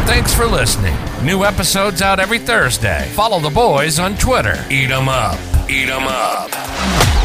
Thanks 0.05 0.33
for 0.33 0.45
listening. 0.45 0.95
New 1.23 1.43
episodes 1.45 2.01
out 2.01 2.19
every 2.19 2.39
Thursday. 2.39 3.07
Follow 3.13 3.39
the 3.39 3.49
boys 3.49 3.99
on 3.99 4.15
Twitter. 4.17 4.55
Eat 4.69 4.91
'em 4.91 5.07
up. 5.09 5.37
Eat 5.69 5.89
'em 5.89 6.03
up. 6.07 7.18